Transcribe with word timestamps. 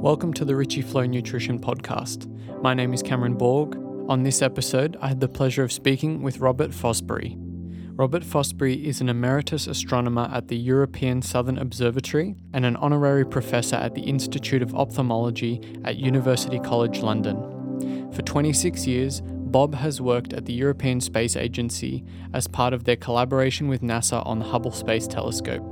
Welcome 0.00 0.32
to 0.34 0.44
the 0.44 0.54
Richie 0.54 0.82
Flow 0.82 1.06
Nutrition 1.06 1.58
Podcast. 1.58 2.28
My 2.62 2.72
name 2.72 2.94
is 2.94 3.02
Cameron 3.02 3.34
Borg. 3.34 3.76
On 4.08 4.22
this 4.22 4.42
episode, 4.42 4.96
I 5.00 5.08
had 5.08 5.18
the 5.18 5.26
pleasure 5.26 5.64
of 5.64 5.72
speaking 5.72 6.22
with 6.22 6.38
Robert 6.38 6.70
Fosbury. 6.70 7.34
Robert 7.98 8.22
Fosbury 8.22 8.84
is 8.84 9.00
an 9.00 9.08
emeritus 9.08 9.66
astronomer 9.66 10.30
at 10.32 10.46
the 10.46 10.56
European 10.56 11.20
Southern 11.20 11.58
Observatory 11.58 12.36
and 12.52 12.64
an 12.64 12.76
honorary 12.76 13.26
professor 13.26 13.74
at 13.74 13.96
the 13.96 14.02
Institute 14.02 14.62
of 14.62 14.72
Ophthalmology 14.72 15.60
at 15.84 15.96
University 15.96 16.60
College 16.60 17.00
London. 17.00 18.12
For 18.12 18.22
26 18.22 18.86
years, 18.86 19.20
Bob 19.24 19.74
has 19.74 20.00
worked 20.00 20.32
at 20.32 20.44
the 20.44 20.52
European 20.52 21.00
Space 21.00 21.34
Agency 21.34 22.04
as 22.32 22.46
part 22.46 22.72
of 22.72 22.84
their 22.84 22.94
collaboration 22.94 23.66
with 23.66 23.82
NASA 23.82 24.24
on 24.24 24.38
the 24.38 24.44
Hubble 24.44 24.70
Space 24.70 25.08
Telescope. 25.08 25.64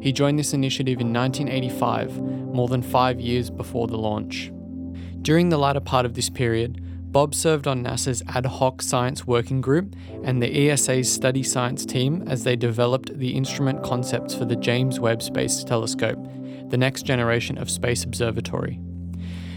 He 0.00 0.12
joined 0.12 0.38
this 0.38 0.54
initiative 0.54 1.00
in 1.00 1.12
1985, 1.12 2.37
more 2.58 2.66
than 2.66 2.82
five 2.82 3.20
years 3.20 3.50
before 3.50 3.86
the 3.86 3.96
launch. 3.96 4.50
During 5.22 5.48
the 5.48 5.58
latter 5.58 5.78
part 5.78 6.04
of 6.04 6.14
this 6.14 6.28
period, 6.28 6.82
Bob 7.12 7.32
served 7.32 7.68
on 7.68 7.84
NASA's 7.84 8.20
Ad 8.26 8.46
Hoc 8.46 8.82
Science 8.82 9.28
Working 9.28 9.60
Group 9.60 9.94
and 10.24 10.42
the 10.42 10.68
ESA's 10.68 11.10
Study 11.10 11.44
Science 11.44 11.86
team 11.86 12.24
as 12.26 12.42
they 12.42 12.56
developed 12.56 13.16
the 13.16 13.36
instrument 13.36 13.84
concepts 13.84 14.34
for 14.34 14.44
the 14.44 14.56
James 14.56 14.98
Webb 14.98 15.22
Space 15.22 15.62
Telescope, 15.62 16.18
the 16.68 16.76
next 16.76 17.04
generation 17.04 17.56
of 17.58 17.70
space 17.70 18.02
observatory. 18.02 18.80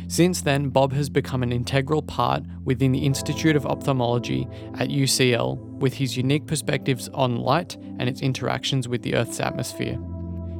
Since 0.07 0.41
then, 0.41 0.69
Bob 0.69 0.93
has 0.93 1.09
become 1.09 1.41
an 1.41 1.51
integral 1.51 2.03
part 2.03 2.43
within 2.65 2.91
the 2.91 3.03
Institute 3.03 3.55
of 3.55 3.65
Ophthalmology 3.65 4.47
at 4.75 4.89
UCL 4.89 5.57
with 5.79 5.95
his 5.95 6.17
unique 6.17 6.45
perspectives 6.45 7.09
on 7.15 7.37
light 7.37 7.77
and 7.97 8.07
its 8.07 8.21
interactions 8.21 8.87
with 8.87 9.01
the 9.01 9.15
Earth's 9.15 9.39
atmosphere. 9.39 9.97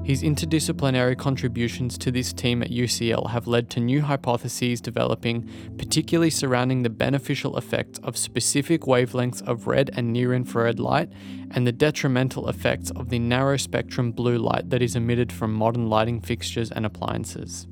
His 0.03 0.23
interdisciplinary 0.23 1.15
contributions 1.15 1.95
to 1.99 2.11
this 2.11 2.33
team 2.33 2.63
at 2.63 2.71
UCL 2.71 3.29
have 3.29 3.45
led 3.45 3.69
to 3.69 3.79
new 3.79 4.01
hypotheses 4.01 4.81
developing, 4.81 5.47
particularly 5.77 6.31
surrounding 6.31 6.81
the 6.81 6.89
beneficial 6.89 7.55
effects 7.55 7.99
of 7.99 8.17
specific 8.17 8.81
wavelengths 8.81 9.43
of 9.43 9.67
red 9.67 9.91
and 9.93 10.11
near 10.11 10.33
infrared 10.33 10.79
light 10.79 11.09
and 11.51 11.67
the 11.67 11.71
detrimental 11.71 12.49
effects 12.49 12.89
of 12.91 13.09
the 13.09 13.19
narrow 13.19 13.57
spectrum 13.57 14.11
blue 14.11 14.39
light 14.39 14.71
that 14.71 14.81
is 14.81 14.95
emitted 14.95 15.31
from 15.31 15.53
modern 15.53 15.87
lighting 15.87 16.19
fixtures 16.19 16.71
and 16.71 16.83
appliances. 16.83 17.67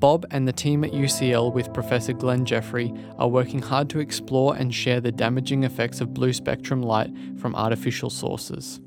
Bob 0.00 0.26
and 0.32 0.48
the 0.48 0.52
team 0.52 0.82
at 0.82 0.90
UCL 0.90 1.52
with 1.54 1.72
Professor 1.72 2.12
Glen 2.12 2.44
Jeffery 2.44 2.92
are 3.18 3.28
working 3.28 3.62
hard 3.62 3.88
to 3.90 4.00
explore 4.00 4.56
and 4.56 4.74
share 4.74 5.00
the 5.00 5.12
damaging 5.12 5.62
effects 5.62 6.00
of 6.00 6.12
blue 6.12 6.32
spectrum 6.32 6.82
light 6.82 7.10
from 7.38 7.54
artificial 7.54 8.10
sources. 8.10 8.80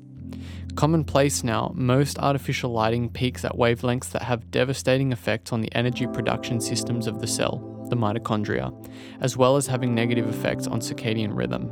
Commonplace 0.74 1.44
now, 1.44 1.70
most 1.74 2.18
artificial 2.18 2.72
lighting 2.72 3.10
peaks 3.10 3.44
at 3.44 3.52
wavelengths 3.52 4.10
that 4.10 4.22
have 4.22 4.50
devastating 4.50 5.12
effects 5.12 5.52
on 5.52 5.60
the 5.60 5.72
energy 5.74 6.06
production 6.06 6.60
systems 6.60 7.06
of 7.06 7.20
the 7.20 7.26
cell, 7.26 7.86
the 7.90 7.96
mitochondria, 7.96 8.72
as 9.20 9.36
well 9.36 9.56
as 9.56 9.66
having 9.66 9.94
negative 9.94 10.28
effects 10.28 10.66
on 10.66 10.80
circadian 10.80 11.36
rhythm. 11.36 11.70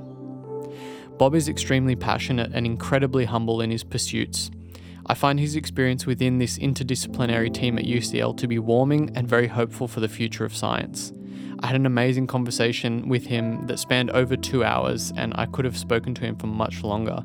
Bob 1.16 1.34
is 1.34 1.48
extremely 1.48 1.96
passionate 1.96 2.50
and 2.54 2.66
incredibly 2.66 3.24
humble 3.24 3.62
in 3.62 3.70
his 3.70 3.84
pursuits. 3.84 4.50
I 5.06 5.14
find 5.14 5.40
his 5.40 5.56
experience 5.56 6.06
within 6.06 6.38
this 6.38 6.58
interdisciplinary 6.58 7.52
team 7.52 7.78
at 7.78 7.86
UCL 7.86 8.36
to 8.36 8.46
be 8.46 8.58
warming 8.58 9.10
and 9.16 9.26
very 9.26 9.48
hopeful 9.48 9.88
for 9.88 10.00
the 10.00 10.08
future 10.08 10.44
of 10.44 10.54
science. 10.54 11.12
I 11.60 11.66
had 11.66 11.76
an 11.76 11.86
amazing 11.86 12.26
conversation 12.26 13.08
with 13.08 13.26
him 13.26 13.66
that 13.66 13.78
spanned 13.78 14.10
over 14.10 14.36
two 14.36 14.62
hours, 14.62 15.12
and 15.16 15.32
I 15.36 15.46
could 15.46 15.64
have 15.64 15.76
spoken 15.76 16.14
to 16.14 16.22
him 16.22 16.36
for 16.36 16.46
much 16.46 16.82
longer. 16.82 17.24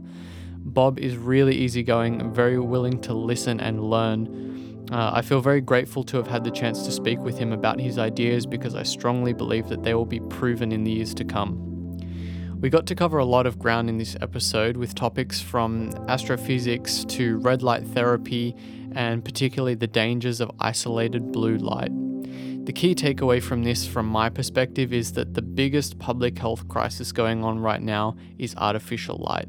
Bob 0.66 0.99
is 0.99 1.16
really 1.16 1.55
easygoing 1.55 2.19
and 2.19 2.35
very 2.35 2.59
willing 2.59 2.99
to 3.02 3.13
listen 3.13 3.59
and 3.59 3.83
learn. 3.83 4.88
Uh, 4.91 5.11
I 5.13 5.21
feel 5.21 5.39
very 5.39 5.61
grateful 5.61 6.03
to 6.05 6.17
have 6.17 6.25
had 6.25 6.44
the 6.44 6.49
chance 6.49 6.83
to 6.85 6.91
speak 6.91 7.19
with 7.19 7.38
him 7.38 7.53
about 7.53 7.80
his 7.80 7.99
ideas 7.99 8.47
because 8.47 8.73
I 8.73 8.81
strongly 8.81 9.31
believe 9.31 9.69
that 9.69 9.83
they 9.83 9.93
will 9.93 10.08
be 10.08 10.19
proven 10.21 10.71
in 10.71 10.83
the 10.83 10.91
years 10.91 11.13
to 11.16 11.23
come. 11.23 11.61
We 12.59 12.71
got 12.71 12.88
to 12.88 12.95
cover 12.95 13.19
a 13.19 13.25
lot 13.25 13.45
of 13.45 13.59
ground 13.59 13.89
in 13.89 13.99
this 13.99 14.17
episode 14.21 14.75
with 14.75 14.95
topics 14.95 15.39
from 15.39 15.92
astrophysics 16.08 17.05
to 17.09 17.37
red 17.37 17.61
light 17.61 17.86
therapy 17.86 18.55
and 18.93 19.23
particularly 19.23 19.75
the 19.75 19.87
dangers 19.87 20.42
of 20.42 20.49
isolated 20.59 21.31
blue 21.31 21.58
light. 21.58 21.92
The 22.65 22.73
key 22.73 22.95
takeaway 22.95 23.43
from 23.43 23.64
this, 23.64 23.86
from 23.86 24.08
my 24.08 24.30
perspective, 24.30 24.93
is 24.93 25.14
that 25.14 25.36
the 25.36 25.43
biggest 25.43 25.99
public 25.99 26.39
health 26.39 26.67
crisis 26.67 27.11
going 27.11 27.43
on 27.43 27.59
right 27.59 27.81
now 27.81 28.15
is 28.39 28.55
artificial 28.55 29.17
light. 29.17 29.48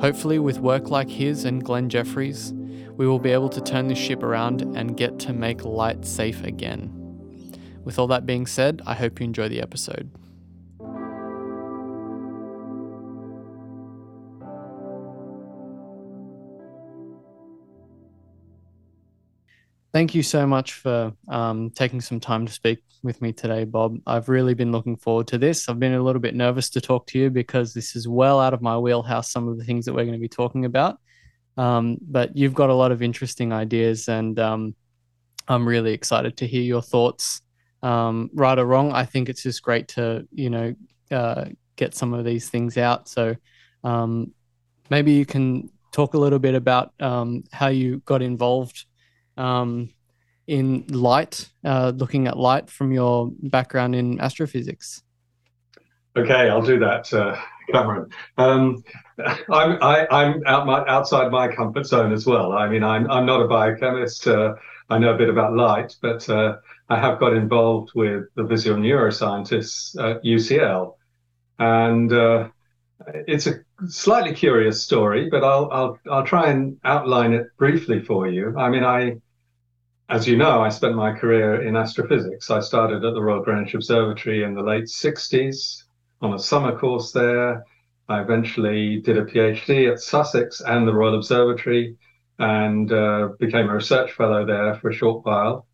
Hopefully, 0.00 0.38
with 0.38 0.58
work 0.58 0.90
like 0.90 1.08
his 1.08 1.44
and 1.44 1.64
Glen 1.64 1.88
Jeffery's, 1.88 2.52
we 2.96 3.06
will 3.06 3.18
be 3.18 3.30
able 3.30 3.48
to 3.48 3.60
turn 3.60 3.88
this 3.88 3.98
ship 3.98 4.22
around 4.22 4.62
and 4.76 4.96
get 4.96 5.18
to 5.20 5.32
make 5.32 5.64
light 5.64 6.04
safe 6.04 6.42
again. 6.44 6.90
With 7.84 7.98
all 7.98 8.06
that 8.08 8.26
being 8.26 8.46
said, 8.46 8.82
I 8.86 8.94
hope 8.94 9.20
you 9.20 9.24
enjoy 9.24 9.48
the 9.48 9.60
episode. 9.60 10.10
Thank 19.92 20.14
you 20.14 20.24
so 20.24 20.44
much 20.46 20.72
for 20.72 21.12
um, 21.28 21.70
taking 21.70 22.00
some 22.00 22.18
time 22.18 22.46
to 22.46 22.52
speak 22.52 22.80
with 23.04 23.22
me 23.22 23.32
today, 23.32 23.64
Bob. 23.64 23.98
I've 24.06 24.28
really 24.28 24.54
been 24.54 24.72
looking 24.72 24.96
forward 24.96 25.28
to 25.28 25.38
this. 25.38 25.68
I've 25.68 25.78
been 25.78 25.94
a 25.94 26.02
little 26.02 26.20
bit 26.20 26.34
nervous 26.34 26.70
to 26.70 26.80
talk 26.80 27.06
to 27.08 27.18
you 27.18 27.30
because 27.30 27.74
this 27.74 27.94
is 27.94 28.08
well 28.08 28.40
out 28.40 28.54
of 28.54 28.62
my 28.62 28.78
wheelhouse, 28.78 29.30
some 29.30 29.46
of 29.46 29.58
the 29.58 29.64
things 29.64 29.84
that 29.84 29.92
we're 29.92 30.04
going 30.04 30.18
to 30.18 30.18
be 30.18 30.28
talking 30.28 30.64
about. 30.64 30.98
Um, 31.56 31.98
but 32.00 32.36
you've 32.36 32.54
got 32.54 32.70
a 32.70 32.74
lot 32.74 32.90
of 32.90 33.02
interesting 33.02 33.52
ideas, 33.52 34.08
and 34.08 34.38
um, 34.40 34.74
I'm 35.46 35.68
really 35.68 35.92
excited 35.92 36.38
to 36.38 36.46
hear 36.46 36.62
your 36.62 36.82
thoughts. 36.82 37.42
Um, 37.82 38.30
right 38.32 38.58
or 38.58 38.64
wrong, 38.64 38.92
I 38.92 39.04
think 39.04 39.28
it's 39.28 39.42
just 39.42 39.62
great 39.62 39.88
to, 39.88 40.26
you 40.32 40.48
know, 40.48 40.74
uh, 41.10 41.44
get 41.76 41.94
some 41.94 42.14
of 42.14 42.24
these 42.24 42.48
things 42.48 42.78
out. 42.78 43.08
So 43.08 43.36
um, 43.84 44.32
maybe 44.88 45.12
you 45.12 45.26
can 45.26 45.70
talk 45.92 46.14
a 46.14 46.18
little 46.18 46.38
bit 46.38 46.54
about 46.54 46.92
um, 46.98 47.44
how 47.52 47.68
you 47.68 48.00
got 48.06 48.22
involved 48.22 48.86
um, 49.36 49.90
in 50.46 50.84
light, 50.88 51.48
uh, 51.64 51.92
looking 51.96 52.26
at 52.26 52.38
light 52.38 52.68
from 52.70 52.92
your 52.92 53.30
background 53.42 53.94
in 53.94 54.20
astrophysics. 54.20 55.02
Okay, 56.16 56.48
I'll 56.48 56.62
do 56.62 56.78
that, 56.78 57.12
uh, 57.12 57.36
Cameron. 57.72 58.10
Um, 58.38 58.84
I'm 59.50 59.82
I, 59.82 60.06
am 60.10 60.42
out 60.46 60.66
my, 60.66 60.86
outside 60.86 61.30
my 61.30 61.48
comfort 61.48 61.86
zone 61.86 62.12
as 62.12 62.26
well. 62.26 62.52
I 62.52 62.68
mean, 62.68 62.84
I'm 62.84 63.10
I'm 63.10 63.26
not 63.26 63.40
a 63.40 63.48
biochemist. 63.48 64.26
Uh, 64.26 64.54
I 64.90 64.98
know 64.98 65.14
a 65.14 65.18
bit 65.18 65.28
about 65.28 65.54
light, 65.54 65.96
but 66.02 66.28
uh, 66.28 66.56
I 66.88 67.00
have 67.00 67.18
got 67.18 67.32
involved 67.32 67.92
with 67.94 68.24
the 68.36 68.44
visual 68.44 68.78
neuroscientists 68.78 69.98
at 69.98 70.22
UCL, 70.22 70.94
and 71.58 72.12
uh, 72.12 72.48
it's 73.26 73.46
a 73.46 73.60
slightly 73.88 74.34
curious 74.34 74.82
story. 74.82 75.28
But 75.30 75.42
I'll 75.42 75.68
I'll 75.72 75.98
I'll 76.10 76.24
try 76.24 76.50
and 76.50 76.78
outline 76.84 77.32
it 77.32 77.48
briefly 77.56 78.00
for 78.00 78.28
you. 78.28 78.56
I 78.56 78.68
mean, 78.68 78.84
I 78.84 79.16
as 80.08 80.28
you 80.28 80.36
know, 80.36 80.60
I 80.60 80.68
spent 80.68 80.94
my 80.94 81.12
career 81.12 81.62
in 81.62 81.76
astrophysics. 81.76 82.50
I 82.50 82.60
started 82.60 83.04
at 83.04 83.14
the 83.14 83.22
Royal 83.22 83.42
Greenwich 83.42 83.74
Observatory 83.74 84.42
in 84.42 84.54
the 84.54 84.62
late 84.62 84.84
60s 84.84 85.84
on 86.20 86.34
a 86.34 86.38
summer 86.38 86.78
course 86.78 87.12
there. 87.12 87.64
I 88.08 88.20
eventually 88.20 89.00
did 89.00 89.16
a 89.16 89.24
PhD 89.24 89.90
at 89.90 90.00
Sussex 90.00 90.60
and 90.60 90.86
the 90.86 90.92
Royal 90.92 91.16
Observatory 91.16 91.96
and 92.38 92.92
uh, 92.92 93.30
became 93.38 93.70
a 93.70 93.74
research 93.74 94.12
fellow 94.12 94.44
there 94.44 94.74
for 94.76 94.90
a 94.90 94.94
short 94.94 95.24
while. 95.24 95.66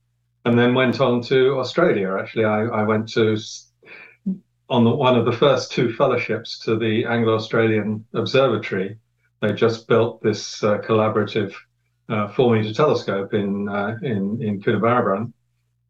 And 0.44 0.58
then 0.58 0.74
went 0.74 1.00
on 1.00 1.22
to 1.22 1.58
Australia. 1.58 2.16
Actually, 2.18 2.44
I, 2.44 2.62
I 2.62 2.82
went 2.84 3.08
to 3.10 3.36
on 4.70 4.84
the, 4.84 4.90
one 4.90 5.18
of 5.18 5.24
the 5.24 5.32
first 5.32 5.72
two 5.72 5.92
fellowships 5.92 6.60
to 6.60 6.78
the 6.78 7.04
Anglo 7.04 7.34
Australian 7.34 8.06
Observatory. 8.14 8.96
They 9.42 9.52
just 9.52 9.88
built 9.88 10.22
this 10.22 10.62
uh, 10.62 10.78
collaborative 10.78 11.52
uh, 12.10 12.28
four 12.28 12.56
meter 12.56 12.74
telescope 12.74 13.32
in 13.34 13.68
uh, 13.68 13.96
in 14.02 14.42
in 14.42 14.60
Coonabarabran 14.60 15.32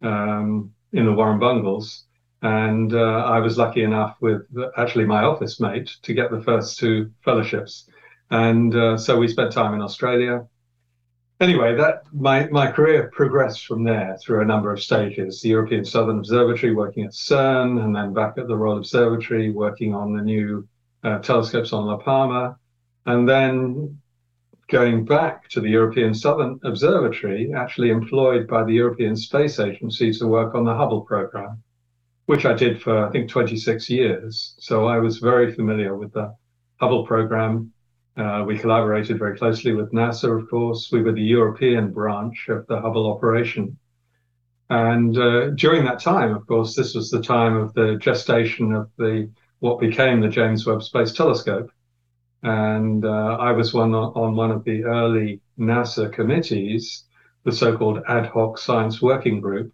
um, 0.02 0.72
in 0.92 1.06
the 1.06 1.12
Warrumbungles, 1.12 2.02
and 2.42 2.94
uh, 2.94 3.24
I 3.24 3.38
was 3.38 3.56
lucky 3.56 3.82
enough 3.82 4.16
with 4.20 4.42
actually 4.76 5.06
my 5.06 5.22
office 5.22 5.60
mate 5.60 5.90
to 6.02 6.12
get 6.12 6.30
the 6.30 6.42
first 6.42 6.78
two 6.78 7.10
fellowships, 7.24 7.88
and 8.30 8.74
uh, 8.74 8.98
so 8.98 9.18
we 9.18 9.28
spent 9.28 9.52
time 9.52 9.74
in 9.74 9.80
Australia. 9.80 10.46
Anyway, 11.40 11.74
that 11.74 12.02
my 12.12 12.46
my 12.48 12.70
career 12.70 13.10
progressed 13.14 13.66
from 13.66 13.82
there 13.82 14.18
through 14.22 14.42
a 14.42 14.44
number 14.44 14.70
of 14.70 14.82
stages: 14.82 15.40
the 15.40 15.48
European 15.48 15.86
Southern 15.86 16.18
Observatory, 16.18 16.74
working 16.74 17.04
at 17.04 17.12
CERN, 17.12 17.82
and 17.82 17.96
then 17.96 18.12
back 18.12 18.36
at 18.36 18.46
the 18.46 18.56
Royal 18.56 18.76
Observatory, 18.76 19.50
working 19.50 19.94
on 19.94 20.12
the 20.14 20.22
new 20.22 20.68
uh, 21.02 21.18
telescopes 21.20 21.72
on 21.72 21.86
La 21.86 21.96
Palma, 21.96 22.58
and 23.06 23.26
then 23.26 23.98
going 24.70 25.04
back 25.04 25.48
to 25.48 25.60
the 25.60 25.68
European 25.68 26.14
Southern 26.14 26.60
Observatory, 26.64 27.52
actually 27.54 27.90
employed 27.90 28.46
by 28.46 28.62
the 28.64 28.72
European 28.72 29.16
Space 29.16 29.58
Agency 29.58 30.12
to 30.12 30.26
work 30.26 30.54
on 30.54 30.64
the 30.64 30.74
Hubble 30.74 31.02
program, 31.02 31.62
which 32.26 32.46
I 32.46 32.54
did 32.54 32.80
for, 32.80 33.06
I 33.06 33.10
think, 33.10 33.28
26 33.28 33.90
years. 33.90 34.54
So 34.58 34.86
I 34.86 34.98
was 34.98 35.18
very 35.18 35.52
familiar 35.52 35.96
with 35.96 36.12
the 36.12 36.34
Hubble 36.80 37.04
program. 37.04 37.72
Uh, 38.16 38.44
we 38.46 38.58
collaborated 38.58 39.18
very 39.18 39.36
closely 39.36 39.72
with 39.72 39.92
NASA, 39.92 40.40
of 40.40 40.48
course. 40.48 40.90
We 40.92 41.02
were 41.02 41.12
the 41.12 41.20
European 41.20 41.92
branch 41.92 42.46
of 42.48 42.66
the 42.68 42.80
Hubble 42.80 43.10
operation. 43.10 43.76
And 44.68 45.18
uh, 45.18 45.50
during 45.50 45.84
that 45.84 46.00
time, 46.00 46.34
of 46.34 46.46
course, 46.46 46.76
this 46.76 46.94
was 46.94 47.10
the 47.10 47.20
time 47.22 47.56
of 47.56 47.74
the 47.74 47.96
gestation 48.00 48.72
of 48.72 48.88
the 48.96 49.28
what 49.58 49.80
became 49.80 50.20
the 50.20 50.28
James 50.28 50.64
Webb 50.64 50.82
Space 50.82 51.12
Telescope. 51.12 51.70
And 52.42 53.04
uh, 53.04 53.36
I 53.38 53.52
was 53.52 53.74
one 53.74 53.94
on 53.94 54.34
one 54.34 54.50
of 54.50 54.64
the 54.64 54.84
early 54.84 55.40
NASA 55.58 56.10
committees, 56.10 57.04
the 57.44 57.52
so-called 57.52 58.02
ad 58.08 58.26
hoc 58.26 58.58
science 58.58 59.02
working 59.02 59.40
group, 59.40 59.72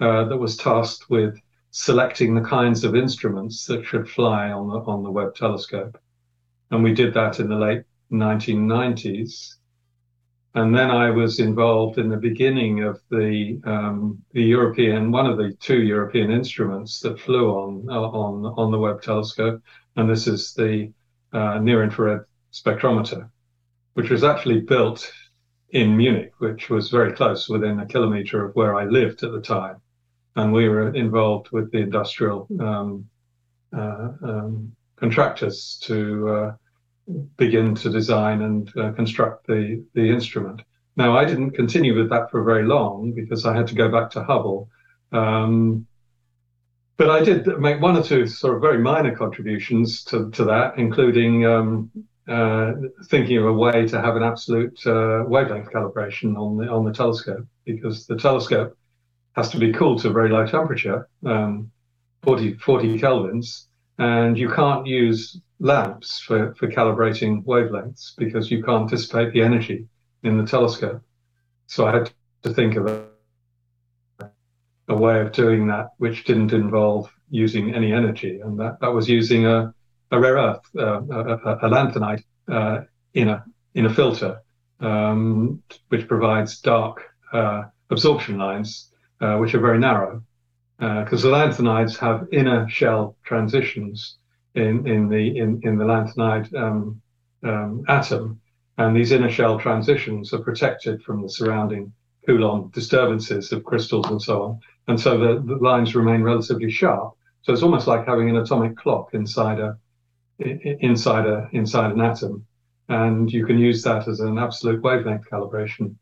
uh, 0.00 0.24
that 0.24 0.36
was 0.36 0.56
tasked 0.56 1.10
with 1.10 1.38
selecting 1.70 2.34
the 2.34 2.48
kinds 2.48 2.84
of 2.84 2.96
instruments 2.96 3.66
that 3.66 3.84
should 3.84 4.08
fly 4.08 4.50
on 4.50 4.68
the 4.68 4.78
on 4.90 5.02
the 5.02 5.10
Webb 5.10 5.34
telescope. 5.34 5.98
And 6.70 6.82
we 6.82 6.94
did 6.94 7.12
that 7.14 7.38
in 7.38 7.48
the 7.48 7.56
late 7.56 7.84
1990s. 8.10 9.56
And 10.54 10.74
then 10.74 10.90
I 10.90 11.10
was 11.10 11.38
involved 11.38 11.98
in 11.98 12.08
the 12.08 12.16
beginning 12.16 12.82
of 12.82 13.02
the 13.10 13.60
um, 13.64 14.22
the 14.32 14.42
European 14.42 15.12
one 15.12 15.26
of 15.26 15.36
the 15.36 15.52
two 15.60 15.82
European 15.82 16.30
instruments 16.30 16.98
that 17.00 17.20
flew 17.20 17.50
on 17.50 17.86
uh, 17.90 18.00
on 18.00 18.46
on 18.56 18.70
the 18.70 18.78
Webb 18.78 19.02
telescope, 19.02 19.62
and 19.96 20.08
this 20.08 20.26
is 20.26 20.54
the 20.54 20.90
uh, 21.36 21.58
near 21.58 21.82
infrared 21.82 22.22
spectrometer, 22.52 23.28
which 23.94 24.10
was 24.10 24.24
actually 24.24 24.60
built 24.60 25.12
in 25.70 25.96
Munich, 25.96 26.32
which 26.38 26.70
was 26.70 26.90
very 26.90 27.12
close, 27.12 27.48
within 27.48 27.80
a 27.80 27.86
kilometer 27.86 28.46
of 28.46 28.54
where 28.54 28.74
I 28.76 28.84
lived 28.84 29.22
at 29.22 29.32
the 29.32 29.40
time, 29.40 29.76
and 30.36 30.52
we 30.52 30.68
were 30.68 30.94
involved 30.94 31.48
with 31.52 31.70
the 31.72 31.78
industrial 31.78 32.48
um, 32.60 33.06
uh, 33.76 34.08
um, 34.22 34.72
contractors 34.96 35.78
to 35.82 36.28
uh, 36.36 36.52
begin 37.36 37.74
to 37.74 37.90
design 37.90 38.42
and 38.42 38.72
uh, 38.78 38.92
construct 38.92 39.46
the, 39.46 39.84
the 39.94 40.08
instrument. 40.08 40.62
Now, 40.96 41.16
I 41.16 41.24
didn't 41.26 41.50
continue 41.50 41.94
with 41.94 42.08
that 42.10 42.30
for 42.30 42.42
very 42.42 42.64
long 42.64 43.12
because 43.12 43.44
I 43.44 43.54
had 43.54 43.66
to 43.66 43.74
go 43.74 43.90
back 43.90 44.10
to 44.12 44.24
Hubble. 44.24 44.70
Um, 45.12 45.86
but 46.96 47.10
I 47.10 47.22
did 47.22 47.46
make 47.58 47.80
one 47.80 47.96
or 47.96 48.02
two 48.02 48.26
sort 48.26 48.56
of 48.56 48.62
very 48.62 48.78
minor 48.78 49.14
contributions 49.14 50.02
to, 50.04 50.30
to 50.30 50.44
that, 50.44 50.78
including 50.78 51.44
um, 51.44 51.90
uh, 52.28 52.72
thinking 53.06 53.36
of 53.38 53.46
a 53.46 53.52
way 53.52 53.86
to 53.86 54.00
have 54.00 54.16
an 54.16 54.22
absolute 54.22 54.84
uh, 54.86 55.24
wavelength 55.26 55.70
calibration 55.70 56.36
on 56.36 56.56
the 56.56 56.68
on 56.68 56.84
the 56.84 56.92
telescope 56.92 57.46
because 57.64 58.06
the 58.06 58.16
telescope 58.16 58.76
has 59.36 59.50
to 59.50 59.58
be 59.58 59.72
cooled 59.72 60.00
to 60.00 60.08
a 60.08 60.12
very 60.12 60.30
low 60.30 60.46
temperature, 60.46 61.08
um, 61.24 61.70
40, 62.22 62.54
40 62.54 62.98
kelvins, 62.98 63.66
and 63.98 64.38
you 64.38 64.50
can't 64.50 64.86
use 64.86 65.38
lamps 65.60 66.18
for, 66.18 66.54
for 66.54 66.68
calibrating 66.68 67.44
wavelengths 67.44 68.12
because 68.16 68.50
you 68.50 68.62
can't 68.62 68.88
dissipate 68.88 69.32
the 69.32 69.42
energy 69.42 69.86
in 70.22 70.38
the 70.38 70.46
telescope. 70.46 71.02
So 71.66 71.86
I 71.86 71.92
had 71.92 72.10
to 72.42 72.54
think 72.54 72.76
of 72.76 72.86
a, 72.86 73.04
a 74.88 74.96
way 74.96 75.20
of 75.20 75.32
doing 75.32 75.66
that 75.66 75.88
which 75.98 76.24
didn't 76.24 76.52
involve 76.52 77.10
using 77.30 77.74
any 77.74 77.92
energy, 77.92 78.40
and 78.40 78.58
that, 78.60 78.78
that 78.80 78.92
was 78.92 79.08
using 79.08 79.46
a, 79.46 79.74
a 80.12 80.20
rare 80.20 80.36
earth, 80.36 80.60
uh, 80.78 81.02
a, 81.02 81.66
a, 81.66 81.68
lanthanide 81.68 82.22
uh, 82.48 82.82
in 83.14 83.28
a 83.28 83.44
in 83.74 83.86
a 83.86 83.92
filter, 83.92 84.40
um, 84.80 85.62
which 85.88 86.06
provides 86.06 86.60
dark 86.60 87.02
uh, 87.32 87.64
absorption 87.90 88.38
lines, 88.38 88.90
uh, 89.20 89.36
which 89.36 89.54
are 89.54 89.60
very 89.60 89.78
narrow, 89.78 90.22
because 90.78 91.24
uh, 91.24 91.28
the 91.28 91.34
lanthanides 91.34 91.98
have 91.98 92.28
inner 92.32 92.68
shell 92.68 93.16
transitions 93.24 94.18
in, 94.54 94.86
in 94.86 95.08
the 95.08 95.36
in, 95.36 95.60
in 95.64 95.76
the 95.78 95.84
lanthanide 95.84 96.52
um, 96.54 97.00
um, 97.42 97.84
atom, 97.88 98.40
and 98.78 98.96
these 98.96 99.12
inner 99.12 99.30
shell 99.30 99.58
transitions 99.58 100.32
are 100.32 100.40
protected 100.40 101.02
from 101.02 101.22
the 101.22 101.28
surrounding 101.28 101.92
Coulomb 102.26 102.70
disturbances 102.70 103.52
of 103.52 103.64
crystals 103.64 104.06
and 104.10 104.20
so 104.20 104.42
on, 104.42 104.60
and 104.88 105.00
so 105.00 105.18
the, 105.18 105.42
the 105.42 105.56
lines 105.56 105.94
remain 105.94 106.22
relatively 106.22 106.70
sharp. 106.70 107.14
So 107.42 107.52
it's 107.52 107.62
almost 107.62 107.86
like 107.86 108.06
having 108.06 108.28
an 108.30 108.36
atomic 108.36 108.76
clock 108.76 109.14
inside 109.14 109.60
a 109.60 109.78
inside 110.38 111.26
a 111.26 111.48
inside 111.52 111.92
an 111.92 112.00
atom, 112.00 112.44
and 112.88 113.32
you 113.32 113.46
can 113.46 113.58
use 113.58 113.82
that 113.84 114.08
as 114.08 114.20
an 114.20 114.38
absolute 114.38 114.82
wavelength 114.82 115.28
calibration. 115.30 115.94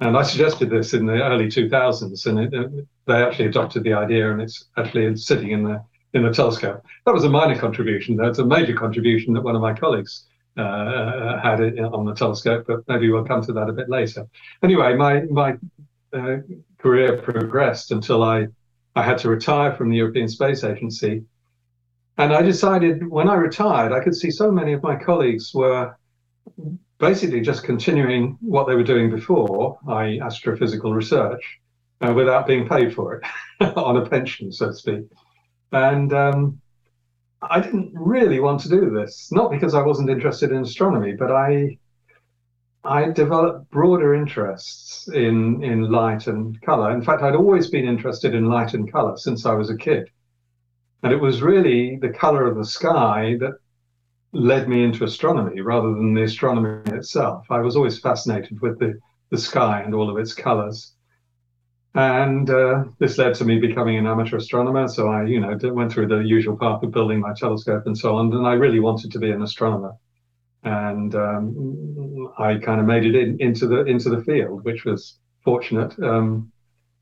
And 0.00 0.16
I 0.16 0.22
suggested 0.22 0.70
this 0.70 0.94
in 0.94 1.06
the 1.06 1.22
early 1.22 1.46
2000s, 1.46 2.26
and 2.26 2.38
it, 2.38 2.54
it, 2.54 2.86
they 3.06 3.22
actually 3.22 3.46
adopted 3.46 3.82
the 3.82 3.94
idea, 3.94 4.30
and 4.30 4.40
it's 4.40 4.66
actually 4.76 5.16
sitting 5.16 5.50
in 5.50 5.64
the 5.64 5.82
in 6.14 6.22
the 6.22 6.32
telescope. 6.32 6.82
That 7.04 7.14
was 7.14 7.24
a 7.24 7.30
minor 7.30 7.58
contribution. 7.58 8.16
That's 8.16 8.38
a 8.38 8.44
major 8.44 8.74
contribution 8.74 9.34
that 9.34 9.42
one 9.42 9.56
of 9.56 9.62
my 9.62 9.74
colleagues 9.74 10.26
uh, 10.56 10.62
uh, 10.62 11.40
had 11.40 11.60
it 11.60 11.78
on 11.78 12.04
the 12.04 12.14
telescope, 12.14 12.64
but 12.66 12.80
maybe 12.88 13.10
we'll 13.10 13.24
come 13.24 13.42
to 13.42 13.52
that 13.52 13.68
a 13.68 13.72
bit 13.72 13.88
later. 13.88 14.26
Anyway, 14.62 14.94
my 14.94 15.22
my 15.22 15.56
uh, 16.12 16.38
career 16.78 17.16
progressed 17.18 17.90
until 17.90 18.22
I 18.22 18.48
I 18.96 19.02
had 19.02 19.18
to 19.18 19.28
retire 19.28 19.74
from 19.74 19.90
the 19.90 19.96
European 19.96 20.28
Space 20.28 20.64
Agency, 20.64 21.24
and 22.16 22.32
I 22.32 22.42
decided 22.42 23.06
when 23.06 23.28
I 23.28 23.34
retired, 23.34 23.92
I 23.92 24.00
could 24.02 24.16
see 24.16 24.30
so 24.30 24.50
many 24.50 24.72
of 24.72 24.82
my 24.82 24.96
colleagues 24.96 25.52
were 25.54 25.96
basically 26.98 27.40
just 27.40 27.62
continuing 27.62 28.36
what 28.40 28.66
they 28.66 28.74
were 28.74 28.82
doing 28.82 29.10
before, 29.10 29.78
i.e., 29.88 30.20
astrophysical 30.20 30.92
research, 30.94 31.60
uh, 32.00 32.12
without 32.12 32.46
being 32.46 32.68
paid 32.68 32.94
for 32.94 33.14
it 33.14 33.24
on 33.76 33.96
a 33.96 34.06
pension, 34.08 34.50
so 34.50 34.66
to 34.66 34.74
speak. 34.74 35.04
And 35.70 36.12
um, 36.12 36.60
I 37.42 37.60
didn't 37.60 37.92
really 37.94 38.40
want 38.40 38.60
to 38.62 38.68
do 38.68 38.90
this, 38.90 39.30
not 39.30 39.50
because 39.50 39.74
I 39.74 39.82
wasn't 39.82 40.10
interested 40.10 40.50
in 40.50 40.62
astronomy, 40.62 41.12
but 41.12 41.30
I 41.30 41.78
I 42.84 43.10
developed 43.10 43.70
broader 43.70 44.14
interests 44.14 45.08
in 45.08 45.62
in 45.62 45.90
light 45.90 46.26
and 46.26 46.60
color. 46.62 46.92
In 46.92 47.02
fact, 47.02 47.22
I'd 47.22 47.34
always 47.34 47.68
been 47.68 47.86
interested 47.86 48.34
in 48.34 48.46
light 48.46 48.74
and 48.74 48.90
color 48.90 49.16
since 49.16 49.44
I 49.44 49.54
was 49.54 49.70
a 49.70 49.76
kid, 49.76 50.08
and 51.02 51.12
it 51.12 51.20
was 51.20 51.42
really 51.42 51.96
the 51.96 52.10
color 52.10 52.46
of 52.46 52.56
the 52.56 52.64
sky 52.64 53.36
that 53.40 53.54
led 54.32 54.68
me 54.68 54.84
into 54.84 55.04
astronomy 55.04 55.60
rather 55.60 55.94
than 55.94 56.14
the 56.14 56.22
astronomy 56.22 56.82
itself. 56.92 57.46
I 57.50 57.58
was 57.60 57.76
always 57.76 57.98
fascinated 57.98 58.60
with 58.60 58.78
the 58.78 58.98
the 59.30 59.38
sky 59.38 59.82
and 59.82 59.94
all 59.94 60.10
of 60.10 60.18
its 60.18 60.34
colors. 60.34 60.94
And 61.94 62.48
uh, 62.48 62.84
this 62.98 63.18
led 63.18 63.34
to 63.36 63.44
me 63.44 63.58
becoming 63.58 63.96
an 63.96 64.06
amateur 64.06 64.36
astronomer. 64.36 64.88
So 64.88 65.08
I, 65.08 65.24
you 65.24 65.40
know, 65.40 65.58
went 65.74 65.90
through 65.92 66.08
the 66.08 66.18
usual 66.18 66.56
path 66.56 66.82
of 66.82 66.92
building 66.92 67.20
my 67.20 67.34
telescope 67.34 67.86
and 67.86 67.96
so 67.96 68.16
on. 68.16 68.32
And 68.32 68.46
I 68.46 68.52
really 68.52 68.80
wanted 68.80 69.10
to 69.12 69.18
be 69.18 69.30
an 69.30 69.42
astronomer. 69.42 69.94
And 70.62 71.14
um, 71.14 71.54
I 72.38 72.58
kind 72.58 72.80
of 72.80 72.86
made 72.86 73.04
it 73.04 73.14
in, 73.14 73.40
into 73.40 73.66
the 73.66 73.84
into 73.84 74.10
the 74.10 74.22
field, 74.22 74.64
which 74.64 74.84
was 74.84 75.18
fortunate. 75.44 75.98
Um, 76.02 76.52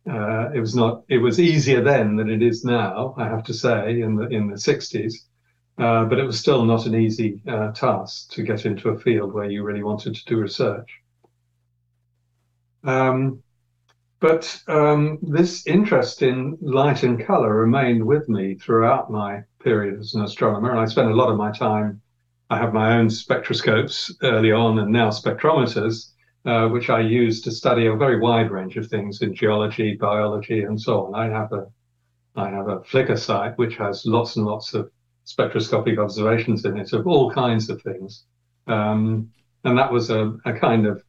uh, 0.08 0.50
it 0.54 0.60
was 0.60 0.74
not. 0.74 1.04
It 1.08 1.18
was 1.18 1.40
easier 1.40 1.82
then 1.82 2.16
than 2.16 2.30
it 2.30 2.42
is 2.42 2.64
now. 2.64 3.14
I 3.16 3.24
have 3.28 3.44
to 3.44 3.54
say, 3.54 4.00
in 4.00 4.16
the 4.16 4.28
in 4.28 4.48
the 4.48 4.56
60s. 4.56 5.14
Uh, 5.78 6.04
but 6.06 6.18
it 6.18 6.24
was 6.24 6.38
still 6.38 6.64
not 6.64 6.86
an 6.86 6.94
easy 6.94 7.40
uh, 7.46 7.70
task 7.72 8.30
to 8.30 8.42
get 8.42 8.64
into 8.64 8.88
a 8.88 8.98
field 8.98 9.34
where 9.34 9.50
you 9.50 9.62
really 9.62 9.82
wanted 9.82 10.14
to 10.14 10.24
do 10.24 10.38
research. 10.38 10.88
Um, 12.82 13.42
but 14.20 14.62
um, 14.68 15.18
this 15.20 15.66
interest 15.66 16.22
in 16.22 16.56
light 16.62 17.02
and 17.02 17.22
color 17.22 17.54
remained 17.54 18.04
with 18.06 18.26
me 18.28 18.54
throughout 18.54 19.10
my 19.10 19.42
period 19.62 20.00
as 20.00 20.14
an 20.14 20.22
astronomer. 20.22 20.70
And 20.70 20.80
I 20.80 20.86
spent 20.86 21.10
a 21.10 21.14
lot 21.14 21.30
of 21.30 21.36
my 21.36 21.52
time, 21.52 22.00
I 22.48 22.58
have 22.58 22.72
my 22.72 22.96
own 22.96 23.08
spectroscopes 23.08 24.12
early 24.22 24.52
on 24.52 24.78
and 24.78 24.92
now 24.92 25.10
spectrometers, 25.10 26.12
uh, 26.44 26.68
which 26.68 26.90
I 26.90 27.00
use 27.00 27.40
to 27.42 27.50
study 27.50 27.86
a 27.86 27.96
very 27.96 28.20
wide 28.20 28.50
range 28.52 28.76
of 28.76 28.86
things 28.86 29.20
in 29.22 29.34
geology, 29.34 29.96
biology, 29.96 30.62
and 30.62 30.80
so 30.80 31.06
on. 31.06 31.14
I 31.14 31.28
have 31.28 31.52
a 31.52 31.66
I 32.36 32.50
have 32.50 32.68
a 32.68 32.80
Flickr 32.80 33.18
site 33.18 33.56
which 33.56 33.76
has 33.76 34.04
lots 34.04 34.36
and 34.36 34.44
lots 34.46 34.74
of 34.74 34.90
spectroscopic 35.24 35.98
observations 35.98 36.64
in 36.64 36.76
it 36.76 36.92
of 36.92 37.06
all 37.06 37.30
kinds 37.30 37.70
of 37.70 37.80
things. 37.82 38.24
Um, 38.66 39.30
and 39.64 39.76
that 39.78 39.90
was 39.90 40.10
a, 40.10 40.36
a 40.44 40.52
kind 40.52 40.86
of 40.86 41.02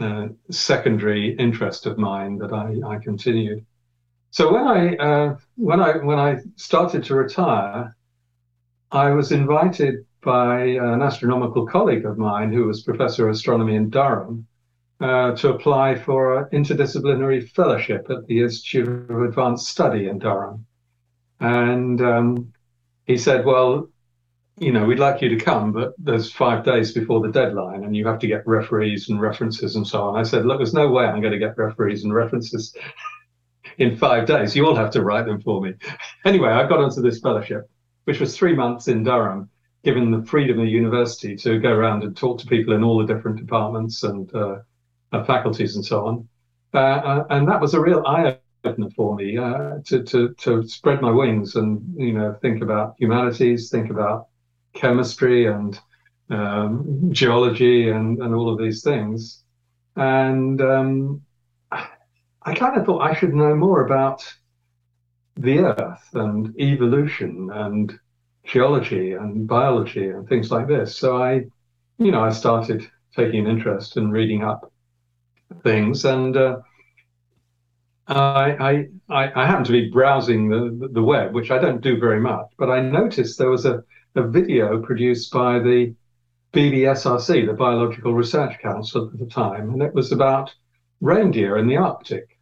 uh, 0.00 0.28
secondary 0.50 1.34
interest 1.36 1.86
of 1.86 1.98
mine 1.98 2.38
that 2.38 2.52
I, 2.52 2.80
I 2.86 2.98
continued. 2.98 3.64
So 4.30 4.52
when 4.52 4.68
I 4.68 4.96
uh, 4.96 5.36
when 5.56 5.80
I 5.80 5.96
when 5.96 6.18
I 6.20 6.38
started 6.54 7.02
to 7.04 7.16
retire, 7.16 7.96
I 8.92 9.10
was 9.10 9.32
invited 9.32 10.06
by 10.22 10.64
an 10.64 11.02
astronomical 11.02 11.66
colleague 11.66 12.04
of 12.04 12.18
mine 12.18 12.52
who 12.52 12.66
was 12.66 12.82
professor 12.82 13.28
of 13.28 13.34
astronomy 13.34 13.74
in 13.74 13.90
Durham 13.90 14.46
uh, 15.00 15.34
to 15.36 15.50
apply 15.50 15.96
for 15.96 16.38
an 16.38 16.44
interdisciplinary 16.52 17.48
fellowship 17.50 18.08
at 18.10 18.26
the 18.26 18.42
Institute 18.42 19.10
of 19.10 19.22
Advanced 19.22 19.68
Study 19.68 20.08
in 20.08 20.18
Durham. 20.18 20.66
And 21.40 22.00
um, 22.02 22.52
he 23.06 23.16
said, 23.16 23.46
"Well, 23.46 23.88
you 24.60 24.72
know, 24.72 24.84
we'd 24.84 24.98
like 24.98 25.22
you 25.22 25.30
to 25.30 25.42
come, 25.42 25.72
but 25.72 25.94
there's 25.96 26.30
five 26.30 26.64
days 26.64 26.92
before 26.92 27.20
the 27.20 27.32
deadline 27.32 27.82
and 27.82 27.96
you 27.96 28.06
have 28.06 28.18
to 28.18 28.26
get 28.26 28.46
referees 28.46 29.08
and 29.08 29.18
references 29.18 29.74
and 29.74 29.86
so 29.86 30.02
on. 30.02 30.18
I 30.18 30.22
said, 30.22 30.44
look, 30.44 30.58
there's 30.58 30.74
no 30.74 30.90
way 30.90 31.06
I'm 31.06 31.22
going 31.22 31.32
to 31.32 31.38
get 31.38 31.56
referees 31.56 32.04
and 32.04 32.12
references 32.12 32.76
in 33.78 33.96
five 33.96 34.26
days. 34.26 34.54
You 34.54 34.66
all 34.66 34.76
have 34.76 34.90
to 34.90 35.02
write 35.02 35.24
them 35.24 35.40
for 35.40 35.60
me. 35.62 35.74
Anyway, 36.26 36.50
I 36.50 36.68
got 36.68 36.80
onto 36.80 37.00
this 37.00 37.18
fellowship, 37.20 37.70
which 38.04 38.20
was 38.20 38.36
three 38.36 38.54
months 38.54 38.88
in 38.88 39.02
Durham, 39.02 39.48
given 39.82 40.10
the 40.10 40.22
freedom 40.26 40.58
of 40.58 40.64
the 40.66 40.70
university 40.70 41.36
to 41.36 41.58
go 41.58 41.70
around 41.70 42.02
and 42.02 42.16
talk 42.16 42.38
to 42.38 42.46
people 42.46 42.74
in 42.74 42.84
all 42.84 42.98
the 42.98 43.12
different 43.12 43.38
departments 43.38 44.02
and 44.02 44.32
uh, 44.34 44.58
faculties 45.24 45.76
and 45.76 45.84
so 45.84 46.06
on. 46.06 46.28
Uh, 46.74 46.78
uh, 46.78 47.24
and 47.30 47.48
that 47.48 47.60
was 47.60 47.74
a 47.74 47.80
real 47.80 48.04
eye 48.06 48.38
opener 48.64 48.90
for 48.90 49.16
me 49.16 49.38
uh, 49.38 49.78
to, 49.84 50.02
to, 50.02 50.34
to 50.34 50.66
spread 50.68 51.00
my 51.00 51.10
wings 51.10 51.56
and, 51.56 51.82
you 51.96 52.12
know, 52.12 52.36
think 52.42 52.62
about 52.62 52.94
humanities, 52.98 53.70
think 53.70 53.90
about 53.90 54.28
chemistry 54.74 55.46
and 55.46 55.80
um, 56.28 57.08
geology 57.10 57.88
and, 57.88 58.20
and 58.22 58.34
all 58.34 58.52
of 58.52 58.58
these 58.58 58.82
things. 58.82 59.42
And 59.96 60.60
um, 60.60 61.22
I 61.72 62.54
kind 62.54 62.76
of 62.76 62.86
thought 62.86 63.02
I 63.02 63.14
should 63.14 63.34
know 63.34 63.54
more 63.54 63.84
about 63.84 64.22
the 65.36 65.58
earth 65.60 66.08
and 66.14 66.58
evolution 66.58 67.50
and 67.52 67.98
geology 68.50 69.12
and 69.12 69.46
biology 69.46 70.08
and 70.08 70.28
things 70.28 70.50
like 70.50 70.66
this. 70.66 70.96
So 70.96 71.22
I, 71.22 71.44
you 71.98 72.10
know, 72.10 72.22
I 72.22 72.30
started 72.30 72.88
taking 73.16 73.46
an 73.46 73.50
interest 73.50 73.96
and 73.96 74.12
reading 74.12 74.42
up 74.42 74.72
things. 75.62 76.04
And 76.04 76.36
uh, 76.36 76.58
I, 78.08 78.88
I, 79.08 79.32
I 79.42 79.46
happened 79.46 79.66
to 79.66 79.72
be 79.72 79.90
browsing 79.90 80.48
the, 80.48 80.88
the 80.92 81.02
web, 81.02 81.32
which 81.32 81.52
I 81.52 81.58
don't 81.58 81.80
do 81.80 81.98
very 81.98 82.20
much, 82.20 82.46
but 82.58 82.70
I 82.70 82.80
noticed 82.80 83.38
there 83.38 83.50
was 83.50 83.66
a, 83.66 83.84
a 84.16 84.26
video 84.26 84.82
produced 84.82 85.32
by 85.32 85.60
the 85.60 85.94
BBSRC, 86.52 87.46
the 87.46 87.52
Biological 87.52 88.14
Research 88.14 88.58
Council 88.58 89.10
at 89.12 89.18
the 89.20 89.26
time, 89.26 89.70
and 89.70 89.82
it 89.82 89.94
was 89.94 90.10
about 90.10 90.52
reindeer 91.00 91.56
in 91.56 91.68
the 91.68 91.76
Arctic. 91.76 92.36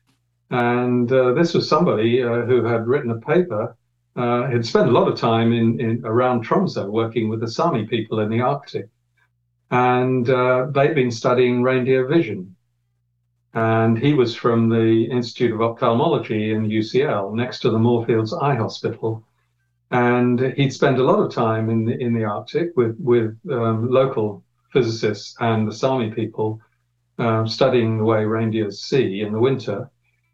And 0.50 1.12
uh, 1.12 1.34
this 1.34 1.52
was 1.52 1.68
somebody 1.68 2.22
uh, 2.22 2.46
who 2.46 2.64
had 2.64 2.86
written 2.86 3.10
a 3.10 3.20
paper, 3.20 3.76
uh, 4.18 4.50
had 4.50 4.66
spent 4.66 4.88
a 4.88 4.92
lot 4.92 5.06
of 5.06 5.16
time 5.16 5.52
in, 5.52 5.80
in 5.80 6.04
around 6.04 6.44
Tromsø 6.44 6.90
working 6.90 7.28
with 7.28 7.38
the 7.38 7.48
Sami 7.48 7.86
people 7.86 8.18
in 8.18 8.28
the 8.28 8.40
Arctic. 8.40 8.88
And 9.70 10.28
uh, 10.28 10.66
they'd 10.72 10.94
been 10.94 11.12
studying 11.12 11.62
reindeer 11.62 12.04
vision. 12.06 12.56
And 13.54 13.96
he 13.96 14.14
was 14.14 14.34
from 14.34 14.68
the 14.68 15.04
Institute 15.04 15.52
of 15.52 15.62
Ophthalmology 15.62 16.50
in 16.50 16.68
UCL, 16.68 17.32
next 17.34 17.60
to 17.60 17.70
the 17.70 17.78
Moorfields 17.78 18.34
Eye 18.34 18.56
Hospital. 18.56 19.22
And 19.92 20.40
he'd 20.56 20.72
spent 20.72 20.98
a 20.98 21.04
lot 21.04 21.20
of 21.20 21.32
time 21.32 21.70
in 21.70 21.84
the, 21.84 21.96
in 21.96 22.12
the 22.12 22.24
Arctic 22.24 22.76
with, 22.76 22.96
with 22.98 23.38
um, 23.50 23.88
local 23.88 24.42
physicists 24.72 25.36
and 25.38 25.66
the 25.66 25.72
Sami 25.72 26.10
people 26.10 26.60
uh, 27.20 27.46
studying 27.46 27.98
the 27.98 28.04
way 28.04 28.24
reindeers 28.24 28.80
see 28.80 29.20
in 29.20 29.32
the 29.32 29.38
winter. 29.38 29.88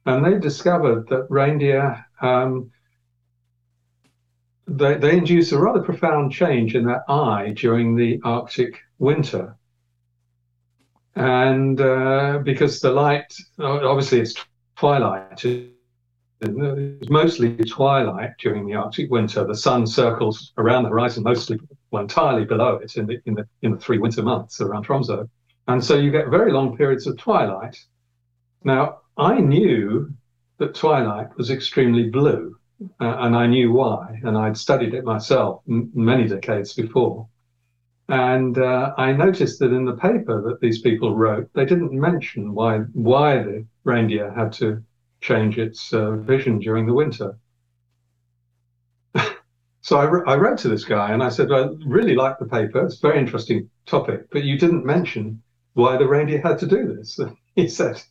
And 0.06 0.24
they 0.24 0.38
discovered 0.38 1.06
that 1.08 1.26
reindeer 1.28 2.04
um, 2.22 2.70
they, 4.66 4.94
they 4.96 5.16
induce 5.16 5.52
a 5.52 5.58
rather 5.58 5.80
profound 5.80 6.32
change 6.32 6.74
in 6.74 6.84
their 6.84 7.08
eye 7.10 7.52
during 7.56 7.96
the 7.96 8.20
Arctic 8.24 8.80
winter. 8.98 9.56
And 11.16 11.80
uh, 11.80 12.40
because 12.42 12.80
the 12.80 12.90
light, 12.90 13.32
obviously, 13.60 14.20
it's 14.20 14.34
twilight. 14.76 15.44
It's 16.40 17.10
mostly 17.10 17.56
twilight 17.56 18.32
during 18.40 18.66
the 18.66 18.74
Arctic 18.74 19.10
winter. 19.10 19.46
The 19.46 19.54
sun 19.54 19.86
circles 19.86 20.52
around 20.58 20.82
the 20.82 20.88
horizon, 20.90 21.22
mostly, 21.22 21.58
well, 21.90 22.02
entirely 22.02 22.44
below 22.44 22.76
it 22.76 22.96
in 22.96 23.06
the 23.06 23.20
in 23.26 23.34
the 23.34 23.46
in 23.62 23.70
the 23.72 23.78
three 23.78 23.98
winter 23.98 24.22
months 24.22 24.60
around 24.60 24.86
Tromsø, 24.86 25.28
and 25.68 25.82
so 25.82 25.96
you 25.96 26.10
get 26.10 26.28
very 26.28 26.52
long 26.52 26.76
periods 26.76 27.06
of 27.06 27.16
twilight. 27.16 27.78
Now, 28.64 28.98
I 29.16 29.40
knew 29.40 30.12
that 30.58 30.74
twilight 30.74 31.36
was 31.36 31.50
extremely 31.50 32.10
blue, 32.10 32.56
uh, 33.00 33.16
and 33.20 33.36
I 33.36 33.46
knew 33.46 33.72
why, 33.72 34.20
and 34.22 34.36
I'd 34.36 34.56
studied 34.56 34.94
it 34.94 35.04
myself 35.04 35.62
m- 35.68 35.90
many 35.94 36.26
decades 36.26 36.74
before. 36.74 37.28
And 38.08 38.58
uh, 38.58 38.94
I 38.98 39.12
noticed 39.12 39.58
that 39.60 39.72
in 39.72 39.84
the 39.84 39.96
paper 39.96 40.42
that 40.42 40.60
these 40.60 40.80
people 40.80 41.16
wrote, 41.16 41.48
they 41.54 41.64
didn't 41.64 41.92
mention 41.92 42.52
why 42.52 42.78
why 42.92 43.42
the 43.42 43.66
reindeer 43.84 44.30
had 44.32 44.52
to 44.54 44.82
change 45.20 45.58
its 45.58 45.92
uh, 45.92 46.12
vision 46.12 46.58
during 46.58 46.86
the 46.86 46.92
winter. 46.92 47.38
so 49.80 49.98
I, 49.98 50.32
I 50.32 50.36
wrote 50.36 50.58
to 50.58 50.68
this 50.68 50.84
guy 50.84 51.12
and 51.12 51.22
I 51.22 51.30
said, 51.30 51.50
I 51.50 51.68
really 51.86 52.14
like 52.14 52.38
the 52.38 52.44
paper. 52.46 52.84
It's 52.84 52.98
a 52.98 53.08
very 53.08 53.18
interesting 53.18 53.70
topic, 53.86 54.28
but 54.30 54.44
you 54.44 54.58
didn't 54.58 54.84
mention 54.84 55.42
why 55.72 55.96
the 55.96 56.06
reindeer 56.06 56.42
had 56.42 56.58
to 56.58 56.66
do 56.66 56.94
this. 56.94 57.18
he 57.56 57.68
said, 57.68 58.02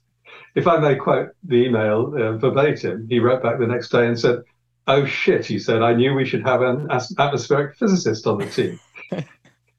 if 0.56 0.68
I 0.68 0.78
may 0.78 0.96
quote 0.96 1.30
the 1.44 1.66
email 1.66 2.14
uh, 2.18 2.38
verbatim, 2.38 3.08
he 3.10 3.20
wrote 3.20 3.44
back 3.44 3.60
the 3.60 3.68
next 3.68 3.90
day 3.90 4.08
and 4.08 4.20
said, 4.20 4.44
Oh 4.86 5.06
shit, 5.06 5.46
he 5.46 5.60
said, 5.60 5.82
I 5.82 5.94
knew 5.94 6.14
we 6.14 6.26
should 6.26 6.44
have 6.44 6.62
an 6.62 6.90
atmospheric 6.92 7.78
physicist 7.78 8.28
on 8.28 8.40
the 8.40 8.46
team. 8.48 8.80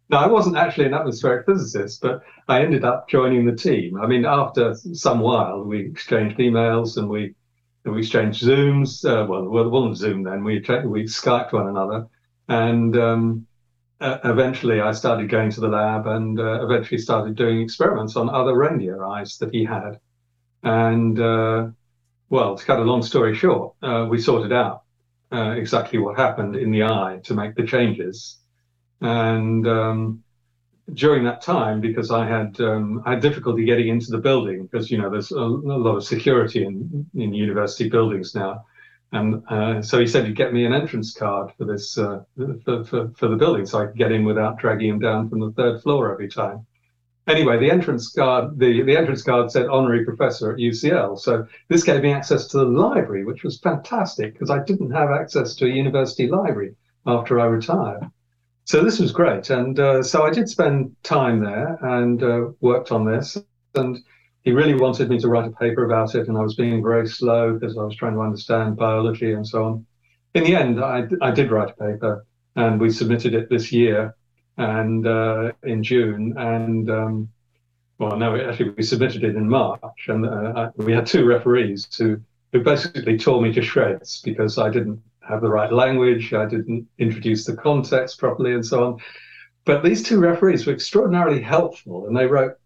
now, 0.09 0.19
I 0.19 0.27
wasn't 0.27 0.57
actually 0.57 0.87
an 0.87 0.95
atmospheric 0.95 1.45
physicist, 1.45 2.01
but 2.01 2.23
I 2.49 2.63
ended 2.63 2.85
up 2.85 3.09
joining 3.09 3.45
the 3.45 3.55
team. 3.55 4.01
I 4.01 4.07
mean, 4.07 4.25
after 4.25 4.75
some 4.75 5.21
while, 5.21 5.63
we 5.63 5.81
exchanged 5.81 6.39
emails 6.39 6.97
and 6.97 7.09
we 7.09 7.35
we 7.85 7.99
exchanged 7.99 8.43
Zooms. 8.43 9.05
Uh, 9.05 9.27
well, 9.27 9.47
well, 9.47 9.67
it 9.67 9.71
wasn't 9.71 9.99
Zoom 9.99 10.23
then. 10.23 10.43
We 10.43 10.61
we 10.87 11.05
Skyped 11.05 11.53
one 11.53 11.69
another, 11.69 12.07
and 12.49 12.97
um, 12.97 13.47
uh, 14.01 14.19
eventually 14.25 14.81
I 14.81 14.93
started 14.93 15.29
going 15.29 15.51
to 15.51 15.61
the 15.61 15.69
lab 15.69 16.07
and 16.07 16.41
uh, 16.41 16.65
eventually 16.65 16.99
started 16.99 17.37
doing 17.37 17.61
experiments 17.61 18.17
on 18.17 18.31
other 18.31 18.57
reindeer 18.57 19.05
eyes 19.05 19.37
that 19.37 19.53
he 19.53 19.65
had. 19.65 20.01
And 20.63 21.21
uh, 21.21 21.69
well, 22.31 22.57
to 22.57 22.65
cut 22.65 22.79
a 22.79 22.85
long 22.85 23.03
story 23.03 23.35
short, 23.35 23.75
uh, 23.83 24.07
we 24.09 24.19
sorted 24.19 24.53
out 24.53 24.84
uh, 25.33 25.51
exactly 25.57 25.99
what 25.99 26.17
happened 26.17 26.57
in 26.57 26.71
the 26.71 26.85
eye 26.85 27.21
to 27.25 27.35
make 27.35 27.55
the 27.55 27.67
changes. 27.67 28.39
And 29.01 29.67
um, 29.67 30.25
during 30.93 31.25
that 31.25 31.43
time, 31.43 31.81
because 31.81 32.11
I 32.11 32.27
had 32.27 32.61
um, 32.61 33.03
I 33.05 33.13
had 33.13 33.21
difficulty 33.21 33.65
getting 33.65 33.89
into 33.89 34.11
the 34.11 34.19
building 34.19 34.67
because 34.67 34.91
you 34.91 34.99
know 34.99 35.11
there's 35.11 35.33
a, 35.33 35.37
a 35.37 35.79
lot 35.87 35.97
of 35.97 36.05
security 36.05 36.65
in 36.65 37.07
in 37.15 37.33
university 37.33 37.89
buildings 37.89 38.35
now, 38.35 38.65
and 39.13 39.43
uh, 39.49 39.83
so 39.83 39.99
he 39.99 40.07
said 40.07 40.27
he'd 40.27 40.37
get 40.37 40.53
me 40.53 40.67
an 40.67 40.75
entrance 40.75 41.13
card 41.13 41.53
for 41.57 41.65
this 41.65 41.97
uh, 41.99 42.23
for, 42.65 42.85
for, 42.85 43.09
for 43.17 43.29
the 43.29 43.37
building 43.37 43.67
so 43.67 43.81
I 43.81 43.87
could 43.87 43.97
get 43.97 44.13
in 44.13 44.25
without 44.25 44.59
dragging 44.59 44.91
him 44.91 44.99
down 44.99 45.29
from 45.29 45.41
the 45.41 45.53
third 45.53 45.83
floor 45.83 46.13
every 46.13 46.29
time 46.29 46.67
anyway, 47.27 47.59
the 47.59 47.71
entrance 47.71 48.11
card, 48.11 48.59
the, 48.59 48.83
the 48.83 48.97
entrance 48.97 49.23
card 49.23 49.51
said 49.51 49.67
honorary 49.67 50.05
professor 50.05 50.53
at 50.53 50.59
UCL. 50.59 51.19
So 51.19 51.47
this 51.69 51.85
gave 51.85 52.03
me 52.03 52.13
access 52.13 52.47
to 52.49 52.59
the 52.59 52.65
library, 52.65 53.25
which 53.25 53.43
was 53.43 53.59
fantastic 53.61 54.35
because 54.35 54.51
I 54.51 54.63
didn't 54.65 54.91
have 54.91 55.11
access 55.11 55.55
to 55.57 55.67
a 55.67 55.69
university 55.69 56.27
library 56.27 56.75
after 57.07 57.41
I 57.41 57.47
retired. 57.47 58.11
So 58.65 58.83
this 58.83 58.99
was 58.99 59.13
great. 59.13 59.51
And 59.51 59.79
uh, 59.79 60.03
so 60.03 60.23
I 60.23 60.31
did 60.31 60.49
spend 60.49 60.97
time 61.03 61.45
there 61.45 61.79
and 61.83 62.23
uh, 62.23 62.49
worked 62.61 62.93
on 62.93 63.05
this. 63.05 63.37
And 63.75 63.99
he 64.43 64.53
really 64.53 64.75
wanted 64.75 65.11
me 65.11 65.19
to 65.19 65.29
write 65.29 65.47
a 65.47 65.53
paper 65.53 65.85
about 65.85 66.15
it. 66.15 66.29
And 66.29 66.39
I 66.39 66.43
was 66.43 66.55
being 66.55 66.83
very 66.83 67.07
slow 67.07 67.55
because 67.55 67.77
I 67.77 67.83
was 67.83 67.97
trying 67.97 68.15
to 68.15 68.21
understand 68.21 68.77
biology 68.77 69.33
and 69.33 69.47
so 69.47 69.65
on. 69.65 69.87
In 70.35 70.45
the 70.45 70.57
end, 70.57 70.83
I, 70.83 71.07
I 71.21 71.31
did 71.31 71.51
write 71.51 71.71
a 71.71 71.85
paper 71.85 72.27
and 72.57 72.81
we 72.81 72.91
submitted 72.91 73.35
it 73.35 73.51
this 73.51 73.73
year 73.73 74.15
and 74.57 75.07
uh, 75.07 75.53
in 75.63 75.83
June, 75.83 76.35
and 76.37 76.91
um, 76.91 77.29
well, 77.99 78.17
no, 78.17 78.37
actually 78.37 78.71
we 78.71 78.83
submitted 78.83 79.25
it 79.25 79.37
in 79.37 79.49
March, 79.49 80.09
and 80.09 80.27
uh, 80.27 80.71
we 80.77 80.93
had 80.93 81.07
two 81.07 81.25
referees 81.25 81.89
who 81.97 82.21
who 82.53 82.63
basically 82.63 83.19
tore 83.19 83.43
me 83.43 83.53
to 83.53 83.63
shreds 83.63 84.21
because 84.23 84.59
I 84.59 84.71
didn't 84.71 85.03
have 85.29 85.41
the 85.41 85.51
right 85.51 85.73
language, 85.73 86.33
I 86.33 86.47
didn't 86.47 86.87
introduce 86.99 87.45
the 87.45 87.57
context 87.57 88.19
properly, 88.19 88.53
and 88.53 88.65
so 88.65 88.85
on. 88.85 89.01
But 89.65 89.83
these 89.83 90.03
two 90.03 90.21
referees 90.21 90.67
were 90.67 90.73
extraordinarily 90.73 91.41
helpful, 91.41 92.07
and 92.07 92.17
they 92.17 92.27
wrote 92.27 92.57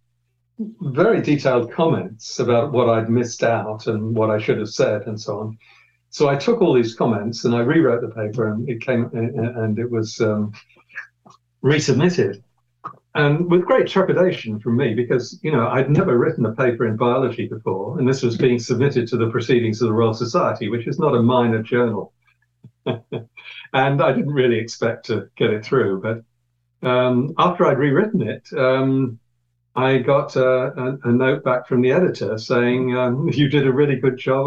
very 0.59 1.23
detailed 1.23 1.73
comments 1.73 2.41
about 2.41 2.73
what 2.73 2.89
I'd 2.89 3.09
missed 3.09 3.45
out 3.45 3.87
and 3.87 4.15
what 4.15 4.31
I 4.31 4.39
should 4.39 4.59
have 4.59 4.69
said, 4.69 5.07
and 5.07 5.19
so 5.19 5.39
on. 5.41 5.59
So 6.11 6.29
I 6.29 6.37
took 6.37 6.61
all 6.61 6.73
these 6.73 6.95
comments 6.95 7.45
and 7.45 7.55
I 7.55 7.61
rewrote 7.61 8.01
the 8.01 8.09
paper, 8.09 8.49
and 8.49 8.69
it 8.69 8.81
came 8.81 9.11
and 9.13 9.79
it 9.79 9.91
was 9.91 10.21
um, 10.21 10.53
resubmitted. 11.63 12.43
And 13.15 13.51
with 13.51 13.65
great 13.65 13.89
trepidation 13.89 14.61
from 14.61 14.77
me, 14.77 14.95
because 14.95 15.41
you 15.43 15.51
know 15.51 15.67
I'd 15.69 15.91
never 15.91 16.17
written 16.17 16.47
a 16.47 16.55
paper 16.55 16.87
in 16.87 16.97
biology 16.97 17.49
before, 17.49 17.99
and 17.99 18.09
this 18.09 18.23
was 18.23 18.37
being 18.37 18.59
submitted 18.59 19.09
to 19.09 19.17
the 19.17 19.31
Proceedings 19.31 19.81
of 19.83 19.89
the 19.89 19.95
Royal 19.95 20.15
Society, 20.15 20.69
which 20.69 20.87
is 20.87 20.99
not 20.99 21.17
a 21.17 21.23
minor 21.23 21.63
journal. 21.63 22.13
and 22.87 24.03
I 24.03 24.13
didn't 24.13 24.33
really 24.33 24.59
expect 24.59 25.07
to 25.07 25.29
get 25.37 25.51
it 25.51 25.65
through. 25.65 26.01
But 26.01 26.89
um, 26.89 27.35
after 27.39 27.67
I'd 27.67 27.79
rewritten 27.79 28.23
it, 28.23 28.49
um, 28.57 29.19
I 29.75 29.99
got 29.99 30.37
a, 30.37 30.47
a, 30.47 30.99
a, 31.05 31.13
note 31.13 31.45
back 31.45 31.69
from 31.69 31.83
the 31.83 31.93
editor 31.93 32.39
saying 32.39 32.97
um, 32.97 33.29
you 33.33 33.49
did 33.49 33.67
a 33.67 33.73
really 33.73 33.97
good 33.97 34.17
job 34.17 34.47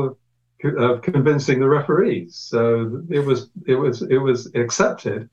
of, 0.63 0.75
of 0.77 1.01
convincing 1.01 1.59
the 1.59 1.69
referees. 1.69 2.35
So 2.35 3.03
it 3.09 3.19
was 3.19 3.49
it 3.65 3.75
was 3.75 4.01
it 4.01 4.17
was 4.17 4.53
accepted. 4.55 5.29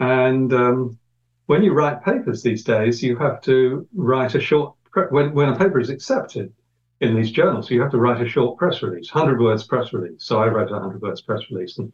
And 0.00 0.52
um, 0.52 0.98
when 1.46 1.62
you 1.62 1.72
write 1.72 2.04
papers 2.04 2.42
these 2.42 2.64
days, 2.64 3.02
you 3.02 3.16
have 3.16 3.40
to 3.42 3.86
write 3.94 4.34
a 4.34 4.40
short, 4.40 4.74
when, 5.10 5.32
when 5.34 5.48
a 5.50 5.58
paper 5.58 5.80
is 5.80 5.90
accepted 5.90 6.52
in 7.00 7.14
these 7.14 7.30
journals, 7.30 7.70
you 7.70 7.80
have 7.80 7.90
to 7.90 7.98
write 7.98 8.22
a 8.22 8.28
short 8.28 8.58
press 8.58 8.82
release, 8.82 9.12
100 9.12 9.40
words 9.40 9.64
press 9.64 9.92
release. 9.92 10.24
So 10.24 10.40
I 10.40 10.48
wrote 10.48 10.70
a 10.70 10.74
100 10.74 11.02
words 11.02 11.20
press 11.20 11.42
release 11.50 11.78
and 11.78 11.92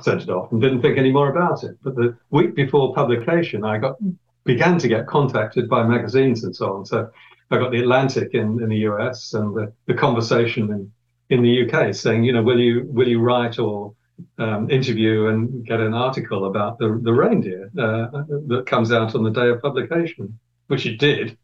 sent 0.00 0.22
it 0.22 0.30
off 0.30 0.52
and 0.52 0.60
didn't 0.60 0.82
think 0.82 0.98
any 0.98 1.12
more 1.12 1.30
about 1.30 1.64
it. 1.64 1.76
But 1.82 1.96
the 1.96 2.16
week 2.30 2.54
before 2.54 2.94
publication, 2.94 3.64
I 3.64 3.78
got 3.78 3.96
began 4.44 4.78
to 4.78 4.88
get 4.88 5.06
contacted 5.06 5.68
by 5.68 5.84
magazines 5.84 6.44
and 6.44 6.54
so 6.54 6.74
on. 6.74 6.86
So 6.86 7.10
I 7.50 7.58
got 7.58 7.70
the 7.70 7.80
Atlantic 7.80 8.34
in, 8.34 8.60
in 8.62 8.68
the 8.68 8.78
US 8.88 9.34
and 9.34 9.54
the, 9.54 9.72
the 9.86 9.94
conversation 9.94 10.70
in, 10.70 10.92
in 11.30 11.42
the 11.42 11.70
UK 11.70 11.94
saying, 11.94 12.24
you 12.24 12.32
know, 12.32 12.42
will 12.42 12.58
you 12.58 12.86
will 12.88 13.08
you 13.08 13.20
write 13.20 13.58
or 13.58 13.94
um, 14.38 14.70
interview 14.70 15.26
and 15.26 15.64
get 15.64 15.80
an 15.80 15.94
article 15.94 16.46
about 16.46 16.78
the 16.78 17.00
the 17.02 17.12
reindeer 17.12 17.70
uh, 17.78 18.06
that 18.46 18.64
comes 18.66 18.92
out 18.92 19.14
on 19.14 19.22
the 19.22 19.30
day 19.30 19.48
of 19.48 19.60
publication, 19.60 20.38
which 20.66 20.86
it 20.86 20.98
did, 20.98 21.36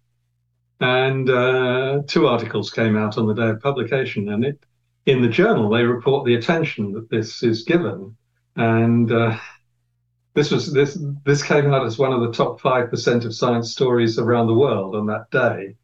and 0.81 1.29
uh, 1.31 2.03
two 2.07 2.27
articles 2.27 2.71
came 2.71 2.97
out 2.97 3.19
on 3.19 3.27
the 3.27 3.35
day 3.35 3.51
of 3.51 3.61
publication, 3.61 4.29
and 4.31 4.45
it 4.45 4.65
in 5.07 5.23
the 5.23 5.29
journal 5.29 5.69
they 5.69 5.83
report 5.83 6.25
the 6.25 6.35
attention 6.35 6.93
that 6.93 7.11
this 7.11 7.43
is 7.43 7.65
given, 7.65 8.17
and 8.57 9.13
uh, 9.13 9.37
this 10.35 10.51
was 10.51 10.73
this 10.73 10.99
this 11.25 11.43
came 11.43 11.73
out 11.73 11.87
as 11.87 11.99
one 11.99 12.13
of 12.13 12.21
the 12.21 12.33
top 12.33 12.61
five 12.61 12.91
percent 12.91 13.25
of 13.25 13.35
science 13.35 13.71
stories 13.71 14.19
around 14.19 14.47
the 14.47 14.55
world 14.55 14.95
on 14.95 15.07
that 15.07 15.31
day, 15.31 15.75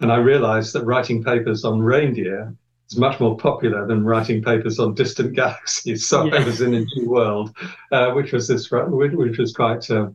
and 0.00 0.12
I 0.12 0.16
realised 0.16 0.72
that 0.74 0.84
writing 0.84 1.22
papers 1.22 1.64
on 1.64 1.80
reindeer 1.80 2.54
is 2.90 2.98
much 2.98 3.20
more 3.20 3.36
popular 3.36 3.86
than 3.86 4.04
writing 4.04 4.42
papers 4.42 4.78
on 4.78 4.94
distant 4.94 5.34
galaxies. 5.36 6.06
So 6.06 6.24
yeah. 6.24 6.36
I 6.36 6.44
was 6.44 6.60
in 6.60 6.74
a 6.74 6.80
new 6.80 7.08
world, 7.08 7.56
uh, 7.92 8.12
which 8.12 8.32
was 8.32 8.48
this, 8.48 8.70
which 8.70 9.38
was 9.38 9.52
quite 9.52 9.88
uh, 9.90 10.08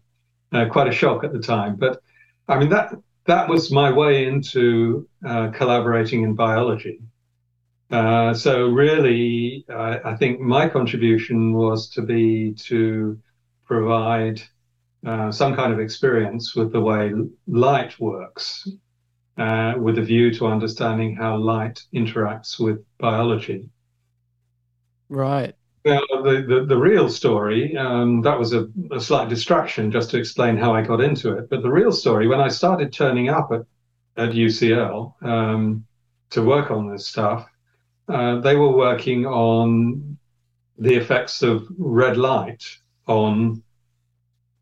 uh, 0.51 0.65
quite 0.65 0.87
a 0.87 0.91
shock 0.91 1.23
at 1.23 1.33
the 1.33 1.39
time. 1.39 1.75
But 1.75 2.01
I 2.47 2.59
mean 2.59 2.69
that 2.69 2.93
that 3.25 3.47
was 3.47 3.71
my 3.71 3.91
way 3.91 4.25
into 4.25 5.07
uh, 5.25 5.49
collaborating 5.49 6.23
in 6.23 6.33
biology. 6.33 6.99
Uh, 7.91 8.33
so 8.33 8.67
really, 8.67 9.65
I, 9.69 9.99
I, 10.11 10.15
think 10.15 10.39
my 10.39 10.69
contribution 10.69 11.53
was 11.53 11.89
to 11.91 12.03
be 12.03 12.53
to 12.65 13.19
provide 13.65 14.41
uh, 15.05 15.31
some 15.31 15.55
kind 15.55 15.73
of 15.73 15.79
experience 15.79 16.55
with 16.55 16.71
the 16.71 16.81
way 16.81 17.11
light 17.47 17.99
works 17.99 18.67
with 19.39 19.97
a 19.97 20.03
view 20.03 20.33
to 20.35 20.47
understanding 20.47 21.15
how 21.15 21.37
light 21.37 21.83
interacts 21.93 22.59
with 22.59 22.83
biology. 22.97 23.69
Right. 25.09 25.55
Now, 25.85 26.01
the, 26.11 26.45
the, 26.47 26.65
the 26.65 26.77
real 26.77 27.09
story, 27.09 27.75
um, 27.77 28.21
that 28.21 28.37
was 28.37 28.53
a, 28.53 28.67
a, 28.91 28.99
slight 28.99 29.29
distraction 29.29 29.91
just 29.91 30.11
to 30.11 30.17
explain 30.17 30.57
how 30.57 30.75
I 30.75 30.81
got 30.81 30.99
into 30.99 31.37
it. 31.37 31.49
But 31.49 31.63
the 31.63 31.71
real 31.71 31.93
story, 31.93 32.27
when 32.27 32.41
I 32.41 32.49
started 32.49 32.91
turning 32.91 33.29
up 33.29 33.49
at, 33.51 33.61
at 34.17 34.35
UCL 34.35 35.23
um, 35.23 35.85
to 36.31 36.43
work 36.43 36.69
on 36.69 36.91
this 36.91 37.07
stuff, 37.07 37.47
uh, 38.09 38.41
they 38.41 38.55
were 38.55 38.75
working 38.75 39.25
on 39.25 40.17
the 40.77 40.95
effects 40.95 41.41
of 41.41 41.65
red 41.77 42.17
light 42.17 42.63
on 43.07 43.63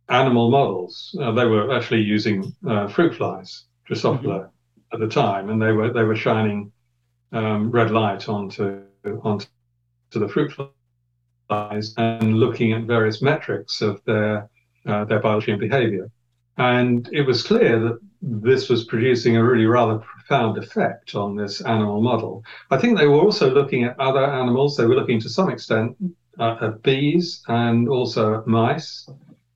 animal 0.10 0.52
models. 0.52 1.16
Uh, 1.20 1.32
they 1.32 1.46
were 1.46 1.76
actually 1.76 2.02
using 2.02 2.56
uh, 2.68 2.88
fruit 2.88 3.16
flies, 3.16 3.66
Drosophila. 3.90 4.22
Mm-hmm 4.22 4.57
at 4.94 5.00
the 5.00 5.08
time, 5.08 5.50
and 5.50 5.62
they 5.62 5.72
were 5.72 5.92
they 5.92 6.04
were 6.04 6.16
shining 6.16 6.72
um, 7.32 7.72
red 7.72 7.92
light 7.92 8.30
onto 8.30 8.82
onto 9.24 9.48
the 10.12 10.28
fruit 10.28 10.54
flies 11.48 11.94
and 11.98 12.38
looking 12.38 12.74
at 12.74 12.84
various 12.84 13.22
metrics 13.22 13.82
of 13.82 14.04
their 14.06 14.50
uh, 14.86 15.06
their 15.06 15.20
biology 15.20 15.52
and 15.52 15.60
behavior. 15.60 16.10
And 16.58 17.08
it 17.12 17.22
was 17.22 17.44
clear 17.44 17.80
that 17.80 18.00
this 18.22 18.68
was 18.70 18.86
producing 18.86 19.38
a 19.38 19.44
really 19.44 19.68
rather 19.68 20.00
profound 20.00 20.58
effect 20.58 21.14
on 21.14 21.36
this 21.36 21.62
animal 21.62 22.02
model. 22.02 22.44
I 22.72 22.78
think 22.78 22.98
they 22.98 23.08
were 23.08 23.20
also 23.20 23.54
looking 23.54 23.84
at 23.84 24.00
other 24.00 24.26
animals. 24.26 24.76
They 24.76 24.86
were 24.86 24.96
looking 24.96 25.20
to 25.22 25.30
some 25.30 25.50
extent 25.50 25.96
uh, 26.40 26.58
at 26.62 26.82
bees 26.82 27.44
and 27.48 27.88
also 27.88 28.40
at 28.40 28.48
mice, 28.48 29.08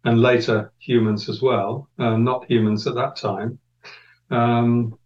and 0.04 0.22
later 0.22 0.72
humans 0.80 1.30
as 1.30 1.42
well, 1.42 1.88
uh, 2.00 2.18
not 2.18 2.50
humans 2.50 2.88
at 2.88 2.96
that 2.96 3.16
time. 3.16 3.60
Um, 4.30 4.98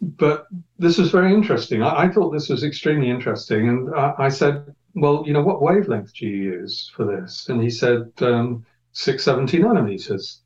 but 0.00 0.46
this 0.78 0.98
was 0.98 1.10
very 1.10 1.32
interesting. 1.32 1.82
I, 1.82 2.04
I, 2.04 2.08
thought 2.08 2.30
this 2.30 2.48
was 2.48 2.64
extremely 2.64 3.10
interesting, 3.10 3.68
and 3.68 3.94
I, 3.94 4.14
I, 4.18 4.28
said, 4.28 4.74
"Well, 4.94 5.24
you 5.26 5.32
know, 5.32 5.42
what 5.42 5.62
wavelength 5.62 6.14
do 6.14 6.26
you 6.26 6.36
use 6.36 6.90
for 6.94 7.04
this?" 7.04 7.48
And 7.48 7.62
he 7.62 7.70
said, 7.70 8.10
um, 8.20 8.64
"670 8.92 9.58
nanometers." 9.58 10.38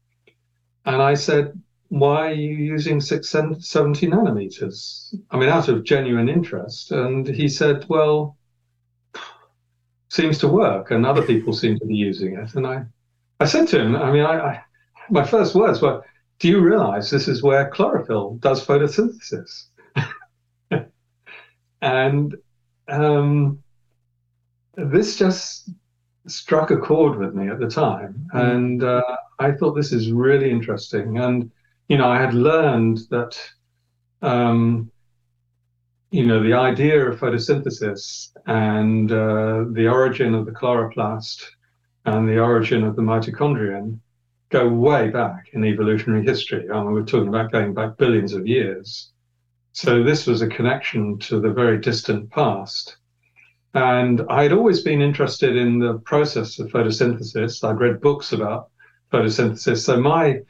And 0.87 1.01
I 1.01 1.15
said, 1.15 1.61
"Why 1.89 2.29
are 2.29 2.35
you 2.35 2.55
using 2.55 3.01
670 3.01 4.09
nanometers?" 4.09 5.15
I 5.31 5.39
mean, 5.39 5.49
out 5.49 5.69
of 5.69 5.85
genuine 5.85 6.29
interest. 6.29 6.91
And 6.91 7.27
he 7.27 7.49
said, 7.49 7.87
"Well, 7.89 8.37
seems 10.09 10.39
to 10.39 10.49
work, 10.49 10.91
and 10.91 11.07
other 11.07 11.23
people 11.23 11.53
seem 11.53 11.79
to 11.79 11.87
be 11.87 11.95
using 11.95 12.35
it." 12.35 12.55
And 12.57 12.67
I, 12.67 12.87
I 13.39 13.45
said 13.45 13.69
to 13.69 13.81
him, 13.81 13.95
I 13.95 14.11
mean, 14.11 14.25
I, 14.25 14.39
I 14.41 14.65
my 15.11 15.25
first 15.25 15.55
words 15.55 15.81
were 15.81 16.03
do 16.39 16.49
you 16.49 16.61
realize 16.61 17.11
this 17.11 17.29
is 17.29 17.43
where 17.43 17.71
chlorophyll 17.71 18.37
does 18.37 18.65
photosynthesis? 18.65 19.67
and 21.81 22.37
um, 22.89 23.63
this 24.77 25.17
just 25.17 25.71
struck 26.27 26.71
a 26.71 26.77
chord 26.77 27.19
with 27.19 27.35
me 27.35 27.49
at 27.49 27.59
the 27.59 27.69
time. 27.69 28.27
Mm. 28.35 28.55
And 28.55 28.85
uh, 28.85 29.17
I 29.39 29.53
thought 29.53 29.75
this 29.75 29.93
is 29.93 30.11
really 30.11 30.51
interesting. 30.51 31.19
And, 31.19 31.51
you 31.89 31.99
know, 31.99 32.09
I 32.09 32.21
had 32.21 32.35
learned 32.35 33.01
that, 33.11 33.39
um, 34.23 34.91
you 36.11 36.27
know, 36.27 36.43
the 36.43 36.55
idea 36.55 37.07
of 37.07 37.19
photosynthesis 37.19 38.31
and 38.47 39.11
uh, 39.11 39.65
the 39.73 39.89
origin 39.89 40.35
of 40.35 40.47
the 40.47 40.53
chloroplast 40.53 41.45
and 42.07 42.29
the 42.29 42.39
origin 42.39 42.85
of 42.85 42.97
the 42.97 43.03
mitochondrion 43.03 43.99
go 44.51 44.69
way 44.69 45.11
back 45.11 45.49
in 45.53 45.65
evolutionary 45.65 46.25
history. 46.25 46.71
I 46.71 46.83
mean, 46.83 46.93
we're 46.93 47.05
talking 47.05 47.29
about 47.29 47.53
going 47.53 47.75
back 47.75 47.97
billions 47.97 48.33
of 48.33 48.47
years. 48.47 49.13
So 49.73 50.03
this 50.03 50.27
was 50.27 50.43
a 50.43 50.49
connection 50.49 51.19
to 51.21 51.41
the 51.41 51.51
very 51.51 51.79
distant 51.79 52.31
past. 52.31 52.97
And 53.75 54.23
I'd 54.31 54.53
always 54.53 54.83
been 54.83 55.03
interested 55.03 55.57
in 55.57 55.81
the 55.81 55.99
process 55.99 56.61
of 56.61 56.71
photosynthesis. 56.71 57.69
I'd 57.69 57.81
read 57.81 58.01
books 58.01 58.33
about 58.33 58.71
photosynthesis. 59.13 59.79
So 59.79 60.01
my 60.01 60.41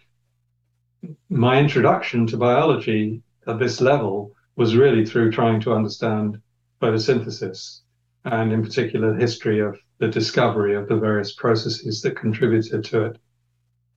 my 1.28 1.58
introduction 1.58 2.26
to 2.26 2.36
biology 2.36 3.22
at 3.46 3.58
this 3.58 3.80
level 3.80 4.32
was 4.56 4.76
really 4.76 5.04
through 5.04 5.30
trying 5.30 5.60
to 5.60 5.74
understand 5.74 6.40
photosynthesis 6.80 7.80
and 8.24 8.52
in 8.52 8.62
particular 8.62 9.12
the 9.12 9.20
history 9.20 9.60
of 9.60 9.78
the 9.98 10.08
discovery 10.08 10.74
of 10.74 10.88
the 10.88 10.96
various 10.96 11.34
processes 11.34 12.00
that 12.02 12.16
contributed 12.16 12.84
to 12.84 13.04
it. 13.04 13.18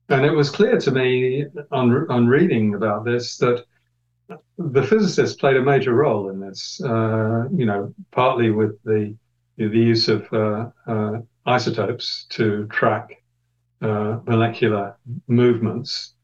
And 0.08 0.24
it 0.24 0.30
was 0.30 0.50
clear 0.50 0.78
to 0.78 0.90
me 0.90 1.46
on, 1.70 2.06
on 2.10 2.26
reading 2.26 2.74
about 2.74 3.04
this 3.04 3.36
that 3.38 3.64
the 4.56 4.82
physicists 4.82 5.36
played 5.36 5.56
a 5.56 5.62
major 5.62 5.94
role 5.94 6.30
in 6.30 6.40
this, 6.40 6.80
uh, 6.82 7.44
you 7.54 7.66
know, 7.66 7.94
partly 8.10 8.50
with 8.50 8.82
the, 8.84 9.14
the 9.56 9.66
use 9.66 10.08
of 10.08 10.26
uh, 10.32 10.70
uh, 10.86 11.18
isotopes 11.46 12.26
to 12.30 12.66
track 12.68 13.22
uh, 13.82 14.18
molecular 14.26 14.96
movements 15.28 16.14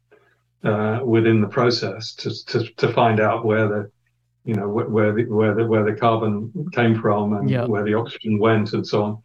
uh, 0.64 1.00
within 1.04 1.40
the 1.40 1.46
process 1.46 2.14
to, 2.14 2.44
to, 2.46 2.64
to 2.74 2.92
find 2.92 3.20
out 3.20 3.44
where 3.44 3.68
the 3.68 3.90
you 4.44 4.54
know 4.54 4.68
where 4.68 5.12
the 5.12 5.24
where 5.24 5.54
the 5.54 5.66
where 5.66 5.84
the 5.84 5.98
carbon 5.98 6.52
came 6.72 7.00
from 7.00 7.32
and 7.32 7.48
yep. 7.48 7.66
where 7.66 7.82
the 7.82 7.94
oxygen 7.94 8.38
went 8.38 8.74
and 8.74 8.86
so 8.86 9.22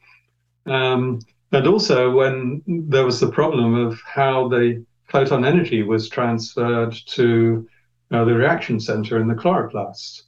on. 0.65 0.74
Um, 0.74 1.19
and 1.52 1.68
also 1.68 2.12
when 2.12 2.62
there 2.68 3.06
was 3.06 3.20
the 3.20 3.32
problem 3.32 3.74
of 3.74 4.00
how 4.02 4.48
the 4.48 4.86
photon 5.08 5.44
energy 5.44 5.84
was 5.84 6.10
transferred 6.10 6.94
to 7.08 7.68
uh, 8.12 8.24
the 8.24 8.34
reaction 8.34 8.80
center 8.80 9.20
in 9.20 9.28
the 9.28 9.36
chloroplast. 9.36 10.24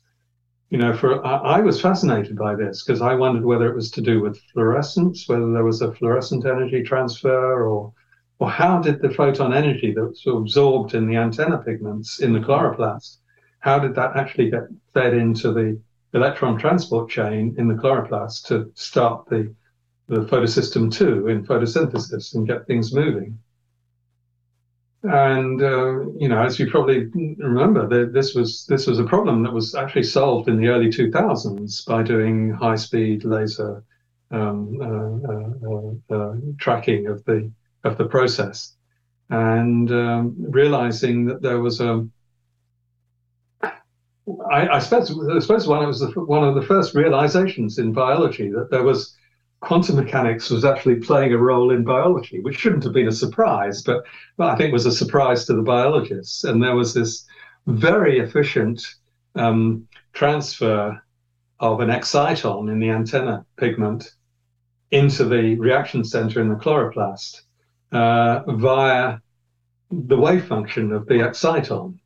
You 0.70 0.78
know, 0.78 0.96
for 0.96 1.26
I, 1.26 1.58
I 1.58 1.60
was 1.60 1.82
fascinated 1.82 2.38
by 2.38 2.56
this 2.56 2.84
because 2.84 3.02
I 3.02 3.14
wondered 3.14 3.46
whether 3.46 3.70
it 3.70 3.76
was 3.76 3.92
to 3.92 4.02
do 4.02 4.22
with 4.22 4.42
fluorescence, 4.54 5.28
whether 5.28 5.52
there 5.52 5.66
was 5.66 5.82
a 5.82 5.94
fluorescent 5.94 6.46
energy 6.46 6.82
transfer, 6.82 7.64
or 7.68 7.94
or 8.40 8.50
how 8.50 8.80
did 8.80 9.02
the 9.02 9.10
photon 9.12 9.54
energy 9.54 9.94
that 9.94 10.04
was 10.04 10.24
absorbed 10.26 10.96
in 10.96 11.08
the 11.08 11.16
antenna 11.16 11.60
pigments 11.60 12.22
in 12.22 12.34
the 12.34 12.40
chloroplast, 12.40 13.18
how 13.60 13.78
did 13.78 13.94
that 13.94 14.16
actually 14.16 14.50
get 14.50 14.64
fed 14.96 15.14
into 15.14 15.52
the 15.54 15.80
electron 16.14 16.58
transport 16.58 17.10
chain 17.10 17.54
in 17.60 17.68
the 17.68 17.76
chloroplast 17.76 18.48
to 18.48 18.72
start 18.74 19.30
the 19.30 19.54
the 20.12 20.26
photosystem 20.26 20.92
two 20.92 21.30
in 21.30 21.46
photosynthesis 21.46 22.36
and 22.36 22.46
get 22.46 22.68
things 22.68 22.94
moving. 22.94 23.40
And 25.04 25.62
uh, 25.64 26.02
you 26.20 26.28
know, 26.28 26.44
as 26.44 26.60
you 26.60 26.70
probably 26.70 27.06
remember, 27.38 28.06
this 28.12 28.36
was 28.36 28.66
this 28.68 28.86
was 28.86 29.00
a 29.00 29.06
problem 29.06 29.42
that 29.44 29.54
was 29.54 29.74
actually 29.74 30.04
solved 30.04 30.48
in 30.48 30.58
the 30.58 30.68
early 30.68 30.90
2000s 30.90 31.86
by 31.88 32.04
doing 32.04 32.52
high-speed 32.52 33.24
laser 33.24 33.84
um, 34.30 34.78
uh, 34.82 36.16
uh, 36.16 36.16
uh, 36.16 36.36
tracking 36.60 37.08
of 37.08 37.24
the 37.26 37.50
of 37.84 37.98
the 37.98 38.06
process, 38.06 38.76
and 39.30 39.92
um, 39.92 40.36
realizing 40.38 41.26
that 41.26 41.42
there 41.42 41.62
was 41.62 41.80
a 41.82 42.06
I, 44.52 44.68
I 44.68 44.80
suppose, 44.80 45.10
I 45.30 45.40
suppose 45.40 45.68
one, 45.68 45.84
it 45.84 45.88
was 45.88 46.00
the, 46.00 46.08
one 46.12 46.48
of 46.48 46.54
the 46.54 46.62
first 46.62 46.94
realizations 46.94 47.80
in 47.80 47.92
biology 47.92 48.50
that 48.52 48.70
there 48.70 48.84
was 48.84 49.16
quantum 49.62 49.96
mechanics 49.96 50.50
was 50.50 50.66
actually 50.66 50.96
playing 50.96 51.34
a 51.34 51.38
role 51.38 51.72
in 51.72 51.84
biology, 51.84 52.40
which 52.42 52.58
shouldn't 52.58 52.84
have 52.84 52.94
been 52.94 53.08
a 53.08 53.12
surprise, 53.12 53.82
but, 53.84 54.04
but 54.36 54.50
I 54.50 54.56
think 54.56 54.74
was 54.74 54.88
a 54.88 54.92
surprise 54.92 55.46
to 55.46 55.54
the 55.54 55.62
biologists. 55.62 56.44
And 56.44 56.62
there 56.62 56.76
was 56.76 56.94
this 56.94 57.26
very 57.68 58.20
efficient 58.20 58.84
um, 59.36 59.88
transfer 60.14 61.02
of 61.60 61.80
an 61.80 61.90
exciton 61.90 62.72
in 62.72 62.80
the 62.80 62.90
antenna 62.90 63.46
pigment 63.58 64.12
into 64.90 65.24
the 65.26 65.56
reaction 65.56 66.04
center 66.04 66.42
in 66.42 66.50
the 66.50 66.56
chloroplast 66.56 67.42
uh, 67.92 68.42
via 68.54 69.20
the 69.92 70.18
wave 70.18 70.46
function 70.46 70.92
of 70.92 71.06
the 71.06 71.16
exciton. 71.16 72.00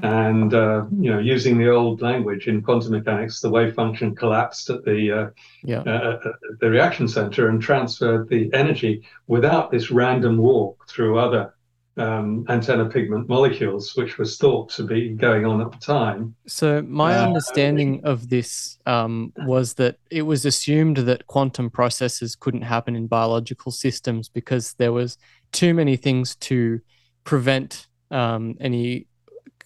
And 0.00 0.54
uh, 0.54 0.84
you 1.00 1.10
know, 1.10 1.18
using 1.18 1.58
the 1.58 1.70
old 1.70 2.02
language 2.02 2.46
in 2.46 2.62
quantum 2.62 2.92
mechanics, 2.92 3.40
the 3.40 3.50
wave 3.50 3.74
function 3.74 4.14
collapsed 4.14 4.70
at 4.70 4.84
the 4.84 5.12
uh, 5.12 5.30
yeah. 5.64 5.80
Uh, 5.80 6.20
uh, 6.24 6.32
the 6.60 6.70
reaction 6.70 7.08
center 7.08 7.48
and 7.48 7.60
transferred 7.60 8.28
the 8.28 8.48
energy 8.54 9.02
without 9.26 9.72
this 9.72 9.90
random 9.90 10.38
walk 10.38 10.88
through 10.88 11.18
other 11.18 11.52
um, 11.98 12.44
antenna 12.48 12.88
pigment 12.88 13.28
molecules, 13.28 13.96
which 13.96 14.18
was 14.18 14.38
thought 14.38 14.70
to 14.70 14.84
be 14.84 15.10
going 15.10 15.44
on 15.44 15.60
at 15.60 15.72
the 15.72 15.78
time. 15.78 16.34
So, 16.46 16.80
my 16.82 17.16
uh, 17.16 17.26
understanding 17.26 18.00
of 18.04 18.28
this 18.28 18.78
um, 18.86 19.32
was 19.38 19.74
that 19.74 19.96
it 20.10 20.22
was 20.22 20.44
assumed 20.44 20.98
that 20.98 21.26
quantum 21.26 21.70
processes 21.70 22.36
couldn't 22.36 22.62
happen 22.62 22.94
in 22.94 23.08
biological 23.08 23.72
systems 23.72 24.28
because 24.28 24.74
there 24.74 24.92
was 24.92 25.18
too 25.50 25.74
many 25.74 25.96
things 25.96 26.36
to 26.36 26.80
prevent 27.24 27.88
um, 28.10 28.56
any 28.60 29.06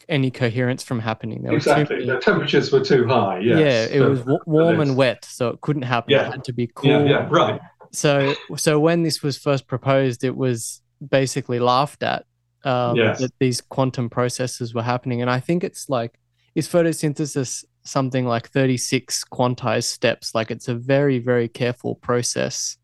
any 0.08 0.30
coherence 0.30 0.82
from 0.82 1.00
happening. 1.00 1.42
There 1.42 1.54
exactly, 1.54 2.04
the 2.06 2.18
temperatures 2.18 2.72
were 2.72 2.84
too 2.84 3.06
high. 3.06 3.40
Yes. 3.40 3.58
Yeah, 3.58 3.96
it 3.96 3.98
so, 4.00 4.10
was 4.10 4.18
w- 4.20 4.38
warm 4.46 4.80
and 4.80 4.96
wet, 4.96 5.24
so 5.24 5.48
it 5.48 5.60
couldn't 5.60 5.82
happen. 5.82 6.12
Yeah. 6.12 6.28
It 6.28 6.32
had 6.32 6.44
to 6.44 6.52
be 6.52 6.70
cool. 6.74 6.90
Yeah, 6.90 7.04
yeah, 7.04 7.28
right. 7.30 7.60
So, 7.92 8.34
so 8.56 8.80
when 8.80 9.02
this 9.02 9.22
was 9.22 9.36
first 9.36 9.66
proposed, 9.66 10.24
it 10.24 10.36
was 10.36 10.82
basically 11.06 11.58
laughed 11.58 12.02
at 12.02 12.24
um, 12.64 12.96
yes. 12.96 13.20
that 13.20 13.32
these 13.38 13.60
quantum 13.60 14.08
processes 14.08 14.74
were 14.74 14.82
happening. 14.82 15.20
And 15.20 15.30
I 15.30 15.40
think 15.40 15.64
it's 15.64 15.88
like, 15.88 16.18
is 16.54 16.68
photosynthesis 16.68 17.64
something 17.84 18.26
like 18.26 18.48
36 18.48 19.24
quantized 19.24 19.84
steps? 19.84 20.34
Like 20.34 20.50
it's 20.50 20.68
a 20.68 20.74
very, 20.74 21.18
very 21.18 21.48
careful 21.48 21.96
process 21.96 22.76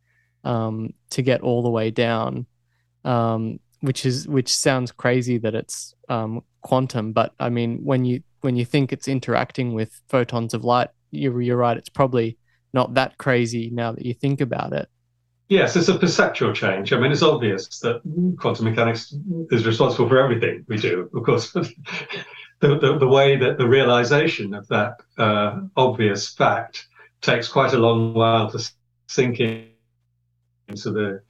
um, 0.44 0.94
to 1.10 1.22
get 1.22 1.42
all 1.42 1.62
the 1.62 1.70
way 1.70 1.90
down, 1.90 2.46
um, 3.04 3.60
which 3.80 4.04
is 4.04 4.26
which 4.26 4.54
sounds 4.54 4.92
crazy 4.92 5.38
that 5.38 5.54
it's 5.54 5.94
um, 6.08 6.42
quantum. 6.68 7.12
But 7.12 7.32
I 7.40 7.48
mean, 7.48 7.80
when 7.82 8.04
you 8.04 8.22
when 8.42 8.54
you 8.54 8.64
think 8.64 8.92
it's 8.92 9.08
interacting 9.08 9.72
with 9.72 10.00
photons 10.08 10.52
of 10.54 10.64
light, 10.64 10.90
you're, 11.10 11.40
you're 11.40 11.56
right. 11.56 11.76
It's 11.76 11.88
probably 11.88 12.36
not 12.74 12.94
that 12.94 13.16
crazy 13.16 13.70
now 13.72 13.92
that 13.92 14.04
you 14.04 14.14
think 14.14 14.40
about 14.40 14.72
it. 14.74 14.88
Yes, 15.48 15.76
it's 15.76 15.88
a 15.88 15.98
perceptual 15.98 16.52
change. 16.52 16.92
I 16.92 17.00
mean, 17.00 17.10
it's 17.10 17.22
obvious 17.22 17.80
that 17.80 18.02
quantum 18.38 18.66
mechanics 18.66 19.14
is 19.50 19.66
responsible 19.66 20.06
for 20.06 20.22
everything 20.22 20.66
we 20.68 20.76
do. 20.76 21.08
Of 21.14 21.22
course, 21.24 21.50
the, 21.52 21.72
the, 22.60 22.98
the 23.00 23.08
way 23.08 23.36
that 23.36 23.56
the 23.56 23.66
realization 23.66 24.52
of 24.52 24.68
that 24.68 25.00
uh, 25.16 25.60
obvious 25.74 26.28
fact 26.28 26.86
takes 27.22 27.48
quite 27.48 27.72
a 27.72 27.78
long 27.78 28.12
while 28.12 28.50
to 28.50 28.70
sink 29.06 29.40
in, 29.40 29.68
into 30.68 30.90
the 30.90 31.22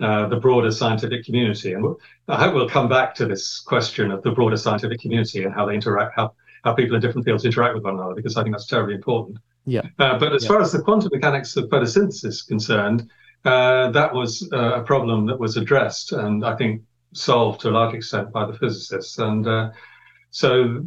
uh, 0.00 0.28
the 0.28 0.36
broader 0.36 0.70
scientific 0.70 1.24
community. 1.24 1.72
And 1.72 1.96
I 2.28 2.36
hope 2.36 2.54
we'll 2.54 2.68
come 2.68 2.88
back 2.88 3.14
to 3.16 3.26
this 3.26 3.60
question 3.60 4.10
of 4.10 4.22
the 4.22 4.30
broader 4.30 4.56
scientific 4.56 5.00
community 5.00 5.44
and 5.44 5.52
how 5.52 5.66
they 5.66 5.74
interact, 5.74 6.14
how, 6.14 6.34
how 6.64 6.74
people 6.74 6.94
in 6.94 7.00
different 7.00 7.24
fields 7.24 7.44
interact 7.44 7.74
with 7.74 7.84
one 7.84 7.94
another, 7.94 8.14
because 8.14 8.36
I 8.36 8.42
think 8.42 8.54
that's 8.54 8.66
terribly 8.66 8.94
important. 8.94 9.38
Yeah. 9.64 9.82
Uh, 9.98 10.18
but 10.18 10.32
as 10.32 10.44
yeah. 10.44 10.48
far 10.48 10.60
as 10.60 10.72
the 10.72 10.82
quantum 10.82 11.10
mechanics 11.12 11.56
of 11.56 11.64
photosynthesis 11.68 12.24
is 12.24 12.42
concerned, 12.42 13.10
uh, 13.44 13.90
that 13.90 14.12
was 14.12 14.48
uh, 14.52 14.80
a 14.80 14.82
problem 14.82 15.26
that 15.26 15.38
was 15.38 15.56
addressed 15.56 16.12
and 16.12 16.44
I 16.44 16.56
think 16.56 16.82
solved 17.14 17.60
to 17.62 17.70
a 17.70 17.72
large 17.72 17.94
extent 17.94 18.32
by 18.32 18.46
the 18.46 18.52
physicists. 18.52 19.18
And 19.18 19.46
uh, 19.46 19.70
so 20.30 20.84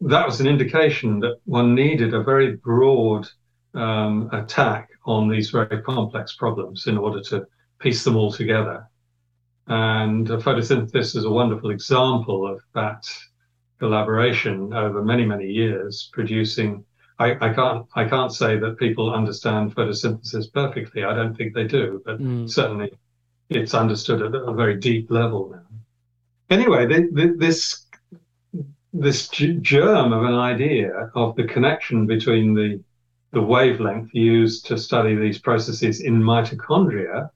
that 0.00 0.26
was 0.26 0.40
an 0.40 0.46
indication 0.46 1.20
that 1.20 1.38
one 1.44 1.74
needed 1.74 2.14
a 2.14 2.22
very 2.22 2.56
broad 2.56 3.26
um, 3.74 4.28
attack 4.32 4.90
on 5.06 5.28
these 5.28 5.50
very 5.50 5.82
complex 5.82 6.34
problems 6.36 6.86
in 6.86 6.96
order 6.96 7.20
to 7.22 7.46
piece 7.84 8.02
them 8.02 8.16
all 8.16 8.32
together. 8.32 8.88
And 9.68 10.26
photosynthesis 10.26 11.14
is 11.16 11.24
a 11.24 11.30
wonderful 11.30 11.70
example 11.70 12.46
of 12.50 12.60
that 12.74 13.06
collaboration 13.78 14.72
over 14.72 15.04
many, 15.04 15.24
many 15.24 15.46
years, 15.46 16.08
producing 16.12 16.84
I, 17.18 17.36
I, 17.40 17.52
can't 17.52 17.86
I 17.94 18.04
can't 18.06 18.32
say 18.32 18.58
that 18.58 18.78
people 18.78 19.14
understand 19.14 19.74
photosynthesis 19.74 20.52
perfectly. 20.52 21.04
I 21.04 21.14
don't 21.14 21.36
think 21.36 21.54
they 21.54 21.64
do, 21.64 22.02
but 22.04 22.20
mm. 22.20 22.50
certainly 22.50 22.92
it's 23.50 23.74
understood 23.74 24.20
at 24.22 24.34
a 24.34 24.52
very 24.52 24.76
deep 24.78 25.10
level 25.10 25.50
now. 25.50 25.60
Anyway, 26.50 26.86
the, 26.86 27.08
the, 27.12 27.34
this 27.38 27.86
this 28.92 29.28
germ 29.28 30.12
of 30.12 30.22
an 30.24 30.34
idea 30.34 31.10
of 31.14 31.36
the 31.36 31.44
connection 31.44 32.06
between 32.06 32.54
the 32.54 32.82
the 33.32 33.42
wavelength 33.42 34.14
used 34.14 34.66
to 34.66 34.78
study 34.78 35.14
these 35.14 35.38
processes 35.38 36.00
in 36.00 36.22
mitochondria 36.22 37.30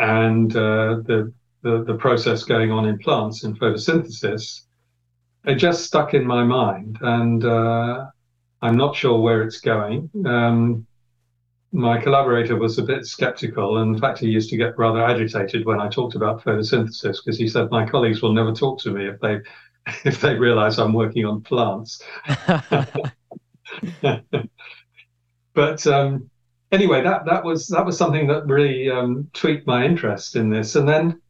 and 0.00 0.56
uh, 0.56 0.96
the, 1.06 1.32
the 1.62 1.84
the 1.84 1.94
process 1.94 2.42
going 2.42 2.70
on 2.72 2.88
in 2.88 2.98
plants 2.98 3.44
in 3.44 3.54
photosynthesis 3.54 4.62
it 5.44 5.54
just 5.56 5.84
stuck 5.84 6.14
in 6.14 6.26
my 6.26 6.44
mind, 6.44 6.98
and 7.00 7.44
uh, 7.44 8.06
I'm 8.60 8.76
not 8.76 8.94
sure 8.94 9.18
where 9.20 9.42
it's 9.42 9.60
going. 9.60 10.10
Um, 10.26 10.86
my 11.72 11.98
collaborator 12.00 12.56
was 12.56 12.78
a 12.78 12.82
bit 12.82 13.06
skeptical. 13.06 13.78
And 13.78 13.94
in 13.94 14.00
fact, 14.00 14.18
he 14.18 14.26
used 14.26 14.50
to 14.50 14.56
get 14.56 14.76
rather 14.76 15.02
agitated 15.02 15.64
when 15.64 15.80
I 15.80 15.88
talked 15.88 16.16
about 16.16 16.42
photosynthesis 16.42 17.18
because 17.24 17.38
he 17.38 17.48
said 17.48 17.70
my 17.70 17.88
colleagues 17.88 18.22
will 18.22 18.32
never 18.32 18.52
talk 18.52 18.80
to 18.80 18.90
me 18.90 19.06
if 19.06 19.20
they 19.20 19.38
if 20.04 20.20
they 20.20 20.34
realize 20.34 20.78
I'm 20.78 20.92
working 20.92 21.24
on 21.24 21.40
plants. 21.40 22.02
but 25.54 25.86
um, 25.86 26.28
anyway, 26.72 27.02
that 27.02 27.24
that 27.26 27.44
was 27.44 27.68
that 27.68 27.84
was 27.84 27.96
something 27.96 28.26
that 28.28 28.46
really 28.46 28.90
um, 28.90 29.28
tweaked 29.32 29.66
my 29.66 29.84
interest 29.84 30.36
in 30.36 30.50
this. 30.50 30.76
And 30.76 30.88
then 30.88 31.20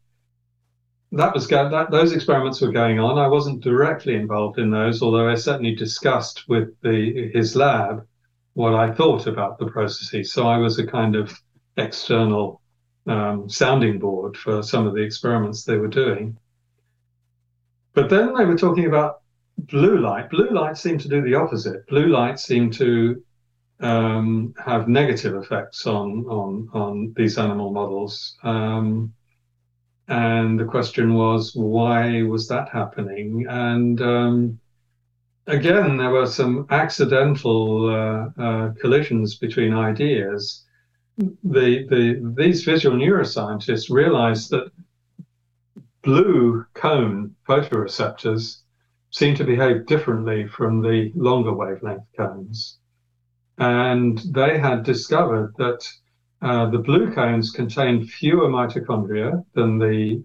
that 1.11 1.33
was 1.33 1.47
go- 1.47 1.69
that 1.69 1.91
those 1.91 2.13
experiments 2.13 2.61
were 2.61 2.71
going 2.71 2.99
on. 2.99 3.17
I 3.17 3.27
wasn't 3.27 3.61
directly 3.63 4.15
involved 4.15 4.59
in 4.59 4.71
those, 4.71 5.01
although 5.01 5.29
I 5.29 5.35
certainly 5.35 5.75
discussed 5.75 6.47
with 6.47 6.69
the 6.81 7.31
his 7.33 7.55
lab 7.55 8.05
what 8.53 8.73
I 8.73 8.91
thought 8.91 9.27
about 9.27 9.57
the 9.57 9.67
processes. 9.67 10.31
So 10.31 10.47
I 10.47 10.57
was 10.57 10.77
a 10.77 10.85
kind 10.85 11.15
of 11.15 11.33
external 11.77 12.61
um, 13.07 13.49
sounding 13.49 13.99
board 13.99 14.37
for 14.37 14.61
some 14.61 14.85
of 14.85 14.93
the 14.93 15.01
experiments 15.01 15.63
they 15.63 15.77
were 15.77 15.87
doing. 15.87 16.37
But 17.93 18.09
then 18.09 18.33
they 18.33 18.45
were 18.45 18.57
talking 18.57 18.85
about 18.85 19.21
blue 19.57 19.99
light. 19.99 20.29
Blue 20.29 20.49
light 20.49 20.77
seemed 20.77 21.01
to 21.01 21.09
do 21.09 21.21
the 21.21 21.35
opposite. 21.35 21.87
Blue 21.87 22.07
light 22.07 22.39
seemed 22.39 22.73
to 22.73 23.21
um, 23.81 24.53
have 24.63 24.87
negative 24.87 25.35
effects 25.35 25.85
on 25.85 26.25
on 26.27 26.69
on 26.73 27.13
these 27.15 27.37
animal 27.37 27.71
models. 27.71 28.37
Um, 28.43 29.13
and 30.07 30.59
the 30.59 30.65
question 30.65 31.13
was, 31.13 31.55
why 31.55 32.21
was 32.23 32.47
that 32.49 32.67
happening? 32.69 33.45
And 33.47 34.01
um, 34.01 34.59
again, 35.47 35.95
there 35.95 36.09
were 36.09 36.27
some 36.27 36.67
accidental 36.69 37.89
uh, 37.89 38.41
uh, 38.41 38.73
collisions 38.81 39.35
between 39.35 39.73
ideas. 39.73 40.65
The, 41.17 41.87
the, 41.89 42.33
these 42.35 42.63
visual 42.63 42.97
neuroscientists 42.97 43.89
realized 43.89 44.49
that 44.49 44.71
blue 46.01 46.65
cone 46.73 47.35
photoreceptors 47.47 48.57
seem 49.11 49.35
to 49.35 49.45
behave 49.45 49.85
differently 49.85 50.47
from 50.47 50.81
the 50.81 51.11
longer 51.15 51.53
wavelength 51.53 52.07
cones. 52.17 52.79
And 53.61 54.17
they 54.33 54.57
had 54.57 54.81
discovered 54.81 55.53
that 55.59 55.87
uh, 56.41 56.71
the 56.71 56.79
blue 56.79 57.13
cones 57.13 57.51
contain 57.51 58.03
fewer 58.03 58.47
mitochondria 58.49 59.45
than 59.53 59.77
the 59.77 60.23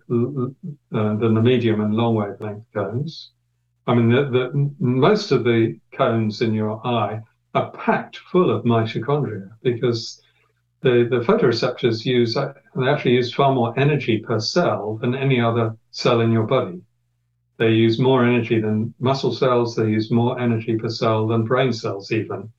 uh, 0.91 1.17
than 1.17 1.35
the 1.35 1.43
medium 1.43 1.83
and 1.83 1.93
long 1.93 2.15
wavelength 2.15 2.65
cones. 2.73 3.33
I 3.87 3.95
mean, 3.95 4.09
the, 4.09 4.25
the, 4.31 4.75
most 4.79 5.33
of 5.33 5.45
the 5.45 5.79
cones 5.93 6.41
in 6.41 6.55
your 6.55 6.81
eye 6.87 7.21
are 7.55 7.71
packed 7.73 8.17
full 8.17 8.51
of 8.51 8.65
mitochondria 8.65 9.51
because 9.63 10.19
the, 10.81 11.07
the 11.11 11.21
photoreceptors 11.21 12.07
use 12.07 12.37
they 12.37 12.89
actually 12.89 13.17
use 13.17 13.35
far 13.35 13.55
more 13.55 13.79
energy 13.79 14.17
per 14.19 14.41
cell 14.41 14.97
than 15.03 15.15
any 15.15 15.43
other 15.43 15.77
cell 15.91 16.23
in 16.23 16.33
your 16.33 16.47
body. 16.47 16.81
They 17.59 17.73
use 17.73 17.99
more 17.99 18.25
energy 18.25 18.63
than 18.63 18.95
muscle 18.99 19.35
cells. 19.35 19.77
They 19.77 19.91
use 19.91 20.11
more 20.11 20.41
energy 20.41 20.79
per 20.79 20.89
cell 20.89 21.27
than 21.27 21.45
brain 21.45 21.75
cells 21.75 22.11
even 22.11 22.51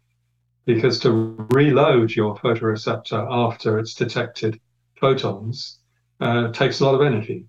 because 0.68 1.00
to 1.00 1.12
reload 1.50 2.12
your 2.12 2.36
photoreceptor 2.38 3.26
after 3.32 3.80
it's 3.80 3.96
detected 3.96 4.60
photons 5.00 5.80
uh, 6.20 6.52
takes 6.52 6.80
a 6.80 6.86
lot 6.86 6.94
of 6.94 7.02
energy. 7.02 7.46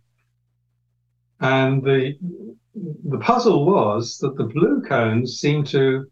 And 1.40 1.82
the 1.82 2.16
the 3.04 3.18
puzzle 3.18 3.66
was 3.66 4.18
that 4.18 4.36
the 4.36 4.44
blue 4.44 4.82
cones 4.82 5.40
seem 5.40 5.64
to 5.64 6.06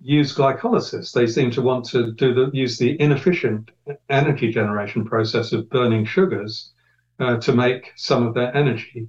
use 0.00 0.34
glycolysis. 0.34 1.12
They 1.12 1.26
seem 1.28 1.52
to 1.52 1.62
want 1.62 1.84
to 1.90 2.12
do 2.12 2.34
the 2.34 2.50
use 2.52 2.78
the 2.78 3.00
inefficient 3.00 3.70
energy 4.08 4.50
generation 4.50 5.04
process 5.04 5.52
of 5.52 5.70
burning 5.70 6.04
sugars 6.04 6.72
uh, 7.20 7.36
to 7.38 7.52
make 7.52 7.92
some 7.96 8.26
of 8.26 8.34
their 8.34 8.54
energy. 8.56 9.08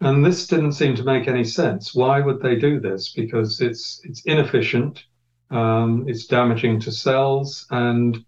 and 0.00 0.24
this 0.24 0.46
didn't 0.46 0.72
seem 0.72 0.94
to 0.94 1.02
make 1.02 1.26
any 1.26 1.44
sense. 1.44 1.94
Why 1.94 2.20
would 2.20 2.40
they 2.40 2.56
do 2.56 2.78
this? 2.78 3.12
Because 3.12 3.60
it's 3.60 4.00
it's 4.04 4.22
inefficient, 4.24 5.04
um, 5.50 6.04
it's 6.08 6.26
damaging 6.26 6.80
to 6.80 6.92
cells, 6.92 7.66
and 7.70 8.18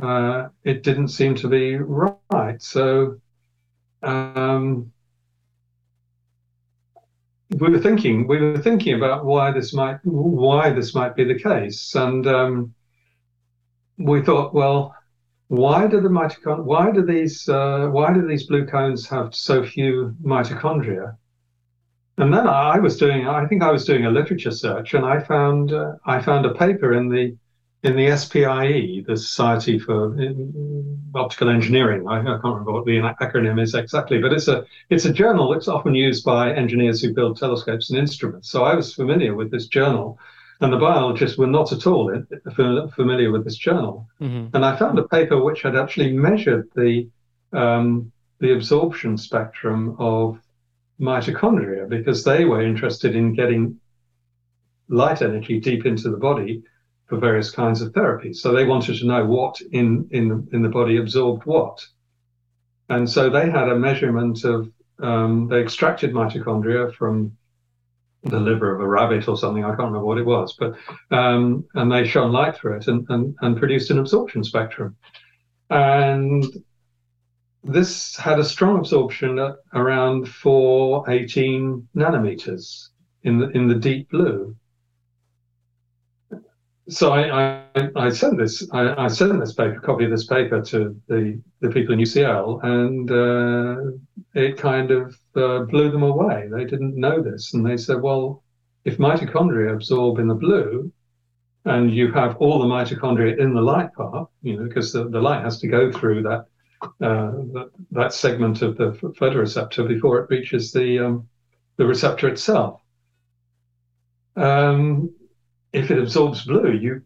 uh, 0.00 0.48
it 0.64 0.82
didn't 0.82 1.08
seem 1.08 1.34
to 1.36 1.48
be 1.48 1.76
right. 1.76 2.60
So 2.62 3.20
um, 4.02 4.92
we 7.58 7.68
were 7.68 7.80
thinking 7.80 8.28
we 8.28 8.38
were 8.38 8.58
thinking 8.58 8.94
about 8.94 9.24
why 9.24 9.50
this 9.50 9.72
might 9.74 9.98
why 10.04 10.70
this 10.70 10.94
might 10.94 11.16
be 11.16 11.24
the 11.24 11.38
case, 11.38 11.94
and 11.94 12.26
um, 12.26 12.74
we 13.98 14.22
thought, 14.22 14.54
well, 14.54 14.94
why 15.48 15.86
do 15.86 16.00
the 16.00 16.08
mitochondria? 16.08 16.64
Why 16.64 16.90
do 16.92 17.04
these? 17.04 17.48
Uh, 17.48 17.88
why 17.90 18.12
do 18.12 18.26
these 18.26 18.46
blue 18.46 18.66
cones 18.66 19.08
have 19.08 19.34
so 19.34 19.64
few 19.64 20.14
mitochondria? 20.22 21.16
And 22.20 22.34
then 22.34 22.46
I 22.46 22.78
was 22.78 22.98
doing. 22.98 23.26
I 23.26 23.46
think 23.46 23.62
I 23.62 23.70
was 23.70 23.86
doing 23.86 24.04
a 24.04 24.10
literature 24.10 24.50
search, 24.50 24.92
and 24.92 25.06
I 25.06 25.20
found 25.20 25.72
uh, 25.72 25.94
I 26.04 26.20
found 26.20 26.44
a 26.44 26.52
paper 26.54 26.92
in 26.92 27.08
the 27.08 27.36
in 27.82 27.96
the 27.96 28.14
SPIE, 28.14 29.02
the 29.06 29.16
Society 29.16 29.78
for 29.78 30.14
Optical 31.14 31.48
Engineering. 31.48 32.06
I, 32.06 32.20
I, 32.20 32.24
can't 32.24 32.44
remember 32.44 32.72
what 32.72 32.84
the 32.84 32.98
acronym 32.98 33.60
is 33.60 33.74
exactly, 33.74 34.18
but 34.18 34.34
it's 34.34 34.48
a 34.48 34.66
it's 34.90 35.06
a 35.06 35.12
journal 35.12 35.50
that's 35.50 35.66
often 35.66 35.94
used 35.94 36.22
by 36.22 36.52
engineers 36.52 37.00
who 37.00 37.14
build 37.14 37.38
telescopes 37.38 37.88
and 37.88 37.98
instruments. 37.98 38.50
So 38.50 38.64
I 38.64 38.74
was 38.74 38.94
familiar 38.94 39.34
with 39.34 39.50
this 39.50 39.66
journal, 39.66 40.18
and 40.60 40.70
the 40.70 40.76
biologists 40.76 41.38
were 41.38 41.46
not 41.46 41.72
at 41.72 41.86
all 41.86 42.14
familiar 42.94 43.30
with 43.32 43.44
this 43.44 43.56
journal. 43.56 44.06
Mm-hmm. 44.20 44.54
And 44.54 44.62
I 44.62 44.76
found 44.76 44.98
a 44.98 45.08
paper 45.08 45.42
which 45.42 45.62
had 45.62 45.74
actually 45.74 46.12
measured 46.12 46.68
the 46.74 47.08
um, 47.54 48.12
the 48.40 48.52
absorption 48.52 49.16
spectrum 49.16 49.96
of 49.98 50.38
mitochondria 51.00 51.88
because 51.88 52.24
they 52.24 52.44
were 52.44 52.62
interested 52.62 53.16
in 53.16 53.34
getting 53.34 53.80
light 54.88 55.22
energy 55.22 55.58
deep 55.60 55.86
into 55.86 56.10
the 56.10 56.16
body 56.16 56.62
for 57.06 57.18
various 57.18 57.50
kinds 57.50 57.80
of 57.80 57.92
therapies. 57.92 58.36
So 58.36 58.52
they 58.52 58.64
wanted 58.64 58.98
to 58.98 59.06
know 59.06 59.24
what 59.24 59.60
in 59.72 60.08
in 60.10 60.48
in 60.52 60.62
the 60.62 60.68
body 60.68 60.98
absorbed 60.98 61.44
what, 61.44 61.84
and 62.88 63.08
so 63.08 63.30
they 63.30 63.50
had 63.50 63.68
a 63.68 63.76
measurement 63.76 64.44
of 64.44 64.70
um, 65.00 65.48
they 65.48 65.60
extracted 65.60 66.12
mitochondria 66.12 66.94
from 66.94 67.36
the 68.22 68.38
liver 68.38 68.74
of 68.74 68.80
a 68.80 68.86
rabbit 68.86 69.28
or 69.28 69.36
something. 69.36 69.64
I 69.64 69.68
can't 69.68 69.78
remember 69.78 70.04
what 70.04 70.18
it 70.18 70.26
was, 70.26 70.54
but 70.58 70.76
um, 71.10 71.64
and 71.74 71.90
they 71.90 72.06
shone 72.06 72.32
light 72.32 72.56
through 72.56 72.76
it 72.76 72.86
and, 72.86 73.06
and, 73.08 73.34
and 73.40 73.56
produced 73.56 73.90
an 73.90 73.98
absorption 73.98 74.44
spectrum. 74.44 74.96
And 75.70 76.44
this 77.64 78.16
had 78.16 78.38
a 78.38 78.44
strong 78.44 78.78
absorption 78.78 79.38
at 79.38 79.56
around 79.74 80.28
418 80.28 81.88
nanometers 81.94 82.88
in 83.22 83.38
the 83.38 83.48
in 83.50 83.68
the 83.68 83.74
deep 83.74 84.10
blue. 84.10 84.56
So 86.88 87.12
I, 87.12 87.62
I, 87.76 87.88
I 87.94 88.08
sent 88.08 88.38
this 88.38 88.68
I, 88.72 89.04
I, 89.04 89.08
sent 89.08 89.38
this 89.38 89.52
paper 89.52 89.78
copy 89.78 90.04
of 90.04 90.10
this 90.10 90.26
paper 90.26 90.60
to 90.62 91.00
the, 91.06 91.40
the 91.60 91.70
people 91.70 91.94
in 91.94 92.00
UCL 92.00 92.64
and 92.64 93.10
uh, 93.10 93.96
it 94.34 94.56
kind 94.56 94.90
of 94.90 95.16
uh, 95.36 95.60
blew 95.66 95.92
them 95.92 96.02
away. 96.02 96.48
They 96.50 96.64
didn't 96.64 96.96
know 96.96 97.22
this, 97.22 97.54
and 97.54 97.64
they 97.64 97.76
said, 97.76 98.00
"Well, 98.00 98.42
if 98.84 98.98
mitochondria 98.98 99.72
absorb 99.72 100.18
in 100.18 100.26
the 100.26 100.34
blue, 100.34 100.90
and 101.64 101.92
you 101.92 102.10
have 102.12 102.36
all 102.38 102.58
the 102.58 102.66
mitochondria 102.66 103.38
in 103.38 103.54
the 103.54 103.60
light 103.60 103.92
part, 103.92 104.28
you 104.42 104.56
know, 104.56 104.66
because 104.66 104.92
the, 104.92 105.08
the 105.08 105.20
light 105.20 105.44
has 105.44 105.60
to 105.60 105.68
go 105.68 105.92
through 105.92 106.22
that 106.22 106.46
that, 106.98 107.70
that 107.90 108.12
segment 108.12 108.62
of 108.62 108.76
the 108.76 108.92
photoreceptor 108.92 109.86
before 109.86 110.20
it 110.20 110.30
reaches 110.30 110.72
the 110.72 110.98
um, 110.98 111.28
the 111.76 111.86
receptor 111.86 112.28
itself. 112.28 112.80
Um, 114.36 115.14
if 115.72 115.90
it 115.90 115.98
absorbs 115.98 116.44
blue, 116.44 116.72
you 116.72 117.02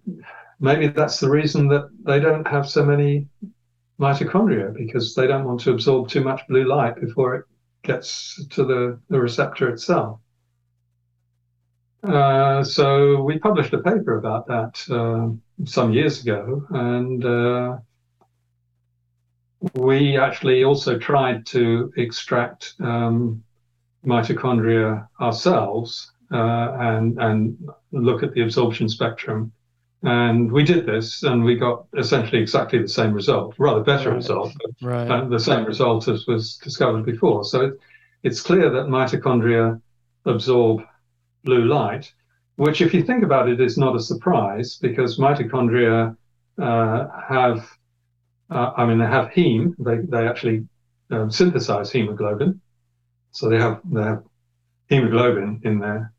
maybe 0.61 0.89
that's 0.89 1.21
the 1.21 1.31
reason 1.31 1.69
that 1.69 1.89
they 2.05 2.21
don't 2.21 2.47
have 2.47 2.69
so 2.69 2.85
many 2.85 3.29
mitochondria 4.01 4.75
because 4.75 5.15
they 5.15 5.27
don't 5.27 5.45
want 5.45 5.61
to 5.61 5.71
absorb 5.71 6.09
too 6.09 6.23
much 6.23 6.41
blue 6.49 6.65
light 6.65 7.01
before 7.01 7.35
it 7.37 7.45
gets 7.83 8.45
to 8.49 8.65
the, 8.65 8.99
the 9.11 9.21
receptor 9.21 9.69
itself. 9.69 10.19
Uh, 12.03 12.63
so 12.63 13.23
we 13.23 13.39
published 13.39 13.73
a 13.73 13.79
paper 13.79 14.19
about 14.19 14.47
that 14.47 14.85
uh, 14.91 15.29
some 15.65 15.93
years 15.93 16.23
ago, 16.23 16.67
and 16.71 17.25
uh, 17.25 17.77
we 19.75 20.17
actually 20.19 20.65
also 20.65 20.99
tried 20.99 21.47
to 21.47 21.93
extract 21.97 22.75
um, 22.81 23.43
mitochondria 24.05 25.09
ourselves 25.21 26.13
uh, 26.33 26.77
and 26.79 27.19
and 27.21 27.69
look 27.93 28.23
at 28.23 28.33
the 28.35 28.43
absorption 28.43 28.89
spectrum 28.89 29.53
and 30.05 30.53
we 30.53 30.65
did 30.65 30.85
this, 30.85 31.23
and 31.23 31.43
we 31.43 31.57
got 31.57 31.87
essentially 31.97 32.41
exactly 32.41 32.79
the 32.79 32.89
same 32.89 33.15
result, 33.15 33.55
rather 33.59 33.83
better 33.83 34.11
right. 34.11 34.17
result, 34.17 34.53
but 34.63 34.87
right. 34.87 35.11
Uh, 35.11 35.25
the 35.25 35.41
same 35.41 35.65
result 35.65 36.09
as 36.09 36.27
was 36.27 36.59
discovered 36.59 37.07
before. 37.07 37.43
So 37.45 37.63
it, 37.63 37.81
it's 38.23 38.43
clear 38.43 38.69
that 38.71 38.87
mitochondria 38.87 39.81
absorb 40.27 40.83
blue 41.45 41.65
light, 41.65 42.13
which, 42.57 42.83
if 42.83 42.93
you 42.93 43.03
think 43.03 43.25
about 43.25 43.49
it, 43.49 43.63
is 43.63 43.79
not 43.79 43.97
a 43.97 44.01
surprise 44.01 44.77
because 44.77 45.17
mitochondria 45.17 46.15
uh, 46.61 47.07
have, 47.27 47.67
uh, 48.55 48.73
I 48.77 48.87
mean, 48.87 48.99
they 48.99 49.07
have 49.07 49.31
heme. 49.31 49.75
They 49.79 49.99
they 49.99 50.29
actually 50.29 50.67
um, 51.11 51.31
synthesize 51.31 51.91
hemoglobin, 51.91 52.61
so 53.33 53.49
they 53.49 53.59
have 53.59 53.81
they 53.85 54.03
have 54.03 54.23
hemoglobin 54.89 55.61
in 55.65 55.81
their 55.81 56.13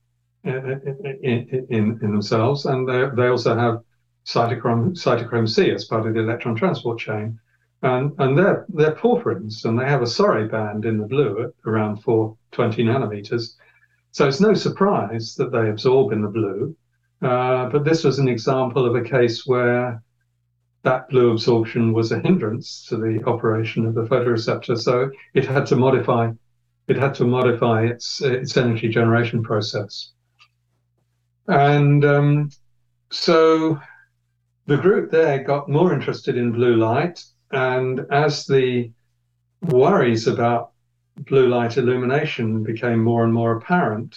in, 0.43 1.65
in, 1.69 1.99
in 2.01 2.11
themselves, 2.11 2.65
and 2.65 2.87
they, 2.87 3.05
they 3.15 3.27
also 3.27 3.55
have 3.55 3.81
cytochrome 4.25 4.93
cytochrome 4.93 5.49
C 5.49 5.71
as 5.71 5.85
part 5.85 6.05
of 6.05 6.13
the 6.13 6.19
electron 6.19 6.55
transport 6.55 6.99
chain, 6.99 7.39
and 7.81 8.11
and 8.19 8.37
they're 8.37 8.65
they're 8.69 8.95
porphyrins, 8.95 9.65
and 9.65 9.79
they 9.79 9.85
have 9.85 10.01
a 10.01 10.05
Soret 10.05 10.51
band 10.51 10.85
in 10.85 10.97
the 10.97 11.07
blue 11.07 11.41
at 11.41 11.51
around 11.65 12.03
420 12.03 12.83
nanometers. 12.83 13.55
So 14.11 14.27
it's 14.27 14.39
no 14.39 14.53
surprise 14.53 15.35
that 15.35 15.51
they 15.51 15.69
absorb 15.69 16.11
in 16.11 16.21
the 16.21 16.29
blue, 16.29 16.75
uh, 17.21 17.69
but 17.69 17.83
this 17.83 18.03
was 18.03 18.19
an 18.19 18.27
example 18.27 18.85
of 18.85 18.95
a 18.95 19.01
case 19.01 19.45
where 19.45 20.01
that 20.85 21.09
blue 21.09 21.31
absorption 21.31 21.93
was 21.93 22.11
a 22.11 22.19
hindrance 22.19 22.85
to 22.87 22.95
the 22.95 23.21
operation 23.25 23.85
of 23.85 23.95
the 23.95 24.03
photoreceptor, 24.03 24.77
so 24.77 25.11
it 25.33 25.45
had 25.45 25.65
to 25.67 25.75
modify 25.75 26.31
it 26.87 26.97
had 26.97 27.15
to 27.15 27.25
modify 27.25 27.83
its 27.83 28.21
its 28.21 28.55
energy 28.55 28.89
generation 28.89 29.41
process. 29.43 30.11
And 31.47 32.05
um, 32.05 32.51
so 33.09 33.79
the 34.67 34.77
group 34.77 35.11
there 35.11 35.43
got 35.43 35.69
more 35.69 35.93
interested 35.93 36.37
in 36.37 36.51
blue 36.51 36.75
light. 36.75 37.23
And 37.51 38.01
as 38.11 38.45
the 38.45 38.91
worries 39.61 40.27
about 40.27 40.71
blue 41.17 41.47
light 41.47 41.77
illumination 41.77 42.63
became 42.63 43.03
more 43.03 43.23
and 43.23 43.33
more 43.33 43.57
apparent, 43.57 44.15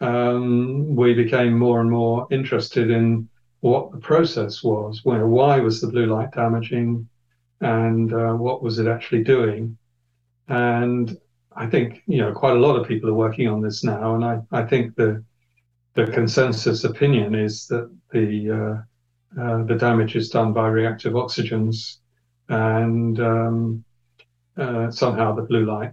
um, 0.00 0.94
we 0.94 1.14
became 1.14 1.58
more 1.58 1.80
and 1.80 1.90
more 1.90 2.26
interested 2.30 2.90
in 2.90 3.28
what 3.66 3.90
the 3.92 3.98
process 3.98 4.62
was. 4.62 5.04
Where, 5.04 5.26
why 5.26 5.58
was 5.60 5.80
the 5.80 5.88
blue 5.88 6.06
light 6.06 6.32
damaging? 6.32 7.08
And 7.60 8.12
uh, 8.12 8.34
what 8.34 8.62
was 8.62 8.78
it 8.78 8.86
actually 8.86 9.24
doing? 9.24 9.76
And 10.48 11.18
I 11.54 11.66
think, 11.66 12.02
you 12.06 12.18
know, 12.18 12.32
quite 12.32 12.56
a 12.56 12.60
lot 12.66 12.76
of 12.76 12.86
people 12.86 13.08
are 13.10 13.14
working 13.26 13.48
on 13.48 13.60
this 13.60 13.82
now. 13.82 14.14
And 14.14 14.24
I, 14.24 14.34
I 14.52 14.62
think 14.64 14.94
the 14.94 15.24
the 15.94 16.06
consensus 16.08 16.84
opinion 16.84 17.34
is 17.34 17.66
that 17.68 17.90
the 18.12 18.28
uh, 18.60 19.40
uh, 19.42 19.64
the 19.64 19.74
damage 19.74 20.14
is 20.14 20.28
done 20.28 20.52
by 20.52 20.68
reactive 20.68 21.14
oxygens, 21.14 21.76
and 22.50 23.18
um, 23.18 23.84
uh, 24.58 24.90
somehow 24.90 25.34
the 25.34 25.42
blue 25.50 25.64
light 25.64 25.92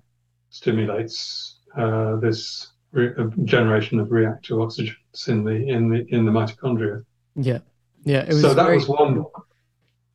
stimulates 0.49 1.59
uh, 1.77 2.17
this 2.17 2.73
re- 2.91 3.15
uh, 3.17 3.29
generation 3.45 3.97
of 3.99 4.11
reactive 4.11 4.57
oxygens 4.57 5.27
in 5.27 5.45
the 5.45 5.55
in 5.75 5.89
the 5.89 6.05
in 6.09 6.25
the 6.25 6.31
mitochondria. 6.31 7.03
Yeah, 7.35 7.59
yeah. 8.03 8.21
It 8.21 8.29
was 8.29 8.41
so 8.41 8.53
that 8.53 8.65
very, 8.65 8.77
was 8.77 8.87
one. 8.87 9.25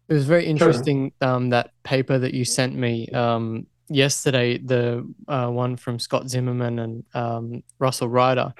It 0.09 0.15
was 0.15 0.27
very 0.27 0.47
interesting 0.47 1.13
um, 1.21 1.51
that 1.51 1.73
paper 1.83 2.19
that 2.19 2.33
you 2.33 2.45
sent 2.45 2.75
me 2.75 3.09
um, 3.09 3.67
yesterday, 3.89 4.59
the 4.59 5.07
uh, 5.27 5.49
one 5.49 5.77
from 5.77 5.99
Scott 5.99 6.29
Zimmerman 6.29 6.79
and 6.79 7.05
um, 7.15 7.63
Russell 7.79 8.09
Reiter. 8.09 8.55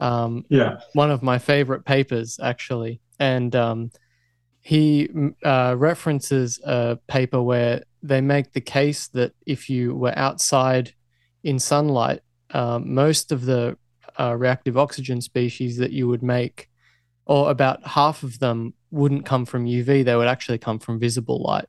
Um, 0.00 0.44
yeah. 0.48 0.78
One 0.94 1.10
of 1.10 1.22
my 1.22 1.38
favorite 1.38 1.84
papers, 1.84 2.38
actually. 2.42 3.00
And 3.18 3.54
um, 3.54 3.90
he 4.60 5.08
uh, 5.44 5.74
references 5.78 6.60
a 6.64 6.98
paper 7.06 7.42
where 7.42 7.82
they 8.02 8.20
make 8.20 8.52
the 8.52 8.60
case 8.60 9.08
that 9.08 9.32
if 9.46 9.70
you 9.70 9.94
were 9.94 10.16
outside 10.16 10.92
in 11.44 11.58
sunlight, 11.58 12.20
uh, 12.50 12.78
most 12.78 13.32
of 13.32 13.44
the 13.44 13.76
uh, 14.18 14.34
reactive 14.36 14.76
oxygen 14.76 15.20
species 15.20 15.76
that 15.78 15.92
you 15.92 16.08
would 16.08 16.22
make, 16.22 16.68
or 17.26 17.50
about 17.50 17.86
half 17.86 18.22
of 18.22 18.38
them, 18.38 18.74
wouldn't 18.90 19.24
come 19.24 19.46
from 19.46 19.66
UV. 19.66 20.04
They 20.04 20.16
would 20.16 20.28
actually 20.28 20.58
come 20.58 20.78
from 20.78 20.98
visible 20.98 21.42
light, 21.42 21.66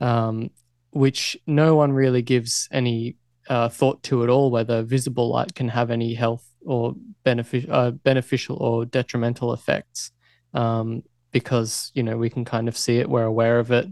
um, 0.00 0.50
which 0.90 1.36
no 1.46 1.74
one 1.74 1.92
really 1.92 2.22
gives 2.22 2.68
any 2.70 3.16
uh, 3.48 3.68
thought 3.68 4.02
to 4.04 4.22
at 4.22 4.30
all 4.30 4.50
whether 4.50 4.82
visible 4.82 5.30
light 5.30 5.54
can 5.54 5.68
have 5.68 5.90
any 5.90 6.14
health 6.14 6.46
or 6.64 6.94
benefic- 7.24 7.68
uh, 7.68 7.90
beneficial 7.90 8.56
or 8.56 8.84
detrimental 8.84 9.52
effects. 9.52 10.12
Um, 10.54 11.02
because 11.34 11.90
you 11.94 12.02
know 12.02 12.16
we 12.16 12.30
can 12.30 12.44
kind 12.46 12.68
of 12.68 12.76
see 12.78 12.98
it, 12.98 13.10
we're 13.10 13.24
aware 13.24 13.58
of 13.58 13.70
it. 13.70 13.86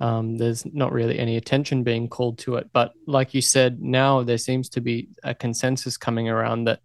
Um, 0.00 0.38
there's 0.38 0.64
not 0.64 0.92
really 0.92 1.18
any 1.18 1.36
attention 1.36 1.82
being 1.82 2.08
called 2.08 2.38
to 2.38 2.56
it, 2.56 2.70
but 2.72 2.92
like 3.06 3.34
you 3.34 3.42
said, 3.42 3.82
now 3.82 4.22
there 4.22 4.38
seems 4.38 4.68
to 4.70 4.80
be 4.80 5.08
a 5.22 5.34
consensus 5.34 5.96
coming 5.96 6.28
around 6.28 6.64
that 6.64 6.80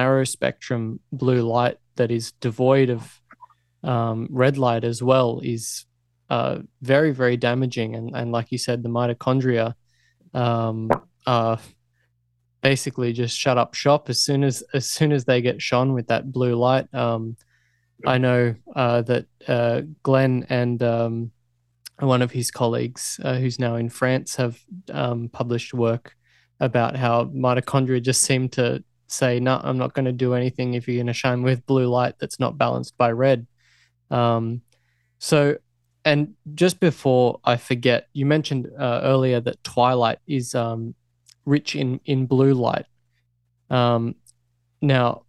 narrow 0.00 0.24
spectrum 0.24 1.00
blue 1.12 1.42
light 1.42 1.78
that 1.96 2.10
is 2.10 2.32
devoid 2.40 2.90
of 2.90 3.20
um, 3.82 4.28
red 4.30 4.56
light 4.58 4.84
as 4.84 5.02
well 5.02 5.40
is 5.42 5.86
uh, 6.30 6.58
very 6.82 7.12
very 7.12 7.36
damaging, 7.36 7.94
and 7.94 8.06
and 8.18 8.32
like 8.32 8.50
you 8.50 8.58
said, 8.58 8.82
the 8.82 8.88
mitochondria 8.88 9.74
um, 10.32 10.90
uh, 11.26 11.56
basically 12.62 13.12
just 13.12 13.38
shut 13.38 13.58
up 13.58 13.74
shop 13.74 14.08
as 14.08 14.22
soon 14.22 14.42
as 14.42 14.62
as 14.72 14.90
soon 14.90 15.12
as 15.12 15.24
they 15.24 15.40
get 15.40 15.62
shone 15.62 15.92
with 15.92 16.06
that 16.08 16.32
blue 16.32 16.54
light. 16.54 16.92
Um, 16.94 17.36
I 18.06 18.18
know 18.18 18.54
uh, 18.74 19.02
that 19.02 19.26
uh, 19.46 19.82
Glen 20.02 20.46
and 20.48 20.82
um, 20.82 21.30
one 22.00 22.22
of 22.22 22.32
his 22.32 22.50
colleagues, 22.50 23.20
uh, 23.22 23.36
who's 23.36 23.58
now 23.58 23.76
in 23.76 23.88
France, 23.88 24.36
have 24.36 24.58
um, 24.92 25.28
published 25.28 25.72
work 25.74 26.16
about 26.60 26.96
how 26.96 27.24
mitochondria 27.26 28.02
just 28.02 28.22
seem 28.22 28.48
to 28.48 28.82
say, 29.06 29.40
"No, 29.40 29.60
I'm 29.62 29.78
not 29.78 29.94
going 29.94 30.06
to 30.06 30.12
do 30.12 30.34
anything 30.34 30.74
if 30.74 30.88
you're 30.88 30.96
going 30.96 31.06
to 31.08 31.12
shine 31.12 31.42
with 31.42 31.66
blue 31.66 31.86
light 31.86 32.14
that's 32.18 32.40
not 32.40 32.58
balanced 32.58 32.96
by 32.96 33.10
red." 33.12 33.46
Um, 34.10 34.62
so, 35.18 35.56
and 36.04 36.34
just 36.54 36.80
before 36.80 37.40
I 37.44 37.56
forget, 37.56 38.08
you 38.12 38.26
mentioned 38.26 38.70
uh, 38.78 39.00
earlier 39.02 39.40
that 39.40 39.62
twilight 39.64 40.18
is 40.26 40.54
um, 40.54 40.94
rich 41.44 41.76
in 41.76 42.00
in 42.04 42.26
blue 42.26 42.54
light. 42.54 42.86
Um, 43.70 44.16
now, 44.82 45.24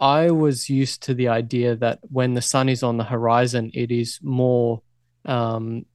I 0.00 0.30
was 0.30 0.68
used 0.68 1.02
to 1.04 1.14
the 1.14 1.28
idea 1.28 1.76
that 1.76 2.00
when 2.02 2.34
the 2.34 2.42
sun 2.42 2.68
is 2.68 2.82
on 2.82 2.98
the 2.98 3.04
horizon, 3.04 3.70
it 3.74 3.90
is 3.90 4.18
more 4.22 4.82
um, 5.24 5.86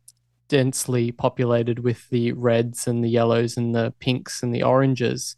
densely 0.48 1.12
populated 1.12 1.80
with 1.80 2.10
the 2.10 2.32
reds 2.34 2.88
and 2.88 3.04
the 3.04 3.10
yellows 3.10 3.56
and 3.56 3.76
the 3.76 3.93
pinks 4.00 4.41
and 4.41 4.54
the 4.54 4.63
oranges. 4.63 5.36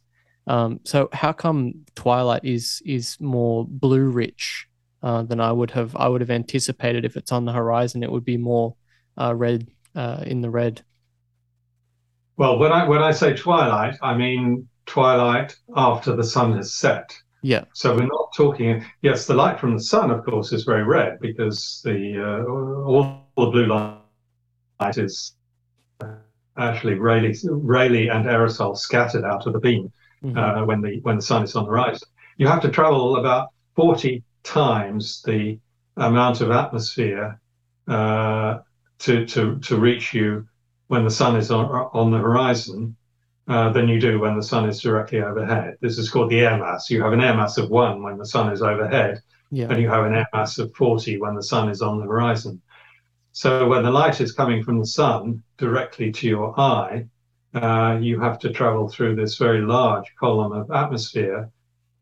Um, 0.48 0.80
so 0.84 1.10
how 1.14 1.34
come 1.34 1.86
twilight 1.96 2.44
is 2.44 2.82
is 2.86 3.18
more 3.20 3.66
blue 3.68 4.10
rich 4.10 4.68
uh, 5.04 5.24
than 5.24 5.40
I 5.40 5.52
would 5.52 5.72
have 5.72 5.96
I 5.96 6.08
would 6.08 6.22
have 6.22 6.32
anticipated 6.32 7.06
if 7.06 7.16
it's 7.16 7.32
on 7.32 7.46
the 7.46 7.52
horizon 7.52 8.04
it 8.04 8.12
would 8.12 8.26
be 8.26 8.38
more 8.38 8.76
uh, 9.18 9.36
red 9.36 9.68
uh, 9.96 10.24
in 10.26 10.42
the 10.42 10.50
red. 10.50 10.84
Well, 12.38 12.58
when 12.58 12.72
I 12.72 12.88
when 12.88 13.04
I 13.04 13.12
say 13.12 13.36
twilight, 13.36 13.98
I 14.02 14.16
mean 14.16 14.68
twilight 14.86 15.56
after 15.76 16.16
the 16.16 16.24
sun 16.24 16.56
has 16.58 16.74
set. 16.74 17.16
Yeah. 17.44 17.66
So 17.74 17.96
we're 17.96 18.06
not 18.06 18.34
talking. 18.36 18.86
Yes, 19.02 19.26
the 19.26 19.34
light 19.34 19.60
from 19.60 19.76
the 19.76 19.84
sun, 19.84 20.12
of 20.12 20.24
course, 20.24 20.54
is 20.54 20.64
very 20.64 20.84
red 20.84 21.20
because 21.20 21.82
the 21.84 22.44
uh, 22.46 22.52
all 22.52 23.26
the 23.38 23.46
blue 23.48 23.68
light 23.68 24.98
is 24.98 25.36
actually 26.58 26.96
Rayleigh, 26.96 27.36
Rayleigh 27.50 28.10
and 28.10 28.26
aerosol 28.26 28.78
scattered 28.78 29.24
out 29.24 29.48
of 29.48 29.54
the 29.54 29.60
beam 29.60 29.92
mm-hmm. 30.24 30.38
uh, 30.38 30.66
when 30.66 30.82
the 30.82 31.00
when 31.02 31.18
the 31.18 31.22
sun 31.22 31.44
is 31.44 31.56
on 31.56 31.66
the 31.66 31.72
rise. 31.72 32.02
You 32.38 32.48
have 32.48 32.62
to 32.62 32.70
travel 32.70 33.18
about 33.18 33.50
forty 33.76 34.24
times 34.44 35.22
the 35.24 35.60
amount 35.98 36.42
of 36.42 36.52
atmosphere 36.52 37.40
uh, 37.88 38.60
to 39.00 39.26
to 39.26 39.60
to 39.60 39.78
reach 39.78 40.14
you 40.14 40.48
when 40.88 41.04
the 41.04 41.12
sun 41.12 41.36
is 41.36 41.52
on 41.52 41.66
on 41.94 42.12
the 42.12 42.18
horizon 42.18 42.96
uh, 43.48 43.70
than 43.70 43.88
you 43.88 44.00
do 44.00 44.20
when 44.20 44.36
the 44.36 44.44
sun 44.44 44.68
is 44.70 44.80
directly 44.80 45.22
overhead. 45.22 45.78
This 45.82 45.98
is 45.98 46.10
called 46.10 46.30
the 46.30 46.40
air 46.40 46.58
mass. 46.58 46.90
You 46.90 47.02
have 47.04 47.14
an 47.14 47.22
air 47.22 47.36
mass 47.36 47.58
of 47.58 47.70
one 47.70 48.04
when 48.04 48.18
the 48.18 48.26
sun 48.26 48.52
is 48.52 48.62
overhead, 48.62 49.22
yeah. 49.50 49.68
and 49.70 49.82
you 49.82 49.90
have 49.90 50.06
an 50.06 50.14
air 50.14 50.28
mass 50.34 50.58
of 50.58 50.74
40 50.76 51.20
when 51.20 51.36
the 51.36 51.44
sun 51.44 51.70
is 51.70 51.82
on 51.82 52.00
the 52.00 52.06
horizon. 52.06 52.62
So 53.34 53.68
when 53.68 53.84
the 53.84 53.92
light 53.92 54.22
is 54.22 54.34
coming 54.34 54.64
from 54.64 54.80
the 54.80 54.86
sun 54.86 55.44
directly 55.58 56.12
to 56.12 56.28
your 56.28 56.60
eye, 56.60 57.08
uh, 57.54 57.98
you 58.02 58.20
have 58.20 58.40
to 58.40 58.52
travel 58.52 58.88
through 58.88 59.16
this 59.16 59.38
very 59.38 59.62
large 59.62 60.14
column 60.20 60.52
of 60.54 60.72
atmosphere. 60.72 61.50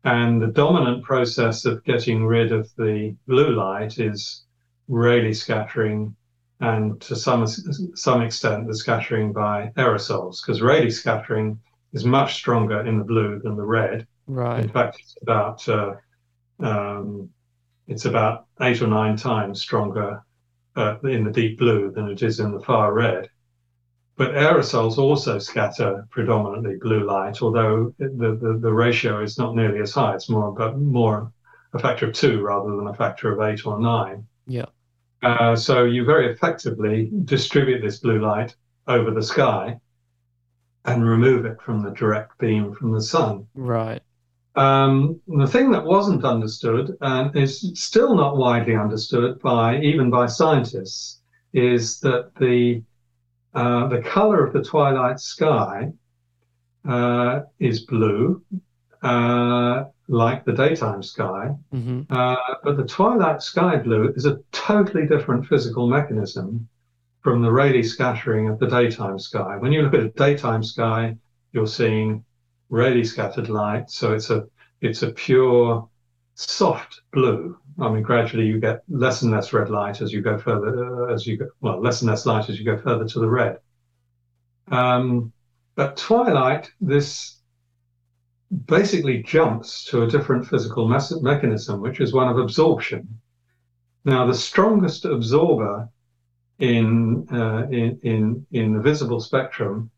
And 0.04 0.40
the 0.40 0.46
dominant 0.46 1.04
process 1.04 1.64
of 1.64 1.84
getting 1.84 2.24
rid 2.24 2.52
of 2.52 2.70
the 2.76 3.14
blue 3.26 3.54
light 3.54 3.98
is 3.98 4.44
Rayleigh 4.88 5.34
scattering 5.34 6.16
and 6.60 7.00
to 7.00 7.16
some 7.16 7.46
some 7.46 8.22
extent 8.22 8.66
the 8.66 8.74
scattering 8.74 9.32
by 9.32 9.72
aerosols 9.76 10.38
because 10.42 10.60
Rayleigh 10.60 10.90
scattering 10.90 11.58
is 11.92 12.04
much 12.04 12.34
stronger 12.34 12.86
in 12.86 12.98
the 12.98 13.04
blue 13.04 13.40
than 13.40 13.56
the 13.56 13.64
red. 13.64 14.06
Right. 14.26 14.60
In 14.60 14.68
fact, 14.68 15.00
it's 15.00 15.16
about 15.22 15.68
uh, 15.68 15.94
um, 16.60 17.30
it's 17.88 18.04
about 18.04 18.46
eight 18.60 18.80
or 18.82 18.86
nine 18.86 19.16
times 19.16 19.60
stronger 19.60 20.22
uh, 20.76 20.98
in 21.02 21.24
the 21.24 21.30
deep 21.30 21.58
blue 21.58 21.90
than 21.90 22.08
it 22.08 22.22
is 22.22 22.40
in 22.40 22.52
the 22.52 22.60
far 22.60 22.92
red. 22.92 23.28
But 24.20 24.34
aerosols 24.34 24.98
also 24.98 25.38
scatter 25.38 26.06
predominantly 26.10 26.76
blue 26.76 27.06
light, 27.06 27.40
although 27.40 27.94
the, 27.98 28.38
the, 28.38 28.58
the 28.60 28.70
ratio 28.70 29.22
is 29.22 29.38
not 29.38 29.56
nearly 29.56 29.80
as 29.80 29.94
high. 29.94 30.14
It's 30.14 30.28
more 30.28 30.52
but 30.52 30.78
more 30.78 31.32
a 31.72 31.78
factor 31.78 32.08
of 32.08 32.12
two 32.12 32.42
rather 32.42 32.76
than 32.76 32.86
a 32.86 32.92
factor 32.92 33.32
of 33.32 33.40
eight 33.40 33.64
or 33.64 33.80
nine. 33.80 34.26
Yeah. 34.46 34.66
Uh, 35.22 35.56
so 35.56 35.84
you 35.84 36.04
very 36.04 36.30
effectively 36.30 37.10
distribute 37.24 37.80
this 37.80 38.00
blue 38.00 38.20
light 38.20 38.54
over 38.86 39.10
the 39.10 39.22
sky 39.22 39.80
and 40.84 41.08
remove 41.08 41.46
it 41.46 41.56
from 41.62 41.82
the 41.82 41.92
direct 41.92 42.36
beam 42.36 42.74
from 42.74 42.92
the 42.92 43.00
sun. 43.00 43.46
Right. 43.54 44.02
Um, 44.54 45.18
the 45.28 45.48
thing 45.48 45.70
that 45.70 45.86
wasn't 45.86 46.26
understood 46.26 46.94
and 47.00 47.34
is 47.34 47.72
still 47.72 48.14
not 48.14 48.36
widely 48.36 48.76
understood 48.76 49.40
by 49.40 49.80
even 49.80 50.10
by 50.10 50.26
scientists 50.26 51.22
is 51.54 52.00
that 52.00 52.34
the 52.38 52.82
uh, 53.54 53.88
the 53.88 54.00
color 54.02 54.44
of 54.46 54.52
the 54.52 54.62
twilight 54.62 55.20
sky 55.20 55.90
uh, 56.88 57.40
is 57.58 57.80
blue, 57.80 58.42
uh, 59.02 59.84
like 60.08 60.44
the 60.44 60.52
daytime 60.52 61.02
sky. 61.02 61.50
Mm-hmm. 61.74 62.02
Uh, 62.10 62.36
but 62.62 62.76
the 62.76 62.84
twilight 62.84 63.42
sky 63.42 63.76
blue 63.76 64.12
is 64.14 64.26
a 64.26 64.38
totally 64.52 65.06
different 65.06 65.46
physical 65.46 65.88
mechanism 65.88 66.68
from 67.22 67.42
the 67.42 67.50
Rayleigh 67.50 67.82
scattering 67.82 68.48
of 68.48 68.58
the 68.58 68.66
daytime 68.66 69.18
sky. 69.18 69.56
When 69.58 69.72
you 69.72 69.82
look 69.82 69.94
at 69.94 70.00
a 70.00 70.10
daytime 70.10 70.62
sky, 70.62 71.16
you're 71.52 71.66
seeing 71.66 72.24
Rayleigh 72.70 73.04
scattered 73.04 73.48
light. 73.48 73.90
So 73.90 74.14
it's 74.14 74.30
a 74.30 74.46
it's 74.80 75.02
a 75.02 75.10
pure 75.10 75.88
soft 76.48 77.00
blue. 77.12 77.58
I 77.78 77.88
mean, 77.90 78.02
gradually 78.02 78.46
you 78.46 78.60
get 78.60 78.82
less 78.88 79.22
and 79.22 79.30
less 79.30 79.52
red 79.52 79.70
light 79.70 80.00
as 80.00 80.12
you 80.12 80.22
go 80.22 80.38
further, 80.38 81.08
uh, 81.08 81.14
as 81.14 81.26
you 81.26 81.36
go, 81.36 81.48
well, 81.60 81.80
less 81.80 82.02
and 82.02 82.10
less 82.10 82.26
light 82.26 82.48
as 82.48 82.58
you 82.58 82.64
go 82.64 82.78
further 82.78 83.06
to 83.06 83.18
the 83.20 83.28
red. 83.28 83.58
Um, 84.68 85.32
twilight, 85.96 86.70
this 86.80 87.36
basically 88.66 89.22
jumps 89.22 89.84
to 89.86 90.02
a 90.02 90.06
different 90.06 90.46
physical 90.46 90.88
me- 90.88 91.22
mechanism, 91.22 91.80
which 91.80 92.00
is 92.00 92.12
one 92.12 92.28
of 92.28 92.38
absorption. 92.38 93.20
Now, 94.04 94.26
the 94.26 94.34
strongest 94.34 95.04
absorber 95.04 95.88
in, 96.58 97.26
uh, 97.32 97.66
in, 97.70 97.98
in, 98.02 98.46
in 98.50 98.74
the 98.74 98.80
visible 98.80 99.20
spectrum 99.20 99.90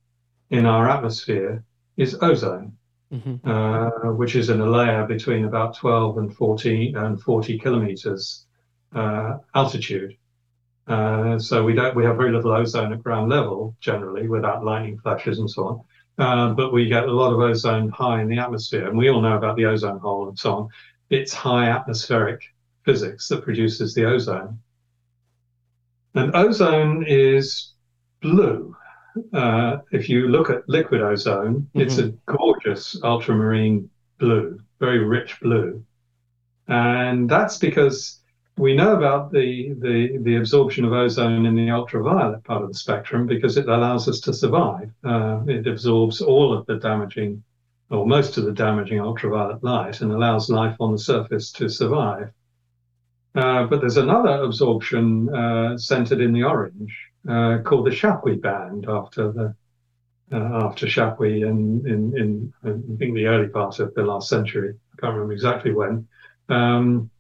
in 0.51 0.67
our 0.67 0.89
atmosphere 0.89 1.65
is 1.97 2.19
ozone, 2.21 2.77
mm-hmm. 3.13 3.49
uh, 3.49 4.13
which 4.13 4.35
is 4.35 4.51
in 4.51 4.61
a 4.61 4.67
layer 4.67 5.07
between 5.07 5.45
about 5.45 5.77
12 5.77 6.19
and 6.19 6.35
40 6.35 6.95
and 6.95 7.21
40 7.21 7.59
kilometers 7.59 8.47
uh, 8.95 9.39
altitude. 9.55 10.17
Uh, 10.87 11.39
so 11.39 11.63
we 11.63 11.75
don't 11.75 11.95
we 11.95 12.05
have 12.05 12.17
very 12.17 12.33
little 12.33 12.53
ozone 12.53 12.93
at 12.93 13.03
ground 13.03 13.31
level 13.31 13.77
generally 13.81 14.27
without 14.29 14.65
lightning 14.65 14.99
flashes 14.99 15.39
and 15.39 15.49
so 15.49 15.67
on. 15.69 15.81
Uh, 16.19 16.53
but 16.55 16.73
we 16.73 16.87
get 16.87 17.05
a 17.05 17.13
lot 17.13 17.33
of 17.33 17.39
ozone 17.39 17.89
high 17.89 18.21
in 18.21 18.29
the 18.29 18.39
atmosphere, 18.39 18.89
and 18.89 18.99
we 18.99 19.09
all 19.09 19.21
know 19.21 19.37
about 19.37 19.57
the 19.57 19.65
ozone 19.65 19.99
hole 19.99 20.29
and 20.29 20.39
so 20.39 20.55
on. 20.55 20.69
It's 21.11 21.33
high 21.33 21.69
atmospheric 21.69 22.43
physics 22.85 23.29
that 23.29 23.45
produces 23.45 23.95
the 23.95 24.05
ozone. 24.05 24.59
And 26.15 26.35
ozone 26.35 27.05
is 27.07 27.73
blue. 28.21 28.77
Uh, 29.33 29.79
if 29.91 30.09
you 30.09 30.29
look 30.29 30.51
at 30.51 30.69
liquid 30.69 31.03
ozone, 31.03 31.61
mm-hmm. 31.61 31.81
it's 31.81 31.99
a 31.99 32.09
gorgeous 32.27 32.97
ultramarine 33.03 33.89
blue, 34.19 34.59
very 34.81 35.05
rich 35.05 35.41
blue. 35.41 35.85
And 36.69 37.29
that's 37.29 37.59
because 37.59 38.21
we 38.57 38.75
know 38.75 38.97
about 38.97 39.33
the, 39.33 39.75
the, 39.79 40.19
the 40.23 40.37
absorption 40.37 40.85
of 40.85 40.93
ozone 40.93 41.47
in 41.47 41.55
the 41.55 41.71
ultraviolet 41.71 42.45
part 42.45 42.63
of 42.63 42.69
the 42.69 42.79
spectrum 42.79 43.27
because 43.27 43.57
it 43.57 43.69
allows 43.69 44.09
us 44.09 44.21
to 44.21 44.35
survive. 44.35 44.91
Uh, 45.05 45.41
it 45.47 45.67
absorbs 45.67 46.21
all 46.21 46.53
of 46.53 46.67
the 46.67 46.77
damaging, 46.77 47.43
or 47.91 48.07
most 48.07 48.37
of 48.39 48.45
the 48.45 48.53
damaging 48.53 49.01
ultraviolet 49.01 49.63
light 49.65 50.01
and 50.01 50.13
allows 50.13 50.51
life 50.51 50.77
on 50.81 50.93
the 50.93 50.99
surface 50.99 51.51
to 51.53 51.69
survive. 51.69 52.31
Uh, 53.35 53.65
but 53.65 53.81
there's 53.81 53.97
another 53.97 54.43
absorption 54.43 55.35
uh, 55.35 55.77
centered 55.79 56.21
in 56.21 56.33
the 56.33 56.43
orange 56.43 57.12
uh, 57.29 57.59
called 57.65 57.87
the 57.87 57.91
Chapuis 57.91 58.41
band 58.41 58.87
after 58.89 59.33
the 59.33 59.55
uh, 60.33 60.65
after 60.65 60.87
Chapuis 60.87 61.43
in, 61.47 61.87
in, 61.87 62.17
in, 62.17 62.53
I 62.65 62.97
think, 62.97 63.15
the 63.15 63.27
early 63.27 63.49
part 63.49 63.79
of 63.81 63.93
the 63.95 64.03
last 64.03 64.31
century. 64.31 64.75
I 64.95 65.01
can't 65.01 65.13
remember 65.13 65.35
exactly 65.35 65.73
when. 65.73 66.09
Um, 66.49 67.11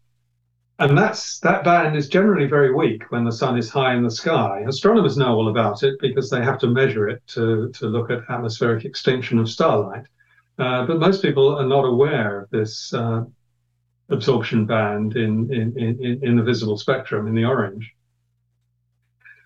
and 0.78 0.96
that's 0.96 1.38
that 1.40 1.62
band 1.62 1.94
is 1.94 2.08
generally 2.08 2.46
very 2.46 2.74
weak 2.74 3.10
when 3.10 3.24
the 3.24 3.32
sun 3.32 3.58
is 3.58 3.68
high 3.68 3.94
in 3.94 4.02
the 4.02 4.10
sky. 4.10 4.64
Astronomers 4.66 5.16
know 5.16 5.34
all 5.34 5.48
about 5.48 5.82
it 5.82 6.00
because 6.00 6.30
they 6.30 6.42
have 6.42 6.58
to 6.60 6.66
measure 6.66 7.08
it 7.08 7.22
to, 7.28 7.70
to 7.74 7.86
look 7.86 8.10
at 8.10 8.28
atmospheric 8.30 8.84
extinction 8.84 9.38
of 9.38 9.48
starlight. 9.48 10.06
Uh, 10.58 10.86
but 10.86 10.98
most 10.98 11.22
people 11.22 11.56
are 11.56 11.66
not 11.66 11.84
aware 11.84 12.40
of 12.40 12.50
this 12.50 12.92
uh, 12.94 13.24
absorption 14.08 14.66
band 14.66 15.16
in, 15.16 15.52
in, 15.52 15.78
in, 15.78 16.20
in 16.22 16.36
the 16.36 16.42
visible 16.42 16.78
spectrum 16.78 17.26
in 17.26 17.34
the 17.34 17.44
orange. 17.44 17.94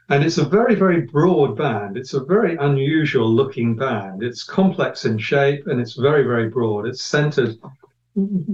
And 0.08 0.22
it's 0.22 0.38
a 0.38 0.44
very, 0.44 0.76
very 0.76 1.00
broad 1.02 1.56
band. 1.56 1.96
It's 1.96 2.14
a 2.14 2.24
very 2.24 2.56
unusual 2.56 3.28
looking 3.28 3.74
band. 3.74 4.22
It's 4.22 4.44
complex 4.44 5.04
in 5.04 5.18
shape 5.18 5.66
and 5.66 5.80
it's 5.80 5.94
very, 5.94 6.22
very 6.22 6.48
broad. 6.48 6.86
It's 6.86 7.04
centered 7.04 7.58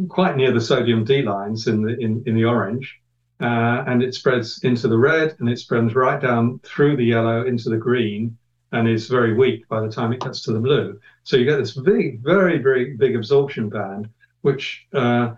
quite 0.08 0.36
near 0.36 0.52
the 0.52 0.60
sodium 0.60 1.04
D 1.04 1.22
lines 1.22 1.66
in 1.66 1.82
the, 1.82 1.98
in, 1.98 2.22
in 2.26 2.34
the 2.34 2.44
orange. 2.44 2.98
Uh, 3.40 3.84
and 3.86 4.02
it 4.02 4.14
spreads 4.14 4.62
into 4.62 4.88
the 4.88 4.96
red 4.96 5.36
and 5.40 5.48
it 5.48 5.58
spreads 5.58 5.94
right 5.94 6.20
down 6.20 6.60
through 6.60 6.96
the 6.96 7.04
yellow 7.04 7.44
into 7.44 7.68
the 7.68 7.76
green 7.76 8.36
and 8.70 8.88
is 8.88 9.08
very 9.08 9.34
weak 9.34 9.68
by 9.68 9.80
the 9.80 9.90
time 9.90 10.12
it 10.12 10.20
gets 10.20 10.42
to 10.42 10.52
the 10.52 10.58
blue. 10.58 10.98
So 11.24 11.36
you 11.36 11.44
get 11.44 11.58
this 11.58 11.72
big, 11.72 12.22
very, 12.22 12.58
very 12.58 12.96
big 12.96 13.14
absorption 13.14 13.68
band, 13.68 14.08
which 14.40 14.86
uh, 14.94 15.34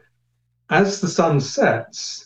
as 0.71 1.01
the 1.01 1.09
sun 1.09 1.41
sets, 1.41 2.24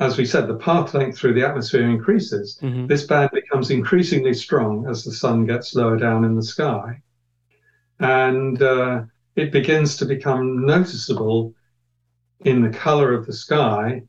as 0.00 0.18
we 0.18 0.24
said, 0.24 0.46
the 0.46 0.56
path 0.56 0.94
length 0.94 1.18
through 1.18 1.34
the 1.34 1.46
atmosphere 1.46 1.88
increases. 1.88 2.58
Mm-hmm. 2.62 2.86
This 2.86 3.04
band 3.04 3.30
becomes 3.32 3.70
increasingly 3.70 4.34
strong 4.34 4.86
as 4.88 5.04
the 5.04 5.12
sun 5.12 5.46
gets 5.46 5.74
lower 5.74 5.96
down 5.96 6.24
in 6.24 6.36
the 6.36 6.42
sky. 6.42 7.00
And 7.98 8.60
uh, 8.62 9.02
it 9.36 9.52
begins 9.52 9.96
to 9.98 10.04
become 10.04 10.66
noticeable 10.66 11.54
in 12.40 12.62
the 12.62 12.76
color 12.76 13.12
of 13.12 13.26
the 13.26 13.32
sky 13.32 14.02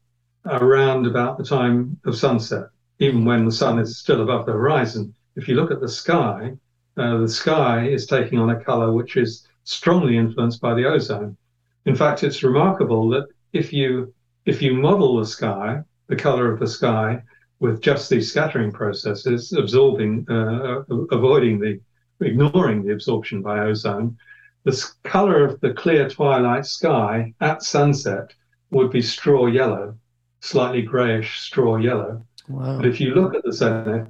around 0.45 1.05
about 1.05 1.37
the 1.37 1.43
time 1.43 1.99
of 2.05 2.17
sunset, 2.17 2.67
even 2.99 3.25
when 3.25 3.45
the 3.45 3.51
sun 3.51 3.79
is 3.79 3.97
still 3.97 4.21
above 4.21 4.45
the 4.45 4.51
horizon. 4.51 5.13
If 5.35 5.47
you 5.47 5.55
look 5.55 5.71
at 5.71 5.81
the 5.81 5.89
sky, 5.89 6.53
uh, 6.97 7.17
the 7.17 7.27
sky 7.27 7.87
is 7.87 8.05
taking 8.05 8.39
on 8.39 8.49
a 8.49 8.63
color 8.63 8.91
which 8.91 9.17
is 9.17 9.47
strongly 9.63 10.17
influenced 10.17 10.61
by 10.61 10.73
the 10.73 10.85
ozone. 10.85 11.37
In 11.85 11.95
fact, 11.95 12.23
it's 12.23 12.43
remarkable 12.43 13.09
that 13.09 13.27
if 13.53 13.71
you 13.71 14.13
if 14.45 14.61
you 14.61 14.73
model 14.73 15.17
the 15.17 15.25
sky, 15.25 15.81
the 16.07 16.15
color 16.15 16.51
of 16.51 16.59
the 16.59 16.67
sky, 16.67 17.21
with 17.59 17.81
just 17.81 18.09
these 18.09 18.29
scattering 18.29 18.71
processes, 18.71 19.53
absorbing, 19.53 20.25
uh, 20.29 20.83
avoiding 21.11 21.59
the, 21.59 21.79
ignoring 22.19 22.83
the 22.83 22.93
absorption 22.93 23.41
by 23.41 23.59
ozone, 23.59 24.17
the 24.63 24.91
color 25.03 25.45
of 25.45 25.59
the 25.61 25.73
clear 25.73 26.09
twilight 26.09 26.65
sky 26.65 27.33
at 27.41 27.63
sunset 27.63 28.33
would 28.71 28.91
be 28.91 29.01
straw 29.01 29.47
yellow, 29.47 29.95
slightly 30.41 30.81
grayish 30.81 31.39
straw 31.39 31.77
yellow. 31.77 32.25
Wow. 32.49 32.77
But 32.77 32.85
if 32.85 32.99
you 32.99 33.13
look 33.13 33.35
at 33.35 33.43
the 33.43 33.53
zenith 33.53 34.09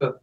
at 0.00 0.14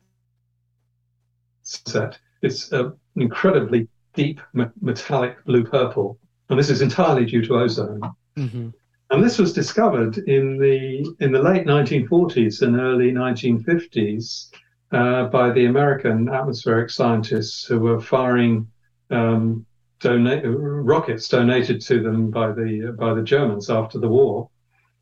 sunset, 1.63 2.19
it's 2.41 2.71
an 2.71 2.93
incredibly 3.15 3.87
deep 4.13 4.39
metallic 4.81 5.43
blue 5.45 5.63
purple, 5.63 6.19
and 6.49 6.59
this 6.59 6.69
is 6.69 6.81
entirely 6.81 7.25
due 7.25 7.43
to 7.45 7.55
ozone. 7.55 8.01
Mm-hmm. 8.37 8.69
And 9.11 9.21
this 9.21 9.37
was 9.37 9.51
discovered 9.51 10.19
in 10.19 10.57
the 10.57 11.15
in 11.19 11.33
the 11.33 11.41
late 11.41 11.65
1940s 11.65 12.61
and 12.61 12.79
early 12.79 13.11
1950s 13.11 14.51
uh, 14.93 15.25
by 15.25 15.51
the 15.51 15.65
American 15.65 16.29
atmospheric 16.29 16.89
scientists 16.89 17.65
who 17.65 17.79
were 17.79 17.99
firing 17.99 18.71
um, 19.09 19.65
donate, 19.99 20.43
rockets 20.45 21.27
donated 21.27 21.81
to 21.81 22.01
them 22.01 22.31
by 22.31 22.53
the 22.53 22.95
by 22.97 23.13
the 23.13 23.21
Germans 23.21 23.69
after 23.69 23.99
the 23.99 24.07
war 24.07 24.49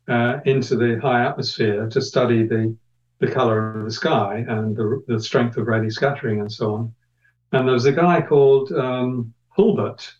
uh, 0.08 0.40
into 0.44 0.74
the 0.74 0.98
high 1.00 1.24
atmosphere 1.24 1.88
to 1.88 2.02
study 2.02 2.44
the 2.44 2.76
the 3.20 3.30
color 3.30 3.78
of 3.78 3.84
the 3.84 3.92
sky 3.92 4.44
and 4.48 4.76
the, 4.76 5.04
the 5.06 5.20
strength 5.20 5.56
of 5.56 5.68
Rayleigh 5.68 5.90
scattering 5.90 6.40
and 6.40 6.50
so 6.50 6.74
on. 6.74 6.94
And 7.52 7.68
there 7.68 7.74
was 7.74 7.84
a 7.84 7.92
guy 7.92 8.22
called 8.22 8.72
um, 8.72 9.32
Hulburt 9.56 10.10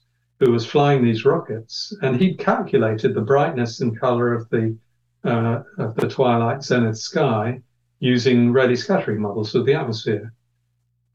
who 0.40 0.50
was 0.50 0.64
flying 0.64 1.04
these 1.04 1.26
rockets, 1.26 1.94
and 2.00 2.16
he'd 2.16 2.38
calculated 2.38 3.14
the 3.14 3.20
brightness 3.20 3.80
and 3.80 4.00
color 4.00 4.32
of 4.32 4.48
the 4.48 4.76
uh, 5.22 5.62
of 5.76 5.94
the 5.96 6.08
twilight 6.08 6.62
zenith 6.62 6.96
sky 6.96 7.60
using 7.98 8.50
Rayleigh 8.50 8.76
scattering 8.76 9.20
models 9.20 9.54
of 9.54 9.66
the 9.66 9.74
atmosphere, 9.74 10.32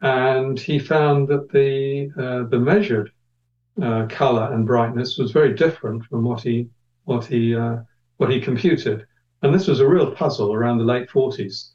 and 0.01 0.59
he 0.59 0.77
found 0.77 1.27
that 1.29 1.51
the 1.51 2.11
uh, 2.15 2.47
the 2.49 2.59
measured 2.59 3.11
uh, 3.81 4.05
color 4.07 4.53
and 4.53 4.65
brightness 4.65 5.17
was 5.17 5.31
very 5.31 5.55
different 5.55 6.05
from 6.05 6.23
what 6.23 6.41
he 6.41 6.69
what 7.05 7.25
he 7.25 7.55
uh, 7.55 7.77
what 8.17 8.29
he 8.29 8.39
computed, 8.39 9.07
and 9.41 9.53
this 9.53 9.67
was 9.67 9.79
a 9.79 9.87
real 9.87 10.11
puzzle 10.11 10.53
around 10.53 10.77
the 10.77 10.83
late 10.83 11.09
40s, 11.09 11.71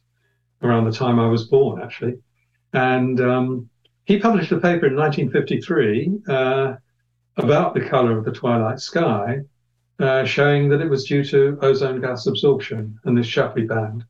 around 0.63 0.85
the 0.85 0.93
time 0.93 1.19
I 1.19 1.27
was 1.27 1.49
born 1.49 1.83
actually, 1.83 2.17
and 2.73 3.21
um, 3.21 3.69
he 4.05 4.21
published 4.21 4.53
a 4.53 4.61
paper 4.61 4.87
in 4.87 4.95
1953 4.95 6.23
about 7.37 7.75
the 7.75 7.81
color 7.81 8.17
of 8.17 8.25
the 8.25 8.33
twilight 8.33 8.81
sky, 8.81 9.41
uh, 9.99 10.25
showing 10.25 10.69
that 10.69 10.81
it 10.81 10.89
was 10.89 11.05
due 11.05 11.25
to 11.25 11.59
ozone 11.63 12.01
gas 12.01 12.27
absorption 12.27 12.99
and 13.05 13.17
this 13.17 13.27
Chapuis 13.27 13.69
band. 13.69 14.05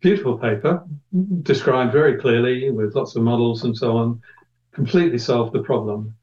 Beautiful 0.00 0.38
paper, 0.38 0.84
described 1.42 1.92
very 1.92 2.18
clearly 2.18 2.70
with 2.70 2.94
lots 2.94 3.16
of 3.16 3.22
models 3.22 3.64
and 3.64 3.76
so 3.76 3.96
on, 3.96 4.20
completely 4.72 5.18
solved 5.18 5.52
the 5.52 5.62
problem. 5.62 6.14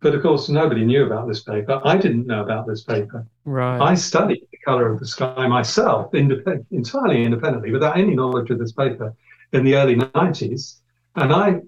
But 0.00 0.14
of 0.14 0.22
course, 0.22 0.48
nobody 0.48 0.84
knew 0.84 1.04
about 1.04 1.28
this 1.28 1.42
paper. 1.42 1.80
I 1.84 1.98
didn't 1.98 2.26
know 2.26 2.42
about 2.42 2.66
this 2.66 2.82
paper. 2.82 3.26
Right. 3.44 3.80
I 3.80 3.94
studied 3.94 4.46
the 4.50 4.58
color 4.64 4.90
of 4.90 4.98
the 4.98 5.06
sky 5.06 5.46
myself, 5.46 6.10
independ- 6.12 6.64
entirely 6.70 7.22
independently, 7.22 7.70
without 7.70 7.98
any 7.98 8.14
knowledge 8.14 8.50
of 8.50 8.58
this 8.58 8.72
paper 8.72 9.14
in 9.52 9.64
the 9.64 9.76
early 9.76 9.96
90s. 9.96 10.76
And 11.16 11.32
I 11.32 11.60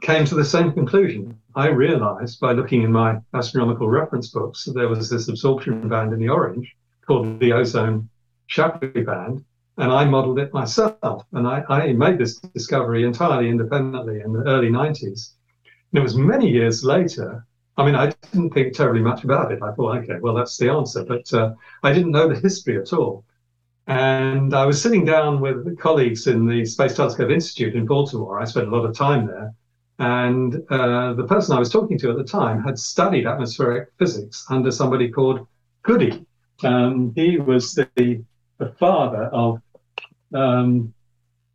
came 0.00 0.24
to 0.24 0.34
the 0.34 0.44
same 0.44 0.72
conclusion. 0.72 1.38
I 1.54 1.68
realized 1.68 2.40
by 2.40 2.52
looking 2.52 2.82
in 2.82 2.92
my 2.92 3.18
astronomical 3.34 3.88
reference 3.88 4.28
books 4.28 4.64
that 4.64 4.72
there 4.72 4.88
was 4.88 5.10
this 5.10 5.28
absorption 5.28 5.88
band 5.88 6.12
in 6.12 6.20
the 6.20 6.28
orange 6.28 6.74
called 7.06 7.40
the 7.40 7.52
ozone 7.52 8.08
Chapuis 8.48 9.04
band, 9.04 9.44
and 9.76 9.92
I 9.92 10.04
modeled 10.04 10.38
it 10.38 10.52
myself. 10.52 11.24
And 11.32 11.46
I, 11.46 11.64
I 11.68 11.92
made 11.92 12.18
this 12.18 12.38
discovery 12.38 13.04
entirely 13.04 13.48
independently 13.48 14.20
in 14.20 14.32
the 14.32 14.42
early 14.46 14.70
90s. 14.70 15.32
And 15.92 15.98
it 15.98 16.02
was 16.02 16.16
many 16.16 16.48
years 16.48 16.84
later. 16.84 17.46
I 17.76 17.84
mean, 17.84 17.94
I 17.94 18.12
didn't 18.32 18.50
think 18.50 18.74
terribly 18.74 19.02
much 19.02 19.24
about 19.24 19.52
it. 19.52 19.62
I 19.62 19.72
thought, 19.72 19.98
okay, 19.98 20.18
well, 20.20 20.34
that's 20.34 20.56
the 20.56 20.70
answer. 20.70 21.04
But 21.04 21.32
uh, 21.32 21.54
I 21.82 21.92
didn't 21.92 22.12
know 22.12 22.28
the 22.28 22.38
history 22.38 22.78
at 22.78 22.92
all. 22.92 23.24
And 23.86 24.54
I 24.54 24.66
was 24.66 24.80
sitting 24.80 25.04
down 25.04 25.40
with 25.40 25.78
colleagues 25.78 26.26
in 26.26 26.46
the 26.46 26.64
Space 26.64 26.94
Telescope 26.94 27.30
Institute 27.30 27.74
in 27.74 27.86
Baltimore. 27.86 28.38
I 28.38 28.44
spent 28.44 28.68
a 28.68 28.70
lot 28.70 28.84
of 28.84 28.94
time 28.94 29.26
there. 29.26 29.54
And 30.00 30.62
uh, 30.70 31.12
the 31.12 31.24
person 31.24 31.54
I 31.54 31.58
was 31.58 31.68
talking 31.68 31.98
to 31.98 32.10
at 32.10 32.16
the 32.16 32.24
time 32.24 32.62
had 32.62 32.78
studied 32.78 33.26
atmospheric 33.26 33.90
physics 33.98 34.46
under 34.48 34.70
somebody 34.70 35.10
called 35.10 35.46
Goody. 35.82 36.24
Um, 36.64 37.12
he 37.14 37.36
was 37.36 37.74
the, 37.74 38.24
the 38.58 38.68
father 38.78 39.24
of 39.24 39.60
um, 40.34 40.94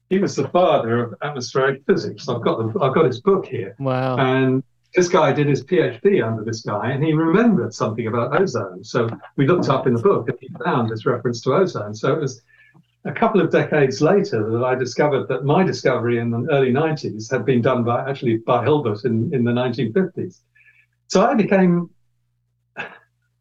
he 0.10 0.20
was 0.20 0.36
the 0.36 0.48
father 0.50 1.04
of 1.04 1.16
atmospheric 1.24 1.82
physics. 1.88 2.30
I've 2.30 2.44
got 2.44 2.60
the, 2.60 2.80
I've 2.80 2.94
got 2.94 3.06
his 3.06 3.20
book 3.20 3.48
here. 3.48 3.76
Wow. 3.80 4.18
And 4.18 4.64
this 4.94 5.10
guy 5.10 5.34
did 5.34 5.48
his 5.48 5.64
PhD 5.64 6.24
under 6.26 6.44
this 6.44 6.62
guy, 6.62 6.92
and 6.92 7.04
he 7.04 7.14
remembered 7.14 7.74
something 7.74 8.06
about 8.06 8.40
ozone. 8.40 8.84
So 8.84 9.10
we 9.38 9.48
looked 9.48 9.70
up 9.70 9.88
in 9.88 9.96
the 9.96 10.02
book, 10.02 10.30
and 10.30 10.38
he 10.40 10.50
found 10.64 10.92
this 10.92 11.06
reference 11.08 11.42
to 11.42 11.54
ozone. 11.54 11.96
So 11.96 12.14
it 12.14 12.20
was 12.20 12.44
a 13.06 13.12
couple 13.12 13.40
of 13.40 13.52
decades 13.52 14.02
later 14.02 14.50
that 14.52 14.64
I 14.64 14.76
discovered 14.76 15.28
that 15.28 15.46
my 15.46 15.64
discovery 15.64 16.18
in 16.18 16.32
the 16.32 16.48
early 16.52 16.72
90s 16.72 17.32
had 17.32 17.46
been 17.46 17.62
done 17.62 17.84
by 17.84 18.10
actually 18.10 18.38
by 18.38 18.66
Hulburt 18.66 19.06
in, 19.06 19.34
in 19.34 19.44
the 19.44 19.52
1950s. 19.52 20.42
So 21.08 21.24
I 21.26 21.36
became 21.36 21.90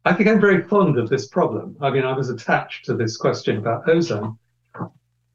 I 0.07 0.11
became 0.11 0.39
very 0.39 0.61
fond 0.61 0.99
of 0.99 1.09
this 1.09 1.27
problem. 1.27 1.75
I 1.81 1.89
mean, 1.89 2.03
I 2.03 2.13
was 2.13 2.29
attached 2.29 2.85
to 2.85 2.93
this 2.93 3.17
question 3.17 3.57
about 3.57 3.89
ozone. 3.89 4.37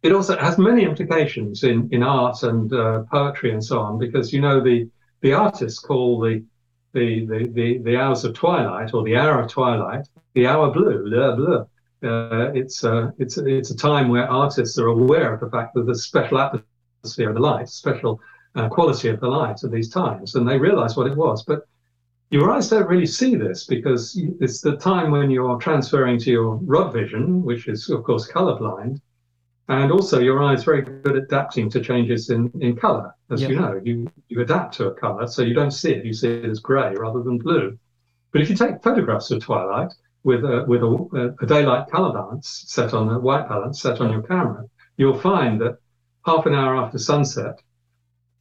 It 0.04 0.12
also 0.12 0.38
has 0.38 0.58
many 0.58 0.84
implications 0.84 1.64
in, 1.64 1.88
in 1.90 2.04
art 2.04 2.44
and 2.44 2.72
uh, 2.72 3.02
poetry 3.10 3.50
and 3.50 3.62
so 3.62 3.80
on, 3.80 3.98
because 3.98 4.32
you 4.32 4.40
know 4.40 4.60
the 4.62 4.88
the 5.22 5.32
artists 5.32 5.80
call 5.80 6.20
the 6.20 6.44
the, 6.92 7.26
the 7.26 7.48
the 7.48 7.78
the 7.78 7.96
hours 7.96 8.24
of 8.24 8.34
twilight 8.34 8.94
or 8.94 9.02
the 9.02 9.16
hour 9.16 9.40
of 9.40 9.50
twilight 9.50 10.06
the 10.34 10.46
hour 10.46 10.70
blue, 10.70 11.04
l'heure 11.04 11.36
bleue 11.36 11.66
uh, 12.02 12.50
it's 12.54 12.84
a 12.84 13.12
it's 13.18 13.36
it's 13.38 13.70
a 13.70 13.76
time 13.76 14.08
where 14.08 14.28
artists 14.28 14.78
are 14.78 14.88
aware 14.88 15.34
of 15.34 15.40
the 15.40 15.50
fact 15.50 15.74
that 15.74 15.84
there's 15.84 16.04
special 16.04 16.38
atmosphere 16.38 17.28
of 17.28 17.34
the 17.34 17.40
light, 17.40 17.68
special 17.68 18.20
uh, 18.54 18.68
quality 18.68 19.08
of 19.08 19.20
the 19.20 19.28
light 19.28 19.62
at 19.62 19.70
these 19.70 19.90
times, 19.90 20.34
and 20.34 20.48
they 20.48 20.58
realize 20.58 20.96
what 20.96 21.06
it 21.06 21.16
was. 21.16 21.42
But 21.44 21.66
your 22.30 22.50
eyes 22.50 22.68
don't 22.68 22.88
really 22.88 23.06
see 23.06 23.34
this 23.34 23.66
because 23.66 24.18
it's 24.40 24.60
the 24.60 24.76
time 24.76 25.10
when 25.10 25.30
you're 25.30 25.58
transferring 25.58 26.18
to 26.20 26.30
your 26.30 26.54
rod 26.56 26.92
vision, 26.92 27.42
which 27.42 27.68
is 27.68 27.90
of 27.90 28.04
course 28.04 28.30
colorblind, 28.30 29.00
And 29.68 29.92
also, 29.92 30.18
your 30.18 30.42
eye 30.42 30.54
is 30.54 30.64
very 30.64 30.82
good 30.82 31.06
at 31.06 31.16
adapting 31.16 31.70
to 31.70 31.80
changes 31.80 32.30
in, 32.30 32.50
in 32.60 32.74
color. 32.74 33.14
As 33.30 33.40
you 33.42 33.54
know, 33.54 33.80
you, 33.84 34.10
you 34.28 34.40
adapt 34.40 34.74
to 34.74 34.88
a 34.88 34.94
color, 34.94 35.28
so 35.28 35.42
you 35.42 35.54
don't 35.54 35.70
see 35.70 35.92
it. 35.92 36.04
You 36.04 36.12
see 36.12 36.28
it 36.28 36.44
as 36.44 36.58
gray 36.58 36.94
rather 36.94 37.22
than 37.22 37.38
blue. 37.38 37.78
But 38.32 38.42
if 38.42 38.50
you 38.50 38.56
take 38.56 38.82
photographs 38.82 39.30
of 39.30 39.40
twilight 39.42 39.92
with 40.22 40.44
a, 40.44 40.64
with 40.66 40.82
a, 40.82 41.34
a 41.40 41.46
daylight 41.46 41.88
color 41.88 42.12
balance 42.12 42.64
set 42.66 42.92
on 42.92 43.08
a 43.08 43.18
white 43.18 43.48
balance 43.48 43.80
set 43.80 44.00
on 44.00 44.12
your 44.12 44.22
camera, 44.22 44.64
you'll 44.96 45.18
find 45.18 45.60
that 45.60 45.78
half 46.26 46.46
an 46.46 46.54
hour 46.54 46.76
after 46.76 46.98
sunset, 46.98 47.60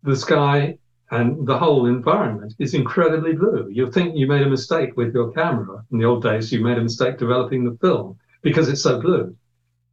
the 0.03 0.15
sky 0.15 0.77
and 1.11 1.47
the 1.47 1.57
whole 1.57 1.87
environment 1.87 2.53
is 2.59 2.73
incredibly 2.73 3.33
blue. 3.33 3.67
You'll 3.71 3.91
think 3.91 4.15
you 4.15 4.27
made 4.27 4.43
a 4.43 4.49
mistake 4.49 4.95
with 4.95 5.13
your 5.13 5.31
camera. 5.31 5.83
In 5.91 5.97
the 5.97 6.05
old 6.05 6.21
days, 6.21 6.51
you 6.51 6.63
made 6.63 6.77
a 6.77 6.83
mistake 6.83 7.17
developing 7.17 7.63
the 7.63 7.77
film 7.81 8.17
because 8.41 8.69
it's 8.69 8.81
so 8.81 8.99
blue. 8.99 9.35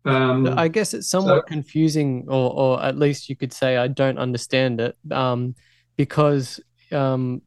Um, 0.04 0.46
I 0.56 0.68
guess 0.68 0.94
it's 0.94 1.08
somewhat 1.08 1.44
so, 1.48 1.54
confusing, 1.54 2.26
or, 2.28 2.52
or 2.52 2.82
at 2.82 2.96
least 2.96 3.28
you 3.28 3.34
could 3.34 3.52
say 3.52 3.76
I 3.76 3.88
don't 3.88 4.18
understand 4.18 4.80
it, 4.80 4.96
um, 5.10 5.56
because 5.96 6.60
um, 6.92 7.42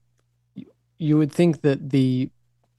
you 0.98 1.18
would 1.18 1.32
think 1.32 1.62
that 1.62 1.90
the 1.90 2.30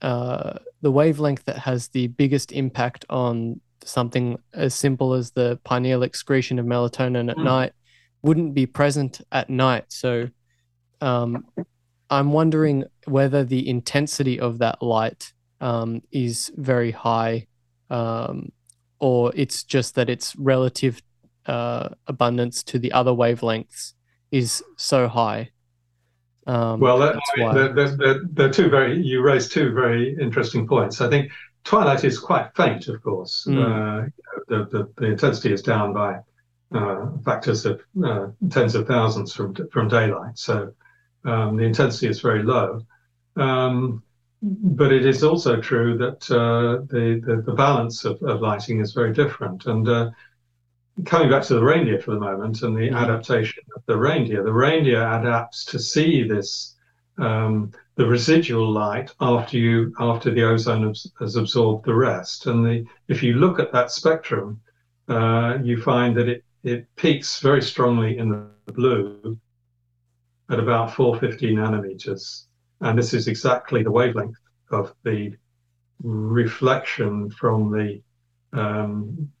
uh, 0.01 0.53
the 0.81 0.91
wavelength 0.91 1.45
that 1.45 1.59
has 1.59 1.89
the 1.89 2.07
biggest 2.07 2.51
impact 2.51 3.05
on 3.09 3.61
something 3.83 4.37
as 4.53 4.75
simple 4.75 5.13
as 5.13 5.31
the 5.31 5.59
pineal 5.63 6.03
excretion 6.03 6.59
of 6.59 6.65
melatonin 6.65 7.29
at 7.29 7.37
mm. 7.37 7.43
night 7.43 7.73
wouldn't 8.21 8.53
be 8.53 8.65
present 8.65 9.21
at 9.31 9.49
night. 9.49 9.85
So 9.89 10.29
um, 11.01 11.45
I'm 12.09 12.31
wondering 12.31 12.83
whether 13.05 13.43
the 13.43 13.67
intensity 13.67 14.39
of 14.39 14.59
that 14.59 14.81
light 14.81 15.33
um, 15.59 16.01
is 16.11 16.51
very 16.55 16.91
high 16.91 17.47
um, 17.89 18.51
or 18.99 19.31
it's 19.35 19.63
just 19.63 19.95
that 19.95 20.09
its 20.09 20.35
relative 20.35 21.01
uh, 21.45 21.89
abundance 22.07 22.63
to 22.63 22.79
the 22.79 22.91
other 22.91 23.11
wavelengths 23.11 23.93
is 24.31 24.63
so 24.77 25.07
high. 25.07 25.49
Um, 26.47 26.79
well, 26.79 26.97
that, 26.97 28.45
are 28.45 28.49
two 28.49 28.69
very 28.69 28.99
you 29.01 29.21
raised 29.21 29.51
two 29.51 29.73
very 29.73 30.17
interesting 30.19 30.67
points. 30.67 30.99
I 30.99 31.09
think 31.09 31.31
twilight 31.63 32.03
is 32.03 32.17
quite 32.17 32.55
faint, 32.55 32.87
of 32.87 33.01
course. 33.03 33.45
Mm. 33.47 33.59
Uh, 33.61 34.09
the, 34.47 34.65
the, 34.65 34.91
the 34.97 35.05
intensity 35.07 35.53
is 35.53 35.61
down 35.61 35.93
by 35.93 36.19
uh, 36.73 37.11
factors 37.23 37.65
of 37.65 37.81
uh, 38.03 38.27
tens 38.49 38.75
of 38.75 38.87
thousands 38.87 39.33
from 39.33 39.55
from 39.71 39.87
daylight, 39.87 40.37
so 40.37 40.73
um, 41.25 41.57
the 41.57 41.63
intensity 41.63 42.07
is 42.07 42.21
very 42.21 42.43
low. 42.43 42.85
Um, 43.35 44.03
but 44.41 44.91
it 44.91 45.05
is 45.05 45.23
also 45.23 45.61
true 45.61 45.97
that 45.97 46.29
uh, 46.31 46.83
the, 46.89 47.21
the, 47.23 47.43
the 47.43 47.53
balance 47.53 48.05
of, 48.05 48.21
of 48.23 48.41
lighting 48.41 48.79
is 48.79 48.91
very 48.93 49.13
different. 49.13 49.67
And 49.67 49.87
uh, 49.87 50.09
coming 51.05 51.29
back 51.29 51.43
to 51.43 51.55
the 51.55 51.63
reindeer 51.63 51.99
for 51.99 52.11
the 52.11 52.19
moment 52.19 52.61
and 52.61 52.75
the 52.75 52.81
mm-hmm. 52.81 52.95
adaptation 52.95 53.63
of 53.75 53.83
the 53.85 53.97
reindeer, 53.97 54.43
the 54.43 54.53
reindeer 54.53 55.01
adapts 55.01 55.65
to 55.65 55.79
see 55.79 56.23
this 56.23 56.75
um, 57.17 57.71
the 57.95 58.05
residual 58.05 58.71
light 58.71 59.11
after 59.19 59.57
you 59.57 59.93
after 59.99 60.31
the 60.31 60.43
ozone 60.43 60.93
has, 61.19 61.35
absorbed 61.35 61.85
the 61.85 61.93
rest. 61.93 62.47
And 62.47 62.65
the 62.65 62.85
if 63.07 63.21
you 63.21 63.33
look 63.33 63.59
at 63.59 63.71
that 63.73 63.91
spectrum, 63.91 64.61
uh, 65.07 65.57
you 65.61 65.81
find 65.81 66.15
that 66.17 66.29
it 66.29 66.43
it 66.63 66.87
peaks 66.95 67.39
very 67.39 67.61
strongly 67.61 68.17
in 68.17 68.29
the 68.29 68.71
blue 68.71 69.37
at 70.49 70.59
about 70.59 70.93
450 70.93 71.55
nanometers 71.55 72.45
and 72.81 72.97
this 72.97 73.13
is 73.13 73.27
exactly 73.27 73.83
the 73.83 73.91
wavelength 73.91 74.37
of 74.71 74.93
the 75.03 75.33
reflection 76.03 77.29
from 77.29 77.71
the 77.71 78.01
um, 78.59 79.31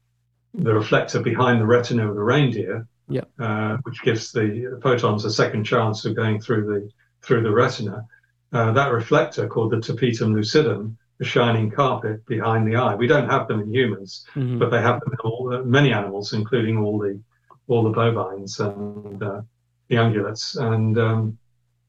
the 0.53 0.73
reflector 0.73 1.21
behind 1.21 1.61
the 1.61 1.65
retina 1.65 2.09
of 2.09 2.15
the 2.15 2.23
reindeer, 2.23 2.87
yeah. 3.07 3.21
uh, 3.39 3.77
which 3.83 4.01
gives 4.03 4.31
the 4.31 4.79
photons 4.81 5.25
a 5.25 5.31
second 5.31 5.63
chance 5.63 6.05
of 6.05 6.15
going 6.15 6.41
through 6.41 6.65
the 6.65 6.89
through 7.21 7.43
the 7.43 7.51
retina. 7.51 8.05
Uh, 8.53 8.71
that 8.71 8.91
reflector, 8.91 9.47
called 9.47 9.71
the 9.71 9.77
tapetum 9.77 10.33
lucidum, 10.33 10.97
the 11.19 11.25
shining 11.25 11.71
carpet 11.71 12.25
behind 12.25 12.67
the 12.67 12.75
eye. 12.75 12.95
We 12.95 13.07
don't 13.07 13.29
have 13.29 13.47
them 13.47 13.61
in 13.61 13.73
humans, 13.73 14.25
mm-hmm. 14.35 14.59
but 14.59 14.71
they 14.71 14.81
have 14.81 14.99
them 15.01 15.13
in 15.13 15.19
all, 15.19 15.53
uh, 15.53 15.61
many 15.61 15.93
animals, 15.93 16.33
including 16.33 16.77
all 16.77 16.97
the 16.97 17.21
all 17.67 17.83
the 17.83 17.91
bovines 17.91 18.59
and 18.59 19.23
uh, 19.23 19.41
the 19.87 19.95
ungulates. 19.95 20.57
And 20.59 20.97
um, 20.97 21.37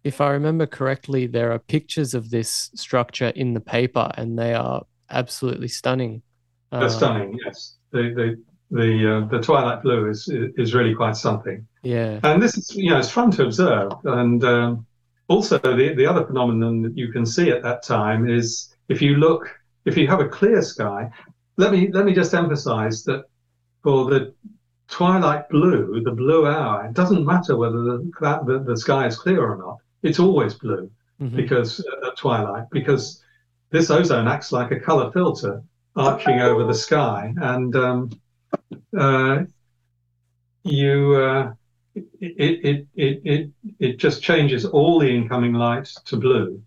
if 0.05 0.21
I 0.21 0.31
remember 0.31 0.67
correctly, 0.67 1.27
there 1.27 1.51
are 1.53 1.59
pictures 1.59 2.15
of 2.15 2.31
this 2.31 2.71
structure 2.75 3.33
in 3.35 3.55
the 3.55 3.61
paper, 3.61 4.11
and 4.17 4.39
they 4.39 4.55
are 4.55 4.83
absolutely 5.11 5.69
stunning. 5.69 6.23
They're 6.71 6.85
uh, 6.85 6.89
stunning, 6.89 7.39
yes. 7.45 7.77
The 7.91 8.13
the 8.15 8.43
the 8.73 9.17
uh, 9.17 9.27
the 9.29 9.41
twilight 9.41 9.83
blue 9.83 10.09
is 10.09 10.29
is 10.29 10.75
really 10.75 10.95
quite 10.95 11.17
something. 11.17 11.67
Yeah. 11.83 12.21
And 12.25 12.43
this 12.43 12.57
is 12.57 12.75
you 12.75 12.91
know 12.91 12.99
it's 12.99 13.11
fun 13.11 13.31
to 13.33 13.45
observe, 13.45 13.93
and 14.05 14.43
um, 14.45 14.87
also 15.29 15.59
the 15.59 15.95
the 15.95 16.07
other 16.07 16.25
phenomenon 16.27 16.83
that 16.83 16.97
you 16.97 17.13
can 17.13 17.25
see 17.25 17.51
at 17.51 17.63
that 17.63 17.83
time 17.83 18.29
is 18.29 18.75
if 18.89 19.01
you 19.01 19.17
look 19.17 19.49
if 19.85 19.97
you 19.97 20.07
have 20.09 20.21
a 20.21 20.29
clear 20.29 20.63
sky. 20.63 21.11
Let 21.59 21.71
me 21.71 21.91
let 21.93 22.07
me 22.07 22.15
just 22.15 22.33
emphasize 22.35 23.05
that 23.05 23.25
for 23.83 24.07
the 24.07 24.35
twilight 24.89 25.49
blue, 25.51 26.01
the 26.03 26.11
blue 26.11 26.47
hour, 26.47 26.87
it 26.87 26.95
doesn't 26.95 27.25
matter 27.27 27.57
whether 27.57 27.83
the, 27.83 28.11
the, 28.47 28.65
the 28.67 28.77
sky 28.77 29.07
is 29.07 29.17
clear 29.17 29.43
or 29.43 29.57
not 29.57 29.79
it's 30.03 30.19
always 30.19 30.55
blue 30.55 30.91
mm-hmm. 31.21 31.37
because 31.37 31.81
uh, 31.81 32.09
at 32.09 32.17
twilight 32.17 32.65
because 32.71 33.23
this 33.71 33.91
ozone 33.91 34.29
acts 34.29 34.53
like 34.53 34.71
a 34.71 34.81
color 34.81 35.11
filter 35.13 35.63
arching 35.97 36.41
over 36.41 36.65
the 36.65 36.75
sky 36.75 37.33
and 37.43 37.77
um, 37.77 38.11
uh, 38.99 39.43
you 40.65 41.15
uh, 41.17 41.53
it, 41.95 42.05
it, 42.21 42.87
it, 42.95 43.21
it, 43.25 43.51
it 43.79 43.97
just 43.99 44.23
changes 44.23 44.65
all 44.65 44.99
the 44.99 45.09
incoming 45.09 45.55
light 45.55 45.89
to 46.07 46.17
blue 46.17 46.63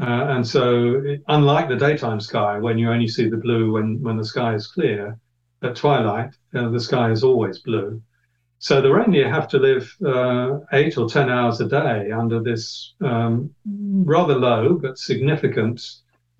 uh, 0.00 0.26
and 0.34 0.46
so 0.46 1.02
it, 1.04 1.22
unlike 1.28 1.68
the 1.68 1.76
daytime 1.76 2.20
sky 2.20 2.58
when 2.58 2.78
you 2.78 2.90
only 2.90 3.08
see 3.08 3.28
the 3.28 3.36
blue 3.36 3.72
when, 3.72 4.00
when 4.02 4.16
the 4.16 4.24
sky 4.24 4.54
is 4.54 4.66
clear 4.66 5.18
at 5.62 5.76
twilight 5.76 6.34
uh, 6.54 6.68
the 6.68 6.80
sky 6.80 7.10
is 7.10 7.22
always 7.22 7.58
blue 7.60 8.02
so 8.58 8.80
the 8.80 8.92
reindeer 8.92 9.28
have 9.28 9.48
to 9.48 9.58
live 9.58 9.92
uh, 10.06 10.60
eight 10.72 10.96
or 10.96 11.08
10 11.08 11.28
hours 11.28 11.60
a 11.60 11.68
day 11.68 12.12
under 12.12 12.40
this 12.40 12.94
um, 13.00 13.52
rather 13.66 14.36
low 14.36 14.74
but 14.74 14.98
significant 14.98 15.82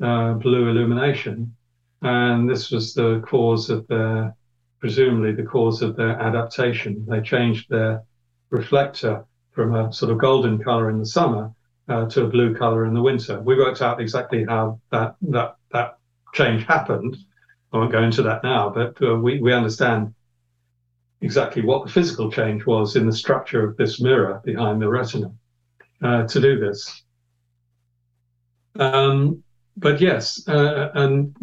uh, 0.02 0.34
blue 0.34 0.68
illumination. 0.68 1.54
And 2.02 2.48
this 2.48 2.70
was 2.70 2.94
the 2.94 3.20
cause 3.26 3.70
of 3.70 3.86
their, 3.86 4.34
presumably 4.82 5.30
the 5.30 5.44
cause 5.44 5.80
of 5.80 5.94
their 5.94 6.20
adaptation. 6.20 7.06
They 7.08 7.20
changed 7.20 7.70
their 7.70 8.02
reflector 8.50 9.24
from 9.52 9.76
a 9.76 9.92
sort 9.92 10.10
of 10.10 10.18
golden 10.18 10.58
color 10.58 10.90
in 10.90 10.98
the 10.98 11.06
summer 11.06 11.52
uh, 11.88 12.06
to 12.06 12.24
a 12.24 12.28
blue 12.28 12.52
color 12.56 12.84
in 12.84 12.92
the 12.92 13.00
winter. 13.00 13.40
We 13.40 13.56
worked 13.56 13.80
out 13.80 14.00
exactly 14.00 14.44
how 14.44 14.80
that, 14.90 15.14
that, 15.28 15.54
that 15.70 15.98
change 16.34 16.64
happened. 16.64 17.16
I 17.72 17.78
won't 17.78 17.92
go 17.92 18.02
into 18.02 18.24
that 18.24 18.42
now, 18.42 18.70
but 18.70 19.00
uh, 19.00 19.14
we, 19.14 19.40
we 19.40 19.52
understand 19.52 20.12
exactly 21.20 21.62
what 21.62 21.86
the 21.86 21.92
physical 21.92 22.28
change 22.28 22.66
was 22.66 22.96
in 22.96 23.06
the 23.06 23.12
structure 23.12 23.64
of 23.64 23.76
this 23.76 24.00
mirror 24.00 24.42
behind 24.44 24.82
the 24.82 24.88
retina 24.88 25.30
uh, 26.02 26.26
to 26.26 26.40
do 26.40 26.58
this. 26.58 27.04
Um, 28.74 29.44
but 29.76 30.00
yes, 30.00 30.48
uh, 30.48 30.90
and 30.94 31.36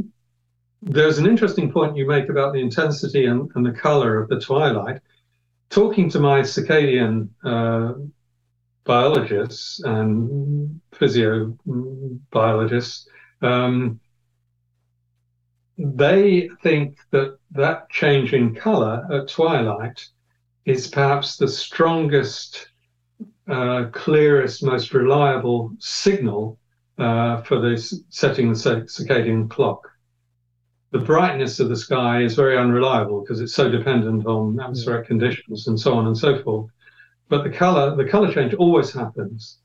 there's 0.82 1.18
an 1.18 1.26
interesting 1.26 1.72
point 1.72 1.98
you 1.98 2.08
make 2.08 2.30
about 2.30 2.54
the 2.54 2.60
intensity 2.60 3.26
and, 3.26 3.50
and 3.56 3.66
the 3.66 3.72
color 3.72 4.22
of 4.22 4.30
the 4.30 4.40
twilight. 4.40 5.02
Talking 5.70 6.10
to 6.12 6.20
my 6.20 6.42
circadian 6.42 7.30
uh, 7.44 7.94
biologists 8.86 9.82
and 9.84 10.80
physiobiologists, 10.94 13.08
um, 13.42 14.00
they 15.78 16.50
think 16.64 16.98
that 17.12 17.38
that 17.52 17.90
change 17.90 18.34
in 18.34 18.56
color 18.56 19.06
at 19.12 19.28
twilight 19.30 20.08
is 20.66 20.88
perhaps 20.88 21.38
the 21.38 21.48
strongest, 21.48 22.70
uh, 23.48 23.86
clearest, 23.92 24.64
most 24.64 24.94
reliable 24.94 25.72
signal 25.80 26.58
uh, 26.98 27.42
for 27.44 27.60
this 27.60 28.02
setting 28.10 28.50
the 28.50 28.56
circadian 28.56 29.50
clock. 29.50 29.88
The 30.92 31.00
brightness 31.00 31.60
of 31.60 31.70
the 31.70 31.76
sky 31.76 32.24
is 32.24 32.36
very 32.36 32.58
unreliable 32.58 33.22
because 33.22 33.42
it's 33.42 33.54
so 33.54 33.70
dependent 33.70 34.26
on 34.26 34.60
atmospheric 34.60 35.08
conditions 35.08 35.68
and 35.68 35.80
so 35.80 35.94
on 35.94 36.08
and 36.08 36.18
so 36.18 36.42
forth. 36.42 36.72
But 37.28 37.44
the 37.44 37.52
color, 37.52 37.96
the 37.96 38.06
color 38.06 38.34
change 38.34 38.56
always 38.56 38.92
happens, 38.92 39.60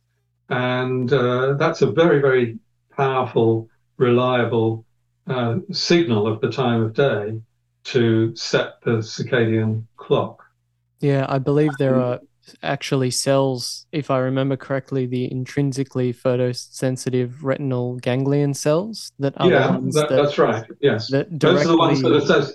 and 0.51 1.11
uh, 1.11 1.55
that's 1.55 1.81
a 1.81 1.91
very, 1.91 2.20
very 2.20 2.59
powerful, 2.95 3.70
reliable 3.97 4.85
uh, 5.27 5.57
signal 5.72 6.27
of 6.27 6.43
the 6.43 6.51
time 6.51 6.83
of 6.83 6.93
day 6.93 7.41
to 7.85 8.37
set 8.37 8.83
the 8.83 8.99
circadian 8.99 9.85
clock. 9.97 10.43
Yeah, 11.01 11.25
I 11.29 11.39
believe 11.39 11.72
there 11.79 12.01
are 12.01 12.20
actually 12.62 13.11
cells, 13.11 13.86
if 13.92 14.11
I 14.11 14.18
remember 14.18 14.57
correctly, 14.57 15.07
the 15.07 15.30
intrinsically 15.30 16.12
photosensitive 16.12 17.42
retinal 17.42 17.97
ganglion 17.97 18.55
cells 18.55 19.12
that 19.18 19.34
are 19.40 19.51
yeah, 19.51 19.78
that, 19.80 19.92
that, 19.92 20.09
that's 20.11 20.38
right. 20.38 20.64
Yes, 20.80 21.11
that 21.11 21.38
directly, 21.38 21.64
those 21.64 21.66
are 21.66 21.68
the 21.68 21.76
ones 21.76 22.03
that 22.03 22.12
assess. 22.12 22.53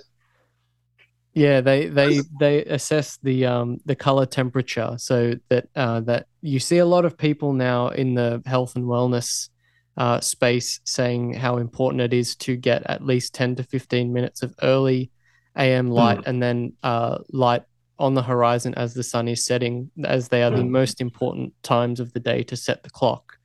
Yeah, 1.32 1.60
they 1.60 1.86
they 1.86 2.20
they 2.40 2.64
assess 2.64 3.18
the 3.22 3.46
um 3.46 3.78
the 3.84 3.94
color 3.94 4.26
temperature 4.26 4.94
so 4.98 5.34
that 5.48 5.68
uh, 5.76 6.00
that 6.00 6.26
you 6.42 6.58
see 6.58 6.78
a 6.78 6.86
lot 6.86 7.04
of 7.04 7.16
people 7.16 7.52
now 7.52 7.88
in 7.88 8.14
the 8.14 8.42
health 8.46 8.76
and 8.76 8.84
wellness 8.84 9.48
uh, 9.96 10.20
space 10.20 10.80
saying 10.84 11.34
how 11.34 11.58
important 11.58 12.00
it 12.00 12.12
is 12.12 12.34
to 12.34 12.56
get 12.56 12.82
at 12.86 13.04
least 13.04 13.34
10 13.34 13.56
to 13.56 13.62
15 13.62 14.12
minutes 14.12 14.42
of 14.42 14.54
early 14.62 15.10
AM 15.56 15.90
light 15.90 16.18
mm. 16.18 16.26
and 16.26 16.42
then 16.42 16.72
uh, 16.82 17.18
light 17.32 17.64
on 18.00 18.14
the 18.14 18.22
horizon 18.22 18.74
as 18.74 18.94
the 18.94 19.02
sun 19.02 19.28
is 19.28 19.44
setting, 19.44 19.90
as 20.04 20.28
they 20.28 20.42
are 20.42 20.50
the 20.50 20.64
most 20.64 21.00
important 21.00 21.52
times 21.62 22.00
of 22.00 22.12
the 22.12 22.20
day 22.20 22.42
to 22.42 22.56
set 22.56 22.82
the 22.82 22.90
clock. 22.90 23.36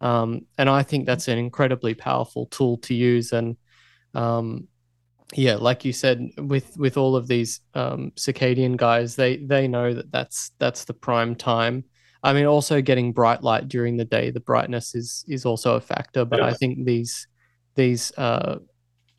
Um, 0.00 0.46
and 0.56 0.70
I 0.70 0.82
think 0.82 1.04
that's 1.04 1.28
an 1.28 1.36
incredibly 1.36 1.94
powerful 1.94 2.46
tool 2.46 2.78
to 2.78 2.94
use. 2.94 3.32
And 3.32 3.56
um, 4.14 4.68
yeah, 5.34 5.56
like 5.56 5.84
you 5.84 5.92
said, 5.92 6.30
with 6.38 6.76
with 6.76 6.96
all 6.96 7.16
of 7.16 7.26
these 7.26 7.60
um, 7.74 8.12
circadian 8.16 8.76
guys, 8.76 9.16
they 9.16 9.38
they 9.38 9.66
know 9.66 9.92
that 9.92 10.12
that's 10.12 10.52
that's 10.58 10.84
the 10.84 10.94
prime 10.94 11.34
time. 11.34 11.84
I 12.22 12.32
mean, 12.32 12.46
also 12.46 12.80
getting 12.80 13.12
bright 13.12 13.42
light 13.42 13.68
during 13.68 13.96
the 13.96 14.04
day, 14.04 14.30
the 14.30 14.40
brightness 14.40 14.94
is 14.94 15.24
is 15.28 15.44
also 15.44 15.74
a 15.74 15.80
factor. 15.80 16.24
But 16.24 16.38
yeah. 16.38 16.46
I 16.46 16.54
think 16.54 16.84
these 16.84 17.26
these 17.74 18.12
uh, 18.16 18.60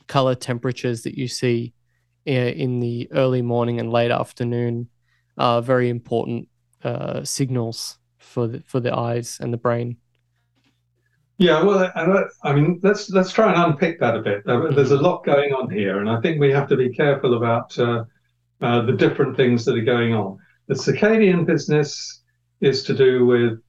color 0.07 0.35
temperatures 0.35 1.03
that 1.03 1.17
you 1.17 1.27
see 1.27 1.74
in 2.25 2.79
the 2.79 3.07
early 3.11 3.41
morning 3.41 3.79
and 3.79 3.91
late 3.91 4.11
afternoon 4.11 4.89
are 5.37 5.61
very 5.61 5.89
important 5.89 6.47
uh, 6.83 7.23
signals 7.23 7.97
for 8.17 8.47
the, 8.47 8.63
for 8.65 8.79
the 8.79 8.95
eyes 8.95 9.37
and 9.41 9.53
the 9.53 9.57
brain. 9.57 9.97
Yeah, 11.37 11.63
well, 11.63 11.91
I 12.43 12.53
mean, 12.53 12.79
let's 12.81 13.09
let's 13.09 13.33
try 13.33 13.51
and 13.51 13.73
unpick 13.73 13.99
that 13.99 14.15
a 14.15 14.21
bit. 14.21 14.43
There's 14.45 14.91
a 14.91 14.97
lot 14.97 15.25
going 15.25 15.51
on 15.51 15.69
here, 15.69 15.99
and 15.99 16.09
I 16.09 16.21
think 16.21 16.39
we 16.39 16.49
have 16.51 16.69
to 16.69 16.77
be 16.77 16.89
careful 16.89 17.35
about 17.35 17.77
uh, 17.77 18.05
uh, 18.61 18.81
the 18.83 18.93
different 18.93 19.35
things 19.35 19.65
that 19.65 19.77
are 19.77 19.83
going 19.83 20.13
on. 20.13 20.37
The 20.67 20.75
circadian 20.75 21.45
business 21.45 22.21
is 22.61 22.83
to 22.83 22.93
do 22.93 23.25
with 23.25 23.61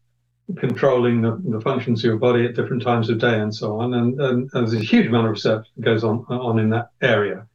controlling 0.59 1.22
the, 1.22 1.42
the 1.44 1.61
functions 1.61 2.00
of 2.00 2.04
your 2.04 2.18
body 2.18 2.44
at 2.46 2.54
different 2.54 2.84
times 2.84 3.11
of 3.11 3.18
day 3.18 3.40
and 3.40 3.52
so 3.52 3.80
on, 3.80 3.94
and, 3.94 4.20
and, 4.20 4.48
and 4.52 4.68
there's 4.68 4.74
a 4.74 4.78
huge 4.78 5.07
amount 5.07 5.26
of 5.26 5.32
research 5.32 5.66
that 5.76 5.84
goes 5.84 6.04
on 6.04 6.24
on 6.28 6.61
in 6.61 6.70
that 6.70 6.90
area. 7.02 7.48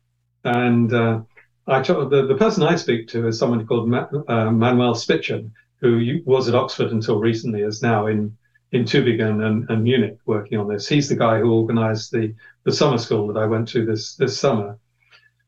And 0.44 0.94
uh, 0.94 1.22
I 1.68 1.82
talk, 1.82 2.10
the, 2.10 2.26
the 2.26 2.36
person 2.36 2.64
I 2.64 2.76
speak 2.76 3.08
to 3.10 3.28
is 3.28 3.38
someone 3.38 3.66
called 3.66 3.88
Ma, 3.88 4.08
uh, 4.28 4.52
Manuel 4.52 4.96
Spitschan, 4.96 5.52
who 5.80 6.20
was 6.26 6.48
at 6.48 6.56
Oxford 6.56 6.92
until 6.92 7.20
recently, 7.20 7.62
is 7.62 7.82
now 7.82 8.08
in 8.08 8.38
in 8.72 8.86
Tübingen 8.86 9.46
and, 9.46 9.70
and, 9.70 9.84
Munich 9.84 10.18
working 10.26 10.58
on 10.58 10.70
this. 10.70 10.88
He's 10.88 11.10
the 11.10 11.16
guy 11.16 11.40
who 11.40 11.54
organised 11.54 12.12
the 12.12 12.34
the 12.64 12.72
summer 12.72 12.98
school 12.98 13.28
that 13.28 13.38
I 13.38 13.46
went 13.46 13.68
to 13.70 13.86
this 13.86 14.16
this 14.16 14.40
summer, 14.40 14.78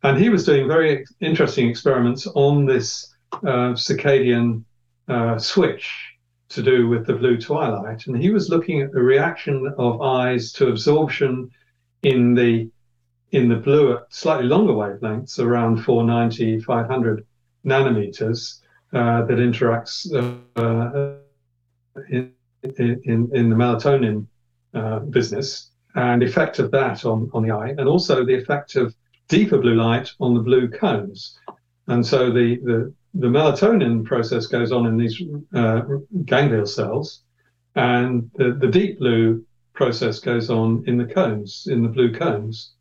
and 0.03 0.17
he 0.17 0.29
was 0.29 0.45
doing 0.45 0.67
very 0.67 1.05
interesting 1.21 1.69
experiments 1.69 2.27
on 2.27 2.65
this 2.65 3.13
uh, 3.31 3.73
circadian 3.75 4.63
uh, 5.07 5.37
switch 5.37 5.89
to 6.49 6.61
do 6.61 6.87
with 6.87 7.07
the 7.07 7.13
blue 7.13 7.39
twilight, 7.39 8.05
and 8.07 8.17
he 8.17 8.29
was 8.29 8.49
looking 8.49 8.81
at 8.81 8.91
the 8.91 9.01
reaction 9.01 9.73
of 9.77 10.01
eyes 10.01 10.51
to 10.53 10.67
absorption 10.67 11.49
in 12.03 12.33
the 12.33 12.69
in 13.33 13.49
the 13.49 13.55
blue 13.55 13.93
at 13.93 14.13
slightly 14.13 14.45
longer 14.45 14.73
wavelengths, 14.73 15.39
around 15.39 15.83
490, 15.83 16.59
500 16.61 17.25
nanometers, 17.65 18.59
uh, 18.93 19.25
that 19.25 19.39
interacts 19.39 20.05
uh, 20.55 21.17
in, 22.09 22.31
in, 22.77 23.29
in, 23.33 23.49
the 23.49 23.55
melatonin 23.55 24.27
uh, 24.75 24.99
business, 24.99 25.71
and 25.95 26.21
effect 26.21 26.59
of 26.59 26.69
that 26.71 27.05
on, 27.05 27.29
on 27.33 27.41
the 27.41 27.49
eye, 27.49 27.69
and 27.69 27.87
also 27.89 28.23
the 28.23 28.35
effect 28.35 28.75
of 28.75 28.93
deeper 29.29 29.57
blue 29.57 29.73
light 29.73 30.11
on 30.19 30.35
the 30.35 30.39
blue 30.39 30.69
cones. 30.69 31.39
And 31.87 32.05
so 32.05 32.31
the, 32.31 32.57
the, 32.57 32.93
the 33.15 33.27
melatonin 33.27 34.05
process 34.05 34.45
goes 34.45 34.71
on 34.71 34.85
in 34.85 34.95
these 34.95 35.19
uh, 35.55 35.81
ganglion 36.25 36.67
cells, 36.67 37.23
and 37.75 38.29
the, 38.35 38.53
the 38.53 38.67
deep 38.67 38.99
blue 38.99 39.43
process 39.73 40.19
goes 40.19 40.51
on 40.51 40.83
in 40.85 40.99
the 40.99 41.05
cones, 41.05 41.67
in 41.67 41.81
the 41.81 41.89
blue 41.89 42.13
cones 42.13 42.73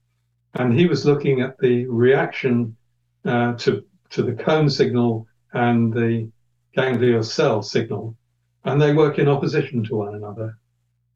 and 0.55 0.79
he 0.79 0.87
was 0.87 1.07
looking 1.07 1.41
at 1.41 1.59
the 1.59 1.87
reaction 1.87 2.77
uh, 3.25 3.55
to 3.55 3.85
to 4.11 4.23
the 4.23 4.33
cone 4.33 4.69
signal 4.69 5.27
and 5.53 5.93
the 5.93 6.31
ganglion 6.75 7.23
cell 7.23 7.63
signal, 7.63 8.17
and 8.65 8.81
they 8.81 8.93
work 8.93 9.19
in 9.19 9.29
opposition 9.29 9.83
to 9.85 9.97
one 9.97 10.15
another. 10.15 10.59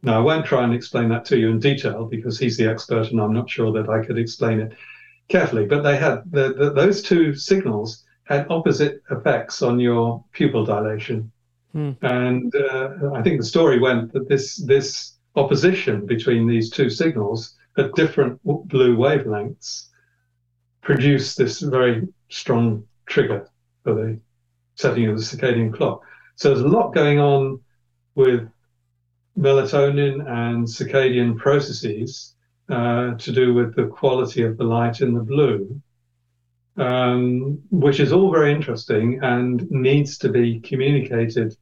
Now, 0.03 0.18
I 0.18 0.22
won't 0.22 0.47
try 0.47 0.62
and 0.62 0.74
explain 0.74 1.09
that 1.09 1.24
to 1.26 1.39
you 1.39 1.51
in 1.51 1.59
detail 1.59 2.05
because 2.05 2.39
he's 2.39 2.57
the 2.57 2.68
expert, 2.68 3.11
and 3.11 3.20
I'm 3.20 3.32
not 3.32 3.51
sure 3.51 3.72
that 3.72 3.89
I 3.89 4.05
could 4.05 4.18
explain 4.18 4.61
it 4.61 4.72
carefully. 5.28 5.66
But 5.66 5.82
they 5.82 5.97
had 5.97 6.22
the, 6.30 6.55
the, 6.55 6.70
those 6.70 7.03
two 7.03 7.34
signals 7.34 8.05
had 8.24 8.47
opposite 8.51 9.03
effects 9.11 9.62
on 9.62 9.78
your 9.78 10.24
pupil 10.32 10.64
dilation, 10.64 11.30
hmm. 11.72 11.93
and 12.03 12.55
uh, 12.55 13.12
I 13.14 13.22
think 13.22 13.41
the 13.41 13.47
story 13.47 13.78
went 13.78 14.12
that 14.12 14.28
this 14.28 14.57
this 14.57 15.14
opposition 15.34 16.07
between 16.07 16.47
these 16.47 16.70
two 16.70 16.89
signals 16.89 17.57
at 17.76 17.94
different 17.94 18.40
blue 18.44 18.96
wavelengths 18.96 19.88
produce 20.82 21.34
this 21.34 21.60
very 21.60 22.06
strong 22.28 22.84
trigger 23.06 23.48
for 23.82 23.94
the 23.94 24.20
setting 24.76 25.06
of 25.08 25.16
the 25.16 25.22
circadian 25.22 25.74
clock. 25.74 26.02
So 26.36 26.48
there's 26.48 26.60
a 26.60 26.68
lot 26.68 26.94
going 26.94 27.18
on 27.18 27.60
with 28.14 28.48
melatonin 29.38 30.26
and 30.26 30.66
circadian 30.66 31.36
processes 31.36 32.34
uh, 32.68 33.14
to 33.14 33.32
do 33.32 33.54
with 33.54 33.74
the 33.76 33.86
quality 33.86 34.42
of 34.42 34.56
the 34.56 34.64
light 34.64 35.00
in 35.00 35.14
the 35.14 35.20
blue, 35.20 35.80
um, 36.76 37.58
which 37.70 38.00
is 38.00 38.12
all 38.12 38.30
very 38.30 38.52
interesting 38.52 39.20
and 39.22 39.70
needs 39.70 40.18
to 40.18 40.28
be 40.28 40.60
communicated 40.60 41.56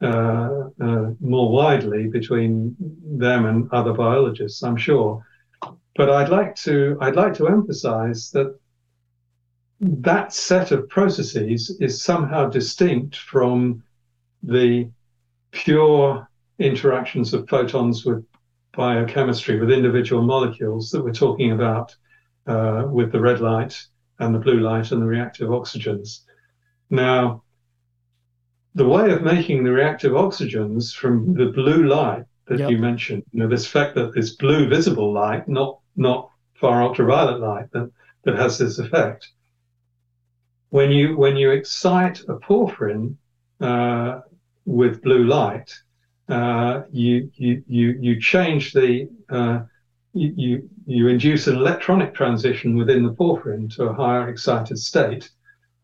uh, 0.00 0.68
uh, 0.80 1.10
more 1.20 1.50
widely 1.50 2.06
between 2.08 2.76
them 3.04 3.46
and 3.46 3.68
other 3.72 3.92
biologists, 3.92 4.62
I'm 4.62 4.76
sure. 4.76 5.24
But 5.98 6.10
I'd 6.10 6.28
like 6.28 6.54
to 6.66 6.96
I'd 7.00 7.16
like 7.16 7.34
to 7.34 7.48
emphasize 7.48 8.30
that 8.30 8.56
that 9.80 10.32
set 10.32 10.70
of 10.70 10.88
processes 10.88 11.76
is 11.80 12.00
somehow 12.00 12.48
distinct 12.48 13.16
from 13.16 13.82
the 14.44 14.88
pure 15.50 16.28
interactions 16.60 17.34
of 17.34 17.48
photons 17.48 18.04
with 18.04 18.24
biochemistry, 18.76 19.58
with 19.58 19.72
individual 19.72 20.22
molecules 20.22 20.92
that 20.92 21.02
we're 21.02 21.12
talking 21.12 21.50
about 21.50 21.96
uh, 22.46 22.84
with 22.88 23.10
the 23.10 23.20
red 23.20 23.40
light 23.40 23.84
and 24.20 24.32
the 24.32 24.38
blue 24.38 24.60
light 24.60 24.92
and 24.92 25.02
the 25.02 25.06
reactive 25.06 25.48
oxygens. 25.48 26.20
Now, 26.90 27.42
the 28.76 28.86
way 28.86 29.10
of 29.10 29.22
making 29.22 29.64
the 29.64 29.72
reactive 29.72 30.12
oxygens 30.12 30.94
from 30.94 31.34
the 31.34 31.46
blue 31.46 31.88
light 31.88 32.24
that 32.46 32.60
yep. 32.60 32.70
you 32.70 32.78
mentioned, 32.78 33.24
you 33.32 33.40
know, 33.40 33.48
this 33.48 33.66
fact 33.66 33.96
that 33.96 34.14
this 34.14 34.36
blue 34.36 34.68
visible 34.68 35.12
light, 35.12 35.48
not 35.48 35.77
not 35.98 36.30
far 36.54 36.82
ultraviolet 36.82 37.40
light 37.40 37.70
that, 37.72 37.90
that 38.24 38.36
has 38.36 38.58
this 38.58 38.78
effect. 38.78 39.28
When 40.70 40.90
you 40.90 41.16
when 41.16 41.36
you 41.36 41.50
excite 41.50 42.20
a 42.28 42.36
porphyrin 42.36 43.16
uh, 43.60 44.20
with 44.66 45.02
blue 45.02 45.24
light, 45.24 45.72
uh, 46.28 46.82
you, 46.92 47.30
you 47.34 47.62
you 47.66 47.98
you 48.00 48.20
change 48.20 48.72
the 48.72 49.08
uh, 49.30 49.60
you 50.12 50.68
you 50.86 51.08
induce 51.08 51.46
an 51.46 51.56
electronic 51.56 52.14
transition 52.14 52.76
within 52.76 53.02
the 53.02 53.14
porphyrin 53.14 53.74
to 53.76 53.84
a 53.84 53.94
higher 53.94 54.28
excited 54.28 54.78
state. 54.78 55.30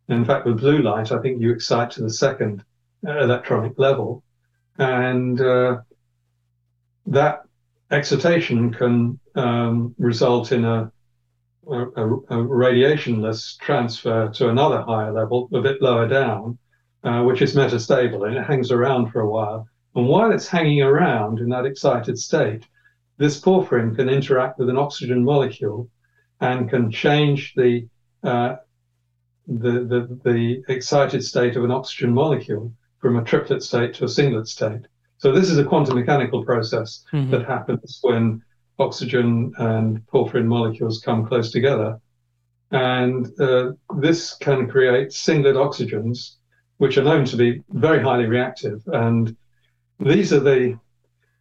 in 0.08 0.24
fact, 0.24 0.44
with 0.44 0.60
blue 0.60 0.82
light, 0.82 1.12
I 1.12 1.18
think 1.20 1.40
you 1.40 1.50
excite 1.50 1.90
to 1.92 2.02
the 2.02 2.10
second 2.10 2.62
electronic 3.06 3.78
level, 3.78 4.22
and 4.78 5.40
uh, 5.40 5.78
that 7.06 7.44
excitation 7.94 8.72
can 8.72 9.18
um, 9.34 9.94
result 9.98 10.52
in 10.52 10.64
a, 10.64 10.90
a, 11.68 11.82
a, 11.82 12.36
radiationless 12.36 13.58
transfer 13.58 14.28
to 14.28 14.48
another 14.48 14.82
higher 14.82 15.12
level, 15.12 15.48
a 15.54 15.60
bit 15.60 15.80
lower 15.80 16.06
down, 16.06 16.58
uh, 17.04 17.22
which 17.22 17.42
is 17.42 17.54
metastable 17.54 18.26
and 18.26 18.36
it 18.36 18.44
hangs 18.44 18.70
around 18.70 19.10
for 19.10 19.20
a 19.20 19.28
while. 19.28 19.66
And 19.94 20.08
while 20.08 20.32
it's 20.32 20.48
hanging 20.48 20.82
around 20.82 21.38
in 21.38 21.48
that 21.50 21.66
excited 21.66 22.18
state, 22.18 22.66
this 23.16 23.40
porphyrin 23.40 23.94
can 23.94 24.08
interact 24.08 24.58
with 24.58 24.68
an 24.68 24.76
oxygen 24.76 25.24
molecule 25.24 25.88
and 26.40 26.68
can 26.68 26.90
change 26.90 27.54
the, 27.54 27.86
uh, 28.24 28.56
the, 29.46 29.70
the, 29.70 30.20
the 30.24 30.62
excited 30.68 31.22
state 31.22 31.56
of 31.56 31.64
an 31.64 31.70
oxygen 31.70 32.12
molecule 32.12 32.72
from 32.98 33.16
a 33.16 33.24
triplet 33.24 33.62
state 33.62 33.94
to 33.94 34.04
a 34.04 34.08
singlet 34.08 34.48
state. 34.48 34.86
So 35.24 35.32
this 35.32 35.48
is 35.48 35.56
a 35.56 35.64
quantum 35.64 35.96
mechanical 35.98 36.44
process 36.44 37.02
mm-hmm. 37.10 37.30
that 37.30 37.46
happens 37.46 37.98
when 38.02 38.42
oxygen 38.78 39.54
and 39.56 40.06
porphyrin 40.08 40.44
molecules 40.44 41.00
come 41.00 41.26
close 41.26 41.50
together. 41.50 41.98
And 42.70 43.28
uh, 43.40 43.72
this 43.96 44.34
can 44.34 44.68
create 44.68 45.14
singlet 45.14 45.56
oxygens, 45.56 46.34
which 46.76 46.98
are 46.98 47.04
known 47.04 47.24
to 47.24 47.38
be 47.38 47.62
very 47.70 48.02
highly 48.02 48.26
reactive. 48.26 48.82
And 48.86 49.34
these 49.98 50.30
are 50.34 50.40
the 50.40 50.78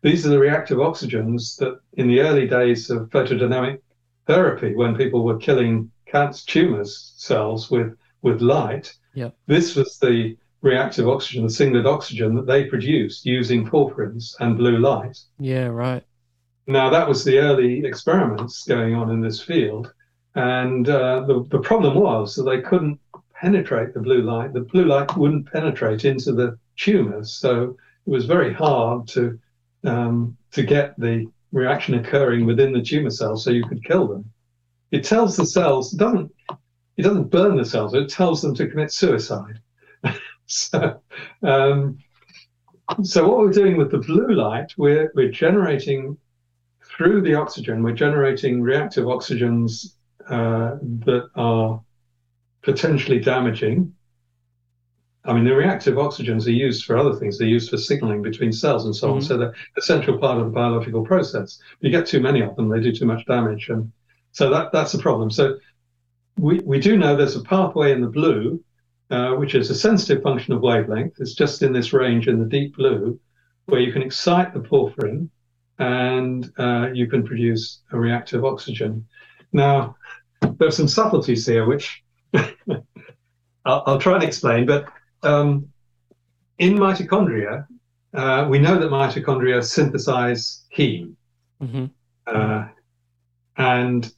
these 0.02 0.26
are 0.26 0.30
the 0.30 0.40
reactive 0.40 0.78
oxygens 0.78 1.58
that 1.58 1.78
in 1.92 2.08
the 2.08 2.22
early 2.22 2.48
days 2.48 2.90
of 2.90 3.10
photodynamic 3.10 3.80
therapy, 4.28 4.76
when 4.76 4.96
people 4.96 5.26
were 5.26 5.38
killing 5.38 5.92
cancer 6.06 6.46
tumors 6.48 7.12
cells 7.18 7.70
with 7.70 7.98
with 8.22 8.40
light. 8.40 8.94
Yeah. 9.14 9.32
This 9.48 9.76
was 9.76 9.98
the 9.98 10.38
reactive 10.64 11.08
oxygen, 11.08 11.44
the 11.44 11.50
singlet 11.50 11.86
oxygen 11.86 12.34
that 12.36 12.48
they 12.48 12.64
produced 12.64 13.26
using 13.26 13.68
porphyrins 13.68 14.34
and 14.40 14.58
blue 14.58 14.78
light. 14.78 15.20
Yeah, 15.38 15.68
right. 15.68 16.04
Now, 16.66 16.90
that 16.90 17.08
was 17.08 17.24
the 17.24 17.38
early 17.38 17.86
experiments 17.86 18.64
going 18.64 18.96
on 18.96 19.12
in 19.12 19.20
this 19.20 19.42
field. 19.42 19.94
And 20.36 20.90
uh, 20.90 21.26
the, 21.28 21.46
the 21.50 21.60
problem 21.60 21.96
was 21.96 22.36
that 22.36 22.44
they 22.44 22.62
couldn't 22.62 22.98
penetrate 23.36 23.94
the 23.94 24.00
blue 24.00 24.22
light. 24.22 24.54
The 24.54 24.62
blue 24.62 24.86
light 24.86 25.16
wouldn't 25.18 25.52
penetrate 25.52 26.06
into 26.06 26.32
the 26.32 26.58
tumors. 26.78 27.34
So 27.34 27.76
it 28.08 28.10
was 28.10 28.26
very 28.26 28.54
hard 28.54 29.06
to, 29.10 29.38
um, 29.84 30.38
to 30.54 30.64
get 30.64 30.98
the 30.98 31.28
reaction 31.52 31.96
occurring 31.96 32.46
within 32.46 32.72
the 32.72 32.82
tumor 32.82 33.10
cells 33.10 33.44
so 33.44 33.52
you 33.52 33.66
could 33.66 33.84
kill 33.84 34.08
them. 34.08 34.32
It 34.92 35.04
tells 35.04 35.36
the 35.36 35.46
cells, 35.46 35.94
it 35.94 35.98
doesn't, 35.98 36.32
it 36.96 37.02
doesn't 37.02 37.32
burn 37.32 37.58
the 37.58 37.66
cells, 37.66 37.94
it 37.94 38.10
tells 38.10 38.42
them 38.42 38.56
to 38.56 38.68
commit 38.68 38.94
suicide. 38.94 39.60
so, 40.54 41.02
um, 41.44 41.98
so 43.04 43.28
what 43.28 43.40
we're 43.40 43.52
doing 43.52 43.78
with 43.78 43.92
the 43.92 44.00
blue 44.00 44.34
light, 44.34 44.74
we're, 44.78 45.12
we're 45.16 45.32
generating 45.32 46.18
through 46.84 47.22
the 47.22 47.36
oxygen, 47.36 47.82
we're 47.82 47.94
generating 47.94 48.62
reactive 48.62 49.06
oxygens 49.06 49.96
uh, 50.28 50.76
that 50.82 51.28
are 51.36 51.82
potentially 52.62 53.20
damaging. 53.20 53.94
I 55.26 55.34
mean, 55.34 55.46
the 55.46 55.56
reactive 55.56 55.96
oxygens 55.96 56.48
are 56.48 56.52
used 56.52 56.86
for 56.86 56.98
other 56.98 57.14
things. 57.16 57.38
They're 57.38 57.48
used 57.48 57.70
for 57.70 57.78
signaling 57.78 58.22
between 58.22 58.52
cells 58.52 58.86
and 58.86 58.96
so 58.96 59.08
mm-hmm. 59.08 59.16
on. 59.16 59.22
So 59.22 59.38
they're 59.38 59.56
a 59.78 59.82
central 59.82 60.18
part 60.18 60.38
of 60.38 60.46
the 60.46 60.52
biological 60.52 61.06
process. 61.06 61.60
If 61.78 61.78
you 61.82 61.90
get 61.92 62.06
too 62.06 62.20
many 62.20 62.42
of 62.42 62.56
them, 62.56 62.70
they 62.70 62.82
do 62.82 62.92
too 62.92 63.06
much 63.06 63.26
damage. 63.26 63.70
And 63.70 63.92
so 64.32 64.50
that, 64.50 64.72
that's 64.72 64.94
a 64.94 65.00
problem. 65.00 65.32
So 65.32 65.58
we, 66.38 66.60
we 66.60 66.80
do 66.80 66.98
know 66.98 67.16
there's 67.16 67.36
a 67.36 67.44
pathway 67.44 67.94
in 67.94 68.02
the 68.02 68.08
blue, 68.08 68.64
uh, 69.14 69.36
which 69.36 69.54
is 69.54 69.70
a 69.70 69.76
sensitive 69.76 70.24
function 70.24 70.54
of 70.54 70.62
wavelength. 70.62 71.14
It's 71.20 71.36
just 71.36 71.62
in 71.62 71.72
this 71.72 71.94
range 71.94 72.28
in 72.28 72.40
the 72.40 72.46
deep 72.46 72.76
blue, 72.76 73.20
where 73.66 73.80
you 73.80 73.94
can 73.94 74.02
excite 74.02 74.56
the 74.56 74.60
porphyrin 74.60 75.30
and 75.78 76.52
uh, 76.58 76.90
you 76.92 77.06
can 77.06 77.24
produce 77.24 77.84
a 77.92 78.00
reactive 78.00 78.44
oxygen. 78.44 79.06
Now, 79.52 79.96
there 80.42 80.68
are 80.68 80.72
some 80.72 80.88
subtleties 80.88 81.46
here, 81.46 81.68
which 81.68 82.04
I'll, 82.34 83.84
I'll, 83.86 84.00
try 84.00 84.16
and 84.16 84.24
explain. 84.24 84.66
But 84.66 84.86
um, 85.22 85.68
in 86.58 86.74
mitochondria, 86.74 87.68
uh, 88.16 88.48
we 88.50 88.58
know 88.58 88.80
that 88.80 88.90
mitochondria 88.90 89.64
synthesize 89.64 90.66
heme. 90.76 91.14
Mm-hmm. 91.62 91.86
Uh, 92.26 92.66
and 93.58 94.12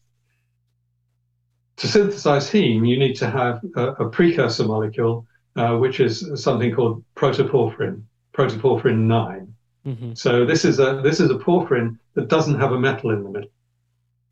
to 1.78 1.88
synthesize 1.88 2.50
heme, 2.50 2.88
you 2.88 2.98
need 2.98 3.16
to 3.16 3.30
have 3.30 3.62
a, 3.76 3.88
a 3.94 4.10
precursor 4.10 4.66
molecule, 4.66 5.26
uh, 5.56 5.76
which 5.78 6.00
is 6.00 6.32
something 6.36 6.74
called 6.74 7.04
protoporphyrin, 7.16 8.02
protoporphyrin 8.34 9.00
9. 9.00 9.54
Mm-hmm. 9.86 10.14
So 10.14 10.46
this 10.46 10.66
is 10.66 10.80
a 10.80 11.02
this 11.04 11.20
is 11.20 11.30
a 11.30 11.36
porphyrin 11.36 12.00
that 12.16 12.28
doesn't 12.28 12.60
have 12.60 12.72
a 12.72 12.80
metal 12.80 13.12
in 13.12 13.24
the 13.24 13.30
middle. 13.30 13.52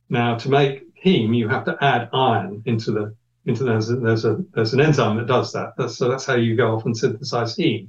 Now, 0.09 0.35
to 0.37 0.49
make 0.49 0.83
heme, 1.03 1.35
you 1.35 1.47
have 1.47 1.65
to 1.65 1.77
add 1.81 2.09
iron 2.11 2.63
into 2.65 2.91
the 2.91 3.15
into 3.45 3.63
there's 3.63 3.89
a, 3.91 3.97
there's 3.97 4.25
a 4.25 4.43
there's 4.53 4.73
an 4.73 4.81
enzyme 4.81 5.17
that 5.17 5.27
does 5.27 5.51
that. 5.53 5.73
That's, 5.77 5.95
so 5.95 6.09
that's 6.09 6.25
how 6.25 6.35
you 6.35 6.55
go 6.55 6.75
off 6.75 6.85
and 6.85 6.97
synthesize 6.97 7.55
heme. 7.55 7.87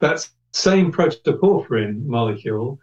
That 0.00 0.28
same 0.52 0.92
protoporphyrin 0.92 2.04
molecule 2.04 2.78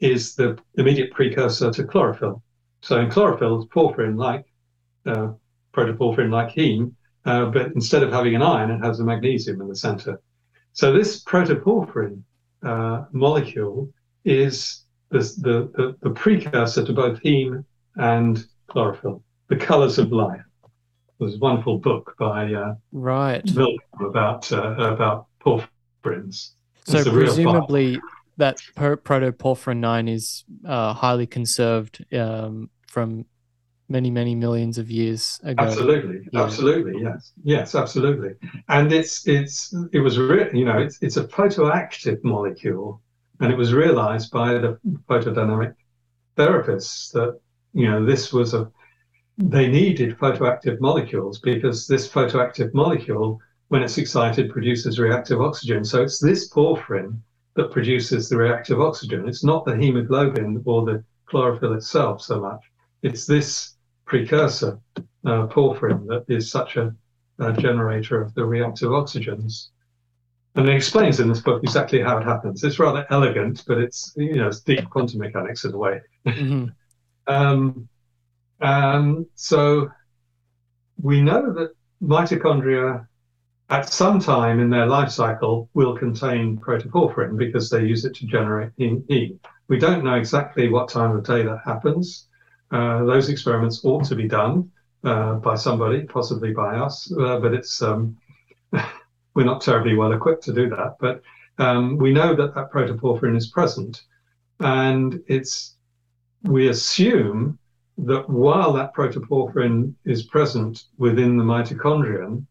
is 0.00 0.34
the 0.34 0.58
immediate 0.74 1.10
precursor 1.10 1.70
to 1.72 1.84
chlorophyll. 1.84 2.42
So 2.80 3.00
in 3.00 3.10
chlorophyll, 3.10 3.66
porphyrin 3.68 4.16
like 4.16 4.46
uh, 5.06 5.32
protoporphyrin 5.72 6.30
like 6.30 6.54
heme, 6.54 6.92
uh, 7.24 7.46
but 7.46 7.72
instead 7.72 8.02
of 8.02 8.12
having 8.12 8.34
an 8.34 8.42
iron, 8.42 8.70
it 8.70 8.78
has 8.78 9.00
a 9.00 9.04
magnesium 9.04 9.60
in 9.60 9.68
the 9.68 9.76
center. 9.76 10.20
So 10.72 10.92
this 10.92 11.22
protoporphyrin 11.24 12.22
uh, 12.62 13.04
molecule 13.12 13.90
is 14.24 14.84
the, 15.10 15.18
the, 15.18 15.70
the, 15.74 15.96
the, 16.02 16.10
precursor 16.10 16.84
to 16.84 16.92
both 16.92 17.20
heme 17.22 17.64
and 17.96 18.44
chlorophyll, 18.66 19.22
the 19.48 19.56
colors 19.56 19.98
of 19.98 20.12
life. 20.12 20.42
There's 21.18 21.36
a 21.36 21.38
wonderful 21.38 21.78
book 21.78 22.14
by 22.18 22.52
uh, 22.52 22.74
right 22.92 23.44
Milgrom 23.46 23.78
about 24.00 24.52
uh, 24.52 24.74
about 24.74 25.26
porphyrins. 25.40 26.50
So 26.84 27.02
presumably 27.04 27.98
that 28.36 28.58
protoporphyrin 28.76 29.78
nine 29.78 30.08
is 30.08 30.44
uh, 30.66 30.92
highly 30.92 31.26
conserved 31.26 32.04
um, 32.14 32.68
from 32.86 33.24
many 33.88 34.10
many 34.10 34.34
millions 34.34 34.78
of 34.78 34.90
years 34.90 35.40
ago. 35.42 35.62
Absolutely, 35.62 36.28
yeah. 36.32 36.42
absolutely, 36.42 37.02
yes, 37.02 37.32
yes, 37.44 37.74
absolutely. 37.74 38.34
And 38.68 38.92
it's 38.92 39.26
it's 39.26 39.74
it 39.92 40.00
was 40.00 40.18
re- 40.18 40.50
you 40.52 40.64
know 40.64 40.78
it's 40.78 40.98
it's 41.02 41.16
a 41.16 41.24
photoactive 41.24 42.22
molecule, 42.24 43.00
and 43.40 43.52
it 43.52 43.56
was 43.56 43.72
realized 43.72 44.30
by 44.30 44.54
the 44.54 44.78
photodynamic 45.08 45.74
therapists 46.36 47.12
that 47.12 47.38
you 47.72 47.88
know 47.88 48.04
this 48.04 48.32
was 48.32 48.54
a 48.54 48.70
they 49.38 49.68
needed 49.68 50.18
photoactive 50.18 50.80
molecules 50.80 51.38
because 51.40 51.86
this 51.86 52.08
photoactive 52.08 52.72
molecule, 52.72 53.38
when 53.68 53.82
it's 53.82 53.98
excited, 53.98 54.50
produces 54.50 54.98
reactive 54.98 55.42
oxygen. 55.42 55.84
So 55.84 56.02
it's 56.02 56.18
this 56.18 56.48
porphyrin 56.48 57.20
that 57.54 57.70
produces 57.70 58.28
the 58.28 58.36
reactive 58.36 58.80
oxygen. 58.80 59.28
It's 59.28 59.44
not 59.44 59.64
the 59.64 59.76
hemoglobin 59.76 60.62
or 60.64 60.86
the 60.86 61.04
chlorophyll 61.26 61.74
itself 61.74 62.22
so 62.22 62.40
much. 62.40 62.60
It's 63.02 63.26
this 63.26 63.75
precursor, 64.06 64.78
uh, 64.96 65.46
porphyrin, 65.48 66.06
that 66.06 66.24
is 66.28 66.50
such 66.50 66.76
a, 66.76 66.94
a, 67.38 67.52
generator 67.52 68.22
of 68.22 68.32
the 68.34 68.44
reactive 68.44 68.90
oxygens. 68.90 69.68
And 70.54 70.68
it 70.68 70.74
explains 70.74 71.20
in 71.20 71.28
this 71.28 71.40
book 71.40 71.62
exactly 71.62 72.00
how 72.00 72.16
it 72.16 72.24
happens. 72.24 72.64
It's 72.64 72.78
rather 72.78 73.06
elegant, 73.10 73.64
but 73.66 73.78
it's 73.78 74.14
you 74.16 74.36
know 74.36 74.48
it's 74.48 74.60
deep 74.60 74.88
quantum 74.88 75.20
mechanics 75.20 75.64
in 75.64 75.74
a 75.74 75.76
way. 75.76 76.00
Mm-hmm. 76.26 76.68
um, 78.62 79.26
so 79.34 79.90
we 81.02 81.20
know 81.20 81.52
that 81.52 81.72
mitochondria 82.02 83.06
at 83.68 83.92
some 83.92 84.20
time 84.20 84.60
in 84.60 84.70
their 84.70 84.86
life 84.86 85.10
cycle 85.10 85.68
will 85.74 85.96
contain 85.96 86.56
protoporphyrin 86.56 87.36
because 87.36 87.68
they 87.68 87.84
use 87.84 88.04
it 88.04 88.14
to 88.14 88.26
generate 88.26 88.70
heat. 88.78 89.38
We 89.68 89.78
don't 89.78 90.04
know 90.04 90.14
exactly 90.14 90.68
what 90.68 90.88
time 90.88 91.16
of 91.16 91.24
day 91.24 91.42
that 91.42 91.60
happens. 91.64 92.28
Uh, 92.76 93.04
those 93.04 93.30
experiments 93.30 93.82
ought 93.86 94.04
to 94.04 94.14
be 94.14 94.28
done 94.28 94.70
uh, 95.02 95.34
by 95.36 95.54
somebody, 95.54 96.02
possibly 96.02 96.52
by 96.52 96.76
us, 96.76 97.10
uh, 97.18 97.38
but 97.40 97.54
it's 97.54 97.80
um, 97.80 98.14
we're 99.34 99.46
not 99.46 99.62
terribly 99.62 99.94
well 99.94 100.12
equipped 100.12 100.44
to 100.44 100.52
do 100.52 100.68
that. 100.68 100.96
But 101.00 101.22
um, 101.56 101.96
we 101.96 102.12
know 102.12 102.34
that 102.34 102.54
that 102.54 102.70
protoporphyrin 102.70 103.34
is 103.34 103.46
present, 103.46 104.02
and 104.60 105.22
it's 105.26 105.76
we 106.42 106.68
assume 106.68 107.58
that 107.96 108.28
while 108.28 108.74
that 108.74 108.94
protoporphyrin 108.94 109.94
is 110.04 110.24
present 110.24 110.84
within 110.98 111.38
the 111.38 111.44
mitochondrion, 111.44 112.44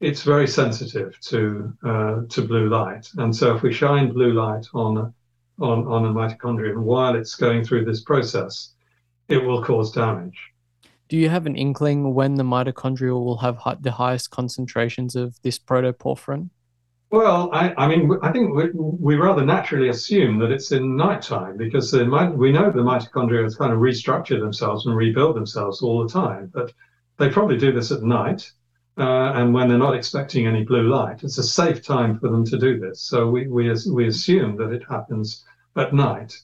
it's 0.00 0.22
very 0.22 0.48
sensitive 0.48 1.20
to 1.20 1.70
uh, 1.84 2.20
to 2.30 2.40
blue 2.40 2.70
light, 2.70 3.06
and 3.18 3.36
so 3.36 3.54
if 3.54 3.62
we 3.62 3.74
shine 3.74 4.10
blue 4.10 4.32
light 4.32 4.66
on 4.72 5.12
on 5.58 5.86
on 5.86 6.06
a 6.06 6.14
mitochondrion 6.14 6.78
while 6.78 7.14
it's 7.14 7.34
going 7.34 7.62
through 7.62 7.84
this 7.84 8.00
process, 8.00 8.72
it 9.30 9.44
will 9.44 9.62
cause 9.62 9.92
damage. 9.92 10.38
Do 11.08 11.16
you 11.16 11.28
have 11.28 11.46
an 11.46 11.56
inkling 11.56 12.14
when 12.14 12.34
the 12.34 12.44
mitochondria 12.44 13.12
will 13.12 13.38
have 13.38 13.58
the 13.82 13.92
highest 13.92 14.30
concentrations 14.30 15.16
of 15.16 15.40
this 15.42 15.58
protoporphyrin? 15.58 16.50
Well, 17.10 17.50
I, 17.52 17.74
I 17.76 17.88
mean, 17.88 18.16
I 18.22 18.30
think 18.30 18.54
we, 18.54 18.70
we, 18.72 19.16
rather 19.16 19.44
naturally 19.44 19.88
assume 19.88 20.38
that 20.38 20.52
it's 20.52 20.70
in 20.70 20.96
nighttime 20.96 21.56
because 21.56 21.92
we 21.92 22.52
know 22.52 22.70
the 22.70 22.82
mitochondria 22.82 23.58
kind 23.58 23.72
of 23.72 23.80
restructure 23.80 24.38
themselves 24.38 24.86
and 24.86 24.94
rebuild 24.94 25.34
themselves 25.34 25.82
all 25.82 26.04
the 26.04 26.08
time. 26.08 26.52
But 26.54 26.72
they 27.18 27.28
probably 27.28 27.58
do 27.58 27.72
this 27.72 27.90
at 27.90 28.02
night 28.02 28.52
uh, 28.96 29.32
and 29.34 29.52
when 29.52 29.68
they're 29.68 29.78
not 29.78 29.96
expecting 29.96 30.46
any 30.46 30.62
blue 30.62 30.88
light. 30.88 31.24
It's 31.24 31.38
a 31.38 31.42
safe 31.42 31.82
time 31.82 32.20
for 32.20 32.28
them 32.28 32.44
to 32.46 32.56
do 32.56 32.78
this. 32.78 33.00
So 33.00 33.28
we, 33.28 33.48
we, 33.48 33.74
we 33.92 34.06
assume 34.06 34.56
that 34.58 34.70
it 34.70 34.84
happens 34.88 35.44
at 35.76 35.92
night. 35.92 36.38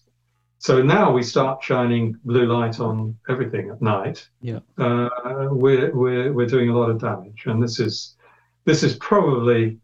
So 0.67 0.83
now 0.83 1.13
we 1.13 1.23
start 1.23 1.63
shining 1.63 2.19
blue 2.25 2.47
light 2.47 2.81
on 2.81 3.17
everything 3.29 3.71
at 3.71 3.81
night. 3.81 4.29
Yeah. 4.41 4.59
Uh, 4.77 5.09
we're, 5.53 5.95
we're, 5.95 6.33
we're 6.33 6.49
doing 6.49 6.71
a 6.71 6.77
lot 6.77 6.91
of 6.91 6.99
damage. 6.99 7.45
And 7.47 7.63
this 7.63 7.79
is, 7.79 8.17
this 8.65 8.83
is 8.83 8.97
probably 8.97 9.79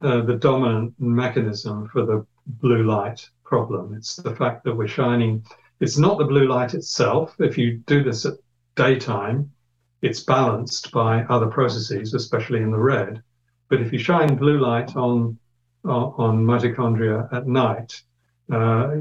uh, 0.00 0.22
the 0.22 0.36
dominant 0.36 0.94
mechanism 0.98 1.86
for 1.88 2.06
the 2.06 2.26
blue 2.46 2.84
light 2.84 3.28
problem. 3.44 3.92
It's 3.92 4.16
the 4.16 4.34
fact 4.34 4.64
that 4.64 4.74
we're 4.74 4.88
shining. 4.88 5.44
It's 5.80 5.98
not 5.98 6.16
the 6.16 6.24
blue 6.24 6.48
light 6.48 6.72
itself. 6.72 7.36
If 7.38 7.58
you 7.58 7.76
do 7.86 8.02
this 8.02 8.24
at 8.24 8.38
daytime, 8.76 9.52
it's 10.00 10.20
balanced 10.20 10.92
by 10.92 11.24
other 11.24 11.48
processes, 11.48 12.14
especially 12.14 12.62
in 12.62 12.70
the 12.70 12.78
red. 12.78 13.22
But 13.68 13.82
if 13.82 13.92
you 13.92 13.98
shine 13.98 14.34
blue 14.36 14.60
light 14.60 14.96
on 14.96 15.38
on, 15.84 16.14
on 16.16 16.46
mitochondria 16.46 17.30
at 17.34 17.46
night, 17.46 18.02
uh, 18.50 18.96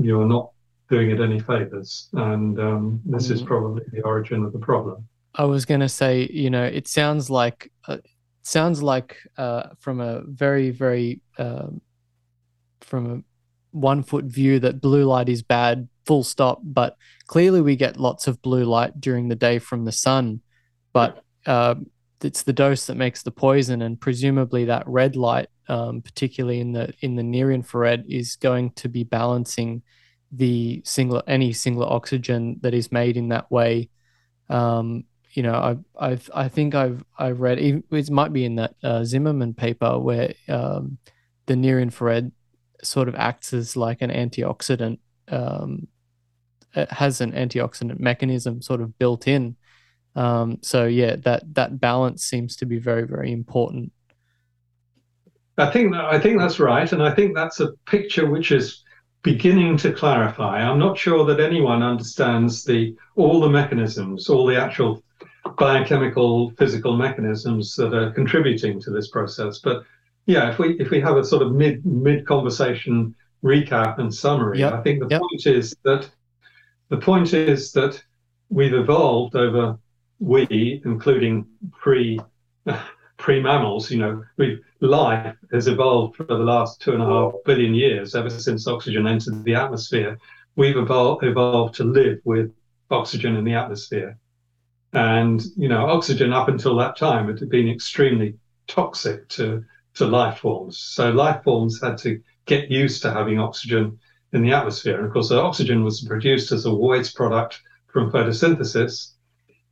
you're 0.00 0.26
not 0.26 0.50
doing 0.88 1.10
it 1.10 1.20
any 1.20 1.38
favors. 1.38 2.08
And 2.14 2.58
um, 2.58 3.00
this 3.04 3.28
mm. 3.28 3.32
is 3.32 3.42
probably 3.42 3.84
the 3.92 4.02
origin 4.02 4.44
of 4.44 4.52
the 4.52 4.58
problem. 4.58 5.06
I 5.34 5.44
was 5.44 5.64
going 5.64 5.80
to 5.80 5.88
say, 5.88 6.28
you 6.32 6.50
know, 6.50 6.64
it 6.64 6.88
sounds 6.88 7.30
like 7.30 7.70
uh, 7.86 7.98
sounds 8.42 8.82
like 8.82 9.16
uh, 9.36 9.68
from 9.78 10.00
a 10.00 10.22
very 10.22 10.70
very 10.70 11.20
um, 11.38 11.80
from 12.80 13.10
a 13.10 13.22
one 13.70 14.02
foot 14.02 14.24
view 14.24 14.58
that 14.60 14.80
blue 14.80 15.04
light 15.04 15.28
is 15.28 15.42
bad, 15.42 15.88
full 16.06 16.24
stop. 16.24 16.60
But 16.64 16.96
clearly, 17.26 17.60
we 17.60 17.76
get 17.76 17.98
lots 17.98 18.26
of 18.26 18.42
blue 18.42 18.64
light 18.64 19.00
during 19.00 19.28
the 19.28 19.36
day 19.36 19.58
from 19.58 19.84
the 19.84 19.92
sun, 19.92 20.40
but 20.92 21.22
uh, 21.46 21.76
it's 22.22 22.42
the 22.42 22.52
dose 22.52 22.86
that 22.86 22.96
makes 22.96 23.22
the 23.22 23.30
poison, 23.30 23.82
and 23.82 24.00
presumably 24.00 24.64
that 24.64 24.88
red 24.88 25.14
light, 25.14 25.48
um, 25.68 26.02
particularly 26.02 26.60
in 26.60 26.72
the 26.72 26.92
in 27.00 27.16
the 27.16 27.22
near 27.22 27.52
infrared, 27.52 28.04
is 28.08 28.36
going 28.36 28.70
to 28.72 28.88
be 28.88 29.04
balancing 29.04 29.82
the 30.32 30.82
single 30.84 31.22
any 31.26 31.52
singlet 31.52 31.90
oxygen 31.90 32.58
that 32.60 32.74
is 32.74 32.92
made 32.92 33.16
in 33.16 33.28
that 33.28 33.50
way. 33.50 33.88
Um, 34.48 35.04
you 35.32 35.42
know, 35.42 35.54
I've, 35.54 35.84
I've, 35.98 36.30
I 36.34 36.48
think 36.48 36.74
I've, 36.74 37.04
I've 37.18 37.40
read, 37.40 37.58
it 37.58 38.10
might 38.10 38.32
be 38.32 38.44
in 38.44 38.56
that 38.56 38.74
uh, 38.82 39.04
Zimmerman 39.04 39.54
paper 39.54 39.98
where 39.98 40.32
um, 40.48 40.98
the 41.46 41.54
near 41.54 41.80
infrared 41.80 42.32
sort 42.82 43.08
of 43.08 43.14
acts 43.14 43.52
as 43.52 43.76
like 43.76 44.02
an 44.02 44.10
antioxidant. 44.10 44.98
Um, 45.28 45.88
it 46.74 46.90
has 46.90 47.20
an 47.20 47.32
antioxidant 47.32 48.00
mechanism 48.00 48.62
sort 48.62 48.80
of 48.80 48.98
built 48.98 49.28
in. 49.28 49.56
Um, 50.16 50.58
so 50.62 50.86
yeah, 50.86 51.16
that 51.16 51.54
that 51.54 51.78
balance 51.78 52.24
seems 52.24 52.56
to 52.56 52.66
be 52.66 52.78
very 52.78 53.06
very 53.06 53.30
important. 53.32 53.92
I 55.58 55.70
think 55.70 55.94
I 55.94 56.18
think 56.18 56.38
that's 56.38 56.60
right, 56.60 56.90
and 56.92 57.02
I 57.02 57.14
think 57.14 57.34
that's 57.34 57.60
a 57.60 57.72
picture 57.86 58.30
which 58.30 58.52
is 58.52 58.84
beginning 59.22 59.76
to 59.78 59.92
clarify. 59.92 60.62
I'm 60.62 60.78
not 60.78 60.96
sure 60.96 61.24
that 61.26 61.40
anyone 61.40 61.82
understands 61.82 62.64
the 62.64 62.96
all 63.16 63.40
the 63.40 63.50
mechanisms, 63.50 64.28
all 64.28 64.46
the 64.46 64.56
actual 64.56 65.02
biochemical 65.58 66.50
physical 66.52 66.96
mechanisms 66.96 67.74
that 67.76 67.92
are 67.92 68.12
contributing 68.12 68.80
to 68.82 68.90
this 68.90 69.08
process, 69.08 69.58
but 69.58 69.84
yeah, 70.26 70.50
if 70.50 70.58
we 70.58 70.78
if 70.78 70.90
we 70.90 71.00
have 71.00 71.16
a 71.16 71.24
sort 71.24 71.42
of 71.42 71.52
mid 71.52 71.84
mid 71.84 72.26
conversation 72.26 73.14
recap 73.42 73.98
and 73.98 74.14
summary, 74.14 74.60
yep. 74.60 74.74
I 74.74 74.82
think 74.82 75.00
the 75.00 75.08
yep. 75.08 75.22
point 75.22 75.46
is 75.46 75.74
that 75.84 76.08
the 76.90 76.98
point 76.98 77.32
is 77.32 77.72
that 77.72 78.02
we've 78.50 78.74
evolved 78.74 79.36
over 79.36 79.78
we, 80.20 80.82
including 80.84 81.46
pre 81.72 82.20
pre 83.16 83.40
mammals. 83.40 83.90
You 83.90 83.98
know, 83.98 84.24
we 84.36 84.60
life 84.80 85.36
has 85.52 85.66
evolved 85.66 86.16
for 86.16 86.24
the 86.24 86.34
last 86.34 86.80
two 86.80 86.92
and 86.92 87.02
a 87.02 87.06
half 87.06 87.32
billion 87.44 87.74
years, 87.74 88.14
ever 88.14 88.30
since 88.30 88.66
oxygen 88.66 89.06
entered 89.06 89.44
the 89.44 89.54
atmosphere. 89.54 90.18
We've 90.56 90.76
evolved 90.76 91.74
to 91.76 91.84
live 91.84 92.20
with 92.24 92.52
oxygen 92.90 93.36
in 93.36 93.44
the 93.44 93.54
atmosphere, 93.54 94.18
and 94.92 95.42
you 95.56 95.68
know, 95.68 95.86
oxygen 95.86 96.32
up 96.32 96.48
until 96.48 96.76
that 96.76 96.96
time 96.96 97.26
had 97.26 97.48
been 97.48 97.68
extremely 97.68 98.34
toxic 98.66 99.28
to 99.30 99.64
to 99.94 100.06
life 100.06 100.38
forms. 100.38 100.78
So 100.78 101.10
life 101.10 101.42
forms 101.42 101.80
had 101.82 101.98
to 101.98 102.20
get 102.46 102.70
used 102.70 103.02
to 103.02 103.12
having 103.12 103.38
oxygen 103.38 103.98
in 104.32 104.42
the 104.42 104.52
atmosphere. 104.52 104.96
And 104.96 105.06
of 105.06 105.12
course, 105.12 105.28
the 105.28 105.40
oxygen 105.40 105.84
was 105.84 106.02
produced 106.02 106.52
as 106.52 106.66
a 106.66 106.74
waste 106.74 107.14
product 107.16 107.60
from 107.88 108.10
photosynthesis. 108.10 109.12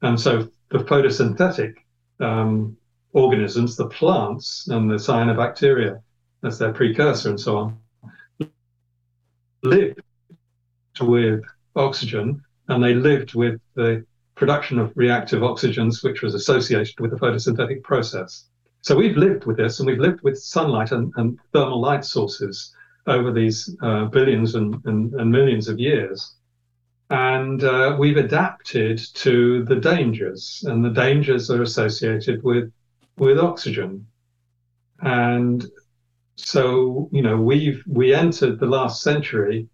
And 0.02 0.20
so 0.20 0.48
the 0.70 0.78
photosynthetic 0.78 1.74
um, 2.20 2.76
organisms, 3.16 3.76
the 3.76 3.88
plants 3.88 4.68
and 4.68 4.90
the 4.90 4.96
cyanobacteria, 4.96 6.00
as 6.44 6.58
their 6.58 6.72
precursor 6.72 7.30
and 7.30 7.40
so 7.40 7.56
on, 7.56 7.78
lived 9.62 10.00
with 11.00 11.42
oxygen 11.74 12.42
and 12.68 12.84
they 12.84 12.94
lived 12.94 13.34
with 13.34 13.60
the 13.74 14.04
production 14.34 14.78
of 14.78 14.92
reactive 14.96 15.40
oxygens, 15.40 16.04
which 16.04 16.20
was 16.22 16.34
associated 16.34 17.00
with 17.00 17.10
the 17.10 17.16
photosynthetic 17.16 17.82
process. 17.82 18.44
So 18.82 18.94
we've 18.94 19.16
lived 19.16 19.46
with 19.46 19.56
this, 19.56 19.80
and 19.80 19.86
we've 19.86 19.98
lived 19.98 20.20
with 20.22 20.38
sunlight 20.38 20.92
and, 20.92 21.12
and 21.16 21.38
thermal 21.52 21.80
light 21.80 22.04
sources 22.04 22.74
over 23.06 23.32
these 23.32 23.74
uh, 23.82 24.04
billions 24.06 24.54
and, 24.54 24.80
and, 24.84 25.14
and, 25.14 25.30
millions 25.30 25.68
of 25.68 25.78
years. 25.78 26.34
And 27.08 27.64
uh, 27.64 27.96
we've 27.98 28.16
adapted 28.16 29.00
to 29.14 29.64
the 29.64 29.76
dangers, 29.76 30.64
and 30.66 30.84
the 30.84 30.90
dangers 30.90 31.50
are 31.50 31.62
associated 31.62 32.42
with 32.42 32.70
with 33.16 33.38
oxygen. 33.38 34.06
And 35.00 35.64
so, 36.36 37.08
you 37.12 37.22
know, 37.22 37.36
we've 37.36 37.82
we 37.86 38.14
entered 38.14 38.58
the 38.58 38.66
last 38.66 39.02
century 39.02 39.68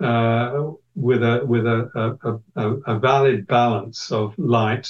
uh, 0.00 0.70
with 0.94 1.22
a 1.22 1.44
with 1.44 1.66
a, 1.66 1.90
a, 2.22 2.62
a, 2.62 2.74
a 2.86 2.98
valid 2.98 3.46
balance 3.46 4.10
of 4.10 4.38
light 4.38 4.88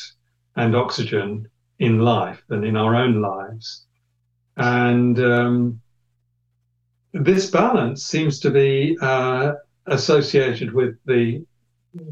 and 0.57 0.75
oxygen 0.75 1.49
in 1.79 1.99
life 1.99 2.43
and 2.49 2.65
in 2.65 2.77
our 2.77 2.95
own 2.95 3.21
lives. 3.21 3.85
And 4.57 5.19
um, 5.21 5.81
this 7.13 7.51
balance 7.51 8.05
seems 8.05 8.41
to 8.41 8.51
be 8.51 8.97
uh, 9.01 9.53
associated 9.87 10.73
with 10.73 10.97
the 11.05 11.45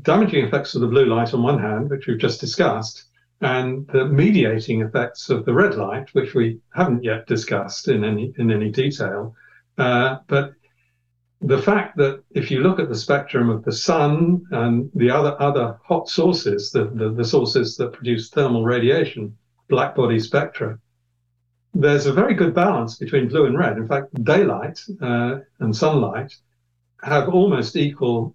damaging 0.02 0.44
effects 0.44 0.74
of 0.74 0.80
the 0.80 0.86
blue 0.86 1.06
light 1.06 1.34
on 1.34 1.42
one 1.42 1.58
hand, 1.58 1.90
which 1.90 2.06
we've 2.06 2.18
just 2.18 2.40
discussed, 2.40 3.04
and 3.44 3.86
the 3.88 4.06
mediating 4.06 4.80
effects 4.80 5.28
of 5.28 5.44
the 5.44 5.52
red 5.52 5.74
light, 5.74 6.08
which 6.14 6.32
we 6.34 6.58
haven't 6.74 7.04
yet 7.04 7.26
discussed 7.26 7.88
in 7.88 8.02
any 8.02 8.32
in 8.38 8.50
any 8.50 8.70
detail. 8.70 9.36
Uh, 9.76 10.16
but 10.28 10.54
the 11.42 11.60
fact 11.60 11.98
that 11.98 12.22
if 12.30 12.50
you 12.50 12.60
look 12.60 12.80
at 12.80 12.88
the 12.88 13.02
spectrum 13.06 13.50
of 13.50 13.62
the 13.62 13.72
sun 13.72 14.46
and 14.50 14.90
the 14.94 15.10
other 15.10 15.36
other 15.42 15.78
hot 15.84 16.08
sources, 16.08 16.70
the, 16.70 16.86
the, 16.86 17.10
the 17.10 17.24
sources 17.24 17.76
that 17.76 17.92
produce 17.92 18.30
thermal 18.30 18.64
radiation, 18.64 19.36
black 19.68 19.94
body 19.94 20.18
spectra, 20.18 20.78
there's 21.74 22.06
a 22.06 22.14
very 22.14 22.32
good 22.32 22.54
balance 22.54 22.96
between 22.96 23.28
blue 23.28 23.44
and 23.44 23.58
red. 23.58 23.76
In 23.76 23.86
fact, 23.86 24.24
daylight 24.24 24.80
uh, 25.02 25.40
and 25.60 25.76
sunlight 25.76 26.34
have 27.02 27.28
almost 27.28 27.76
equal 27.76 28.34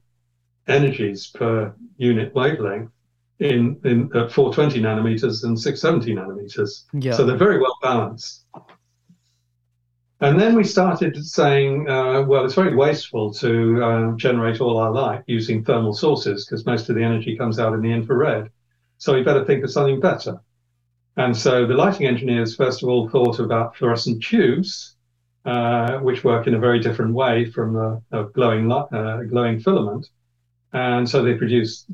energies 0.68 1.26
per 1.34 1.74
unit 1.97 2.36
wavelength 2.36 2.91
in, 3.40 3.80
in 3.86 4.10
at 4.16 4.32
420 4.32 4.82
nanometers 4.82 5.44
and 5.44 5.60
670 5.60 6.14
nanometers. 6.14 6.84
Yeah. 6.94 7.14
So 7.14 7.26
they're 7.26 7.38
very 7.38 7.60
well 7.60 7.78
balanced. 7.82 8.46
And 10.22 10.40
then 10.40 10.56
we 10.56 10.66
started 10.66 11.16
saying, 11.26 11.90
uh, 11.90 12.24
well, 12.24 12.44
it's 12.44 12.54
very 12.54 12.76
wasteful 12.76 13.34
to 13.36 13.84
uh, 13.84 14.12
generate 14.18 14.60
all 14.60 14.78
our 14.78 14.92
light 14.92 15.24
using 15.28 15.64
thermal 15.64 15.94
sources 15.94 16.46
because 16.46 16.66
most 16.66 16.90
of 16.90 16.96
the 16.96 17.04
energy 17.04 17.38
comes 17.38 17.58
out 17.58 17.74
in 17.74 17.82
the 17.82 17.92
infrared. 17.92 18.50
So 18.98 19.14
we 19.14 19.24
better 19.24 19.46
think 19.46 19.64
of 19.64 19.72
something 19.72 20.02
better. 20.02 20.42
And 21.16 21.36
so 21.36 21.66
the 21.66 21.74
lighting 21.74 22.06
engineers, 22.06 22.56
first 22.56 22.84
of 22.84 22.90
all, 22.90 23.08
thought 23.08 23.40
about 23.40 23.78
fluorescent 23.78 24.22
tubes, 24.22 24.96
uh, 25.46 26.00
which 26.00 26.26
work 26.26 26.48
in 26.48 26.54
a 26.54 26.60
very 26.60 26.80
different 26.82 27.14
way 27.14 27.50
from 27.50 27.78
a, 27.78 28.02
a 28.12 28.26
glowing, 28.26 28.70
uh, 28.70 29.22
glowing 29.30 29.62
filament. 29.62 30.10
And 30.74 31.10
so 31.10 31.24
they 31.24 31.36
produced 31.36 31.90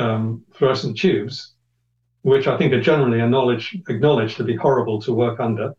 um, 0.00 0.44
fluorescent 0.52 0.98
tubes, 0.98 1.54
which 2.22 2.46
I 2.46 2.56
think 2.56 2.72
are 2.72 2.80
generally 2.80 3.20
acknowledged 3.20 4.36
to 4.36 4.44
be 4.44 4.56
horrible 4.56 5.00
to 5.02 5.12
work 5.12 5.40
under. 5.40 5.74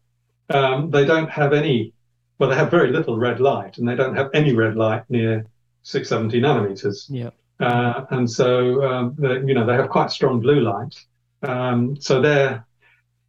Um, 0.50 0.92
they 0.92 1.06
don't 1.06 1.30
have 1.30 1.54
any, 1.54 1.94
well, 2.38 2.50
they 2.50 2.56
have 2.56 2.72
very 2.72 2.92
little 2.92 3.18
red 3.18 3.40
light, 3.40 3.78
and 3.78 3.88
they 3.88 3.96
don't 3.96 4.16
have 4.16 4.30
any 4.34 4.54
red 4.54 4.76
light 4.76 5.04
near 5.10 5.46
670 5.84 6.42
nanometers. 6.42 7.06
Yeah. 7.10 7.30
Uh, 7.60 8.06
and 8.12 8.30
so, 8.30 8.84
um, 8.84 9.16
they, 9.18 9.36
you 9.48 9.54
know, 9.54 9.66
they 9.66 9.74
have 9.74 9.90
quite 9.90 10.12
strong 10.12 10.40
blue 10.40 10.62
light. 10.62 10.96
Um, 11.44 12.00
so 12.00 12.22
they're 12.22 12.66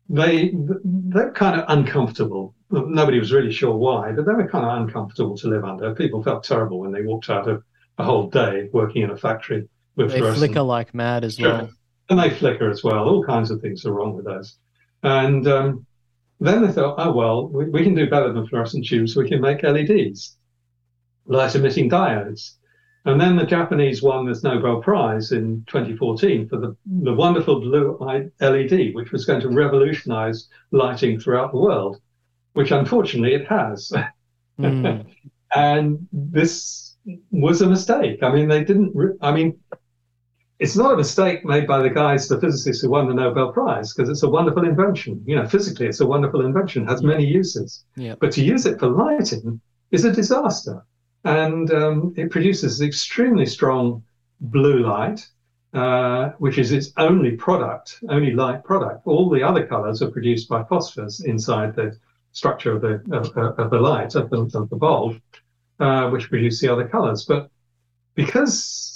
they 0.09 0.53
they're 0.85 1.33
kind 1.33 1.61
of 1.61 1.65
uncomfortable. 1.69 2.55
Nobody 2.71 3.19
was 3.19 3.33
really 3.33 3.53
sure 3.53 3.77
why, 3.77 4.13
but 4.13 4.27
they 4.27 4.33
were 4.33 4.49
kind 4.49 4.65
of 4.65 4.83
uncomfortable 4.83 5.37
to 5.39 5.49
live 5.49 5.65
under. 5.65 5.95
People 5.95 6.23
felt 6.23 6.45
terrible 6.45 6.81
when 6.81 6.93
they 6.93 7.03
walked 7.03 7.31
out 7.31 7.49
of 7.49 7.63
a 7.99 8.05
whole 8.05 8.29
day 8.29 8.69
working 8.73 9.03
in 9.03 9.11
a 9.11 9.17
factory 9.17 9.69
with 9.97 10.13
they 10.13 10.21
flicker 10.21 10.63
like 10.63 10.95
mad 10.95 11.25
as 11.25 11.39
well. 11.39 11.71
And 12.09 12.19
they 12.19 12.31
flicker 12.31 12.71
as 12.71 12.83
well. 12.83 13.09
All 13.09 13.25
kinds 13.25 13.51
of 13.51 13.61
things 13.61 13.87
are 13.87 13.93
wrong 13.93 14.15
with 14.15 14.25
those. 14.25 14.57
And 15.03 15.47
um, 15.49 15.87
then 16.41 16.65
they 16.65 16.73
thought, 16.73 16.97
oh 16.99 17.13
well, 17.13 17.49
we, 17.49 17.69
we 17.69 17.83
can 17.83 17.95
do 17.95 18.09
better 18.09 18.33
than 18.33 18.47
fluorescent 18.47 18.87
tubes. 18.87 19.17
We 19.17 19.29
can 19.29 19.41
make 19.41 19.63
LEDs, 19.63 20.37
light 21.27 21.55
emitting 21.55 21.91
diodes. 21.91 22.57
And 23.05 23.21
then 23.21 23.35
the 23.35 23.45
Japanese 23.45 24.01
won 24.01 24.27
this 24.27 24.45
Nobel 24.45 24.81
Prize 24.81 25.33
in 25.33 25.65
2014 25.67 26.49
for 26.49 26.59
the, 26.59 26.77
the 26.87 27.13
wonderful 27.13 27.61
blue 27.61 27.99
LED, 28.41 28.95
which 28.95 29.11
was 29.11 29.25
going 29.25 29.41
to 29.41 29.49
revolutionize 29.49 30.49
lighting 30.71 31.19
throughout 31.19 31.51
the 31.51 31.59
world, 31.59 32.01
which 32.53 32.71
unfortunately 32.71 33.35
it 33.35 33.49
has. 33.49 33.93
Mm. 34.61 35.05
and 35.55 36.07
this 36.13 36.97
was 37.33 37.61
a 37.61 37.69
mistake. 37.69 38.23
I 38.23 38.33
mean, 38.33 38.49
they 38.49 38.63
didn't, 38.63 38.93
re- 38.95 39.17
I 39.21 39.33
mean, 39.33 39.59
it's 40.63 40.77
not 40.83 40.95
a 40.95 40.97
mistake 40.97 41.45
made 41.45 41.67
by 41.67 41.79
the 41.83 41.91
guys, 42.03 42.29
the 42.29 42.41
physicists 42.41 42.83
who 42.83 42.91
won 42.91 43.09
the 43.09 43.15
Nobel 43.23 43.53
Prize, 43.53 43.89
because 43.93 44.09
it's 44.13 44.23
a 44.23 44.31
wonderful 44.39 44.65
invention. 44.73 45.15
You 45.27 45.37
know, 45.37 45.47
physically, 45.55 45.87
it's 45.91 46.01
a 46.01 46.07
wonderful 46.15 46.41
invention, 46.49 46.87
has 46.87 47.03
many 47.03 47.27
uses. 47.41 47.85
Yeah. 47.97 48.15
But 48.21 48.31
to 48.37 48.43
use 48.53 48.65
it 48.71 48.79
for 48.81 48.89
lighting 48.89 49.61
is 49.91 50.05
a 50.05 50.13
disaster 50.13 50.77
and 51.25 51.67
um, 51.81 52.15
it 52.17 52.31
produces 52.31 52.81
extremely 52.81 53.47
strong 53.47 54.05
blue 54.41 54.81
light. 54.95 55.21
uh, 55.75 56.33
which 56.39 56.59
is 56.59 56.73
its 56.73 56.93
only 56.99 57.33
product, 57.33 57.99
only 58.09 58.33
light 58.33 58.63
product. 58.63 59.07
All 59.07 59.31
the 59.31 59.43
other 59.43 59.67
colors 59.67 60.03
are 60.03 60.11
produced 60.11 60.49
by 60.49 60.63
phosphors 60.65 61.25
inside 61.25 61.75
the 61.75 61.97
structure 62.33 62.73
of 62.73 62.83
the 62.83 62.95
of, 63.17 63.35
of 63.59 63.71
the 63.71 63.81
light 63.81 64.15
of 64.15 64.29
the, 64.31 64.43
of 64.55 64.69
the 64.69 64.77
bulb, 64.77 65.21
uh, 65.81 66.11
which 66.11 66.29
produce 66.29 66.61
the 66.61 66.69
other 66.69 66.87
colors. 66.87 67.25
But 67.25 67.51
because 68.15 68.92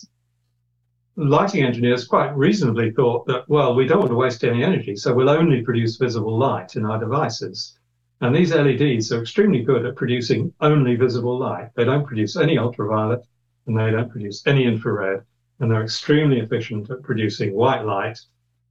lighting 1.16 1.64
engineers 1.64 2.06
quite 2.06 2.36
reasonably 2.36 2.90
thought 2.90 3.26
that, 3.26 3.48
well, 3.48 3.74
we 3.74 3.86
don't 3.86 4.00
want 4.00 4.10
to 4.10 4.16
waste 4.16 4.44
any 4.44 4.62
energy, 4.62 4.96
so 4.96 5.14
we'll 5.14 5.30
only 5.30 5.62
produce 5.62 5.96
visible 5.96 6.38
light 6.38 6.76
in 6.76 6.84
our 6.84 6.98
devices. 6.98 7.78
And 8.20 8.34
these 8.34 8.52
LEDs 8.54 9.12
are 9.12 9.20
extremely 9.20 9.62
good 9.62 9.84
at 9.84 9.96
producing 9.96 10.52
only 10.60 10.96
visible 10.96 11.38
light. 11.38 11.70
They 11.74 11.84
don't 11.84 12.06
produce 12.06 12.36
any 12.36 12.58
ultraviolet 12.58 13.26
and 13.66 13.76
they 13.76 13.90
don't 13.90 14.10
produce 14.10 14.46
any 14.46 14.64
infrared. 14.64 15.24
And 15.60 15.70
they're 15.70 15.82
extremely 15.82 16.40
efficient 16.40 16.90
at 16.90 17.02
producing 17.02 17.54
white 17.54 17.84
light, 17.84 18.18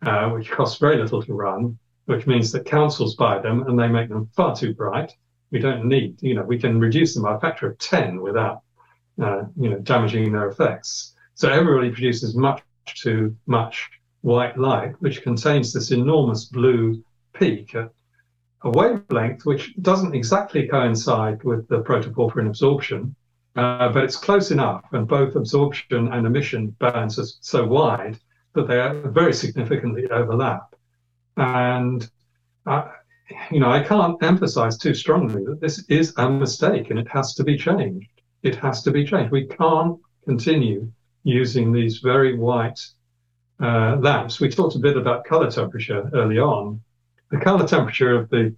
uh, 0.04 0.30
which 0.30 0.52
costs 0.52 0.80
very 0.80 0.98
little 0.98 1.22
to 1.24 1.34
run, 1.34 1.78
which 2.06 2.28
means 2.28 2.52
that 2.52 2.66
councils 2.66 3.16
buy 3.16 3.40
them 3.40 3.64
and 3.68 3.78
they 3.78 3.88
make 3.88 4.10
them 4.10 4.30
far 4.36 4.56
too 4.56 4.74
bright. 4.74 5.12
We 5.52 5.60
don't 5.60 5.86
need, 5.86 6.22
you 6.22 6.36
know, 6.36 6.44
we 6.44 6.60
can 6.60 6.80
reduce 6.80 7.14
them 7.14 7.24
by 7.24 7.36
a 7.36 7.40
factor 7.40 7.70
of 7.70 7.78
10 7.78 8.22
without, 8.22 8.62
uh, 9.22 9.44
you 9.60 9.70
know, 9.70 9.80
damaging 9.80 10.32
their 10.32 10.48
effects. 10.48 11.15
So 11.36 11.50
everybody 11.50 11.92
produces 11.92 12.36
much 12.36 12.62
too 12.86 13.36
much 13.46 13.90
white 14.22 14.58
light, 14.58 14.94
which 15.00 15.22
contains 15.22 15.74
this 15.74 15.92
enormous 15.92 16.46
blue 16.46 17.04
peak 17.34 17.76
at 17.76 17.92
a 18.64 18.70
wavelength 18.70 19.46
which 19.46 19.76
doesn't 19.82 20.16
exactly 20.16 20.68
coincide 20.68 21.44
with 21.44 21.68
the 21.68 21.82
protoporphyrin 21.82 22.48
absorption, 22.48 23.16
uh, 23.56 23.90
but 23.90 24.04
it's 24.04 24.18
close 24.18 24.50
enough, 24.52 24.86
and 24.94 25.08
both 25.08 25.36
absorption 25.36 26.12
and 26.12 26.26
emission 26.26 26.70
bands 26.80 27.20
are 27.20 27.26
so 27.42 27.66
wide 27.66 28.18
that 28.54 28.68
they 28.68 29.10
very 29.10 29.34
significantly 29.34 30.10
overlap. 30.10 30.74
And 31.38 32.10
uh, 32.66 32.88
you 33.52 33.60
know, 33.60 33.72
I 33.72 33.84
can't 33.84 34.22
emphasize 34.24 34.78
too 34.78 34.94
strongly 34.94 35.44
that 35.46 35.60
this 35.60 35.84
is 35.90 36.14
a 36.18 36.30
mistake 36.30 36.90
and 36.90 37.00
it 37.00 37.08
has 37.10 37.34
to 37.36 37.44
be 37.44 37.58
changed. 37.58 38.10
It 38.44 38.56
has 38.56 38.84
to 38.84 38.92
be 38.92 39.06
changed. 39.06 39.32
We 39.32 39.48
can't 39.48 40.00
continue 40.26 40.92
using 41.26 41.74
these 41.74 41.98
very 41.98 42.38
white 42.38 42.80
uh, 43.60 43.98
lamps. 43.98 44.40
We 44.40 44.48
talked 44.48 44.76
a 44.76 44.80
bit 44.80 44.96
about 44.96 45.26
color 45.26 45.52
temperature 45.52 46.10
early 46.14 46.40
on. 46.40 46.80
The 47.32 47.40
color 47.40 47.68
temperature 47.68 48.16
of 48.16 48.30
the, 48.30 48.56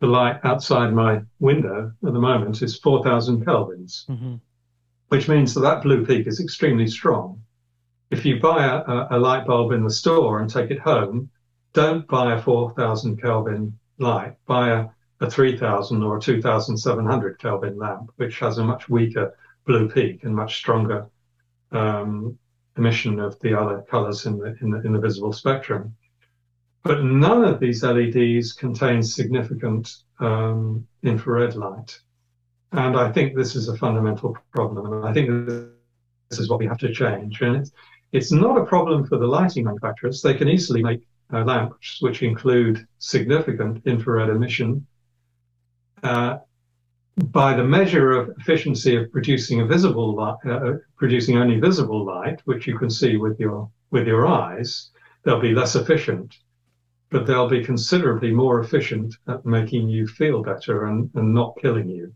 the 0.00 0.06
light 0.06 0.38
outside 0.44 0.92
my 0.92 1.22
window 1.40 1.92
at 2.06 2.12
the 2.12 2.20
moment 2.20 2.62
is 2.62 2.78
4,000 2.78 3.44
kelvins, 3.44 4.06
mm-hmm. 4.06 4.34
which 5.08 5.28
means 5.28 5.54
that 5.54 5.60
that 5.60 5.82
blue 5.82 6.04
peak 6.04 6.26
is 6.26 6.40
extremely 6.40 6.86
strong. 6.86 7.42
If 8.10 8.26
you 8.26 8.38
buy 8.38 8.66
a, 8.66 9.16
a 9.16 9.18
light 9.18 9.46
bulb 9.46 9.72
in 9.72 9.82
the 9.82 9.90
store 9.90 10.40
and 10.40 10.50
take 10.50 10.70
it 10.70 10.80
home, 10.80 11.30
don't 11.72 12.06
buy 12.08 12.34
a 12.34 12.42
4,000 12.42 13.20
Kelvin 13.20 13.78
light, 13.98 14.34
buy 14.46 14.70
a, 14.70 14.86
a 15.20 15.30
3,000 15.30 16.02
or 16.02 16.18
a 16.18 16.20
2,700 16.20 17.38
Kelvin 17.38 17.78
lamp, 17.78 18.10
which 18.16 18.40
has 18.40 18.58
a 18.58 18.64
much 18.64 18.88
weaker 18.88 19.36
blue 19.64 19.88
peak 19.88 20.24
and 20.24 20.34
much 20.34 20.56
stronger 20.56 21.06
um, 21.72 22.38
emission 22.76 23.20
of 23.20 23.38
the 23.40 23.58
other 23.58 23.82
colors 23.82 24.26
in 24.26 24.38
the, 24.38 24.56
in 24.60 24.70
the, 24.70 24.80
in 24.82 24.92
the 24.92 25.00
visible 25.00 25.32
spectrum. 25.32 25.94
But 26.82 27.04
none 27.04 27.44
of 27.44 27.60
these 27.60 27.82
LEDs 27.82 28.52
contain 28.54 29.02
significant 29.02 29.94
um, 30.18 30.86
infrared 31.02 31.54
light. 31.54 31.98
And 32.72 32.96
I 32.96 33.12
think 33.12 33.36
this 33.36 33.54
is 33.54 33.68
a 33.68 33.76
fundamental 33.76 34.36
problem. 34.52 34.92
And 34.92 35.06
I 35.06 35.12
think 35.12 35.46
this 35.48 36.38
is 36.38 36.48
what 36.48 36.58
we 36.58 36.66
have 36.66 36.78
to 36.78 36.92
change. 36.92 37.42
And 37.42 37.56
it's, 37.56 37.72
it's 38.12 38.32
not 38.32 38.56
a 38.56 38.64
problem 38.64 39.06
for 39.06 39.18
the 39.18 39.26
lighting 39.26 39.64
manufacturers. 39.64 40.22
They 40.22 40.34
can 40.34 40.48
easily 40.48 40.82
make 40.82 41.02
uh, 41.32 41.44
lamps 41.44 41.98
which 42.00 42.22
include 42.22 42.86
significant 42.98 43.82
infrared 43.86 44.30
emission. 44.30 44.86
Uh, 46.02 46.38
by 47.16 47.54
the 47.54 47.64
measure 47.64 48.12
of 48.12 48.30
efficiency 48.38 48.96
of 48.96 49.10
producing 49.12 49.60
a 49.60 49.66
visible 49.66 50.14
light, 50.14 50.36
uh, 50.48 50.74
producing 50.96 51.36
only 51.36 51.60
visible 51.60 52.04
light, 52.04 52.40
which 52.44 52.66
you 52.66 52.78
can 52.78 52.90
see 52.90 53.16
with 53.16 53.38
your 53.38 53.70
with 53.90 54.06
your 54.06 54.26
eyes, 54.26 54.90
they'll 55.24 55.40
be 55.40 55.54
less 55.54 55.74
efficient, 55.74 56.36
but 57.10 57.26
they'll 57.26 57.48
be 57.48 57.64
considerably 57.64 58.30
more 58.30 58.60
efficient 58.60 59.14
at 59.26 59.44
making 59.44 59.88
you 59.88 60.06
feel 60.06 60.42
better 60.42 60.86
and, 60.86 61.10
and 61.14 61.34
not 61.34 61.56
killing 61.60 61.88
you. 61.88 62.12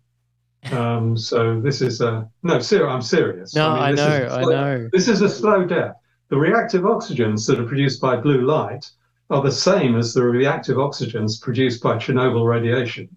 Um, 0.73 1.17
so 1.17 1.61
this 1.61 1.83
is 1.83 2.01
a 2.01 2.31
no, 2.43 2.59
ser- 2.61 2.89
I'm 2.89 3.03
serious. 3.03 3.55
No, 3.55 3.71
I, 3.71 3.75
mean, 3.75 3.83
I 3.83 3.91
know, 3.91 4.29
slow, 4.29 4.37
I 4.37 4.43
know. 4.45 4.89
This 4.93 5.09
is 5.09 5.21
a 5.21 5.29
slow 5.29 5.65
death. 5.65 5.97
The 6.29 6.37
reactive 6.37 6.83
oxygens 6.83 7.47
that 7.47 7.61
are 7.61 7.67
produced 7.67 8.01
by 8.01 8.17
blue 8.17 8.43
light 8.43 8.91
are 9.31 9.43
the 9.43 9.53
same 9.53 9.97
as 9.97 10.15
the 10.15 10.25
reactive 10.25 10.77
oxygens 10.77 11.41
produced 11.41 11.83
by 11.83 11.97
Chernobyl 11.97 12.49
radiation. 12.49 13.09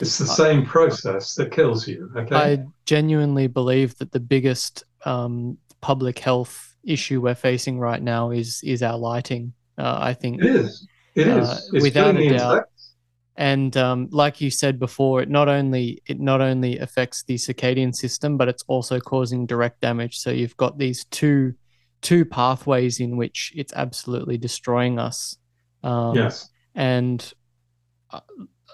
It's 0.00 0.18
the 0.18 0.26
same 0.26 0.66
process 0.66 1.34
that 1.36 1.52
kills 1.52 1.86
you. 1.86 2.10
Okay. 2.16 2.34
I 2.34 2.64
genuinely 2.84 3.46
believe 3.46 3.96
that 3.98 4.10
the 4.10 4.20
biggest 4.20 4.84
um, 5.04 5.56
public 5.80 6.18
health 6.18 6.74
issue 6.82 7.20
we're 7.20 7.34
facing 7.34 7.78
right 7.78 8.02
now 8.02 8.30
is 8.30 8.60
is 8.64 8.82
our 8.82 8.98
lighting. 8.98 9.52
Uh, 9.78 9.98
I 10.00 10.14
think 10.14 10.42
it 10.42 10.46
is. 10.46 10.86
It 11.14 11.28
uh, 11.28 11.42
is. 11.42 11.70
It's 11.72 11.82
without 11.82 12.16
a 12.16 12.28
doubt. 12.28 12.64
And 13.36 13.76
um, 13.76 14.08
like 14.10 14.40
you 14.40 14.50
said 14.50 14.78
before, 14.78 15.22
it 15.22 15.28
not 15.28 15.48
only 15.48 16.02
it 16.06 16.20
not 16.20 16.40
only 16.40 16.78
affects 16.78 17.24
the 17.24 17.34
circadian 17.34 17.94
system, 17.94 18.36
but 18.36 18.48
it's 18.48 18.64
also 18.66 19.00
causing 19.00 19.46
direct 19.46 19.80
damage. 19.80 20.18
So 20.18 20.30
you've 20.30 20.56
got 20.56 20.78
these 20.78 21.04
two 21.06 21.54
two 22.00 22.24
pathways 22.24 23.00
in 23.00 23.16
which 23.16 23.52
it's 23.56 23.72
absolutely 23.72 24.38
destroying 24.38 24.98
us. 24.98 25.36
Um, 25.82 26.14
yes. 26.14 26.48
And 26.74 27.32
uh, 28.10 28.20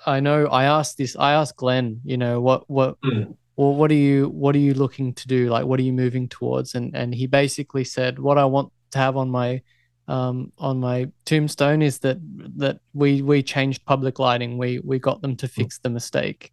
I 0.06 0.20
know 0.20 0.46
I 0.46 0.64
asked 0.64 0.98
this. 0.98 1.16
I 1.16 1.32
asked 1.32 1.56
Glen. 1.56 2.00
You 2.04 2.16
know 2.16 2.40
what 2.40 2.68
what 2.68 3.00
mm. 3.02 3.34
well 3.56 3.74
what 3.74 3.90
are 3.90 3.94
you 3.94 4.28
what 4.28 4.54
are 4.54 4.60
you 4.60 4.74
looking 4.74 5.14
to 5.14 5.28
do? 5.28 5.48
Like 5.48 5.66
what 5.66 5.80
are 5.80 5.84
you 5.84 5.92
moving 5.92 6.28
towards? 6.28 6.74
And 6.74 6.94
and 6.94 7.14
he 7.14 7.26
basically 7.26 7.84
said 7.84 8.18
what 8.18 8.38
I 8.38 8.44
want 8.44 8.72
to 8.92 8.98
have 8.98 9.16
on 9.16 9.30
my 9.30 9.62
um, 10.08 10.52
on 10.58 10.80
my 10.80 11.08
tombstone 11.24 11.82
is 11.82 12.00
that 12.00 12.18
that 12.56 12.80
we 12.92 13.22
we 13.22 13.42
changed 13.42 13.84
public 13.84 14.18
lighting. 14.18 14.58
We 14.58 14.80
we 14.80 14.98
got 14.98 15.22
them 15.22 15.36
to 15.36 15.48
fix 15.48 15.78
the 15.78 15.90
mistake, 15.90 16.52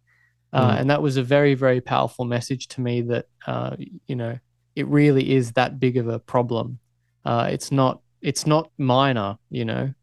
uh, 0.52 0.70
mm. 0.70 0.80
and 0.80 0.90
that 0.90 1.02
was 1.02 1.16
a 1.16 1.22
very 1.22 1.54
very 1.54 1.80
powerful 1.80 2.24
message 2.24 2.68
to 2.68 2.80
me. 2.80 3.02
That 3.02 3.26
uh, 3.46 3.76
you 4.06 4.14
know 4.14 4.38
it 4.76 4.86
really 4.86 5.32
is 5.34 5.52
that 5.52 5.80
big 5.80 5.96
of 5.96 6.06
a 6.08 6.20
problem. 6.20 6.78
Uh, 7.24 7.48
it's 7.50 7.72
not 7.72 8.00
it's 8.22 8.46
not 8.46 8.70
minor. 8.78 9.36
You 9.50 9.64
know, 9.64 9.94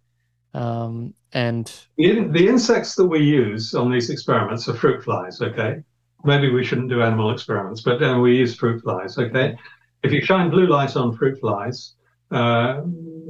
um, 0.55 1.13
and 1.33 1.71
the, 1.97 2.27
the 2.29 2.47
insects 2.47 2.95
that 2.95 3.05
we 3.05 3.19
use 3.19 3.73
on 3.75 3.91
these 3.91 4.09
experiments 4.09 4.69
are 4.69 4.73
fruit 4.73 5.03
flies, 5.03 5.41
okay? 5.41 5.83
Maybe 6.23 6.49
we 6.49 6.63
shouldn't 6.63 6.89
do 6.89 7.01
animal 7.01 7.31
experiments, 7.31 7.81
but 7.81 8.01
uh, 8.01 8.17
we 8.19 8.37
use 8.37 8.55
fruit 8.55 8.81
flies, 8.81 9.17
okay? 9.17 9.57
If 10.01 10.13
you 10.13 10.23
shine 10.23 10.49
blue 10.49 10.67
light 10.67 10.95
on 10.95 11.15
fruit 11.17 11.39
flies, 11.41 11.95
uh, 12.31 12.83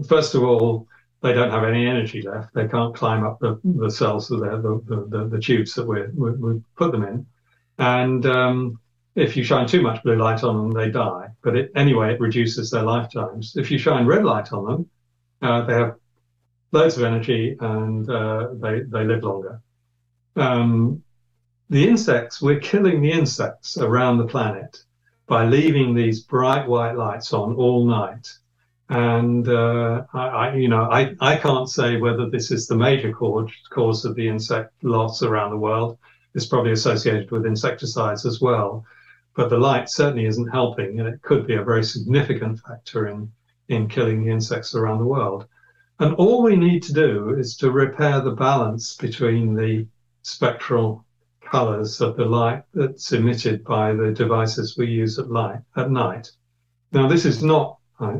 first 0.07 0.35
of 0.35 0.43
all, 0.43 0.87
they 1.23 1.33
don't 1.33 1.49
have 1.49 1.63
any 1.63 1.87
energy 1.87 2.21
left. 2.21 2.53
They 2.53 2.67
can't 2.67 2.93
climb 2.93 3.25
up 3.25 3.39
the, 3.39 3.59
the 3.63 3.89
cells 3.89 4.27
the, 4.27 4.37
the, 4.37 5.07
the, 5.09 5.27
the 5.27 5.39
tubes 5.39 5.73
that 5.73 5.87
we, 5.87 6.03
we, 6.13 6.31
we, 6.31 6.61
put 6.77 6.91
them 6.91 7.03
in. 7.03 7.25
And 7.79 8.23
um, 8.27 8.79
if 9.15 9.35
you 9.35 9.43
shine 9.43 9.65
too 9.65 9.81
much 9.81 10.03
blue 10.03 10.17
light 10.17 10.43
on 10.43 10.55
them, 10.55 10.71
they 10.71 10.91
die. 10.91 11.29
But 11.41 11.55
it, 11.55 11.71
anyway, 11.75 12.13
it 12.13 12.19
reduces 12.19 12.69
their 12.69 12.83
lifetimes. 12.83 13.55
If 13.57 13.71
you 13.71 13.79
shine 13.79 14.05
red 14.05 14.23
light 14.23 14.53
on 14.53 14.65
them, 14.65 14.89
uh, 15.41 15.65
they 15.65 15.73
have 15.73 15.95
loads 16.75 16.97
of 16.97 17.03
energy 17.03 17.55
and 17.59 18.09
uh, 18.09 18.49
they, 18.53 18.81
they 18.81 19.03
live 19.03 19.23
longer. 19.23 19.61
Um, 20.35 21.01
the 21.69 21.87
insects, 21.87 22.41
we're 22.41 22.59
killing 22.59 23.01
the 23.01 23.11
insects 23.11 23.77
around 23.77 24.17
the 24.17 24.27
planet 24.27 24.83
by 25.25 25.45
leaving 25.45 25.95
these 25.95 26.21
bright 26.21 26.67
white 26.67 26.95
lights 26.95 27.33
on 27.33 27.55
all 27.55 27.85
night. 27.85 28.27
And 28.89 29.47
uh, 29.47 30.03
I, 30.13 30.27
I, 30.27 30.55
you 30.55 30.67
know, 30.67 30.83
I, 30.91 31.15
I 31.19 31.37
can't 31.37 31.67
say 31.67 31.97
whether 31.97 32.29
this 32.29 32.51
is 32.51 32.67
the 32.67 32.75
major 32.75 33.11
cause, 33.11 33.51
cause 33.71 34.05
of 34.05 34.15
the 34.15 34.27
insect 34.27 34.71
loss 34.83 35.23
around 35.23 35.51
the 35.51 35.57
world. 35.57 35.97
It's 36.35 36.45
probably 36.45 36.73
associated 36.73 37.31
with 37.31 37.45
insecticides 37.47 38.25
as 38.25 38.41
well. 38.41 38.85
But 39.35 39.49
the 39.49 39.57
light 39.57 39.89
certainly 39.89 40.27
isn't 40.27 40.49
helping, 40.49 40.99
and 40.99 41.09
it 41.09 41.21
could 41.21 41.47
be 41.47 41.55
a 41.55 41.63
very 41.63 41.83
significant 41.83 42.59
factor 42.59 43.07
in, 43.07 43.31
in 43.69 43.87
killing 43.87 44.23
the 44.23 44.31
insects 44.31 44.75
around 44.75 44.99
the 44.99 45.05
world. 45.05 45.47
And 45.99 46.13
all 46.15 46.43
we 46.43 46.55
need 46.57 46.83
to 46.83 46.93
do 46.93 47.35
is 47.37 47.55
to 47.57 47.71
repair 47.71 48.19
the 48.19 48.31
balance 48.31 48.95
between 48.97 49.55
the 49.55 49.87
spectral 50.23 51.05
colors 51.41 52.01
of 52.01 52.17
the 52.17 52.25
light 52.25 52.63
that's 52.73 53.13
emitted 53.13 53.63
by 53.63 53.93
the 53.93 54.11
devices 54.11 54.75
we 54.77 54.87
use 54.87 55.17
at 55.19 55.31
light 55.31 55.59
at 55.77 55.91
night. 55.91 56.31
Now, 56.91 57.07
this 57.07 57.25
is 57.25 57.41
not, 57.41 57.77
I, 57.99 58.19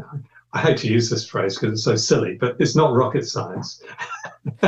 I 0.53 0.59
hate 0.61 0.77
to 0.79 0.87
use 0.87 1.09
this 1.09 1.27
phrase 1.27 1.55
because 1.55 1.73
it's 1.73 1.83
so 1.83 1.95
silly, 1.95 2.37
but 2.39 2.55
it's 2.59 2.75
not 2.75 2.93
rocket 2.93 3.27
science. 3.27 3.81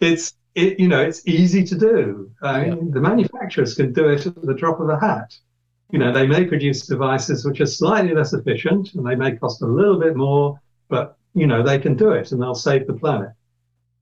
it's, 0.00 0.34
it, 0.54 0.78
you 0.78 0.88
know, 0.88 1.00
it's 1.00 1.26
easy 1.26 1.64
to 1.64 1.74
do. 1.74 2.30
I 2.42 2.66
mean, 2.66 2.90
The 2.90 3.00
manufacturers 3.00 3.74
can 3.74 3.92
do 3.92 4.08
it 4.08 4.26
at 4.26 4.42
the 4.42 4.54
drop 4.54 4.80
of 4.80 4.90
a 4.90 4.98
hat. 4.98 5.34
You 5.90 6.00
know, 6.00 6.12
they 6.12 6.26
may 6.26 6.44
produce 6.44 6.86
devices 6.86 7.46
which 7.46 7.60
are 7.60 7.66
slightly 7.66 8.12
less 8.12 8.32
efficient 8.34 8.94
and 8.94 9.06
they 9.06 9.14
may 9.14 9.36
cost 9.36 9.62
a 9.62 9.66
little 9.66 9.98
bit 9.98 10.16
more 10.16 10.60
but 10.88 11.16
you 11.36 11.46
know 11.46 11.62
they 11.62 11.78
can 11.78 11.94
do 11.94 12.10
it 12.12 12.32
and 12.32 12.42
they'll 12.42 12.54
save 12.54 12.86
the 12.86 12.94
planet. 12.94 13.30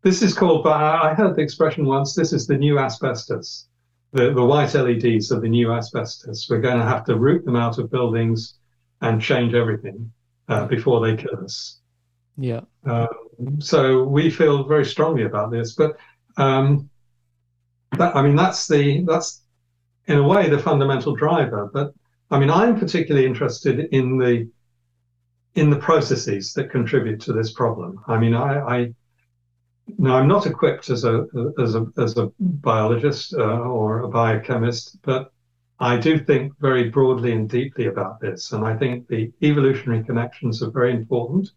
This 0.03 0.23
is 0.23 0.33
called. 0.33 0.67
I 0.67 1.15
heard 1.15 1.35
the 1.35 1.43
expression 1.43 1.85
once. 1.85 2.15
This 2.15 2.33
is 2.33 2.47
the 2.47 2.57
new 2.57 2.79
asbestos. 2.79 3.69
The 4.13 4.33
the 4.33 4.45
white 4.45 4.73
LEDs 4.75 5.33
are 5.33 5.41
the 5.41 5.49
new 5.49 5.73
asbestos. 5.73 6.47
We're 6.49 6.61
going 6.61 6.79
to 6.79 6.85
have 6.85 7.05
to 7.07 7.17
root 7.17 7.45
them 7.45 7.57
out 7.57 7.79
of 7.79 7.91
buildings 7.91 8.55
and 9.01 9.21
change 9.21 9.53
everything 9.55 10.13
uh, 10.49 10.67
before 10.67 11.01
they 11.01 11.17
kill 11.17 11.43
us. 11.43 11.81
Yeah. 12.37 12.61
Um, 12.85 13.61
so 13.61 14.05
we 14.05 14.31
feel 14.31 14.65
very 14.65 14.85
strongly 14.85 15.25
about 15.25 15.51
this, 15.51 15.75
but 15.75 15.97
um, 16.37 16.89
that, 17.99 18.15
I 18.15 18.23
mean 18.23 18.37
that's 18.37 18.69
the 18.69 19.05
that's 19.05 19.43
in 20.07 20.19
a 20.19 20.23
way 20.23 20.49
the 20.49 20.59
fundamental 20.59 21.17
driver. 21.17 21.69
But 21.73 21.95
I 22.31 22.39
mean 22.39 22.51
I'm 22.51 22.79
particularly 22.79 23.27
interested 23.27 23.89
in 23.91 24.19
the 24.19 24.49
in 25.55 25.71
the 25.71 25.77
processes 25.77 26.53
that 26.55 26.71
contribute 26.71 27.21
to 27.21 27.33
this 27.33 27.53
problem. 27.53 28.01
I 28.07 28.19
mean 28.19 28.35
I, 28.35 28.59
I 28.77 28.95
now 29.99 30.17
I'm 30.17 30.29
not 30.29 30.47
equipped 30.47 30.91
as 30.91 31.05
a 31.05 31.27
as 31.59 31.75
a 31.75 31.87
as 31.99 32.17
a 32.17 32.31
biologist 32.41 33.35
uh, 33.35 33.61
or 33.61 34.01
a 34.01 34.09
biochemist, 34.09 34.99
but 35.03 35.31
I 35.81 35.97
do 35.97 36.19
think 36.19 36.53
very 36.61 36.89
broadly 36.89 37.33
and 37.33 37.49
deeply 37.49 37.87
about 37.87 38.21
this, 38.21 38.53
and 38.53 38.65
I 38.65 38.77
think 38.77 39.09
the 39.09 39.33
evolutionary 39.43 40.05
connections 40.05 40.63
are 40.63 40.71
very 40.71 40.93
important. 40.93 41.51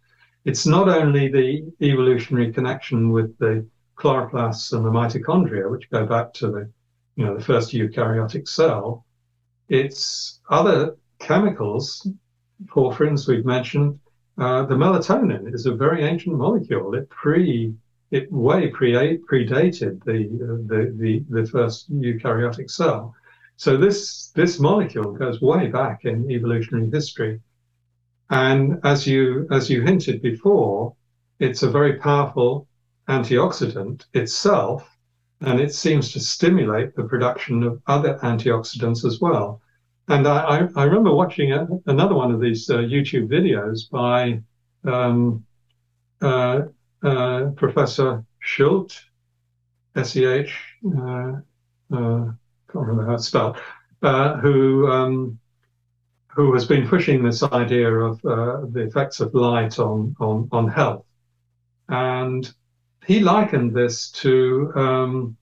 It's 0.44 0.66
not 0.66 0.90
only 0.90 1.28
the 1.28 1.72
evolutionary 1.82 2.52
connection 2.52 3.12
with 3.12 3.38
the 3.38 3.68
chloroplasts 3.96 4.74
and 4.74 4.86
the 4.86 4.90
mitochondria, 4.90 5.70
which 5.70 5.90
go 5.90 6.06
back 6.06 6.34
to 6.34 6.48
the, 6.52 6.72
you 7.16 7.26
know, 7.26 7.36
the 7.38 7.44
first 7.44 7.74
eukaryotic 7.74 8.48
cell. 8.48 9.06
It's 9.70 10.40
other 10.50 10.98
chemicals, 11.20 12.08
porphyrins 12.66 13.28
we've 13.28 13.46
mentioned. 13.46 14.00
Uh, 14.38 14.66
the 14.66 14.76
melatonin 14.76 15.54
is 15.54 15.66
a 15.66 15.74
very 15.74 16.04
ancient 16.04 16.36
molecule. 16.36 16.94
It 16.94 17.10
pre, 17.10 17.74
it 18.12 18.32
way 18.32 18.68
pre 18.70 18.94
predated 19.18 20.04
the, 20.04 20.28
the 20.68 20.94
the 20.98 21.26
the 21.30 21.48
first 21.48 21.92
eukaryotic 21.92 22.70
cell. 22.70 23.16
So 23.56 23.78
this 23.78 24.30
this 24.36 24.60
molecule 24.60 25.14
goes 25.14 25.42
way 25.42 25.68
back 25.68 26.06
in 26.06 26.30
evolutionary 26.30 26.90
history, 26.92 27.42
and 28.30 28.80
as 28.84 29.08
you 29.08 29.48
as 29.50 29.70
you 29.70 29.82
hinted 29.82 30.22
before, 30.22 30.96
it's 31.40 31.64
a 31.64 31.70
very 31.70 31.98
powerful 31.98 32.68
antioxidant 33.08 34.06
itself, 34.14 34.88
and 35.42 35.60
it 35.60 35.74
seems 35.74 36.12
to 36.12 36.20
stimulate 36.20 36.96
the 36.96 37.06
production 37.06 37.64
of 37.64 37.82
other 37.88 38.20
antioxidants 38.22 39.06
as 39.06 39.20
well. 39.20 39.62
And 40.10 40.26
I, 40.28 40.68
I 40.76 40.84
remember 40.84 41.14
watching 41.14 41.52
a, 41.52 41.68
another 41.86 42.16
one 42.16 42.32
of 42.32 42.40
these 42.40 42.70
uh, 42.70 42.78
YouTube 42.78 43.28
videos 43.28 43.90
by 43.90 44.42
um, 44.90 45.46
uh, 46.22 46.62
uh, 47.04 47.48
Professor 47.56 48.24
Seheult, 48.42 49.04
S-E-H, 49.96 50.58
uh, 50.86 51.02
uh, 51.02 51.42
can't 51.92 52.36
remember 52.74 53.06
how 53.06 53.14
it's 53.16 53.28
spelled, 53.28 53.58
uh, 54.02 54.38
who 54.38 54.88
um, 54.90 55.40
who 56.30 56.54
has 56.54 56.66
been 56.66 56.88
pushing 56.88 57.24
this 57.24 57.42
idea 57.42 57.92
of 57.92 58.22
the 58.22 58.86
effects 58.88 59.20
of 59.20 59.34
light 59.34 59.80
on 59.80 60.16
on 60.20 60.48
on 60.52 60.68
health, 60.68 61.06
and 61.90 62.54
he 63.06 63.22
likened 63.22 63.74
this 63.76 64.12
to 64.12 64.72
um, 64.76 65.38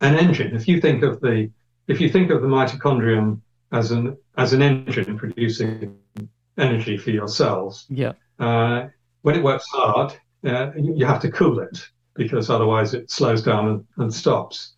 an 0.00 0.16
engine. 0.16 0.54
If 0.54 0.66
you 0.68 0.80
think 0.80 1.02
of 1.02 1.20
the 1.20 1.50
if 1.86 2.00
you 2.00 2.08
think 2.08 2.30
of 2.30 2.40
the 2.40 2.48
mitochondrion 2.48 3.40
as 3.72 3.90
an 3.90 4.16
as 4.36 4.52
an 4.52 4.62
engine 4.62 5.16
producing 5.16 5.96
energy 6.58 6.96
for 6.96 7.10
your 7.10 7.28
cells, 7.28 7.86
yeah. 7.88 8.12
Uh, 8.38 8.88
when 9.22 9.36
it 9.36 9.42
works 9.42 9.66
hard, 9.70 10.12
uh, 10.44 10.70
you 10.74 11.04
have 11.04 11.20
to 11.20 11.30
cool 11.30 11.60
it 11.60 11.86
because 12.14 12.50
otherwise 12.50 12.94
it 12.94 13.10
slows 13.10 13.42
down 13.42 13.68
and, 13.68 13.84
and 13.98 14.12
stops. 14.12 14.72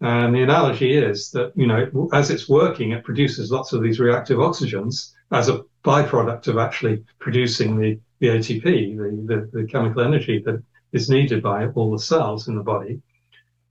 And 0.00 0.34
the 0.34 0.42
analogy 0.42 0.96
is 0.96 1.30
that, 1.30 1.52
you 1.56 1.66
know, 1.66 2.10
as 2.12 2.30
it's 2.30 2.48
working, 2.48 2.92
it 2.92 3.04
produces 3.04 3.50
lots 3.50 3.72
of 3.72 3.82
these 3.82 3.98
reactive 3.98 4.38
oxygens 4.38 5.12
as 5.32 5.48
a 5.48 5.62
byproduct 5.84 6.48
of 6.48 6.58
actually 6.58 7.02
producing 7.18 7.78
the, 7.78 7.98
the 8.18 8.28
ATP, 8.28 8.62
the, 8.62 9.34
the, 9.34 9.60
the 9.60 9.66
chemical 9.66 10.02
energy 10.02 10.42
that 10.44 10.62
is 10.92 11.08
needed 11.08 11.42
by 11.42 11.68
all 11.68 11.90
the 11.90 11.98
cells 11.98 12.48
in 12.48 12.56
the 12.56 12.62
body. 12.62 13.00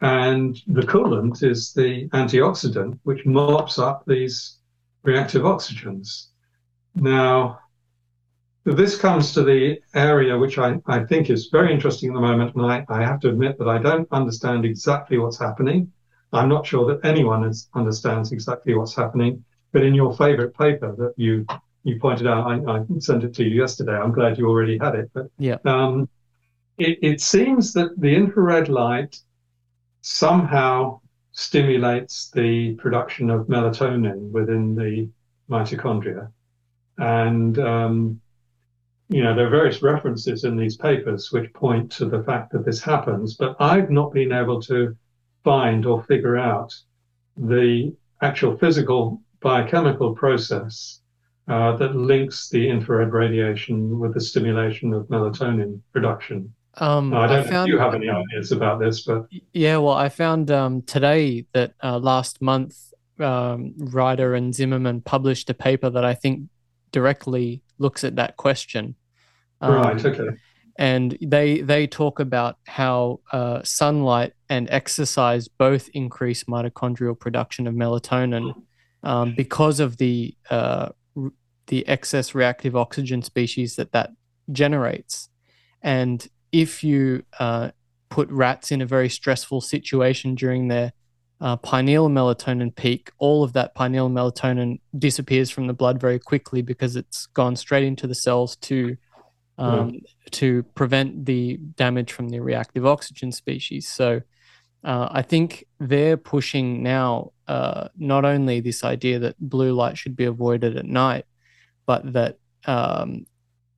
And 0.02 0.60
the 0.68 0.82
coolant 0.82 1.44
is 1.44 1.74
the 1.74 2.10
antioxidant, 2.10 3.00
which 3.04 3.26
mops 3.26 3.80
up 3.80 4.04
these 4.06 4.58
reactive 5.06 5.44
oxygens. 5.44 6.28
Now, 6.96 7.60
this 8.66 8.98
comes 8.98 9.34
to 9.34 9.44
the 9.44 9.80
area 9.94 10.38
which 10.38 10.58
I, 10.58 10.78
I 10.88 11.04
think 11.04 11.30
is 11.30 11.50
very 11.52 11.72
interesting 11.72 12.10
at 12.10 12.16
the 12.16 12.22
moment. 12.22 12.56
And 12.56 12.66
I, 12.66 12.86
I 12.90 13.02
have 13.04 13.20
to 13.22 13.30
admit 13.30 13.58
that 13.60 13.68
I 13.68 13.78
don't 13.78 14.08
understand 14.12 14.66
exactly 14.66 15.18
what's 15.18 15.40
happening. 15.40 15.92
I'm 16.34 16.50
not 16.50 16.66
sure 16.66 16.86
that 16.88 17.08
anyone 17.08 17.46
is, 17.46 17.70
understands 17.76 18.32
exactly 18.32 18.74
what's 18.74 18.96
happening. 18.96 19.44
But 19.72 19.84
in 19.84 19.94
your 19.94 20.16
favorite 20.16 20.58
paper 20.58 20.96
that 20.98 21.14
you 21.18 21.46
you 21.84 22.00
pointed 22.00 22.26
out, 22.26 22.48
I, 22.48 22.56
I 22.78 22.84
sent 22.98 23.24
it 23.24 23.36
to 23.36 23.44
you 23.44 23.62
yesterday. 23.62 23.94
I'm 23.94 24.12
glad 24.12 24.40
you 24.40 24.48
already 24.50 24.80
had 24.80 24.96
it. 24.96 25.12
But 25.14 25.28
yeah. 25.38 25.58
Um, 25.66 26.10
it, 26.80 26.98
it 27.02 27.22
seems 27.22 27.74
that 27.74 28.00
the 28.00 28.16
infrared 28.16 28.70
light 28.70 29.20
somehow 30.02 31.00
stimulates 31.36 32.32
the 32.32 32.74
production 32.76 33.30
of 33.30 33.48
melatonin 33.48 34.32
within 34.32 34.74
the 34.74 35.10
mitochondria. 35.50 36.32
And, 36.98 37.60
um, 37.60 38.22
you 39.10 39.22
know, 39.22 39.36
there 39.36 39.48
are 39.48 39.50
various 39.50 39.84
references 39.84 40.46
in 40.46 40.56
these 40.56 40.78
papers 40.78 41.32
which 41.32 41.52
point 41.54 41.92
to 41.92 42.06
the 42.06 42.24
fact 42.24 42.54
that 42.54 42.66
this 42.66 42.82
happens, 42.82 43.36
but 43.36 43.56
I've 43.60 43.90
not 43.90 44.14
been 44.14 44.32
able 44.32 44.62
to 44.64 44.96
find 45.44 45.86
or 45.86 46.04
figure 46.04 46.38
out 46.38 46.74
the 47.38 47.94
actual 48.22 48.58
physical 48.58 49.22
biochemical 49.42 50.16
process 50.16 51.02
uh, 51.50 51.76
that 51.76 51.96
links 51.96 52.50
the 52.50 52.68
infrared 52.68 53.12
radiation 53.12 54.00
with 54.00 54.14
the 54.14 54.22
stimulation 54.22 54.94
of 54.94 55.06
melatonin 55.08 55.82
production. 55.92 56.52
Um, 56.78 57.14
I 57.14 57.28
don't 57.28 57.48
I 57.48 57.50
found, 57.50 57.70
you 57.70 57.78
have 57.78 57.94
any 57.94 58.10
ideas 58.10 58.52
about 58.52 58.80
this, 58.80 59.06
but 59.06 59.28
yeah, 59.54 59.78
well, 59.78 59.94
I 59.94 60.10
found 60.10 60.52
um, 60.52 60.82
today 60.82 61.46
that 61.54 61.74
uh, 61.82 62.00
last 62.00 62.42
month 62.42 62.94
um, 63.20 63.74
Reiter 63.78 64.36
and 64.36 64.54
Zimmerman 64.54 65.02
published 65.02 65.50
a 65.50 65.54
paper 65.54 65.90
that 65.90 66.04
I 66.04 66.14
think 66.14 66.50
directly 66.92 67.62
looks 67.78 68.04
at 68.04 68.16
that 68.18 68.38
question. 68.38 68.96
right. 69.62 70.06
Um, 70.06 70.12
okay. 70.12 70.38
And 70.78 71.18
they 71.22 71.62
they 71.62 71.88
talk 71.88 72.20
about 72.20 72.58
how 72.66 73.22
uh, 73.32 73.64
sunlight 73.64 74.34
and 74.50 74.70
exercise 74.70 75.48
both 75.48 75.90
increase 75.94 76.44
mitochondrial 76.46 77.18
production 77.18 77.66
of 77.66 77.74
melatonin 77.74 78.54
um, 79.02 79.36
because 79.38 79.80
of 79.80 79.96
the 79.98 80.36
uh, 80.50 80.90
the 81.68 81.88
excess 81.88 82.36
reactive 82.36 82.76
oxygen 82.76 83.22
species 83.22 83.78
that 83.78 83.94
that 83.94 84.10
generates. 84.52 85.30
And 85.82 86.28
if 86.56 86.86
you 86.86 87.24
uh, 87.38 87.72
put 88.08 88.30
rats 88.30 88.72
in 88.72 88.82
a 88.82 88.86
very 88.86 89.10
stressful 89.10 89.60
situation 89.60 90.36
during 90.36 90.70
their 90.70 90.94
uh, 91.42 91.58
pineal 91.58 92.10
melatonin 92.10 92.74
peak, 92.74 93.12
all 93.18 93.44
of 93.44 93.52
that 93.52 93.76
pineal 93.76 94.10
melatonin 94.10 94.80
disappears 94.98 95.52
from 95.52 95.68
the 95.68 95.74
blood 95.74 96.00
very 96.00 96.18
quickly 96.18 96.62
because 96.62 96.96
it's 96.96 97.26
gone 97.26 97.58
straight 97.58 97.84
into 97.84 98.08
the 98.08 98.16
cells 98.16 98.56
to 98.56 98.96
um, 99.58 99.92
mm. 99.92 100.02
to 100.32 100.64
prevent 100.76 101.26
the 101.26 101.58
damage 101.76 102.14
from 102.14 102.30
the 102.30 102.40
reactive 102.40 102.86
oxygen 102.86 103.34
species. 103.34 103.90
So 103.90 104.22
uh, 104.86 105.10
I 105.12 105.22
think 105.22 105.66
they're 105.80 106.18
pushing 106.18 106.84
now 106.84 107.32
uh, 107.50 107.90
not 107.98 108.24
only 108.24 108.62
this 108.62 108.86
idea 108.86 109.20
that 109.20 109.36
blue 109.40 109.74
light 109.74 109.98
should 109.98 110.16
be 110.16 110.26
avoided 110.26 110.78
at 110.78 110.86
night, 110.86 111.26
but 111.86 112.14
that 112.14 112.38
um, 112.66 113.26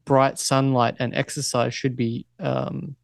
bright 0.08 0.40
sunlight 0.40 0.96
and 1.00 1.14
exercise 1.14 1.76
should 1.76 1.96
be 1.96 2.26
um, 2.40 2.96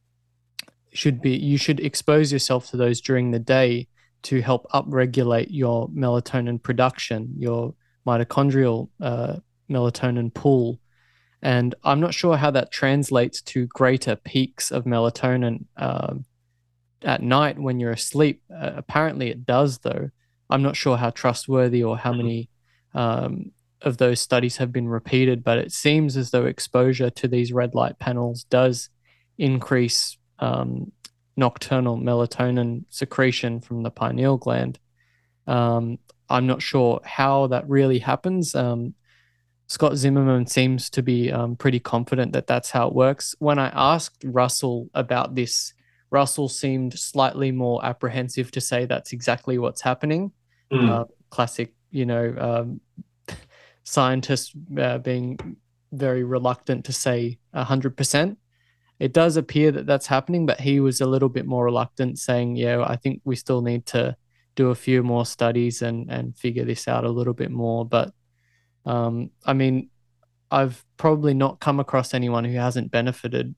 should 0.94 1.22
be 1.22 1.36
you 1.36 1.58
should 1.58 1.80
expose 1.80 2.32
yourself 2.32 2.70
to 2.70 2.78
those 2.78 3.02
during 3.02 3.32
the 3.32 3.40
day 3.40 3.88
to 4.24 4.42
help 4.42 4.66
upregulate 4.72 5.48
your 5.50 5.90
melatonin 5.90 6.62
production, 6.64 7.34
your 7.38 7.76
mitochondrial 8.08 8.90
uh, 9.02 9.36
melatonin 9.70 10.34
pool. 10.34 10.80
And 11.42 11.76
I'm 11.84 12.00
not 12.00 12.14
sure 12.14 12.38
how 12.38 12.52
that 12.52 12.72
translates 12.72 13.42
to 13.42 13.68
greater 13.68 14.16
peaks 14.16 14.72
of 14.72 14.86
melatonin 14.86 15.66
uh, 15.76 16.16
at 17.02 17.22
night 17.22 17.60
when 17.60 17.82
you're 17.82 17.92
asleep. 17.92 18.42
Uh, 18.50 18.72
apparently, 18.78 19.30
it 19.30 19.46
does, 19.46 19.80
though. 19.80 20.10
I'm 20.50 20.64
not 20.64 20.78
sure 20.78 20.96
how 20.96 21.10
trustworthy 21.10 21.84
or 21.84 21.98
how 21.98 22.14
many 22.14 22.50
um, 22.94 23.52
of 23.84 23.98
those 23.98 24.20
studies 24.20 24.58
have 24.58 24.72
been 24.72 24.88
repeated, 24.88 25.44
but 25.44 25.58
it 25.58 25.72
seems 25.72 26.18
as 26.18 26.32
though 26.32 26.46
exposure 26.46 27.10
to 27.10 27.28
these 27.28 27.54
red 27.54 27.76
light 27.76 28.00
panels 28.00 28.46
does 28.46 28.90
increase 29.38 30.18
um, 30.40 30.92
nocturnal 31.36 31.98
melatonin 31.98 32.86
secretion 32.90 33.60
from 33.60 33.84
the 33.84 33.92
pineal 33.92 34.38
gland. 34.38 34.80
Um, 35.48 36.00
I'm 36.30 36.48
not 36.48 36.62
sure 36.62 37.02
how 37.04 37.48
that 37.48 37.68
really 37.68 38.00
happens. 38.00 38.56
Um, 38.56 38.96
Scott 39.68 39.96
Zimmerman 39.96 40.48
seems 40.48 40.90
to 40.92 41.02
be 41.02 41.32
um, 41.32 41.56
pretty 41.56 41.80
confident 41.80 42.34
that 42.34 42.48
that's 42.48 42.72
how 42.72 42.88
it 42.88 42.94
works. 42.94 43.36
When 43.40 43.60
I 43.60 43.70
asked 43.70 44.24
Russel 44.24 44.90
about 44.94 45.36
this, 45.36 45.74
Russel 46.12 46.48
seemed 46.48 46.98
slightly 46.98 47.52
more 47.52 47.84
apprehensive 47.84 48.52
to 48.52 48.62
say 48.62 48.86
that's 48.86 49.14
exactly 49.14 49.58
what's 49.58 49.82
happening. 49.82 50.32
Mm. 50.72 50.90
Uh, 50.90 51.06
classic, 51.30 51.74
you 51.92 52.06
know, 52.06 52.36
um, 52.38 52.82
scientists 53.84 54.54
uh, 54.78 54.98
being 55.00 55.58
very 55.92 56.24
reluctant 56.24 56.86
to 56.86 56.94
say 56.94 57.38
100%. 57.56 58.38
It 59.00 59.14
does 59.14 59.38
appear 59.38 59.72
that 59.72 59.86
that's 59.86 60.08
happening, 60.08 60.46
but 60.46 60.62
he 60.62 60.80
was 60.80 61.02
a 61.02 61.06
little 61.06 61.30
bit 61.30 61.46
more 61.46 61.66
reluctant, 61.66 62.20
saying, 62.20 62.56
Yeah, 62.56 62.84
I 62.84 62.96
think 62.96 63.22
we 63.26 63.36
still 63.36 63.62
need 63.62 63.86
to 63.88 64.16
do 64.56 64.70
a 64.70 64.76
few 64.76 65.04
more 65.04 65.26
studies 65.26 65.82
and, 65.82 66.10
and 66.12 66.38
figure 66.38 66.64
this 66.64 66.88
out 66.88 67.04
a 67.04 67.10
little 67.10 67.34
bit 67.34 67.52
more. 67.52 67.86
But 67.86 68.14
um, 68.86 69.32
I 69.46 69.54
mean, 69.54 69.90
I've 70.52 70.84
probably 70.98 71.34
not 71.34 71.60
come 71.60 71.80
across 71.80 72.14
anyone 72.14 72.46
who 72.46 72.58
hasn't 72.58 72.92
benefited 72.92 73.56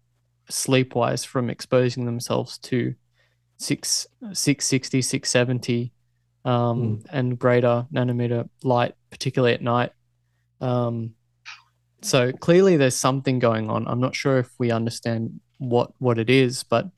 sleep 0.50 0.96
wise 0.96 1.26
from 1.26 1.50
exposing 1.50 2.06
themselves 2.06 2.58
to 2.60 2.96
six, 3.58 4.08
660, 4.32 5.02
670 5.02 5.92
um, 6.46 6.54
mm. 6.54 7.06
and 7.12 7.38
greater 7.38 7.86
nanometer 7.94 8.48
light, 8.64 8.96
particularly 9.10 9.54
at 9.54 9.62
night. 9.62 9.92
Um, 10.62 11.16
so 12.02 12.32
clearly, 12.32 12.78
there's 12.78 12.96
something 12.96 13.40
going 13.40 13.70
on. 13.70 13.88
I'm 13.88 14.00
not 14.00 14.16
sure 14.16 14.38
if 14.38 14.50
we 14.60 14.72
understand 14.72 15.40
what 15.58 15.92
what 16.00 16.20
it 16.20 16.30
is, 16.30 16.64
but 16.64 16.90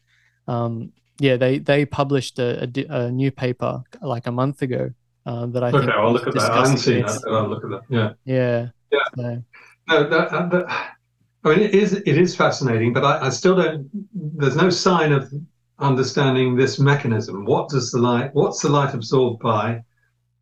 um, 0.48 0.92
yeah, 1.20 1.38
they 1.38 1.60
they 1.60 1.86
published 1.86 2.40
a, 2.40 2.64
a, 2.64 2.86
a, 2.90 3.12
new 3.12 3.32
paper 3.32 3.84
like 4.02 4.28
a 4.28 4.32
month 4.32 4.62
ago 4.62 4.92
uh, 5.26 5.46
that 5.48 5.64
I 5.64 5.70
okay, 5.70 5.80
think. 5.80 5.92
I'll 5.92 6.12
look 6.12 6.28
at 6.28 6.34
that. 6.34 6.52
I 6.52 6.58
haven't 6.58 6.78
seen 6.78 7.06
that. 7.06 7.22
I'll 7.28 7.48
look 7.48 7.64
at 7.64 7.70
that. 7.70 7.82
Yeah. 7.90 8.14
Yeah. 8.26 8.68
Yeah. 8.92 9.00
So. 9.16 9.44
No, 9.90 10.10
that, 10.10 10.52
that, 10.52 10.96
I 11.44 11.50
mean, 11.50 11.60
it 11.60 11.74
is 11.74 11.94
it 11.94 12.18
is 12.18 12.36
fascinating, 12.36 12.94
but 12.94 13.04
I, 13.04 13.28
I 13.28 13.30
still 13.30 13.56
don't. 13.56 13.90
There's 14.14 14.56
no 14.56 14.70
sign 14.70 15.12
of 15.12 15.32
understanding 15.80 16.56
this 16.56 16.80
mechanism. 16.80 17.46
What 17.46 17.70
does 17.70 17.92
the 17.92 18.00
light? 18.00 18.32
What's 18.34 18.62
the 18.62 18.70
light 18.70 18.94
absorbed 18.94 19.42
by, 19.42 19.84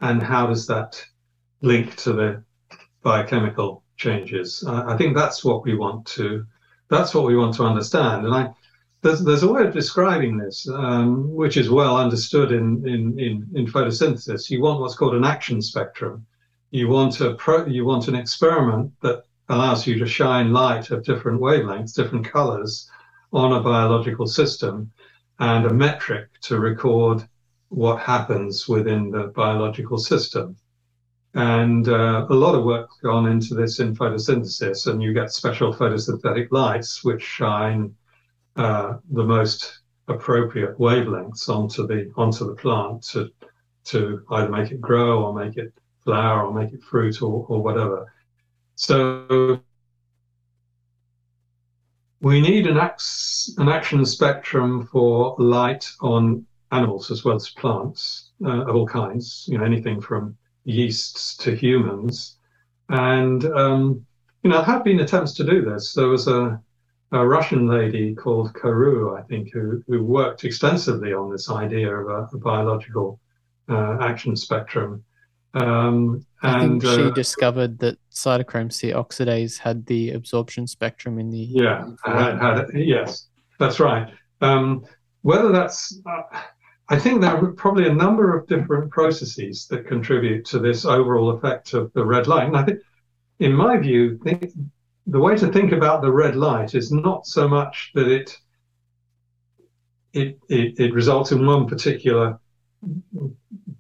and 0.02 0.22
how 0.22 0.48
does 0.48 0.68
that 0.68 1.04
link 1.62 1.96
to 1.98 2.14
the 2.14 2.44
biochemical 3.06 3.84
changes. 3.98 4.66
I, 4.68 4.98
think 4.98 5.16
that's 5.16 5.46
what 5.46 5.64
we 5.64 5.76
want 5.76 6.08
to 6.18 6.44
that's 6.90 7.14
what 7.14 7.26
we 7.26 7.38
want 7.38 7.54
to 7.56 7.64
understand. 7.64 8.26
And 8.26 8.34
I 8.34 8.50
there's, 9.04 9.24
there's 9.24 9.44
a 9.44 9.54
way 9.54 9.64
of 9.64 9.74
describing 9.74 10.38
this 10.38 10.68
um, 10.68 11.32
which 11.32 11.56
is 11.56 11.70
well 11.70 11.96
understood 11.96 12.52
in, 12.52 12.66
in, 12.88 13.20
in, 13.20 13.48
in, 13.54 13.68
photosynthesis. 13.68 14.50
You 14.50 14.64
want 14.64 14.82
what's 14.82 14.96
called 14.96 15.14
an 15.14 15.24
action 15.24 15.62
spectrum. 15.62 16.26
You 16.72 16.88
want 16.88 17.22
a 17.22 17.36
pro, 17.36 17.68
you 17.68 17.86
want 17.86 18.08
an 18.08 18.16
experiment 18.16 18.92
that 19.04 19.26
allows 19.50 19.86
you 19.86 20.00
to 20.00 20.08
shine 20.08 20.52
light 20.52 20.90
of 20.90 21.04
different 21.04 21.40
wavelengths, 21.40 21.94
different 21.94 22.26
colors 22.26 22.90
on 23.32 23.54
a 23.54 23.62
biological 23.62 24.26
system, 24.26 24.92
and 25.38 25.68
a 25.68 25.74
metric 25.74 26.30
to 26.42 26.60
record 26.60 27.24
what 27.70 28.00
happens 28.00 28.68
within 28.68 29.12
the 29.12 29.28
biological 29.36 30.00
system. 30.00 30.58
And 31.36 31.90
uh, 31.90 32.26
a 32.30 32.34
lot 32.34 32.56
of 32.56 32.64
work's 32.64 32.98
gone 33.02 33.28
into 33.28 33.56
this 33.56 33.80
in 33.80 33.94
photosynthesis, 33.94 34.88
and 34.88 35.04
you 35.04 35.14
get 35.14 35.32
special 35.32 35.74
photosynthetic 35.74 36.48
lights 36.52 37.04
which 37.04 37.22
shine 37.22 37.94
uh, 38.56 38.98
the 39.12 39.24
most 39.24 39.82
appropriate 40.08 40.78
wavelengths 40.80 41.50
onto 41.50 41.86
the 41.88 42.12
onto 42.16 42.46
the 42.46 42.56
plant 42.56 43.04
to 43.04 43.30
to 43.84 44.24
either 44.32 44.50
make 44.50 44.72
it 44.72 44.80
grow 44.80 45.26
or 45.26 45.34
make 45.34 45.58
it 45.58 45.74
flower 46.06 46.46
or 46.46 46.54
make 46.54 46.72
it 46.74 46.82
fruit 46.84 47.22
or, 47.22 47.46
or 47.50 47.62
whatever. 47.62 48.12
So 48.76 49.60
we 52.22 52.42
need 52.42 52.66
an, 52.66 52.78
ax, 52.78 53.54
an 53.58 53.70
action 53.70 54.06
spectrum 54.06 54.88
for 54.92 55.36
light 55.38 55.92
on 56.02 56.46
animals 56.72 57.12
as 57.12 57.24
well 57.24 57.36
as 57.36 57.50
plants 57.50 58.32
uh, 58.44 58.66
of 58.66 58.76
all 58.76 58.88
kinds. 58.88 59.46
You 59.48 59.58
know, 59.58 59.64
anything 59.64 60.02
from 60.02 60.38
yeasts 60.66 61.38
to 61.38 61.56
humans. 61.56 62.38
And, 62.90 63.46
um, 63.46 64.06
you 64.44 64.50
know, 64.50 64.58
there 64.58 64.66
have 64.66 64.84
been 64.84 65.00
attempts 65.00 65.34
to 65.36 65.44
do 65.44 65.64
this. 65.64 65.94
There 65.94 66.08
was 66.08 66.28
a, 66.28 66.60
a 67.12 67.26
Russian 67.26 67.68
lady 67.68 68.14
called 68.14 68.54
Karu, 68.54 69.18
I 69.18 69.24
think, 69.24 69.54
who, 69.54 69.82
who 69.88 70.04
worked 70.04 70.44
extensively 70.44 71.14
on 71.14 71.32
this 71.32 71.50
idea 71.50 71.96
of 71.96 72.08
a, 72.10 72.36
a 72.36 72.40
biological 72.40 73.20
uh, 73.70 73.98
action 74.02 74.36
spectrum. 74.36 75.04
Um, 75.54 76.26
think 76.44 76.84
she 76.84 77.04
uh, 77.04 77.10
discovered 77.12 77.80
that 77.80 77.98
cytochrome 78.12 78.72
C 78.72 78.92
oxidase 78.92 79.58
had 79.58 79.86
the 79.86 80.12
absorption 80.12 80.68
spectrum 80.68 81.18
in 81.18 81.32
the. 81.32 81.40
Yeah, 81.40 81.88
had, 82.04 82.38
had, 82.40 82.70
yes, 82.74 83.30
that's 83.58 83.80
right. 83.80 84.12
Um, 84.42 84.86
whether 85.22 85.52
that's. 85.52 86.00
Uh, 86.06 86.42
I 86.88 87.00
think 87.00 87.22
there 87.22 87.36
are 87.36 87.52
probably 87.54 87.88
a 87.88 87.94
number 87.94 88.38
of 88.38 88.48
different 88.48 88.92
processes 88.92 89.68
that 89.68 89.88
contribute 89.88 90.46
to 90.46 90.60
this 90.60 90.86
overall 90.86 91.32
effect 91.32 91.74
of 91.74 91.92
the 91.94 92.06
red 92.06 92.28
light. 92.28 92.48
And 92.48 92.58
I 92.58 92.64
think, 92.64 92.80
in 93.40 93.54
my 93.54 93.78
view, 93.78 94.20
the 95.08 95.20
way 95.20 95.36
to 95.36 95.52
think 95.52 95.72
about 95.72 96.02
the 96.02 96.12
red 96.12 96.36
light 96.36 96.76
is 96.76 96.92
not 96.92 97.26
so 97.26 97.48
much 97.48 97.92
that 97.96 98.08
it 98.08 98.38
it, 100.14 100.40
it, 100.48 100.80
it 100.80 100.94
results 100.94 101.34
in 101.34 101.46
one 101.46 101.68
particular 101.68 102.40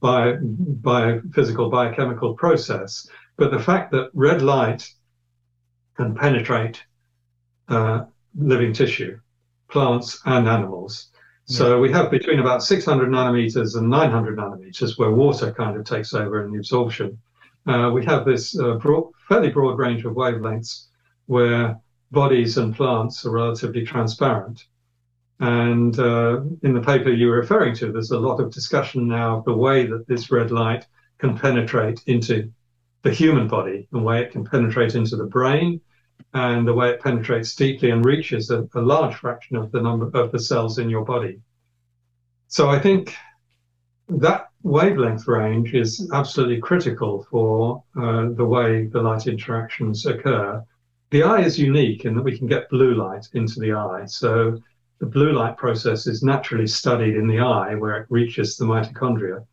bio, 0.01 0.37
biophysical 0.37 1.71
biochemical 1.71 2.33
process, 2.33 3.07
but 3.37 3.51
the 3.51 3.59
fact 3.59 3.91
that 3.91 4.09
red 4.13 4.41
light 4.41 4.85
can 5.95 6.13
penetrate 6.13 6.83
uh, 7.69 8.03
living 8.37 8.73
tissue, 8.73 9.17
plants 9.69 10.19
and 10.25 10.49
animals, 10.49 11.11
so 11.45 11.79
we 11.79 11.91
have 11.91 12.09
between 12.09 12.39
about 12.39 12.63
600 12.63 13.09
nanometers 13.09 13.77
and 13.77 13.89
900 13.89 14.37
nanometers 14.37 14.97
where 14.97 15.11
water 15.11 15.53
kind 15.53 15.77
of 15.77 15.85
takes 15.85 16.13
over 16.13 16.43
in 16.43 16.51
the 16.51 16.57
absorption. 16.57 17.19
Uh, 17.67 17.91
we 17.93 18.03
have 18.05 18.25
this 18.25 18.57
uh, 18.59 18.75
broad, 18.75 19.11
fairly 19.27 19.49
broad 19.49 19.77
range 19.77 20.05
of 20.05 20.13
wavelengths 20.13 20.85
where 21.27 21.79
bodies 22.11 22.57
and 22.57 22.75
plants 22.75 23.25
are 23.25 23.31
relatively 23.31 23.85
transparent. 23.85 24.65
And 25.39 25.97
uh, 25.99 26.41
in 26.63 26.73
the 26.73 26.81
paper 26.81 27.09
you 27.09 27.27
were 27.27 27.37
referring 27.37 27.75
to, 27.75 27.91
there's 27.91 28.11
a 28.11 28.19
lot 28.19 28.39
of 28.39 28.51
discussion 28.51 29.07
now 29.07 29.37
of 29.37 29.45
the 29.45 29.53
way 29.53 29.85
that 29.85 30.07
this 30.07 30.31
red 30.31 30.51
light 30.51 30.85
can 31.17 31.37
penetrate 31.37 32.01
into 32.07 32.51
the 33.01 33.11
human 33.11 33.47
body, 33.47 33.87
the 33.91 33.99
way 33.99 34.21
it 34.21 34.31
can 34.31 34.45
penetrate 34.45 34.95
into 34.95 35.15
the 35.15 35.25
brain, 35.25 35.81
and 36.33 36.67
the 36.67 36.73
way 36.73 36.89
it 36.89 37.01
penetrates 37.01 37.55
deeply 37.55 37.91
and 37.91 38.03
reaches 38.03 38.51
a, 38.51 38.67
a, 38.75 38.81
large 38.81 39.15
fraction 39.15 39.55
of 39.55 39.71
the 39.71 39.81
number 39.81 40.07
of 40.19 40.31
the 40.31 40.39
cells 40.39 40.79
in 40.79 40.89
your 40.89 41.05
body. 41.05 41.39
So 42.47 42.69
I 42.69 42.77
think 42.77 43.15
that 44.09 44.49
wavelength 44.63 45.27
range 45.27 45.73
is 45.73 46.09
absolutely 46.13 46.59
critical 46.59 47.25
for 47.31 47.83
uh, 47.97 48.29
the 48.33 48.45
way 48.45 48.85
the 48.87 49.01
light 49.01 49.27
interactions 49.27 50.05
occur. 50.05 50.63
The 51.11 51.23
eye 51.23 51.41
is 51.41 51.57
unique 51.57 52.03
in 52.03 52.15
that 52.15 52.23
we 52.23 52.37
can 52.37 52.47
get 52.47 52.69
blue 52.69 52.95
light 52.95 53.27
into 53.33 53.59
the 53.59 53.73
eye. 53.73 54.05
So 54.05 54.61
the 54.99 55.05
blue 55.05 55.33
light 55.33 55.57
process 55.57 56.07
is 56.07 56.23
naturally 56.23 56.67
studied 56.67 57.15
in 57.15 57.27
the 57.27 57.39
eye 57.39 57.75
where 57.75 58.01
it 58.01 58.07
reaches 58.09 58.57
the 58.57 58.65
mitochondria. 58.65 59.45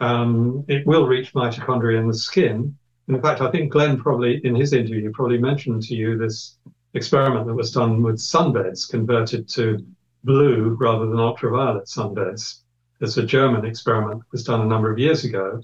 Um, 0.00 0.64
it 0.68 0.86
will 0.86 1.06
reach 1.06 1.32
mitochondria 1.32 1.98
in 1.98 2.08
the 2.08 2.14
skin, 2.14 2.76
in 3.08 3.20
fact, 3.22 3.40
I 3.40 3.50
think 3.50 3.72
Glen 3.72 3.98
probably, 3.98 4.40
in 4.44 4.54
his 4.54 4.72
interview, 4.72 5.12
probably 5.12 5.38
mentioned 5.38 5.82
to 5.82 5.94
you 5.94 6.18
this 6.18 6.58
experiment 6.94 7.46
that 7.46 7.54
was 7.54 7.70
done 7.70 8.02
with 8.02 8.16
sunbeds 8.16 8.88
converted 8.88 9.48
to 9.50 9.84
blue 10.24 10.76
rather 10.80 11.06
than 11.06 11.20
ultraviolet 11.20 11.86
sunbeds. 11.86 12.60
It's 13.00 13.16
a 13.16 13.22
German 13.22 13.64
experiment 13.64 14.20
that 14.20 14.32
was 14.32 14.44
done 14.44 14.60
a 14.60 14.66
number 14.66 14.90
of 14.90 14.98
years 14.98 15.24
ago. 15.24 15.62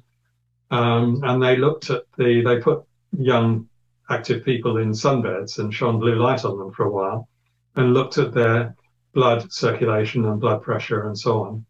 Um, 0.70 1.22
and 1.24 1.42
they 1.42 1.56
looked 1.56 1.90
at 1.90 2.04
the, 2.16 2.42
they 2.42 2.58
put 2.60 2.84
young 3.18 3.68
active 4.08 4.44
people 4.44 4.76
in 4.76 4.92
sunbeds 4.92 5.58
and 5.58 5.74
shone 5.74 5.98
blue 5.98 6.16
light 6.16 6.44
on 6.44 6.58
them 6.58 6.72
for 6.72 6.84
a 6.84 6.90
while 6.90 7.28
and 7.74 7.94
looked 7.94 8.18
at 8.18 8.32
their 8.32 8.76
blood 9.14 9.52
circulation 9.52 10.24
and 10.26 10.40
blood 10.40 10.62
pressure 10.62 11.06
and 11.06 11.18
so 11.18 11.42
on. 11.42 11.66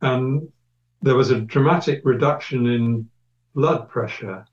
And 0.00 0.48
there 1.02 1.14
was 1.14 1.30
a 1.30 1.40
dramatic 1.40 2.00
reduction 2.04 2.66
in 2.66 3.08
blood 3.54 3.88
pressure 3.88 4.44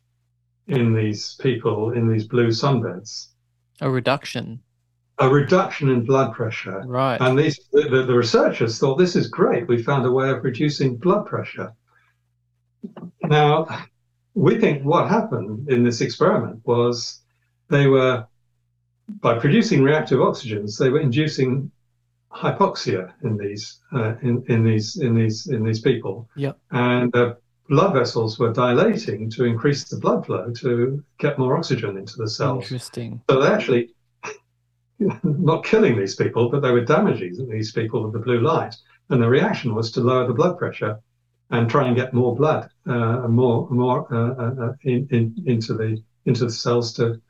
in 0.67 0.93
these 0.93 1.35
people 1.41 1.91
in 1.91 2.07
these 2.07 2.25
blue 2.25 2.49
sunbeds. 2.49 3.27
A 3.81 3.89
reduction. 3.89 4.61
A 5.19 5.29
reduction 5.29 5.89
in 5.89 6.05
blood 6.05 6.33
pressure. 6.33 6.83
Right. 6.85 7.19
And 7.19 7.38
these 7.38 7.59
the, 7.71 8.05
the 8.07 8.13
researchers 8.13 8.79
thought 8.79 8.97
this 8.97 9.15
is 9.15 9.27
great. 9.27 9.67
We 9.67 9.83
found 9.83 10.05
a 10.05 10.11
way 10.11 10.29
of 10.29 10.43
reducing 10.43 10.97
blood 10.97 11.25
pressure. 11.25 11.73
Now, 13.23 13.67
we 14.33 14.59
think 14.59 14.83
what 14.83 15.07
happened 15.07 15.69
in 15.69 15.83
this 15.83 16.01
experiment 16.01 16.61
was 16.65 17.21
they 17.69 17.88
were 17.88 18.25
by 19.19 19.38
producing 19.38 19.83
reactive 19.83 20.19
oxygens, 20.19 20.77
they 20.77 20.89
were 20.89 21.01
inducing 21.01 21.69
hypoxia 22.31 23.11
in 23.23 23.38
these 23.38 23.79
uh, 23.93 24.15
in, 24.21 24.43
in 24.47 24.63
these 24.63 24.97
in 24.97 25.15
these 25.15 25.47
in 25.47 25.63
these 25.63 25.81
people. 25.81 26.29
Yeah. 26.35 26.53
And 26.71 27.13
uh, 27.15 27.35
blood 27.69 27.93
vessels 27.93 28.38
were 28.38 28.51
dilating 28.51 29.29
to 29.31 29.45
increase 29.45 29.85
the 29.85 29.97
blood 29.97 30.25
flow 30.25 30.51
to 30.51 31.03
get 31.19 31.39
more 31.39 31.57
oxygen 31.57 31.97
into 31.97 32.17
the 32.17 32.29
cells. 32.29 32.63
Interesting. 32.65 33.21
So 33.29 33.41
they 33.41 33.47
actually 33.47 33.93
not 35.23 35.63
killing 35.63 35.97
these 35.97 36.15
people, 36.15 36.49
but 36.49 36.61
they 36.61 36.71
were 36.71 36.85
damaging 36.85 37.49
these 37.49 37.71
people 37.71 38.03
with 38.03 38.13
the 38.13 38.19
blue 38.19 38.41
light. 38.41 38.75
And 39.09 39.21
the 39.21 39.29
reaction 39.29 39.75
was 39.75 39.91
to 39.91 40.01
lower 40.01 40.27
the 40.27 40.33
blood 40.33 40.57
pressure 40.57 40.99
and 41.49 41.69
try 41.69 41.88
and 41.88 41.95
get 41.95 42.13
more 42.13 42.35
blood, 42.35 42.69
uh, 42.88 43.27
more 43.27 43.69
more 43.69 44.07
uh, 44.13 44.35
uh, 44.35 44.65
uh, 44.65 44.73
in, 44.83 45.07
in, 45.11 45.35
into 45.45 45.73
the 45.73 46.01
into 46.25 46.45
the 46.45 46.51
cells 46.51 46.93
to 46.93 47.21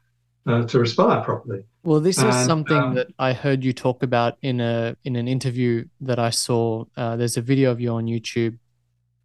uh, 0.45 0.65
to 0.65 0.79
respire 0.79 1.21
properly. 1.21 1.63
Well, 1.83 1.99
this 1.99 2.17
is 2.17 2.23
and, 2.23 2.45
something 2.45 2.77
um, 2.77 2.95
that 2.95 3.07
I 3.17 3.33
heard 3.33 3.63
you 3.63 3.73
talk 3.73 4.03
about 4.03 4.37
in 4.41 4.61
a 4.61 4.95
in 5.03 5.15
an 5.15 5.27
interview 5.27 5.85
that 6.01 6.19
I 6.19 6.29
saw. 6.29 6.85
Uh, 6.95 7.15
there's 7.15 7.37
a 7.37 7.41
video 7.41 7.71
of 7.71 7.81
you 7.81 7.89
on 7.89 8.05
YouTube, 8.05 8.57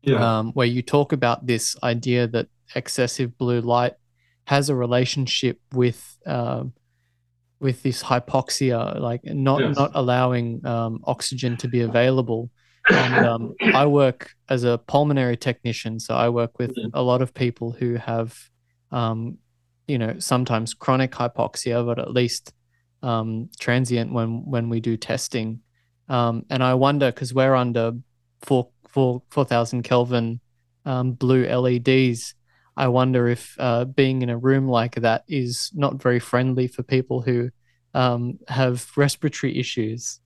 yeah. 0.06 0.38
um, 0.38 0.52
where 0.52 0.66
you 0.66 0.82
talk 0.82 1.12
about 1.12 1.46
this 1.46 1.76
idea 1.82 2.26
that 2.28 2.46
excessive 2.74 3.36
blue 3.36 3.60
light 3.60 3.94
has 4.46 4.70
a 4.70 4.74
relationship 4.74 5.60
with 5.72 6.18
um, 6.26 6.72
with 7.58 7.82
this 7.82 8.02
hypoxia, 8.02 8.98
like 9.00 9.24
not 9.24 9.60
yes. 9.60 9.76
not 9.76 9.90
allowing 9.94 10.64
um, 10.66 11.00
oxygen 11.04 11.56
to 11.58 11.68
be 11.68 11.80
available. 11.80 12.50
And 12.88 13.26
um, 13.26 13.54
I 13.74 13.86
work 13.86 14.30
as 14.48 14.62
a 14.62 14.78
pulmonary 14.78 15.36
technician, 15.36 15.98
so 15.98 16.14
I 16.14 16.28
work 16.28 16.58
with 16.58 16.72
a 16.94 17.02
lot 17.02 17.20
of 17.20 17.34
people 17.34 17.72
who 17.72 17.96
have, 17.96 18.38
um, 18.92 19.38
you 19.88 19.98
know, 19.98 20.20
sometimes 20.20 20.72
chronic 20.72 21.10
hypoxia, 21.10 21.84
but 21.84 21.98
at 21.98 22.12
least 22.12 22.52
um, 23.02 23.50
transient 23.58 24.12
when 24.12 24.44
when 24.44 24.68
we 24.68 24.80
do 24.80 24.96
testing. 24.96 25.60
Um, 26.08 26.44
and 26.50 26.62
I 26.62 26.74
wonder 26.74 27.10
because 27.10 27.34
we're 27.34 27.54
under 27.54 27.92
four 28.42 28.68
four 28.96 29.22
four 29.28 29.44
thousand 29.44 29.82
Kelvin 29.82 30.40
um, 30.86 31.12
blue 31.12 31.44
LEDs 31.46 32.34
I 32.76 32.88
wonder 32.88 33.28
if 33.28 33.56
uh, 33.58 33.86
being 33.86 34.22
in 34.22 34.28
a 34.28 34.36
room 34.36 34.68
like 34.68 34.96
that 34.96 35.24
is 35.28 35.70
not 35.74 36.02
very 36.02 36.20
friendly 36.20 36.66
for 36.68 36.82
people 36.82 37.22
who 37.22 37.50
um, 37.94 38.38
have 38.48 38.90
respiratory 38.96 39.58
issues. 39.58 40.20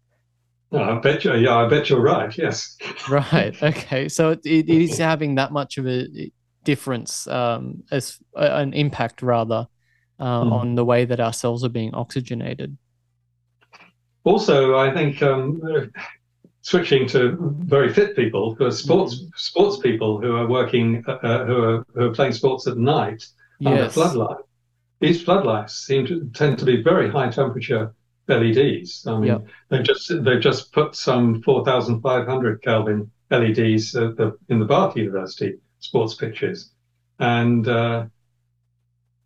Oh, 0.72 0.78
I 0.78 0.98
bet 0.98 1.24
you. 1.24 1.34
Yeah, 1.34 1.56
I 1.56 1.68
bet 1.68 1.88
you're 1.88 2.00
right. 2.00 2.36
Yes. 2.36 2.76
right. 3.08 3.60
Okay. 3.62 4.08
So 4.08 4.30
it, 4.30 4.40
it 4.44 4.68
is 4.68 4.98
having 4.98 5.36
that 5.36 5.52
much 5.52 5.78
of 5.78 5.86
a 5.86 6.32
difference, 6.64 7.26
um, 7.28 7.84
as 7.92 8.18
uh, 8.36 8.50
an 8.52 8.72
impact 8.72 9.22
rather, 9.22 9.68
uh, 10.18 10.42
mm. 10.42 10.52
on 10.52 10.74
the 10.74 10.84
way 10.84 11.04
that 11.04 11.20
our 11.20 11.32
cells 11.32 11.64
are 11.64 11.68
being 11.70 11.94
oxygenated. 11.94 12.76
Also, 14.24 14.76
I 14.76 14.92
think 14.92 15.22
um, 15.22 15.60
switching 16.62 17.08
to 17.08 17.36
very 17.60 17.92
fit 17.92 18.14
people 18.14 18.54
who 18.54 18.66
are 18.66 18.70
sports 18.70 19.16
mm-hmm. 19.16 19.28
sports 19.34 19.78
people 19.78 20.20
who 20.20 20.36
are 20.36 20.46
working 20.46 21.02
uh, 21.06 21.12
uh, 21.12 21.44
who 21.44 21.62
are 21.62 21.86
who 21.94 22.06
are 22.06 22.14
playing 22.14 22.32
sports 22.32 22.66
at 22.66 22.76
night 22.76 23.26
yes. 23.58 23.72
under 23.72 23.88
floodlight. 23.88 24.44
These 25.00 25.22
floodlights 25.22 25.74
seem 25.74 26.06
to 26.06 26.30
tend 26.34 26.58
to 26.58 26.64
be 26.64 26.82
very 26.82 27.10
high 27.10 27.30
temperature 27.30 27.94
LEDs. 28.28 29.06
I 29.06 29.18
mean, 29.18 29.24
yep. 29.24 29.46
they've 29.68 29.82
just 29.82 30.08
they've 30.22 30.40
just 30.40 30.72
put 30.72 30.94
some 30.94 31.42
4,500 31.42 32.62
Kelvin 32.62 33.10
LEDs 33.30 33.92
the, 33.92 34.36
in 34.48 34.58
the 34.58 34.66
Bath 34.66 34.96
University 34.96 35.54
sports 35.78 36.14
pitches, 36.14 36.72
and 37.18 37.66
uh, 37.66 38.04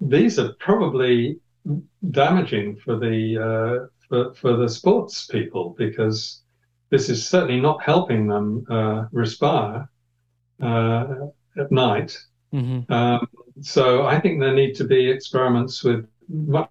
these 0.01 0.39
are 0.39 0.53
probably 0.61 1.39
damaging 2.11 2.77
for 2.77 2.97
the 2.97 3.39
uh, 3.39 3.87
for 4.09 4.35
for 4.35 4.57
the 4.57 4.69
sports 4.69 5.27
people 5.27 5.75
because 5.77 6.44
this 6.91 7.09
is 7.09 7.27
certainly 7.27 7.61
not 7.61 7.83
helping 7.83 8.27
them 8.27 8.65
uh, 8.71 9.07
respire 9.13 9.89
uh, 10.63 11.07
at 11.59 11.71
night. 11.71 12.17
Mm-hmm. 12.53 12.93
Um, 12.93 13.27
so 13.61 14.07
I 14.07 14.21
think 14.21 14.41
there 14.41 14.55
need 14.55 14.75
to 14.77 14.85
be 14.85 15.11
experiments 15.11 15.83
with 15.83 16.07
much 16.29 16.71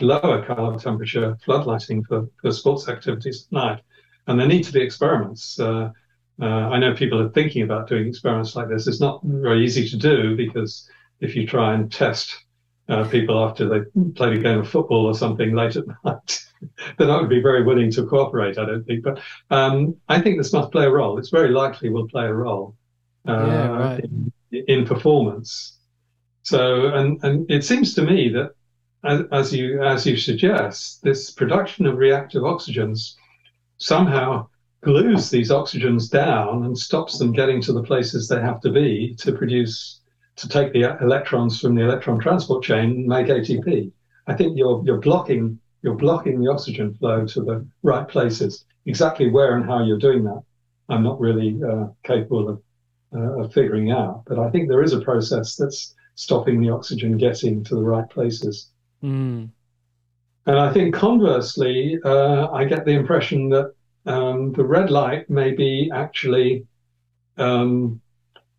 lower 0.00 0.44
color 0.44 0.78
temperature 0.78 1.36
floodlighting 1.46 2.04
for, 2.06 2.28
for 2.40 2.52
sports 2.52 2.88
activities 2.88 3.46
at 3.46 3.52
night. 3.52 3.80
And 4.26 4.38
there 4.38 4.46
need 4.46 4.64
to 4.64 4.72
be 4.72 4.80
experiments. 4.80 5.58
Uh, 5.58 5.90
uh, 6.40 6.44
I 6.44 6.78
know 6.78 6.94
people 6.94 7.20
are 7.20 7.30
thinking 7.30 7.62
about 7.62 7.88
doing 7.88 8.06
experiments 8.06 8.54
like 8.54 8.68
this. 8.68 8.86
It's 8.86 9.00
not 9.00 9.20
very 9.24 9.64
easy 9.64 9.88
to 9.88 9.96
do 9.96 10.36
because 10.36 10.88
if 11.20 11.34
you 11.34 11.46
try 11.46 11.74
and 11.74 11.90
test 11.90 12.44
uh, 12.88 13.06
people 13.08 13.44
after 13.44 13.68
they 13.68 13.80
played 14.14 14.38
a 14.38 14.42
game 14.42 14.58
of 14.58 14.68
football 14.68 15.06
or 15.06 15.14
something 15.14 15.54
late 15.54 15.76
at 15.76 15.84
night, 16.04 16.44
they're 16.96 17.06
not 17.06 17.18
going 17.18 17.30
to 17.30 17.36
be 17.36 17.42
very 17.42 17.62
willing 17.62 17.90
to 17.92 18.06
cooperate, 18.06 18.58
I 18.58 18.64
don't 18.64 18.84
think. 18.84 19.04
But 19.04 19.20
um, 19.50 19.96
I 20.08 20.20
think 20.20 20.38
this 20.38 20.52
must 20.52 20.72
play 20.72 20.86
a 20.86 20.90
role. 20.90 21.18
It's 21.18 21.30
very 21.30 21.50
likely 21.50 21.90
will 21.90 22.08
play 22.08 22.26
a 22.26 22.32
role 22.32 22.76
uh, 23.26 23.46
yeah, 23.46 23.68
right. 23.68 24.04
in, 24.04 24.32
in, 24.66 24.84
performance. 24.86 25.76
So, 26.42 26.94
and 26.94 27.22
and 27.22 27.50
it 27.50 27.64
seems 27.64 27.94
to 27.94 28.02
me 28.02 28.30
that, 28.30 28.52
as, 29.04 29.22
as 29.32 29.52
you 29.52 29.82
as 29.82 30.06
you 30.06 30.16
suggest, 30.16 31.02
this 31.02 31.30
production 31.30 31.86
of 31.86 31.98
reactive 31.98 32.42
oxygens 32.42 33.14
somehow 33.76 34.48
glues 34.82 35.30
these 35.30 35.50
oxygens 35.50 36.10
down 36.10 36.64
and 36.64 36.78
stops 36.78 37.18
them 37.18 37.32
getting 37.32 37.60
to 37.60 37.72
the 37.72 37.82
places 37.82 38.28
they 38.28 38.40
have 38.40 38.60
to 38.60 38.70
be 38.70 39.14
to 39.18 39.32
produce 39.32 39.97
to 40.38 40.48
take 40.48 40.72
the 40.72 40.96
electrons 41.02 41.60
from 41.60 41.74
the 41.74 41.82
electron 41.82 42.18
transport 42.20 42.62
chain 42.62 42.90
and 42.90 43.06
make 43.06 43.26
ATP. 43.26 43.90
I 44.26 44.34
think 44.34 44.56
you're 44.56 44.82
you're 44.84 45.00
blocking 45.00 45.58
you're 45.82 45.94
blocking 45.94 46.40
the 46.40 46.50
oxygen 46.50 46.94
flow 46.94 47.26
to 47.26 47.42
the 47.42 47.66
right 47.82 48.06
places. 48.08 48.64
Exactly 48.86 49.30
where 49.30 49.56
and 49.56 49.64
how 49.64 49.84
you're 49.84 49.98
doing 49.98 50.24
that, 50.24 50.42
I'm 50.88 51.02
not 51.02 51.20
really 51.20 51.60
uh, 51.62 51.88
capable 52.04 52.48
of, 52.48 52.62
uh, 53.14 53.42
of 53.42 53.52
figuring 53.52 53.90
out. 53.90 54.24
But 54.26 54.38
I 54.38 54.50
think 54.50 54.68
there 54.68 54.82
is 54.82 54.92
a 54.92 55.00
process 55.00 55.56
that's 55.56 55.94
stopping 56.14 56.60
the 56.60 56.70
oxygen 56.70 57.16
getting 57.16 57.62
to 57.64 57.74
the 57.74 57.82
right 57.82 58.08
places. 58.08 58.70
Mm. 59.02 59.50
And 60.46 60.58
I 60.58 60.72
think 60.72 60.94
conversely, 60.94 61.98
uh, 62.04 62.50
I 62.50 62.64
get 62.64 62.84
the 62.84 62.92
impression 62.92 63.50
that 63.50 63.72
um, 64.06 64.52
the 64.52 64.64
red 64.64 64.90
light 64.90 65.28
may 65.28 65.52
be 65.52 65.90
actually 65.94 66.66
um, 67.36 68.00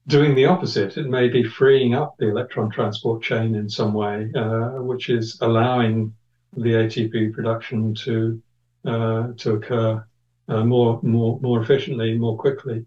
doing 0.10 0.34
the 0.34 0.46
opposite. 0.46 0.98
It 0.98 1.08
may 1.08 1.30
be 1.30 1.44
freeing 1.44 1.94
up 1.94 2.18
the 2.18 2.30
electron 2.30 2.70
transport 2.72 3.22
chain 3.22 3.56
in 3.56 3.70
some 3.70 3.94
way, 3.94 4.30
uh, 4.36 4.82
which 4.82 5.10
is 5.10 5.38
allowing 5.42 6.14
the 6.58 6.72
ATP 6.72 7.32
production 7.32 7.94
to 7.94 8.42
uh, 8.86 9.28
to 9.38 9.54
occur 9.54 10.04
uh, 10.48 10.64
more 10.66 11.00
more 11.04 11.40
more 11.42 11.62
efficiently, 11.62 12.18
more 12.18 12.38
quickly. 12.38 12.86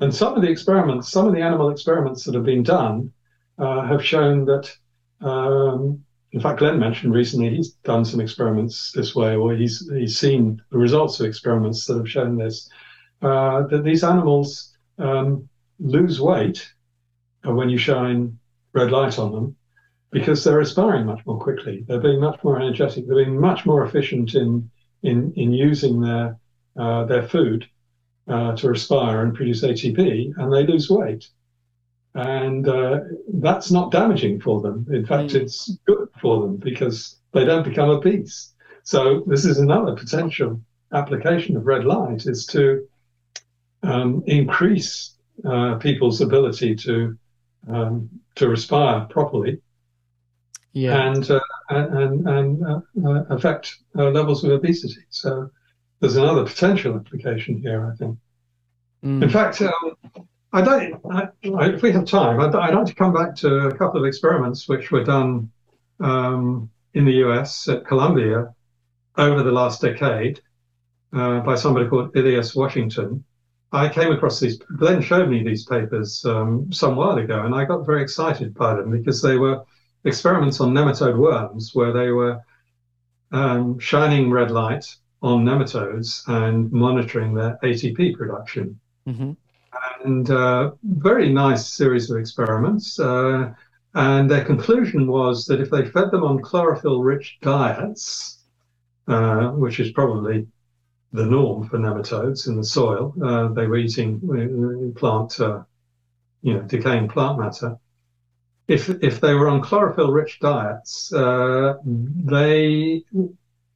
And 0.00 0.14
some 0.14 0.34
of 0.34 0.42
the 0.42 0.50
experiments, 0.50 1.10
some 1.10 1.26
of 1.26 1.34
the 1.34 1.40
animal 1.40 1.70
experiments 1.70 2.24
that 2.24 2.34
have 2.34 2.44
been 2.44 2.62
done, 2.62 3.12
uh, 3.58 3.86
have 3.86 4.04
shown 4.04 4.44
that. 4.44 4.70
Um, 5.20 6.04
in 6.32 6.40
fact, 6.40 6.58
Glen 6.58 6.78
mentioned 6.78 7.14
recently 7.14 7.48
he's 7.56 7.70
done 7.84 8.04
some 8.04 8.20
experiments 8.20 8.92
this 8.92 9.14
way, 9.14 9.34
or 9.34 9.54
he's 9.54 9.88
he's 9.94 10.18
seen 10.18 10.60
the 10.70 10.78
results 10.78 11.20
of 11.20 11.26
experiments 11.26 11.86
that 11.86 11.96
have 11.96 12.10
shown 12.10 12.36
this. 12.36 12.68
Uh, 13.22 13.66
that 13.68 13.82
these 13.82 14.04
animals 14.04 14.76
um, 14.98 15.48
lose 15.78 16.20
weight 16.20 16.68
when 17.44 17.68
you 17.68 17.78
shine 17.78 18.38
red 18.72 18.90
light 18.90 19.18
on 19.18 19.32
them, 19.32 19.56
because 20.10 20.42
they're 20.42 20.60
aspiring 20.60 21.06
much 21.06 21.24
more 21.26 21.38
quickly. 21.38 21.84
They're 21.86 22.00
being 22.00 22.20
much 22.20 22.42
more 22.42 22.60
energetic. 22.60 23.06
They're 23.06 23.24
being 23.24 23.40
much 23.40 23.66
more 23.66 23.84
efficient 23.84 24.34
in 24.34 24.70
in 25.02 25.32
in 25.36 25.52
using 25.52 26.00
their 26.00 26.38
uh, 26.76 27.04
their 27.04 27.22
food 27.22 27.68
uh, 28.28 28.56
to 28.56 28.68
respire 28.68 29.22
and 29.22 29.34
produce 29.34 29.62
ATP, 29.62 30.32
and 30.36 30.52
they 30.52 30.66
lose 30.66 30.90
weight. 30.90 31.28
And 32.14 32.68
uh, 32.68 33.00
that's 33.34 33.70
not 33.70 33.92
damaging 33.92 34.40
for 34.40 34.60
them. 34.60 34.86
In 34.90 35.06
fact, 35.06 35.30
mm. 35.30 35.42
it's 35.42 35.76
good 35.86 36.08
for 36.20 36.42
them 36.42 36.56
because 36.56 37.16
they 37.32 37.44
don't 37.44 37.64
become 37.64 37.90
obese. 37.90 38.54
So 38.82 39.22
this 39.26 39.44
is 39.44 39.58
another 39.58 39.94
potential 39.94 40.60
application 40.92 41.56
of 41.56 41.66
red 41.66 41.84
light: 41.84 42.26
is 42.26 42.46
to 42.46 42.88
um, 43.82 44.22
increase 44.26 45.17
uh, 45.44 45.76
people's 45.76 46.20
ability 46.20 46.74
to 46.74 47.18
um, 47.68 48.08
to 48.36 48.48
respire 48.48 49.06
properly 49.10 49.60
yeah. 50.72 51.08
and 51.08 51.30
uh, 51.30 51.40
and 51.70 52.28
and 52.28 52.64
uh, 52.64 53.24
affect 53.30 53.76
uh, 53.96 54.10
levels 54.10 54.44
of 54.44 54.50
obesity. 54.50 55.02
So 55.10 55.50
there's 56.00 56.16
another 56.16 56.44
potential 56.44 56.96
application 56.96 57.60
here, 57.60 57.90
I 57.92 57.96
think. 57.96 58.18
Mm. 59.04 59.22
In 59.22 59.30
fact, 59.30 59.60
um, 59.62 59.96
I 60.52 60.62
don't. 60.62 61.00
I, 61.10 61.28
I, 61.56 61.68
if 61.70 61.82
we 61.82 61.92
have 61.92 62.04
time, 62.04 62.40
I'd, 62.40 62.54
I'd, 62.54 62.74
like 62.74 62.86
to 62.86 62.94
come 62.94 63.12
back 63.12 63.34
to 63.36 63.68
a 63.68 63.74
couple 63.76 64.00
of 64.00 64.06
experiments 64.06 64.68
which 64.68 64.90
were 64.90 65.04
done 65.04 65.50
um, 66.00 66.70
in 66.94 67.04
the 67.04 67.14
U.S. 67.24 67.68
at 67.68 67.86
Columbia 67.86 68.54
over 69.16 69.42
the 69.42 69.52
last 69.52 69.80
decade 69.80 70.40
uh, 71.12 71.40
by 71.40 71.54
somebody 71.54 71.88
called 71.88 72.12
Ilyas 72.14 72.54
Washington. 72.56 73.24
I 73.72 73.88
came 73.88 74.12
across 74.12 74.40
these. 74.40 74.58
Glen 74.76 75.02
showed 75.02 75.28
me 75.28 75.42
these 75.42 75.64
papers 75.66 76.24
um, 76.24 76.72
some 76.72 76.96
while 76.96 77.18
ago, 77.18 77.44
and 77.44 77.54
I 77.54 77.64
got 77.64 77.84
very 77.84 78.02
excited 78.02 78.54
by 78.54 78.74
them 78.74 78.90
because 78.90 79.20
they 79.20 79.36
were 79.36 79.62
experiments 80.04 80.60
on 80.60 80.72
nematode 80.72 81.18
worms 81.18 81.74
where 81.74 81.92
they 81.92 82.10
were 82.10 82.40
um, 83.32 83.78
shining 83.78 84.30
red 84.30 84.50
light 84.50 84.86
on 85.20 85.44
nematodes 85.44 86.22
and 86.28 86.70
monitoring 86.72 87.34
their 87.34 87.58
ATP 87.62 88.16
production. 88.16 88.78
Mm-hmm. 89.06 89.32
and 90.04 90.30
uh, 90.30 90.72
very 90.82 91.30
nice 91.32 91.66
series 91.66 92.10
of 92.10 92.18
experiments. 92.18 92.98
Uh, 93.00 93.54
and 93.94 94.30
their 94.30 94.44
conclusion 94.44 95.06
was 95.06 95.46
that 95.46 95.60
if 95.60 95.70
they 95.70 95.86
fed 95.86 96.10
them 96.10 96.24
on 96.24 96.42
chlorophyll-rich 96.42 97.38
diets, 97.40 98.44
uh, 99.08 99.48
which 99.48 99.80
is 99.80 99.90
probably 99.92 100.46
the 101.12 101.24
norm 101.24 101.68
for 101.68 101.78
nematodes 101.78 102.48
in 102.48 102.56
the 102.56 102.64
soil, 102.64 103.14
uh, 103.22 103.48
they 103.48 103.66
were 103.66 103.76
eating 103.76 104.20
uh, 104.30 104.98
plant, 104.98 105.40
uh, 105.40 105.62
you 106.42 106.54
know, 106.54 106.62
decaying 106.62 107.08
plant 107.08 107.38
matter. 107.38 107.76
If 108.66 108.90
if 109.02 109.20
they 109.20 109.32
were 109.32 109.48
on 109.48 109.62
chlorophyll-rich 109.62 110.40
diets, 110.40 111.08
they 111.10 113.04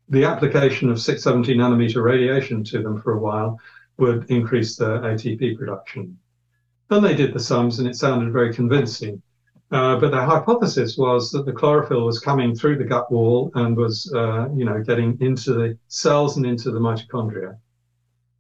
the 0.09 0.25
application 0.25 0.91
of 0.91 1.01
670 1.01 1.57
nanometer 1.57 2.03
radiation 2.03 2.63
to 2.65 2.83
them 2.83 3.01
for 3.01 3.15
a 3.15 3.19
while 3.19 3.59
would 3.97 4.31
increase 4.31 4.77
their 4.77 4.99
ATP 4.99 5.57
production. 5.57 6.19
And 6.91 7.03
they 7.03 7.15
did 7.15 7.33
the 7.33 7.41
sums, 7.41 7.79
and 7.79 7.89
it 7.89 7.97
sounded 7.97 8.31
very 8.33 8.53
convincing. 8.53 9.23
Uh, 9.73 9.99
but 9.99 10.11
the 10.11 10.20
hypothesis 10.20 10.99
was 10.99 11.31
that 11.31 11.47
the 11.47 11.53
chlorophyll 11.53 12.05
was 12.05 12.20
coming 12.20 12.55
through 12.55 12.77
the 12.77 12.85
gut 12.85 13.11
wall 13.11 13.51
and 13.55 13.74
was, 13.74 14.12
uh, 14.15 14.47
you 14.55 14.66
know, 14.66 14.82
getting 14.82 15.16
into 15.20 15.55
the 15.55 15.78
cells 15.89 16.36
and 16.36 16.44
into 16.44 16.70
the 16.70 16.78
mitochondria. 16.78 17.57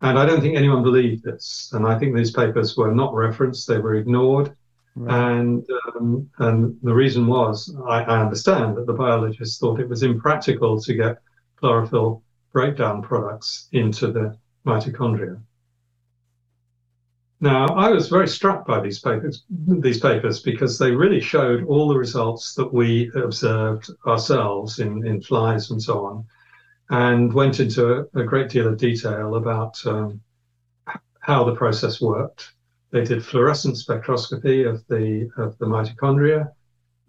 And 0.02 0.18
I 0.18 0.26
don't 0.26 0.42
think 0.42 0.56
anyone 0.56 0.82
believed 0.82 1.24
this. 1.24 1.70
And 1.72 1.86
I 1.86 1.98
think 1.98 2.14
these 2.14 2.32
papers 2.32 2.76
were 2.76 2.94
not 2.94 3.14
referenced; 3.14 3.66
they 3.66 3.78
were 3.78 3.94
ignored. 3.94 4.54
Right. 4.94 5.38
And 5.38 5.66
um, 5.96 6.28
and 6.38 6.76
the 6.82 6.92
reason 6.92 7.26
was, 7.26 7.74
I, 7.88 8.02
I 8.02 8.20
understand 8.20 8.76
that 8.76 8.86
the 8.86 8.92
biologists 8.92 9.58
thought 9.58 9.80
it 9.80 9.88
was 9.88 10.02
impractical 10.02 10.78
to 10.82 10.94
get 10.94 11.16
chlorophyll 11.56 12.22
breakdown 12.52 13.00
products 13.00 13.68
into 13.72 14.12
the 14.12 14.36
mitochondria. 14.66 15.40
Now, 17.42 17.66
I 17.66 17.90
was 17.90 18.08
very 18.08 18.28
struck 18.28 18.64
by 18.68 18.78
these 18.78 19.00
papers, 19.00 19.42
these 19.50 19.98
papers 19.98 20.38
because 20.38 20.78
they 20.78 20.92
really 20.92 21.20
showed 21.20 21.64
all 21.64 21.88
the 21.88 21.98
results 21.98 22.54
that 22.54 22.72
we 22.72 23.10
observed 23.16 23.90
ourselves 24.06 24.78
in, 24.78 25.04
in 25.04 25.20
flies 25.20 25.72
and 25.72 25.82
so 25.82 26.06
on, 26.06 26.24
and 26.90 27.32
went 27.32 27.58
into 27.58 27.94
a, 27.94 28.20
a 28.20 28.22
great 28.22 28.48
deal 28.48 28.68
of 28.68 28.78
detail 28.78 29.34
about 29.34 29.84
um, 29.86 30.20
how 31.18 31.42
the 31.42 31.56
process 31.56 32.00
worked. 32.00 32.52
They 32.92 33.02
did 33.02 33.24
fluorescent 33.24 33.74
spectroscopy 33.74 34.64
of 34.64 34.86
the 34.86 35.28
of 35.36 35.58
the 35.58 35.66
mitochondria, 35.66 36.48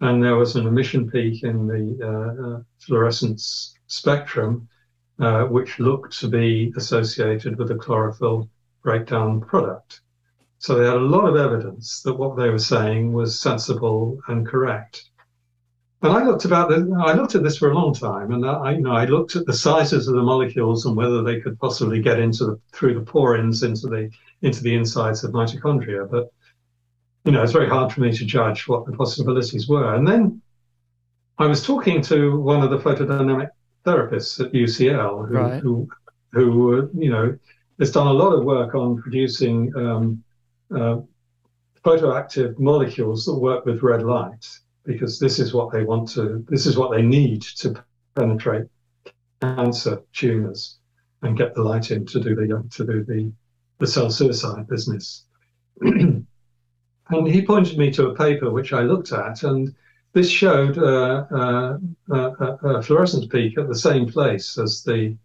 and 0.00 0.20
there 0.20 0.34
was 0.34 0.56
an 0.56 0.66
emission 0.66 1.08
peak 1.08 1.44
in 1.44 1.68
the 1.68 1.86
uh, 2.02 2.44
uh, 2.44 2.62
fluorescence 2.80 3.76
spectrum, 3.86 4.68
uh, 5.20 5.44
which 5.44 5.78
looked 5.78 6.18
to 6.18 6.26
be 6.26 6.72
associated 6.76 7.56
with 7.56 7.70
a 7.70 7.76
chlorophyll 7.76 8.50
breakdown 8.82 9.40
product. 9.40 10.00
So 10.64 10.76
they 10.76 10.86
had 10.86 10.96
a 10.96 10.98
lot 10.98 11.28
of 11.28 11.36
evidence 11.36 12.00
that 12.04 12.14
what 12.14 12.38
they 12.38 12.48
were 12.48 12.58
saying 12.58 13.12
was 13.12 13.38
sensible 13.38 14.18
and 14.28 14.46
correct. 14.46 15.10
And 16.00 16.10
I 16.10 16.24
looked 16.24 16.46
about 16.46 16.70
the, 16.70 16.90
I 17.04 17.12
looked 17.12 17.34
at 17.34 17.42
this 17.42 17.58
for 17.58 17.70
a 17.70 17.74
long 17.74 17.92
time, 17.92 18.32
and 18.32 18.46
I, 18.46 18.72
you 18.72 18.80
know, 18.80 18.92
I 18.92 19.04
looked 19.04 19.36
at 19.36 19.44
the 19.44 19.52
sizes 19.52 20.08
of 20.08 20.14
the 20.14 20.22
molecules 20.22 20.86
and 20.86 20.96
whether 20.96 21.22
they 21.22 21.38
could 21.38 21.60
possibly 21.60 22.00
get 22.00 22.18
into 22.18 22.46
the, 22.46 22.60
through 22.72 22.94
the 22.94 23.04
porins 23.04 23.62
into 23.62 23.88
the 23.88 24.10
into 24.40 24.62
the 24.62 24.74
insides 24.74 25.22
of 25.22 25.32
mitochondria. 25.32 26.10
But 26.10 26.32
you 27.26 27.32
know, 27.32 27.42
it's 27.42 27.52
very 27.52 27.68
hard 27.68 27.92
for 27.92 28.00
me 28.00 28.16
to 28.16 28.24
judge 28.24 28.66
what 28.66 28.86
the 28.86 28.92
possibilities 28.92 29.68
were. 29.68 29.94
And 29.94 30.08
then 30.08 30.40
I 31.36 31.44
was 31.44 31.62
talking 31.62 32.00
to 32.04 32.40
one 32.40 32.62
of 32.62 32.70
the 32.70 32.78
photodynamic 32.78 33.50
therapists 33.84 34.42
at 34.42 34.52
UCL 34.52 35.28
who, 35.28 35.34
right. 35.34 35.62
who, 35.62 35.90
who, 36.32 36.90
you 36.94 37.10
know, 37.10 37.36
has 37.78 37.92
done 37.92 38.06
a 38.06 38.12
lot 38.14 38.32
of 38.32 38.44
work 38.44 38.74
on 38.74 38.96
producing 39.02 39.70
um, 39.76 40.24
uh, 40.74 41.00
photoactive 41.84 42.58
molecules 42.58 43.24
that 43.24 43.34
work 43.34 43.64
with 43.64 43.82
red 43.82 44.02
light 44.02 44.46
because 44.84 45.18
this 45.18 45.38
is 45.38 45.54
what 45.54 45.72
they 45.72 45.82
want 45.82 46.08
to, 46.10 46.44
this 46.48 46.66
is 46.66 46.76
what 46.76 46.90
they 46.90 47.02
need 47.02 47.42
to 47.42 47.82
penetrate 48.14 48.66
cancer 49.40 50.02
tumors 50.12 50.78
and 51.22 51.36
get 51.38 51.54
the 51.54 51.62
light 51.62 51.90
in 51.90 52.06
to 52.06 52.20
do 52.20 52.34
the 52.34 52.64
to 52.70 52.84
do 52.84 53.04
the 53.04 53.32
the 53.78 53.86
cell 53.86 54.10
suicide 54.10 54.68
business. 54.68 55.24
and 55.80 56.26
he 57.10 57.44
pointed 57.44 57.76
me 57.76 57.90
to 57.90 58.08
a 58.08 58.14
paper 58.14 58.50
which 58.50 58.72
I 58.72 58.82
looked 58.82 59.12
at, 59.12 59.42
and 59.42 59.74
this 60.12 60.30
showed 60.30 60.78
uh, 60.78 61.24
uh, 61.30 61.78
uh, 62.10 62.56
a 62.62 62.82
fluorescence 62.82 63.26
peak 63.26 63.58
at 63.58 63.68
the 63.68 63.78
same 63.78 64.06
place 64.10 64.58
as 64.58 64.82
the 64.84 65.16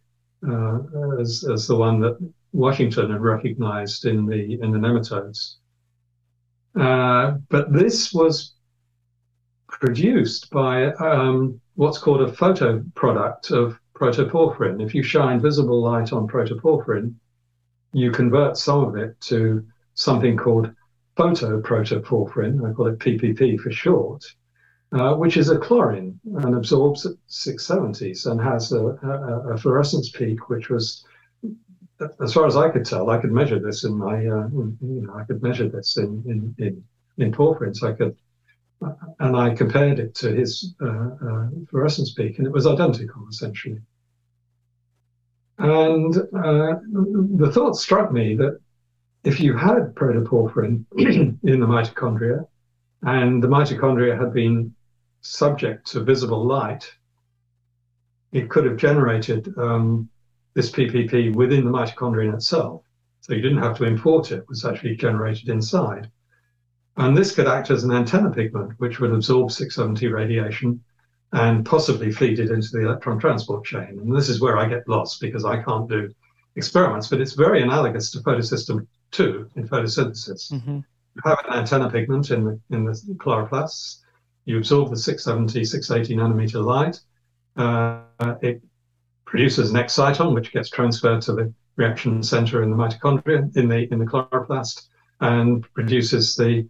uh, 0.47 0.79
as, 1.19 1.45
as 1.51 1.67
the 1.67 1.75
one 1.75 1.99
that 1.99 2.17
Washington 2.51 3.11
had 3.11 3.21
recognized 3.21 4.05
in 4.05 4.25
the 4.25 4.59
in 4.61 4.71
the 4.71 4.79
nematodes. 4.79 5.55
Uh, 6.75 7.37
but 7.49 7.71
this 7.73 8.13
was 8.13 8.53
produced 9.67 10.49
by 10.49 10.85
um, 10.95 11.59
what's 11.75 11.97
called 11.97 12.21
a 12.21 12.33
photo 12.33 12.83
product 12.95 13.51
of 13.51 13.79
protoporphyrin. 13.93 14.83
If 14.83 14.95
you 14.95 15.03
shine 15.03 15.39
visible 15.39 15.81
light 15.81 16.13
on 16.13 16.27
protoporphyrin, 16.27 17.13
you 17.93 18.11
convert 18.11 18.57
some 18.57 18.83
of 18.83 18.95
it 18.95 19.19
to 19.21 19.65
something 19.93 20.37
called 20.37 20.71
photoprotoporphyrin. 21.17 22.69
I 22.69 22.73
call 22.73 22.87
it 22.87 22.99
PPP 22.99 23.59
for 23.59 23.71
short, 23.71 24.23
uh, 24.91 25.15
which 25.15 25.37
is 25.37 25.49
a 25.49 25.57
chlorin 25.57 26.19
and 26.25 26.55
absorbs 26.55 27.05
at 27.05 27.13
670s 27.29 28.25
and 28.29 28.39
has 28.39 28.71
a, 28.71 28.85
a, 28.85 29.53
a 29.53 29.57
fluorescence 29.57 30.09
peak, 30.09 30.49
which 30.49 30.69
was 30.69 31.03
as 32.21 32.33
far 32.33 32.45
as 32.45 32.55
I 32.55 32.69
could 32.69 32.85
tell, 32.85 33.09
I 33.09 33.17
could 33.17 33.31
measure 33.31 33.59
this 33.59 33.83
in 33.83 33.97
my, 33.97 34.15
uh, 34.15 34.47
you 34.47 34.77
know, 34.81 35.13
I 35.15 35.23
could 35.23 35.41
measure 35.41 35.67
this 35.67 35.97
in 35.97 36.23
in 36.25 36.55
in, 36.65 36.83
in 37.17 37.31
porphyrins. 37.31 37.83
I 37.83 37.93
could, 37.93 38.15
and 39.19 39.35
I 39.35 39.53
compared 39.53 39.99
it 39.99 40.15
to 40.15 40.33
his 40.33 40.73
uh, 40.81 40.87
uh, 40.87 41.47
fluorescence 41.69 42.13
peak, 42.13 42.37
and 42.37 42.47
it 42.47 42.53
was 42.53 42.65
identical 42.65 43.27
essentially. 43.29 43.81
And 45.57 46.15
uh, 46.15 46.79
the 47.35 47.51
thought 47.53 47.75
struck 47.75 48.13
me 48.13 48.35
that 48.35 48.59
if 49.25 49.41
you 49.41 49.57
had 49.57 49.93
protoporphyrin 49.95 50.85
in 50.97 51.59
the 51.59 51.67
mitochondria, 51.67 52.47
and 53.01 53.43
the 53.43 53.47
mitochondria 53.47 54.17
had 54.17 54.33
been 54.33 54.73
subject 55.21 55.87
to 55.91 55.99
visible 55.99 56.45
light, 56.45 56.89
it 58.31 58.49
could 58.49 58.65
have 58.65 58.77
generated 58.77 59.53
um, 59.57 60.09
this 60.53 60.71
PPP 60.71 61.33
within 61.35 61.65
the 61.65 61.71
mitochondrion 61.71 62.33
itself. 62.33 62.83
So 63.21 63.33
you 63.33 63.41
didn't 63.41 63.61
have 63.61 63.77
to 63.77 63.85
import 63.85 64.31
it, 64.31 64.39
it 64.39 64.49
was 64.49 64.65
actually 64.65 64.95
generated 64.95 65.49
inside. 65.49 66.09
And 66.97 67.15
this 67.15 67.33
could 67.33 67.47
act 67.47 67.69
as 67.69 67.83
an 67.83 67.91
antenna 67.91 68.31
pigment, 68.31 68.73
which 68.77 68.99
would 68.99 69.11
absorb 69.11 69.51
670 69.51 70.07
radiation 70.07 70.83
and 71.31 71.65
possibly 71.65 72.11
feed 72.11 72.39
it 72.39 72.49
into 72.49 72.69
the 72.71 72.85
electron 72.85 73.19
transport 73.19 73.63
chain. 73.63 73.99
And 73.99 74.15
this 74.15 74.29
is 74.29 74.41
where 74.41 74.57
I 74.57 74.67
get 74.67 74.87
lost 74.87 75.21
because 75.21 75.45
I 75.45 75.61
can't 75.61 75.87
do 75.87 76.13
experiments, 76.55 77.07
but 77.07 77.21
it's 77.21 77.33
very 77.33 77.61
analogous 77.61 78.11
to 78.11 78.19
photosystem 78.19 78.87
2 79.11 79.51
in 79.55 79.67
photosynthesis. 79.67 80.51
Mm-hmm. 80.51 80.79
You 81.15 81.21
have 81.23 81.39
an 81.47 81.53
antenna 81.53 81.89
pigment 81.89 82.31
in 82.31 82.43
the, 82.43 82.59
in 82.71 82.85
the 82.85 82.93
chloroplasts, 83.17 83.99
you 84.45 84.57
absorb 84.57 84.89
the 84.89 84.97
670, 84.97 85.63
680 85.63 86.15
nanometer 86.15 86.63
light, 86.63 86.99
uh, 87.55 88.01
it 88.41 88.61
produces 89.29 89.69
an 89.69 89.77
exciton, 89.77 90.33
which 90.33 90.51
gets 90.51 90.69
transferred 90.69 91.21
to 91.21 91.33
the 91.33 91.53
reaction 91.75 92.23
center 92.23 92.63
in 92.63 92.71
the 92.71 92.75
mitochondria 92.75 93.55
in 93.55 93.69
the 93.69 93.87
in 93.93 93.99
the 93.99 94.05
chloroplast, 94.05 94.87
and 95.21 95.71
produces 95.73 96.35
the, 96.35 96.67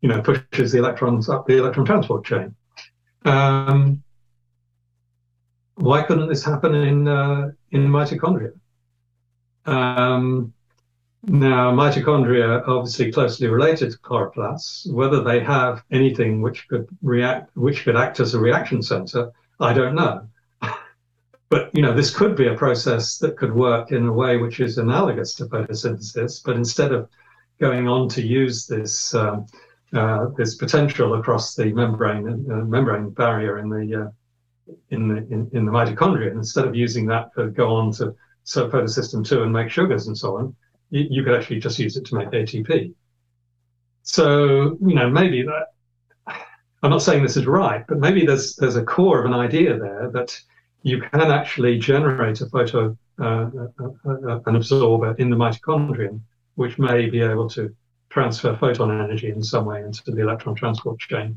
you 0.00 0.08
know, 0.08 0.22
pushes 0.22 0.72
the 0.72 0.78
electrons 0.78 1.28
up 1.28 1.46
the 1.46 1.58
electron 1.58 1.84
transport 1.84 2.24
chain. 2.24 2.54
Um, 3.26 4.02
why 5.74 6.02
couldn't 6.02 6.28
this 6.28 6.42
happen 6.42 6.74
in 6.74 7.06
uh, 7.06 7.50
in 7.70 7.86
mitochondria? 7.88 8.52
Um, 9.66 10.54
now, 11.26 11.70
mitochondria 11.72 12.66
obviously 12.66 13.12
closely 13.12 13.48
related 13.48 13.92
to 13.92 13.98
chloroplasts. 13.98 14.90
Whether 14.90 15.22
they 15.22 15.40
have 15.40 15.82
anything 15.90 16.40
which 16.40 16.66
could 16.68 16.86
react, 17.02 17.54
which 17.56 17.84
could 17.84 17.96
act 17.96 18.20
as 18.20 18.32
a 18.32 18.40
reaction 18.40 18.82
center, 18.82 19.32
I 19.60 19.74
don't 19.74 19.94
know. 19.94 20.26
But 21.54 21.70
you 21.72 21.82
know, 21.82 21.94
this 21.94 22.12
could 22.12 22.34
be 22.34 22.48
a 22.48 22.56
process 22.56 23.16
that 23.18 23.36
could 23.36 23.54
work 23.54 23.92
in 23.92 24.06
a 24.06 24.12
way 24.12 24.38
which 24.38 24.58
is 24.58 24.76
analogous 24.76 25.36
to 25.36 25.44
photosynthesis. 25.44 26.42
But 26.44 26.56
instead 26.56 26.90
of 26.90 27.08
going 27.60 27.86
on 27.86 28.08
to 28.08 28.26
use 28.26 28.66
this 28.66 29.14
um, 29.14 29.46
uh, 29.92 30.30
this 30.36 30.56
potential 30.56 31.14
across 31.14 31.54
the 31.54 31.66
membrane 31.66 32.26
uh, 32.50 32.64
membrane 32.64 33.10
barrier 33.10 33.58
in 33.58 33.68
the 33.68 34.02
uh, 34.02 34.74
in 34.90 35.06
the 35.06 35.18
in, 35.32 35.48
in, 35.52 35.64
the 35.64 35.70
mitochondria, 35.70 36.32
instead 36.32 36.66
of 36.66 36.74
using 36.74 37.06
that 37.06 37.32
to 37.36 37.50
go 37.50 37.76
on 37.76 37.92
to 37.92 38.16
so 38.42 38.68
photosystem 38.68 39.24
two 39.24 39.44
and 39.44 39.52
make 39.52 39.70
sugars 39.70 40.08
and 40.08 40.18
so 40.18 40.36
on, 40.36 40.56
you, 40.90 41.06
you 41.08 41.22
could 41.22 41.36
actually 41.36 41.60
just 41.60 41.78
use 41.78 41.96
it 41.96 42.04
to 42.06 42.16
make 42.16 42.30
ATP. 42.30 42.92
So 44.02 44.76
you 44.84 44.94
know, 44.96 45.08
maybe 45.08 45.44
that. 45.44 45.66
I'm 46.82 46.90
not 46.90 47.02
saying 47.02 47.22
this 47.22 47.36
is 47.36 47.46
right, 47.46 47.84
but 47.86 47.98
maybe 47.98 48.26
there's 48.26 48.56
there's 48.56 48.74
a 48.74 48.84
core 48.84 49.20
of 49.20 49.26
an 49.26 49.34
idea 49.34 49.78
there 49.78 50.10
that 50.14 50.36
you 50.84 51.00
can 51.00 51.32
actually 51.32 51.78
generate 51.78 52.42
a 52.42 52.46
photo, 52.46 52.96
uh, 53.18 53.24
uh, 53.24 53.48
uh, 54.06 54.40
an 54.46 54.54
absorber 54.54 55.14
in 55.18 55.30
the 55.30 55.36
mitochondrion, 55.36 56.20
which 56.56 56.78
may 56.78 57.08
be 57.08 57.22
able 57.22 57.48
to 57.48 57.74
transfer 58.10 58.54
photon 58.54 58.90
energy 58.92 59.30
in 59.30 59.42
some 59.42 59.64
way 59.64 59.80
into 59.80 60.10
the 60.10 60.20
electron 60.20 60.54
transport 60.54 61.00
chain. 61.00 61.36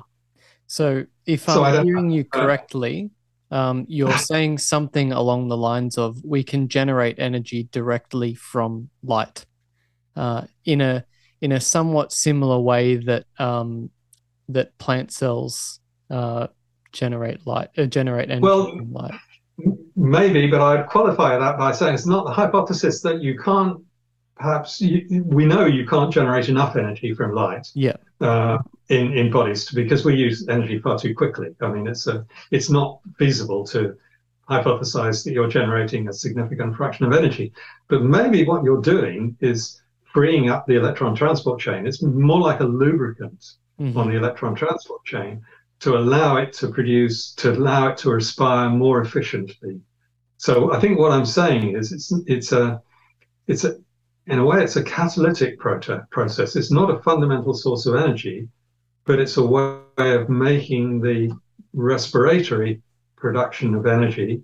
So, 0.67 1.05
if 1.25 1.45
so 1.45 1.63
I'm 1.63 1.85
hearing 1.85 2.11
you 2.11 2.25
uh, 2.33 2.37
correctly, 2.37 3.09
um, 3.49 3.85
you're 3.87 4.17
saying 4.31 4.57
something 4.57 5.13
along 5.13 5.47
the 5.47 5.57
lines 5.57 5.97
of 5.97 6.21
we 6.25 6.43
can 6.43 6.67
generate 6.67 7.17
energy 7.17 7.69
directly 7.71 8.35
from 8.35 8.89
light 9.01 9.45
uh, 10.17 10.43
in 10.65 10.81
a 10.81 11.05
in 11.39 11.53
a 11.53 11.61
somewhat 11.61 12.11
similar 12.11 12.59
way 12.59 12.97
that 12.97 13.25
um, 13.39 13.91
that 14.49 14.77
plant 14.77 15.13
cells 15.13 15.79
uh, 16.09 16.47
generate 16.91 17.47
light 17.47 17.69
uh, 17.77 17.85
generate 17.85 18.29
energy 18.29 18.43
well, 18.43 18.75
from 18.75 18.91
light. 18.91 19.13
Maybe, 19.97 20.45
but 20.45 20.61
I'd 20.61 20.85
qualify 20.85 21.37
that 21.39 21.57
by 21.57 21.71
saying 21.71 21.95
it's 21.95 22.05
not 22.05 22.25
the 22.25 22.31
hypothesis 22.31 23.01
that 23.01 23.19
you 23.19 23.37
can't. 23.37 23.81
Perhaps 24.35 24.79
you, 24.79 25.23
we 25.25 25.45
know 25.45 25.65
you 25.65 25.87
can't 25.87 26.13
generate 26.13 26.49
enough 26.49 26.75
energy 26.75 27.15
from 27.15 27.33
light. 27.33 27.67
Yeah. 27.73 27.95
Uh, 28.21 28.59
in 28.89 29.11
in 29.13 29.31
bodies 29.31 29.69
because 29.71 30.05
we 30.05 30.15
use 30.15 30.47
energy 30.47 30.79
far 30.79 30.99
too 30.99 31.15
quickly. 31.15 31.49
I 31.61 31.69
mean, 31.69 31.87
it's 31.87 32.05
a 32.05 32.25
it's 32.51 32.69
not 32.69 32.99
feasible 33.17 33.65
to 33.67 33.97
hypothesize 34.47 35.23
that 35.23 35.33
you're 35.33 35.49
generating 35.49 36.07
a 36.07 36.13
significant 36.13 36.77
fraction 36.77 37.05
of 37.05 37.13
energy. 37.13 37.51
But 37.87 38.03
maybe 38.03 38.45
what 38.45 38.63
you're 38.63 38.81
doing 38.81 39.35
is 39.41 39.81
freeing 40.13 40.49
up 40.49 40.67
the 40.67 40.75
electron 40.75 41.15
transport 41.15 41.59
chain. 41.59 41.85
It's 41.85 42.01
more 42.01 42.39
like 42.39 42.59
a 42.59 42.65
lubricant 42.65 43.43
mm-hmm. 43.79 43.97
on 43.97 44.09
the 44.09 44.15
electron 44.15 44.55
transport 44.55 45.03
chain 45.05 45.41
to 45.79 45.97
allow 45.97 46.37
it 46.37 46.53
to 46.53 46.69
produce, 46.69 47.33
to 47.35 47.51
allow 47.51 47.89
it 47.89 47.97
to 47.97 48.09
respire 48.09 48.69
more 48.69 49.01
efficiently. 49.01 49.79
So 50.37 50.73
I 50.73 50.79
think 50.79 50.99
what 50.99 51.11
I'm 51.11 51.25
saying 51.25 51.75
is 51.75 51.91
it's 51.91 52.11
it's 52.27 52.51
a 52.51 52.81
it's 53.47 53.63
a 53.63 53.77
in 54.27 54.39
a 54.39 54.45
way 54.45 54.63
it's 54.63 54.75
a 54.75 54.83
catalytic 54.83 55.59
process. 55.59 56.55
It's 56.55 56.71
not 56.71 56.89
a 56.89 57.01
fundamental 57.01 57.53
source 57.53 57.85
of 57.85 57.95
energy, 57.95 58.47
but 59.05 59.19
it's 59.19 59.37
a 59.37 59.45
way 59.45 59.81
of 59.97 60.29
making 60.29 61.01
the 61.01 61.31
respiratory 61.73 62.81
production 63.15 63.73
of 63.75 63.85
energy 63.85 64.41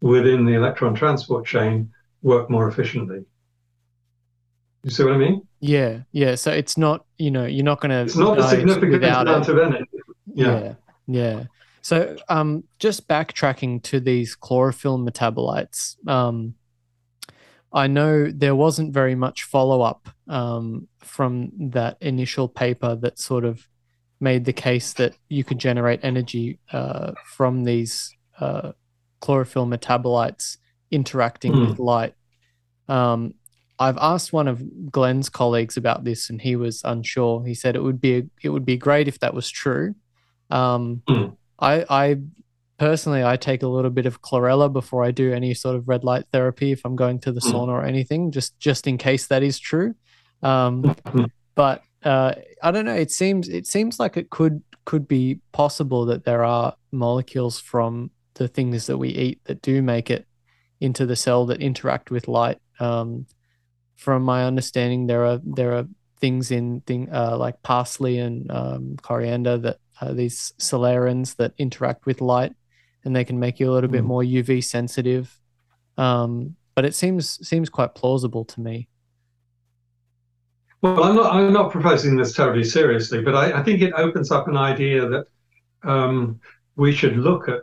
within 0.00 0.44
the 0.44 0.52
electron 0.52 0.94
transport 0.94 1.46
chain 1.46 1.90
work 2.22 2.48
more 2.50 2.68
efficiently. 2.68 3.24
You 4.82 4.90
see 4.90 5.02
what 5.04 5.14
I 5.14 5.18
mean? 5.18 5.46
Yeah, 5.60 6.00
yeah. 6.12 6.34
So 6.34 6.50
it's 6.50 6.76
not, 6.76 7.06
you 7.16 7.30
know, 7.30 7.46
you're 7.46 7.64
not 7.64 7.80
going 7.80 7.90
to. 7.90 8.02
It's 8.02 8.16
not 8.16 8.38
a 8.38 8.48
significant 8.48 9.02
amount 9.02 9.48
it. 9.48 9.52
of 9.52 9.58
energy. 9.58 9.86
Yeah. 10.34 10.60
yeah, 10.60 10.74
yeah. 11.06 11.44
So, 11.82 12.16
um, 12.28 12.64
just 12.78 13.08
backtracking 13.08 13.82
to 13.84 14.00
these 14.00 14.34
chlorophyll 14.34 14.98
metabolites, 14.98 15.96
um, 16.08 16.54
I 17.72 17.88
know 17.88 18.30
there 18.30 18.54
wasn't 18.54 18.94
very 18.94 19.14
much 19.14 19.42
follow 19.42 19.82
up 19.82 20.08
um, 20.28 20.88
from 21.00 21.50
that 21.72 21.98
initial 22.00 22.48
paper 22.48 22.94
that 22.96 23.18
sort 23.18 23.44
of 23.44 23.68
made 24.20 24.44
the 24.44 24.52
case 24.52 24.92
that 24.94 25.14
you 25.28 25.44
could 25.44 25.58
generate 25.58 26.00
energy 26.02 26.58
uh, 26.72 27.12
from 27.26 27.64
these 27.64 28.16
uh, 28.40 28.72
chlorophyll 29.20 29.66
metabolites 29.66 30.56
interacting 30.90 31.52
mm. 31.52 31.68
with 31.68 31.78
light. 31.78 32.14
Um, 32.88 33.34
I've 33.78 33.98
asked 33.98 34.32
one 34.32 34.46
of 34.46 34.62
Glen's 34.90 35.28
colleagues 35.28 35.76
about 35.76 36.04
this, 36.04 36.30
and 36.30 36.40
he 36.40 36.54
was 36.54 36.80
unsure. 36.84 37.44
He 37.44 37.54
said 37.54 37.74
it 37.74 37.82
would 37.82 38.00
be 38.00 38.30
it 38.42 38.50
would 38.50 38.64
be 38.64 38.76
great 38.76 39.08
if 39.08 39.18
that 39.18 39.34
was 39.34 39.50
true. 39.50 39.96
Um, 40.50 41.02
mm. 41.08 41.36
I, 41.58 41.84
I 41.88 42.16
personally 42.78 43.24
I 43.24 43.36
take 43.36 43.62
a 43.62 43.68
little 43.68 43.90
bit 43.90 44.06
of 44.06 44.22
chlorella 44.22 44.72
before 44.72 45.04
I 45.04 45.10
do 45.10 45.32
any 45.32 45.54
sort 45.54 45.76
of 45.76 45.88
red 45.88 46.04
light 46.04 46.24
therapy 46.32 46.72
if 46.72 46.84
I'm 46.84 46.96
going 46.96 47.20
to 47.20 47.32
the 47.32 47.40
mm. 47.40 47.52
sauna 47.52 47.68
or 47.68 47.84
anything, 47.84 48.30
just 48.30 48.58
just 48.58 48.86
in 48.86 48.98
case 48.98 49.26
that 49.28 49.42
is 49.42 49.58
true. 49.58 49.94
Um, 50.42 50.94
hmm. 51.06 51.24
but 51.54 51.82
uh, 52.04 52.34
I 52.62 52.70
don't 52.70 52.84
know. 52.84 52.94
It 52.94 53.10
seems 53.10 53.48
it 53.48 53.66
seems 53.66 53.98
like 53.98 54.16
it 54.16 54.30
could 54.30 54.62
could 54.84 55.08
be 55.08 55.40
possible 55.52 56.04
that 56.06 56.24
there 56.24 56.44
are 56.44 56.76
molecules 56.92 57.58
from 57.58 58.10
the 58.34 58.48
things 58.48 58.86
that 58.86 58.98
we 58.98 59.08
eat 59.08 59.40
that 59.44 59.62
do 59.62 59.80
make 59.80 60.10
it 60.10 60.26
into 60.80 61.06
the 61.06 61.16
cell 61.16 61.46
that 61.46 61.62
interact 61.62 62.10
with 62.10 62.28
light. 62.28 62.58
Um, 62.78 63.26
from 63.96 64.22
my 64.22 64.44
understanding, 64.44 65.06
there 65.06 65.24
are 65.24 65.40
there 65.42 65.72
are 65.72 65.86
things 66.20 66.50
in 66.50 66.80
thing 66.82 67.08
uh, 67.12 67.36
like 67.38 67.62
parsley 67.62 68.18
and 68.18 68.50
um, 68.50 68.96
coriander 69.00 69.56
that 69.58 69.78
are 70.00 70.12
these 70.12 70.52
psoralens 70.58 71.36
that 71.36 71.52
interact 71.58 72.06
with 72.06 72.20
light, 72.20 72.52
and 73.04 73.14
they 73.14 73.24
can 73.24 73.38
make 73.38 73.60
you 73.60 73.70
a 73.70 73.72
little 73.72 73.88
mm. 73.88 73.92
bit 73.92 74.00
hmm. 74.02 74.08
more 74.08 74.22
UV 74.22 74.64
sensitive. 74.64 75.38
Um, 75.96 76.56
but 76.74 76.84
it 76.84 76.94
seems 76.94 77.46
seems 77.46 77.68
quite 77.68 77.94
plausible 77.94 78.44
to 78.46 78.60
me. 78.60 78.88
Well, 80.82 81.02
I'm 81.02 81.14
not 81.14 81.34
I'm 81.34 81.52
not 81.52 81.70
proposing 81.70 82.16
this 82.16 82.34
terribly 82.34 82.64
seriously, 82.64 83.22
but 83.22 83.34
I, 83.34 83.60
I 83.60 83.62
think 83.62 83.80
it 83.80 83.92
opens 83.94 84.30
up 84.30 84.48
an 84.48 84.56
idea 84.56 85.08
that 85.08 85.26
um, 85.84 86.40
we 86.76 86.92
should 86.92 87.16
look 87.16 87.48
at 87.48 87.60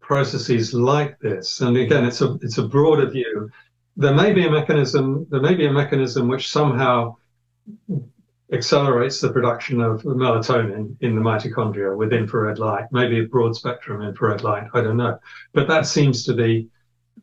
processes 0.00 0.72
like 0.72 1.18
this. 1.18 1.60
And 1.60 1.76
again, 1.76 2.04
it's 2.04 2.20
a 2.20 2.34
it's 2.42 2.58
a 2.58 2.66
broader 2.66 3.10
view 3.10 3.50
there 3.96 4.14
may 4.14 4.32
be 4.32 4.46
a 4.46 4.50
mechanism, 4.50 5.26
there 5.30 5.40
may 5.40 5.54
be 5.54 5.66
a 5.66 5.72
mechanism 5.72 6.28
which 6.28 6.50
somehow 6.50 7.16
accelerates 8.52 9.20
the 9.20 9.32
production 9.32 9.80
of 9.80 10.02
melatonin 10.02 10.94
in 11.00 11.14
the 11.14 11.20
mitochondria 11.20 11.96
with 11.96 12.12
infrared 12.12 12.58
light, 12.58 12.84
maybe 12.92 13.20
a 13.20 13.24
broad 13.24 13.56
spectrum 13.56 14.02
infrared 14.02 14.42
light, 14.42 14.64
I 14.74 14.82
don't 14.82 14.98
know. 14.98 15.18
But 15.54 15.68
that 15.68 15.86
seems 15.86 16.24
to 16.24 16.34
be 16.34 16.68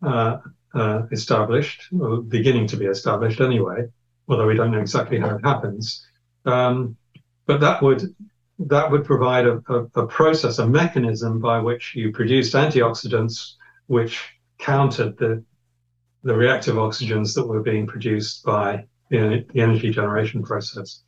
uh, 0.01 0.39
uh, 0.73 1.03
established, 1.11 1.84
or 1.97 2.22
beginning 2.22 2.68
to 2.68 2.77
be 2.77 2.85
established 2.85 3.41
anyway, 3.41 3.88
although 4.27 4.47
we 4.47 4.56
don't 4.56 4.72
know 4.72 4.80
exactly 4.80 5.19
how 5.19 5.35
it 5.35 5.43
happens. 5.43 6.06
Um, 6.45 6.97
but 7.45 7.60
that 7.61 7.81
would 7.81 8.15
that 8.60 8.91
would 8.91 9.06
provide 9.06 9.47
a, 9.47 9.61
a, 9.69 10.01
a 10.01 10.07
process, 10.07 10.60
a 10.60 10.68
mechanism 10.68 11.39
by 11.39 11.60
which 11.60 11.95
you 11.95 12.11
produced 12.11 12.53
antioxidants 12.53 13.53
which 13.88 14.22
countered 14.57 15.18
the 15.18 15.43
the 16.23 16.35
reactive 16.35 16.76
oxygens 16.76 17.34
that 17.35 17.47
were 17.47 17.61
being 17.61 17.88
produced 17.88 18.43
by 18.43 18.85
the, 19.10 19.45
the 19.53 19.61
energy 19.61 19.89
generation 19.89 20.43
process. 20.43 21.01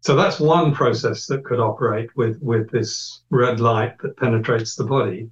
So 0.00 0.16
that's 0.16 0.40
one 0.40 0.72
process 0.72 1.26
that 1.26 1.44
could 1.44 1.60
operate 1.60 2.08
with, 2.16 2.38
with 2.40 2.70
this 2.70 3.22
red 3.30 3.60
light 3.60 3.98
that 4.02 4.16
penetrates 4.16 4.74
the 4.74 4.84
body. 4.84 5.30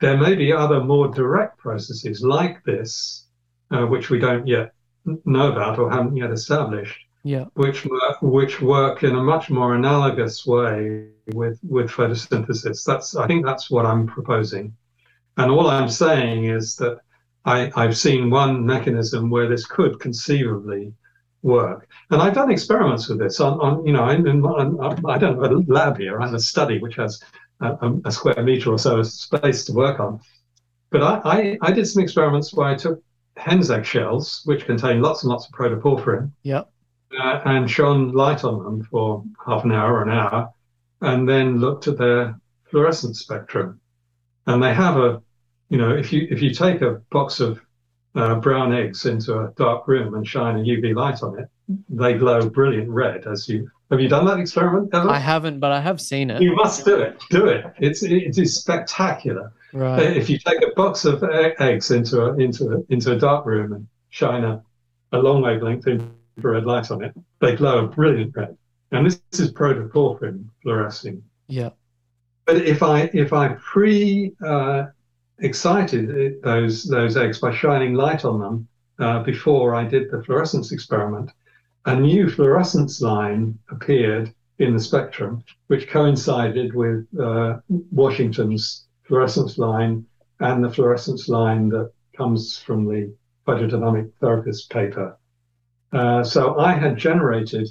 There 0.00 0.16
may 0.16 0.34
be 0.34 0.52
other 0.52 0.82
more 0.82 1.08
direct 1.08 1.58
processes 1.58 2.22
like 2.22 2.64
this, 2.64 3.26
uh, 3.70 3.86
which 3.86 4.10
we 4.10 4.18
don't 4.18 4.46
yet 4.46 4.74
know 5.24 5.52
about 5.52 5.78
or 5.78 5.90
haven't 5.90 6.16
yet 6.16 6.32
established, 6.32 6.98
yeah. 7.22 7.44
which 7.54 7.86
work, 7.86 8.20
which 8.20 8.60
work 8.60 9.04
in 9.04 9.14
a 9.14 9.22
much 9.22 9.50
more 9.50 9.74
analogous 9.74 10.44
way 10.46 11.08
with 11.32 11.60
with 11.62 11.90
photosynthesis. 11.90 12.84
That's 12.84 13.14
I 13.16 13.26
think 13.26 13.44
that's 13.44 13.70
what 13.70 13.86
I'm 13.86 14.06
proposing, 14.06 14.74
and 15.36 15.50
all 15.50 15.68
I'm 15.68 15.88
saying 15.88 16.46
is 16.46 16.76
that 16.76 16.98
I, 17.44 17.70
have 17.76 17.96
seen 17.96 18.30
one 18.30 18.64
mechanism 18.64 19.30
where 19.30 19.48
this 19.48 19.66
could 19.66 19.98
conceivably 19.98 20.94
work. 21.42 21.88
And 22.10 22.22
I've 22.22 22.34
done 22.34 22.50
experiments 22.50 23.08
with 23.08 23.18
this 23.18 23.40
on, 23.40 23.60
on 23.60 23.86
you 23.86 23.92
know, 23.92 24.08
in, 24.08 24.26
in, 24.26 24.44
on, 24.44 25.04
I 25.04 25.18
don't 25.18 25.40
have 25.42 25.52
a 25.52 25.72
lab 25.72 25.98
here, 25.98 26.20
I 26.20 26.26
have 26.26 26.34
a 26.34 26.40
study 26.40 26.78
which 26.78 26.96
has 26.96 27.22
a, 27.60 27.92
a, 28.04 28.12
square 28.12 28.42
meter 28.42 28.70
or 28.70 28.78
so 28.78 28.98
of 28.98 29.06
space 29.06 29.64
to 29.66 29.72
work 29.72 30.00
on. 30.00 30.20
But 30.90 31.02
I, 31.02 31.20
I, 31.24 31.58
I 31.62 31.72
did 31.72 31.86
some 31.86 32.02
experiments 32.02 32.52
where 32.52 32.68
I 32.68 32.74
took 32.74 33.02
hen's 33.36 33.70
egg 33.70 33.84
shells, 33.84 34.42
which 34.44 34.66
contain 34.66 35.00
lots 35.00 35.22
and 35.22 35.30
lots 35.30 35.46
of 35.46 35.52
protoporphyrin, 35.52 36.30
yep. 36.42 36.70
Uh, 37.18 37.40
and 37.44 37.70
shone 37.70 38.12
light 38.12 38.42
on 38.42 38.64
them 38.64 38.82
for 38.84 39.22
half 39.44 39.64
an 39.64 39.72
hour 39.72 39.94
or 39.94 40.02
an 40.02 40.10
hour, 40.10 40.50
and 41.02 41.28
then 41.28 41.58
looked 41.58 41.86
at 41.86 41.98
their 41.98 42.38
fluorescence 42.70 43.20
spectrum. 43.20 43.78
And 44.46 44.62
they 44.62 44.72
have 44.72 44.96
a 44.96 45.22
you 45.72 45.78
know, 45.78 45.90
if 45.90 46.12
you 46.12 46.28
if 46.30 46.42
you 46.42 46.52
take 46.52 46.82
a 46.82 47.00
box 47.10 47.40
of 47.40 47.58
uh, 48.14 48.36
brown 48.36 48.72
eggs 48.72 49.06
into 49.06 49.38
a 49.38 49.52
dark 49.56 49.88
room 49.88 50.14
and 50.14 50.26
shine 50.26 50.56
a 50.56 50.62
UV 50.62 50.94
light 50.94 51.22
on 51.22 51.38
it, 51.38 51.48
they 51.88 52.14
glow 52.14 52.48
brilliant 52.48 52.88
red. 52.88 53.26
As 53.26 53.48
you 53.48 53.70
have 53.90 54.00
you 54.00 54.08
done 54.08 54.24
that 54.26 54.38
experiment 54.38 54.90
ever? 54.94 55.08
I 55.08 55.18
haven't, 55.18 55.60
but 55.60 55.70
I 55.70 55.80
have 55.80 56.00
seen 56.00 56.30
it. 56.30 56.40
You 56.40 56.54
must 56.54 56.84
do 56.84 56.98
it. 56.98 57.22
Do 57.30 57.46
it. 57.46 57.64
It's 57.78 58.02
it 58.02 58.38
is 58.38 58.56
spectacular. 58.56 59.52
Right. 59.72 60.16
If 60.16 60.28
you 60.28 60.38
take 60.38 60.62
a 60.62 60.74
box 60.74 61.04
of 61.04 61.22
eggs 61.24 61.90
into 61.90 62.22
a 62.22 62.34
into 62.36 62.72
a, 62.72 62.92
into 62.92 63.12
a 63.12 63.18
dark 63.18 63.46
room 63.46 63.72
and 63.72 63.86
shine 64.10 64.44
a, 64.44 64.62
a 65.12 65.18
long 65.18 65.42
wavelength 65.42 65.86
infrared 65.86 66.64
light 66.64 66.90
on 66.90 67.04
it, 67.04 67.14
they 67.40 67.56
glow 67.56 67.84
a 67.84 67.86
brilliant 67.88 68.36
red. 68.36 68.56
And 68.92 69.06
this, 69.06 69.22
this 69.30 69.40
is 69.40 69.52
protoporphyrin 69.52 70.44
fluorescing. 70.62 71.22
Yeah. 71.46 71.70
But 72.44 72.56
if 72.56 72.82
I 72.82 73.10
if 73.14 73.32
I 73.32 73.48
pre 73.48 74.32
uh, 74.44 74.86
excited 75.38 76.40
those 76.42 76.84
those 76.84 77.16
eggs 77.16 77.38
by 77.38 77.52
shining 77.52 77.94
light 77.94 78.24
on 78.24 78.38
them 78.40 78.68
uh, 78.98 79.22
before 79.22 79.74
I 79.74 79.84
did 79.84 80.10
the 80.10 80.22
fluorescence 80.22 80.72
experiment. 80.72 81.30
A 81.86 81.96
new 81.96 82.30
fluorescence 82.30 83.00
line 83.00 83.58
appeared 83.70 84.32
in 84.58 84.74
the 84.74 84.80
spectrum, 84.80 85.42
which 85.66 85.88
coincided 85.88 86.74
with 86.74 87.06
uh, 87.18 87.58
Washington's 87.68 88.86
fluorescence 89.02 89.58
line 89.58 90.06
and 90.38 90.62
the 90.62 90.70
fluorescence 90.70 91.28
line 91.28 91.68
that 91.70 91.90
comes 92.16 92.58
from 92.58 92.84
the 92.84 93.12
photodynamic 93.46 94.10
therapist 94.20 94.70
paper. 94.70 95.16
Uh, 95.92 96.22
so 96.22 96.58
I 96.58 96.72
had 96.72 96.96
generated 96.96 97.68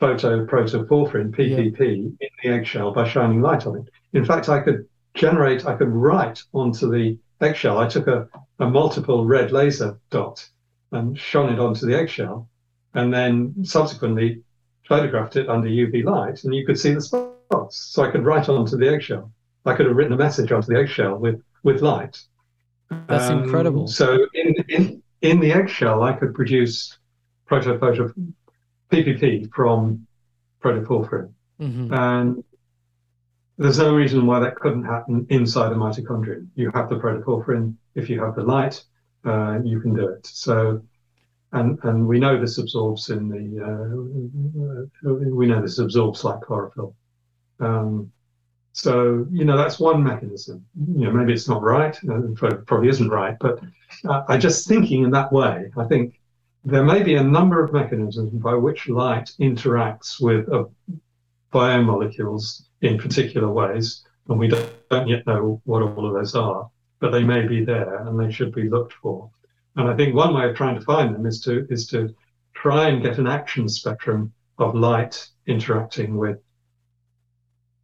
photoprotoporphyrin 0.00 1.30
PPP 1.34 1.78
yeah. 1.78 1.86
in 1.86 2.16
the 2.42 2.48
eggshell 2.50 2.92
by 2.92 3.08
shining 3.08 3.40
light 3.40 3.66
on 3.66 3.76
it. 3.78 3.88
In 4.12 4.24
fact, 4.24 4.48
I 4.48 4.60
could 4.60 4.88
generate, 5.18 5.66
I 5.66 5.76
could 5.76 5.88
write 5.88 6.42
onto 6.52 6.90
the 6.90 7.18
eggshell. 7.40 7.78
I 7.78 7.88
took 7.88 8.06
a, 8.06 8.28
a 8.58 8.68
multiple 8.68 9.26
red 9.26 9.52
laser 9.52 9.98
dot 10.10 10.48
and 10.92 11.18
shone 11.18 11.52
it 11.52 11.58
onto 11.58 11.86
the 11.86 11.96
eggshell, 11.96 12.48
and 12.94 13.12
then 13.12 13.54
subsequently 13.64 14.42
photographed 14.86 15.36
it 15.36 15.48
under 15.48 15.68
UV 15.68 16.04
light, 16.04 16.44
and 16.44 16.54
you 16.54 16.64
could 16.64 16.78
see 16.78 16.94
the 16.94 17.00
spots. 17.00 17.76
So 17.76 18.02
I 18.02 18.10
could 18.10 18.24
write 18.24 18.48
onto 18.48 18.76
the 18.76 18.88
eggshell. 18.88 19.30
I 19.66 19.74
could 19.74 19.86
have 19.86 19.96
written 19.96 20.14
a 20.14 20.16
message 20.16 20.50
onto 20.50 20.72
the 20.72 20.78
eggshell 20.78 21.18
with 21.18 21.42
with 21.62 21.82
light. 21.82 22.22
That's 23.06 23.28
um, 23.28 23.42
incredible. 23.42 23.86
So 23.86 24.26
in, 24.32 24.54
in 24.68 25.02
in 25.20 25.40
the 25.40 25.52
eggshell, 25.52 26.02
I 26.02 26.12
could 26.12 26.34
produce 26.34 26.96
protophoto 27.50 28.14
PPP 28.90 29.50
from 29.52 30.06
protoporphyrin, 30.62 31.32
mm-hmm. 31.60 31.92
and 31.92 32.44
there's 33.58 33.78
no 33.78 33.94
reason 33.94 34.24
why 34.24 34.38
that 34.38 34.56
couldn't 34.56 34.84
happen 34.84 35.26
inside 35.30 35.72
a 35.72 35.74
mitochondrion. 35.74 36.46
You 36.54 36.70
have 36.74 36.88
the 36.88 36.96
protoporphyrin. 36.96 37.74
If 37.96 38.08
you 38.08 38.22
have 38.22 38.36
the 38.36 38.44
light, 38.44 38.82
uh, 39.24 39.58
you 39.64 39.80
can 39.80 39.94
do 39.94 40.08
it. 40.08 40.24
So, 40.26 40.80
and 41.52 41.78
and 41.82 42.06
we 42.06 42.20
know 42.20 42.40
this 42.40 42.58
absorbs 42.58 43.10
in 43.10 43.28
the 43.28 44.88
uh, 45.04 45.12
we 45.12 45.46
know 45.46 45.60
this 45.60 45.78
absorbs 45.78 46.22
like 46.22 46.40
chlorophyll. 46.42 46.94
Um, 47.58 48.12
so 48.72 49.26
you 49.32 49.44
know 49.44 49.56
that's 49.56 49.80
one 49.80 50.04
mechanism. 50.04 50.64
You 50.94 51.06
know 51.06 51.12
maybe 51.12 51.32
it's 51.32 51.48
not 51.48 51.62
right, 51.62 51.98
uh, 52.08 52.20
probably 52.36 52.88
isn't 52.90 53.08
right, 53.08 53.36
but 53.40 53.58
uh, 54.04 54.22
I 54.28 54.38
just 54.38 54.68
thinking 54.68 55.02
in 55.02 55.10
that 55.10 55.32
way. 55.32 55.72
I 55.76 55.84
think 55.84 56.20
there 56.64 56.84
may 56.84 57.02
be 57.02 57.16
a 57.16 57.24
number 57.24 57.64
of 57.64 57.72
mechanisms 57.72 58.30
by 58.34 58.54
which 58.54 58.88
light 58.88 59.32
interacts 59.40 60.20
with 60.20 60.48
uh, 60.52 60.64
biomolecules 61.52 62.67
in 62.80 62.98
particular 62.98 63.50
ways, 63.50 64.04
and 64.28 64.38
we 64.38 64.48
don't, 64.48 64.70
yet 65.06 65.26
know 65.26 65.60
what 65.64 65.82
all 65.82 66.06
of 66.06 66.14
those 66.14 66.34
are 66.34 66.70
but 67.00 67.12
they 67.12 67.22
may 67.22 67.46
be 67.46 67.64
there 67.64 68.06
and 68.06 68.18
they 68.18 68.30
should 68.30 68.52
be 68.52 68.68
looked 68.68 68.94
for. 68.94 69.30
And 69.76 69.88
I 69.88 69.96
think 69.96 70.14
one 70.14 70.34
way 70.34 70.48
of 70.48 70.56
trying 70.56 70.74
to 70.74 70.84
find 70.84 71.14
them 71.14 71.26
is 71.26 71.40
to 71.42 71.66
is 71.70 71.86
to 71.88 72.14
try 72.54 72.88
and 72.88 73.02
get 73.02 73.18
an 73.18 73.28
action 73.28 73.68
spectrum 73.68 74.32
of 74.58 74.74
light 74.74 75.28
interacting 75.46 76.16
with 76.16 76.38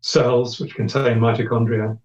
cells 0.00 0.58
which 0.58 0.74
contain 0.74 1.18
mitochondria 1.18 1.98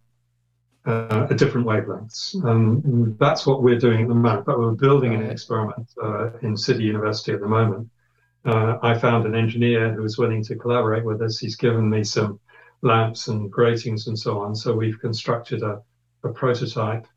uh, 0.86 1.28
at 1.30 1.38
different 1.38 1.66
wavelengths. 1.66 2.36
And 2.46 3.18
that's 3.18 3.48
what 3.48 3.64
we're 3.64 3.80
doing 3.80 4.04
at 4.04 4.08
the 4.08 4.14
moment. 4.14 4.46
But 4.46 4.60
we're 4.60 4.72
building 4.72 5.16
an 5.16 5.24
experiment 5.30 5.90
uh, 6.02 6.32
in 6.42 6.56
City 6.56 6.84
University 6.84 7.32
at 7.32 7.42
the 7.42 7.48
moment. 7.48 7.90
Uh, 8.46 8.78
I 8.82 8.98
found 8.98 9.26
an 9.26 9.36
engineer 9.36 9.92
who 9.94 10.04
was 10.04 10.18
willing 10.18 10.44
to 10.46 10.56
collaborate 10.56 11.04
with 11.04 11.22
us. 11.22 11.40
He's 11.40 11.56
given 11.56 11.90
me 11.90 12.04
some 12.04 12.40
lamps 12.82 13.28
and 13.28 13.52
gratings 13.52 14.08
and 14.08 14.18
so 14.18 14.40
on. 14.40 14.56
So 14.56 14.74
we've 14.74 15.00
constructed 15.00 15.64
a 15.64 15.82
a 16.24 16.30
prototype 16.30 17.08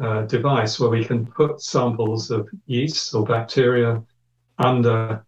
uh, 0.00 0.22
device 0.22 0.78
where 0.78 0.90
we 0.90 1.04
can 1.04 1.26
put 1.26 1.60
samples 1.60 2.30
of 2.30 2.48
yeast 2.66 3.14
or 3.14 3.24
bacteria 3.24 4.02
under 4.58 5.24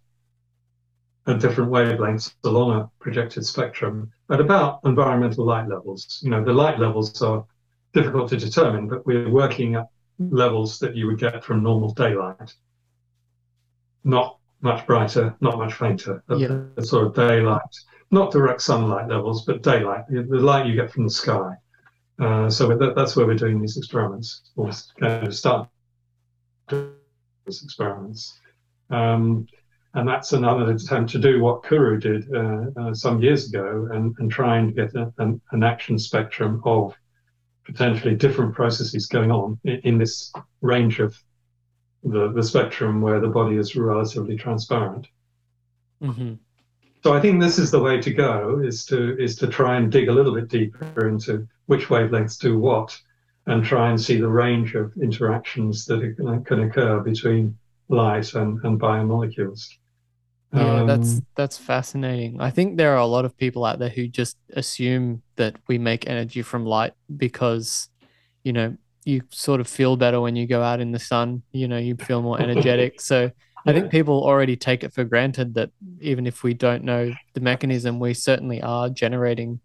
at 1.26 1.40
different 1.40 1.70
wavelengths 1.70 2.34
along 2.44 2.80
a 2.80 2.90
projected 2.98 3.44
spectrum 3.44 4.10
at 4.30 4.40
about 4.40 4.80
environmental 4.84 5.44
light 5.44 5.68
levels. 5.68 6.20
You 6.22 6.30
know, 6.30 6.42
the 6.42 6.52
light 6.52 6.78
levels 6.78 7.20
are 7.22 7.44
difficult 7.92 8.30
to 8.30 8.36
determine, 8.36 8.88
but 8.88 9.04
we're 9.06 9.30
working 9.30 9.74
at 9.74 9.86
levels 10.18 10.78
that 10.78 10.96
you 10.96 11.06
would 11.06 11.18
get 11.18 11.44
from 11.44 11.62
normal 11.62 11.92
daylight. 11.92 12.54
Not 14.04 14.38
much 14.60 14.86
brighter, 14.86 15.34
not 15.40 15.58
much 15.58 15.74
fainter. 15.74 16.22
Yeah. 16.28 16.62
sort 16.82 17.06
of 17.06 17.14
daylight, 17.14 17.60
not 18.10 18.32
direct 18.32 18.60
sunlight 18.62 19.08
levels, 19.08 19.44
but 19.44 19.62
daylight, 19.62 20.04
the 20.08 20.24
light 20.36 20.66
you 20.66 20.74
get 20.74 20.90
from 20.90 21.04
the 21.04 21.10
sky. 21.10 21.54
Uh, 22.18 22.50
so 22.50 22.76
that, 22.76 22.94
that's 22.94 23.16
where 23.16 23.26
we're 23.26 23.34
doing 23.34 23.60
these 23.60 23.76
experiments, 23.76 24.42
or 24.56 24.70
going 24.98 25.24
to 25.24 25.32
start 25.32 25.68
these 26.68 27.62
experiments. 27.62 28.38
Um, 28.90 29.46
and 29.94 30.08
that's 30.08 30.32
another 30.32 30.70
attempt 30.70 31.10
to 31.12 31.18
do 31.18 31.40
what 31.40 31.62
Karu 31.62 32.00
did 32.00 32.32
uh, 32.34 32.80
uh, 32.80 32.94
some 32.94 33.22
years 33.22 33.48
ago 33.48 33.88
and, 33.92 34.14
and 34.18 34.30
try 34.30 34.58
and 34.58 34.74
get 34.74 34.94
a, 34.94 35.12
an, 35.18 35.40
an, 35.50 35.64
action 35.64 35.98
spectrum 35.98 36.62
of 36.64 36.94
potentially 37.64 38.14
different 38.14 38.54
processes 38.54 39.06
going 39.06 39.32
on 39.32 39.58
in, 39.64 39.80
in 39.80 39.98
this 39.98 40.32
range 40.60 41.00
of 41.00 41.16
the, 42.04 42.30
the 42.32 42.42
spectrum 42.42 43.00
where 43.00 43.20
the 43.20 43.28
body 43.28 43.56
is 43.56 43.74
relatively 43.74 44.36
transparent. 44.36 45.08
Mm-hmm. 46.02 46.34
So 47.02 47.14
I 47.14 47.20
think 47.20 47.40
this 47.40 47.58
is 47.58 47.70
the 47.70 47.80
way 47.80 48.00
to 48.00 48.12
go: 48.12 48.60
is 48.62 48.84
to 48.86 49.16
is 49.18 49.36
to 49.36 49.46
try 49.46 49.76
and 49.76 49.90
dig 49.90 50.08
a 50.08 50.12
little 50.12 50.34
bit 50.34 50.48
deeper 50.48 51.08
into 51.08 51.46
which 51.66 51.88
wavelengths 51.88 52.38
do 52.38 52.58
what, 52.58 52.98
and 53.46 53.64
try 53.64 53.90
and 53.90 54.00
see 54.00 54.20
the 54.20 54.28
range 54.28 54.74
of 54.74 54.92
interactions 55.00 55.86
that 55.86 56.44
can 56.46 56.62
occur 56.64 57.00
between 57.00 57.56
light 57.88 58.34
and, 58.34 58.62
and 58.64 58.80
biomolecules. 58.80 59.68
Yeah, 60.52 60.80
um, 60.80 60.86
that's 60.86 61.20
that's 61.36 61.56
fascinating. 61.56 62.40
I 62.40 62.50
think 62.50 62.76
there 62.76 62.92
are 62.92 62.98
a 62.98 63.06
lot 63.06 63.24
of 63.24 63.36
people 63.36 63.64
out 63.64 63.78
there 63.78 63.88
who 63.88 64.08
just 64.08 64.36
assume 64.54 65.22
that 65.36 65.56
we 65.68 65.78
make 65.78 66.08
energy 66.08 66.42
from 66.42 66.66
light 66.66 66.92
because, 67.16 67.88
you 68.42 68.52
know, 68.52 68.76
you 69.04 69.22
sort 69.30 69.60
of 69.60 69.68
feel 69.68 69.96
better 69.96 70.20
when 70.20 70.34
you 70.34 70.46
go 70.46 70.62
out 70.62 70.80
in 70.80 70.90
the 70.90 70.98
sun. 70.98 71.42
You 71.52 71.68
know, 71.68 71.78
you 71.78 71.94
feel 71.96 72.20
more 72.20 72.40
energetic. 72.42 73.00
so 73.00 73.30
I 73.66 73.72
think 73.72 73.90
people 73.90 74.22
already 74.24 74.56
take 74.56 74.84
it 74.84 74.92
for 74.92 75.04
granted 75.04 75.54
that 75.54 75.70
even 76.00 76.26
if 76.26 76.42
we 76.42 76.54
don't 76.54 76.84
know 76.84 77.12
the 77.34 77.40
mechanism, 77.40 78.00
we 78.00 78.14
certainly 78.14 78.62
are 78.62 78.88
generating 78.88 79.60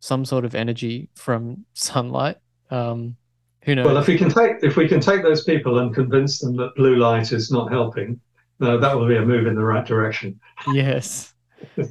some 0.00 0.24
sort 0.24 0.44
of 0.44 0.54
energy 0.54 1.08
from 1.14 1.64
sunlight. 1.74 2.36
Um, 2.70 3.16
who 3.62 3.74
knows? 3.74 3.86
Well, 3.86 3.96
if 3.98 4.06
we 4.06 4.18
can 4.18 4.30
take 4.30 4.56
if 4.62 4.76
we 4.76 4.88
can 4.88 5.00
take 5.00 5.22
those 5.22 5.44
people 5.44 5.78
and 5.78 5.94
convince 5.94 6.40
them 6.40 6.56
that 6.56 6.74
blue 6.76 6.96
light 6.96 7.32
is 7.32 7.50
not 7.50 7.70
helping, 7.70 8.20
uh, 8.60 8.76
that 8.78 8.96
will 8.96 9.08
be 9.08 9.16
a 9.16 9.24
move 9.24 9.46
in 9.46 9.54
the 9.54 9.64
right 9.64 9.84
direction. 9.84 10.40
Yes. 10.72 11.34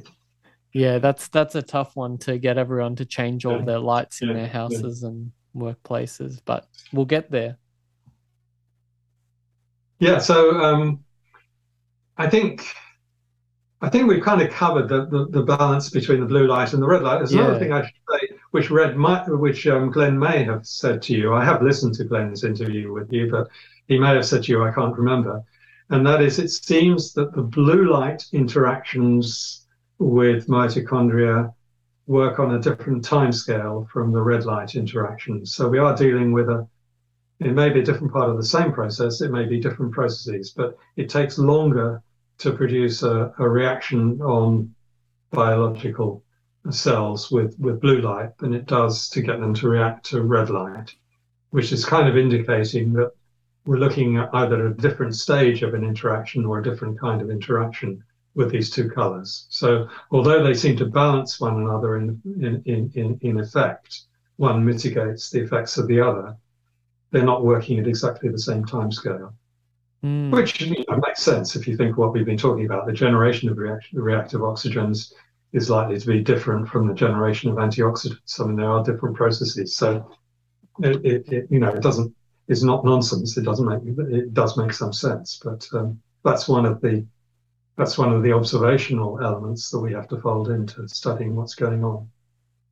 yeah, 0.72 0.98
that's 0.98 1.28
that's 1.28 1.54
a 1.54 1.62
tough 1.62 1.96
one 1.96 2.18
to 2.18 2.38
get 2.38 2.58
everyone 2.58 2.96
to 2.96 3.04
change 3.04 3.44
all 3.44 3.58
yeah. 3.58 3.64
their 3.64 3.78
lights 3.78 4.22
in 4.22 4.28
yeah. 4.28 4.34
their 4.34 4.48
houses 4.48 5.02
yeah. 5.02 5.08
and 5.08 5.32
workplaces, 5.56 6.40
but 6.44 6.66
we'll 6.92 7.06
get 7.06 7.30
there. 7.30 7.56
Yeah. 9.98 10.18
So. 10.18 10.62
Um, 10.62 11.04
I 12.16 12.28
think 12.28 12.66
I 13.82 13.88
think 13.88 14.06
we've 14.06 14.22
kind 14.22 14.40
of 14.40 14.50
covered 14.50 14.88
the, 14.88 15.06
the, 15.06 15.26
the, 15.28 15.42
balance 15.42 15.90
between 15.90 16.20
the 16.20 16.26
blue 16.26 16.46
light 16.46 16.72
and 16.72 16.80
the 16.80 16.86
red 16.86 17.02
light. 17.02 17.18
There's 17.18 17.34
yeah. 17.34 17.40
another 17.40 17.58
thing 17.58 17.72
I 17.72 17.82
should 17.82 17.94
say, 18.12 18.36
which 18.52 18.70
Red 18.70 18.96
might, 18.96 19.26
which 19.28 19.66
um, 19.66 19.90
Glen 19.90 20.16
may 20.16 20.44
have 20.44 20.64
said 20.64 21.02
to 21.02 21.14
you. 21.14 21.34
I 21.34 21.44
have 21.44 21.62
listened 21.62 21.94
to 21.94 22.04
Glen's 22.04 22.44
interview 22.44 22.92
with 22.92 23.12
you, 23.12 23.28
but 23.28 23.48
he 23.88 23.98
may 23.98 24.14
have 24.14 24.24
said 24.24 24.44
to 24.44 24.52
you, 24.52 24.62
I 24.62 24.70
can't 24.70 24.96
remember. 24.96 25.42
And 25.90 26.06
that 26.06 26.22
is, 26.22 26.38
it 26.38 26.50
seems 26.50 27.12
that 27.14 27.34
the 27.34 27.42
blue 27.42 27.90
light 27.90 28.24
interactions 28.32 29.66
with 29.98 30.46
mitochondria 30.46 31.52
work 32.06 32.38
on 32.38 32.54
a 32.54 32.60
different 32.60 33.04
time 33.04 33.32
scale 33.32 33.88
from 33.92 34.12
the 34.12 34.22
red 34.22 34.44
light 34.44 34.76
interactions. 34.76 35.56
So 35.56 35.68
we 35.68 35.78
are 35.78 35.96
dealing 35.96 36.30
with 36.30 36.48
a 36.48 36.68
it 37.44 37.52
may 37.52 37.70
be 37.70 37.80
a 37.80 37.84
different 37.84 38.12
part 38.12 38.30
of 38.30 38.36
the 38.36 38.44
same 38.44 38.72
process, 38.72 39.20
it 39.20 39.30
may 39.30 39.44
be 39.44 39.60
different 39.60 39.92
processes, 39.92 40.50
but 40.50 40.76
it 40.96 41.08
takes 41.08 41.38
longer 41.38 42.02
to 42.38 42.52
produce 42.52 43.02
a, 43.02 43.32
a 43.38 43.48
reaction 43.48 44.20
on 44.20 44.74
biological 45.30 46.22
cells 46.70 47.30
with, 47.30 47.58
with 47.58 47.80
blue 47.80 48.00
light 48.00 48.36
than 48.38 48.54
it 48.54 48.66
does 48.66 49.08
to 49.08 49.22
get 49.22 49.40
them 49.40 49.54
to 49.54 49.68
react 49.68 50.06
to 50.06 50.22
red 50.22 50.50
light, 50.50 50.94
which 51.50 51.72
is 51.72 51.84
kind 51.84 52.08
of 52.08 52.16
indicating 52.16 52.92
that 52.92 53.10
we're 53.64 53.76
looking 53.76 54.16
at 54.16 54.34
either 54.34 54.66
a 54.66 54.76
different 54.76 55.14
stage 55.14 55.62
of 55.62 55.74
an 55.74 55.84
interaction 55.84 56.44
or 56.44 56.58
a 56.58 56.62
different 56.62 56.98
kind 56.98 57.22
of 57.22 57.30
interaction 57.30 58.02
with 58.34 58.50
these 58.50 58.70
two 58.70 58.88
colors. 58.88 59.46
So 59.50 59.88
although 60.10 60.42
they 60.42 60.54
seem 60.54 60.76
to 60.78 60.86
balance 60.86 61.40
one 61.40 61.56
another 61.60 61.96
in, 61.96 62.20
in, 62.24 62.90
in, 62.94 63.18
in 63.20 63.40
effect, 63.40 64.02
one 64.36 64.64
mitigates 64.64 65.30
the 65.30 65.40
effects 65.40 65.78
of 65.78 65.86
the 65.86 66.00
other 66.00 66.36
they're 67.12 67.22
not 67.22 67.44
working 67.44 67.78
at 67.78 67.86
exactly 67.86 68.30
the 68.30 68.38
same 68.38 68.64
time 68.64 68.90
scale. 68.90 69.34
Mm. 70.02 70.32
Which 70.32 70.60
you 70.60 70.84
know, 70.88 70.96
makes 70.96 71.22
sense 71.22 71.54
if 71.54 71.68
you 71.68 71.76
think 71.76 71.96
what 71.96 72.12
we've 72.12 72.26
been 72.26 72.36
talking 72.36 72.66
about. 72.66 72.86
The 72.86 72.92
generation 72.92 73.48
of 73.48 73.58
reaction, 73.58 74.00
reactive 74.00 74.40
oxygens 74.40 75.12
is 75.52 75.70
likely 75.70 76.00
to 76.00 76.06
be 76.06 76.20
different 76.22 76.68
from 76.68 76.88
the 76.88 76.94
generation 76.94 77.50
of 77.50 77.56
antioxidants. 77.56 78.40
I 78.40 78.44
mean, 78.44 78.56
there 78.56 78.70
are 78.70 78.82
different 78.82 79.14
processes. 79.14 79.76
So, 79.76 80.10
it, 80.82 81.04
it, 81.04 81.32
it 81.32 81.46
you 81.50 81.60
know, 81.60 81.68
it 81.68 81.82
doesn't. 81.82 82.12
It's 82.48 82.64
not 82.64 82.84
nonsense. 82.84 83.36
It 83.36 83.44
doesn't 83.44 83.68
make. 83.68 83.96
It 84.10 84.34
does 84.34 84.56
make 84.56 84.72
some 84.72 84.92
sense. 84.92 85.40
But 85.42 85.68
um, 85.74 86.00
that's 86.24 86.48
one 86.48 86.66
of 86.66 86.80
the 86.80 87.06
that's 87.76 87.96
one 87.96 88.12
of 88.12 88.22
the 88.22 88.32
observational 88.32 89.20
elements 89.22 89.70
that 89.70 89.80
we 89.80 89.92
have 89.92 90.08
to 90.08 90.20
fold 90.20 90.48
into 90.48 90.88
studying 90.88 91.36
what's 91.36 91.54
going 91.54 91.84
on. 91.84 92.08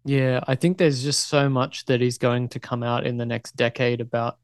Yeah, 0.05 0.41
I 0.47 0.55
think 0.55 0.79
there's 0.79 1.03
just 1.03 1.29
so 1.29 1.49
much 1.49 1.85
that 1.87 2.01
is 2.01 2.19
going 2.19 2.49
to 2.51 2.61
come 2.61 2.83
out 2.83 3.07
in 3.07 3.19
the 3.19 3.27
next 3.27 3.57
decade 3.57 4.01
about 4.01 4.39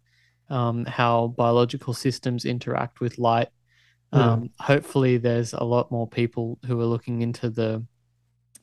um, 0.51 0.85
how 0.85 1.29
biological 1.29 1.95
systems 1.95 2.45
interact 2.45 3.01
with 3.01 3.19
light. 3.19 3.49
Um, 4.13 4.51
hopefully, 4.61 5.19
there's 5.19 5.53
a 5.53 5.65
lot 5.65 5.91
more 5.91 6.07
people 6.07 6.59
who 6.67 6.81
are 6.81 6.87
looking 6.87 7.23
into 7.23 7.51
the 7.51 7.85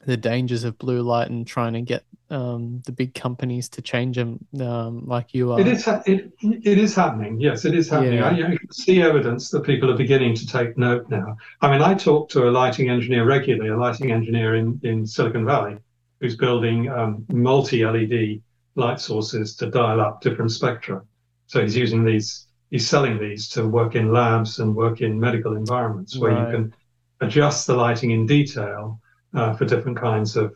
the 0.06 0.18
dangers 0.18 0.64
of 0.64 0.78
blue 0.78 1.02
light 1.02 1.30
and 1.30 1.48
trying 1.48 1.74
to 1.74 1.82
get 1.82 2.04
um, 2.30 2.82
the 2.86 2.92
big 2.92 3.14
companies 3.14 3.70
to 3.70 3.82
change 3.82 4.18
them, 4.18 4.40
um, 4.60 5.06
like 5.06 5.34
you 5.34 5.52
are. 5.52 5.60
It 5.60 5.68
is. 5.68 5.88
It, 6.06 6.32
it 6.42 6.78
is 6.78 6.96
happening. 6.96 7.40
Yes, 7.40 7.66
it 7.66 7.76
is 7.76 7.90
happening. 7.90 8.20
Yeah. 8.20 8.48
I, 8.48 8.52
I 8.54 8.58
see 8.72 9.02
evidence 9.02 9.50
that 9.52 9.64
people 9.64 9.92
are 9.92 9.98
beginning 9.98 10.36
to 10.36 10.48
take 10.48 10.78
note 10.78 11.10
now. 11.10 11.38
I 11.62 11.70
mean, 11.72 11.82
I 11.82 11.94
talk 11.94 12.30
to 12.30 12.48
a 12.48 12.52
lighting 12.52 12.90
engineer 12.90 13.26
regularly, 13.26 13.70
a 13.70 13.78
lighting 13.78 14.12
engineer 14.12 14.56
in 14.56 14.80
in 14.84 15.06
Silicon 15.06 15.46
Valley, 15.46 15.78
who's 16.24 16.38
building 16.38 16.90
um, 16.90 17.26
multi 17.28 17.86
LED 17.86 18.42
light 18.76 18.98
sources 18.98 19.58
to 19.58 19.70
dial 19.70 20.00
up 20.00 20.22
different 20.22 20.52
spectra. 20.52 21.04
So 21.48 21.62
he's 21.62 21.76
using 21.76 22.06
these. 22.06 22.48
He's 22.72 22.88
selling 22.88 23.20
these 23.20 23.50
to 23.50 23.68
work 23.68 23.96
in 23.96 24.14
labs 24.14 24.58
and 24.60 24.74
work 24.74 25.02
in 25.02 25.20
medical 25.20 25.58
environments 25.58 26.18
where 26.18 26.32
right. 26.32 26.48
you 26.48 26.56
can 26.56 26.76
adjust 27.20 27.68
the 27.68 27.76
lighting 27.76 28.12
in 28.12 28.26
detail 28.26 29.00
uh, 29.36 29.54
for 29.54 29.66
different 29.66 29.98
kinds 30.00 30.38
of 30.38 30.56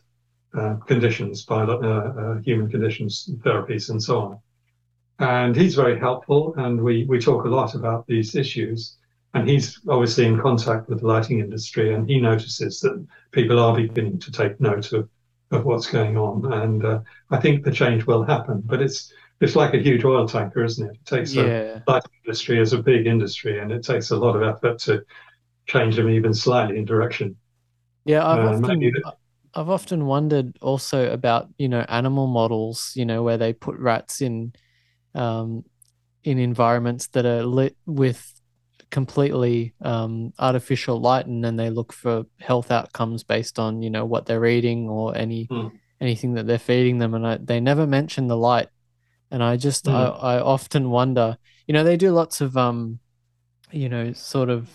uh, 0.57 0.75
conditions, 0.87 1.43
by 1.43 1.63
uh, 1.63 1.75
uh, 1.75 2.37
human 2.39 2.71
conditions, 2.71 3.29
therapies, 3.45 3.89
and 3.89 4.01
so 4.01 4.19
on. 4.19 4.39
And 5.19 5.55
he's 5.55 5.75
very 5.75 5.99
helpful, 5.99 6.55
and 6.57 6.81
we, 6.81 7.03
we 7.03 7.19
talk 7.19 7.43
a 7.45 7.49
lot 7.49 7.75
about 7.75 8.07
these 8.07 8.35
issues. 8.35 8.97
And 9.33 9.47
he's 9.47 9.79
obviously 9.87 10.25
in 10.25 10.39
contact 10.39 10.89
with 10.89 11.01
the 11.01 11.07
lighting 11.07 11.39
industry, 11.39 11.93
and 11.93 12.09
he 12.09 12.19
notices 12.19 12.79
that 12.79 13.05
people 13.31 13.59
are 13.59 13.75
beginning 13.75 14.17
to 14.19 14.31
take 14.31 14.59
note 14.59 14.93
of, 14.93 15.09
of 15.51 15.65
what's 15.65 15.87
going 15.87 16.17
on. 16.17 16.51
And 16.53 16.85
uh, 16.85 16.99
I 17.29 17.37
think 17.37 17.63
the 17.63 17.71
change 17.71 18.05
will 18.05 18.23
happen, 18.23 18.61
but 18.65 18.81
it's 18.81 19.11
it's 19.39 19.55
like 19.55 19.73
a 19.73 19.79
huge 19.79 20.03
oil 20.03 20.27
tanker, 20.27 20.63
isn't 20.63 20.89
it? 20.89 20.95
It 20.95 21.05
takes 21.05 21.33
yeah. 21.33 21.43
the 21.43 21.83
lighting 21.87 22.11
industry 22.25 22.59
as 22.59 22.73
a 22.73 22.81
big 22.81 23.05
industry, 23.05 23.59
and 23.59 23.71
it 23.71 23.83
takes 23.83 24.09
a 24.09 24.17
lot 24.17 24.35
of 24.35 24.41
effort 24.41 24.79
to 24.79 25.03
change 25.67 25.95
them 25.95 26.09
even 26.09 26.33
slightly 26.33 26.77
in 26.77 26.85
direction. 26.85 27.35
Yeah, 28.05 28.25
I've 28.25 28.39
uh, 28.39 28.65
often 28.65 28.91
I've 29.53 29.69
often 29.69 30.05
wondered 30.05 30.57
also 30.61 31.11
about 31.11 31.49
you 31.57 31.69
know 31.69 31.85
animal 31.87 32.27
models, 32.27 32.93
you 32.95 33.05
know, 33.05 33.23
where 33.23 33.37
they 33.37 33.53
put 33.53 33.77
rats 33.77 34.21
in 34.21 34.53
um, 35.13 35.65
in 36.23 36.39
environments 36.39 37.07
that 37.07 37.25
are 37.25 37.43
lit 37.43 37.75
with 37.85 38.36
completely 38.89 39.73
um, 39.81 40.33
artificial 40.39 40.99
light, 40.99 41.25
and 41.25 41.43
then 41.43 41.55
they 41.55 41.69
look 41.69 41.93
for 41.93 42.25
health 42.39 42.71
outcomes 42.71 43.23
based 43.23 43.59
on 43.59 43.81
you 43.81 43.89
know 43.89 44.05
what 44.05 44.25
they're 44.25 44.45
eating 44.45 44.89
or 44.89 45.15
any 45.15 45.47
mm. 45.47 45.71
anything 46.01 46.33
that 46.33 46.47
they're 46.47 46.59
feeding 46.59 46.97
them, 46.97 47.13
and 47.13 47.27
I, 47.27 47.37
they 47.37 47.59
never 47.59 47.87
mention 47.87 48.27
the 48.27 48.37
light. 48.37 48.69
And 49.29 49.43
I 49.43 49.57
just 49.57 49.85
mm. 49.85 49.93
I, 49.93 50.37
I 50.37 50.41
often 50.41 50.89
wonder, 50.89 51.37
you 51.67 51.73
know, 51.73 51.83
they 51.83 51.97
do 51.97 52.11
lots 52.11 52.41
of 52.41 52.55
um, 52.55 52.99
you 53.71 53.89
know, 53.89 54.13
sort 54.13 54.49
of 54.49 54.69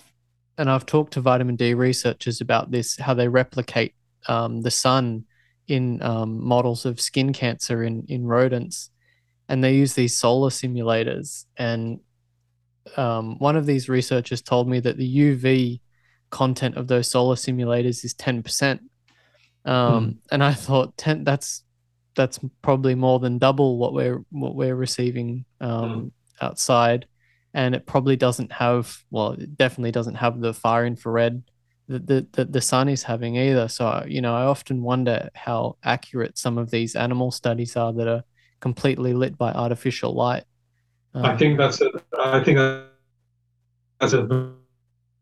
and 0.59 0.71
I've 0.71 0.87
talked 0.87 1.15
to 1.15 1.21
vitamin 1.21 1.57
D 1.57 1.75
researchers 1.75 2.41
about 2.41 2.71
this, 2.71 2.97
how 2.99 3.15
they 3.15 3.29
replicate 3.29 3.95
um, 4.29 4.61
the 4.63 4.71
sun 4.71 5.25
in 5.67 6.03
um, 6.03 6.45
models 6.45 6.85
of 6.85 7.01
skin 7.01 7.33
cancer 7.33 7.83
in, 7.83 8.05
in 8.09 8.27
rodents. 8.27 8.91
And 9.49 9.63
they 9.63 9.75
use 9.75 9.95
these 9.95 10.17
solar 10.17 10.51
simulators. 10.51 11.47
And 11.57 12.01
um, 12.97 13.39
one 13.39 13.57
of 13.57 13.67
these 13.67 13.89
researchers 13.89 14.43
told 14.43 14.69
me 14.69 14.81
that 14.81 14.97
the 14.97 15.17
UV 15.17 15.81
content 16.31 16.77
of 16.77 16.89
those 16.89 17.09
solar 17.09 17.37
simulators 17.37 18.05
is 18.05 18.15
10%. 18.15 18.81
Mm. 19.67 20.17
And 20.31 20.45
I 20.45 20.55
thought 20.55 20.97
10, 20.97 21.25
that's 21.25 21.63
that's 22.15 22.39
probably 22.61 22.95
more 22.95 23.19
than 23.19 23.39
double 23.39 23.79
what 23.79 23.93
we're 23.93 24.23
what 24.31 24.55
we're 24.55 24.77
receiving 24.77 25.45
mm. 25.61 26.11
outside 26.41 27.07
and 27.55 27.75
it 27.75 27.87
probably 27.87 28.17
doesn't 28.17 28.53
have 28.53 28.99
well 29.11 29.33
it 29.33 29.57
definitely 29.57 29.93
doesn't 29.93 30.15
have 30.15 30.41
the 30.41 30.53
far 30.53 30.85
infrared 30.87 31.43
that 31.89 32.07
the, 32.07 32.27
the, 32.33 32.45
the 32.45 32.61
sun 32.61 32.89
is 32.89 33.03
having 33.03 33.37
either 33.37 33.69
so 33.69 34.05
you 34.07 34.21
know 34.21 34.35
i 34.35 34.43
often 34.43 34.83
wonder 34.83 35.29
how 35.35 35.77
accurate 35.85 36.39
some 36.39 36.59
of 36.59 36.71
these 36.71 36.95
animal 36.95 37.31
studies 37.31 37.77
are 37.77 37.93
that 37.93 38.09
are 38.09 38.23
completely 38.61 39.13
lit 39.13 39.37
by 39.37 39.51
artificial 39.53 40.15
light 40.15 40.45
um, 41.15 41.25
i 41.25 41.37
think 41.37 41.59
that's 41.59 41.81
a, 41.81 41.91
i 42.25 42.43
think 42.43 42.59
that's 44.01 44.13
a 44.13 44.53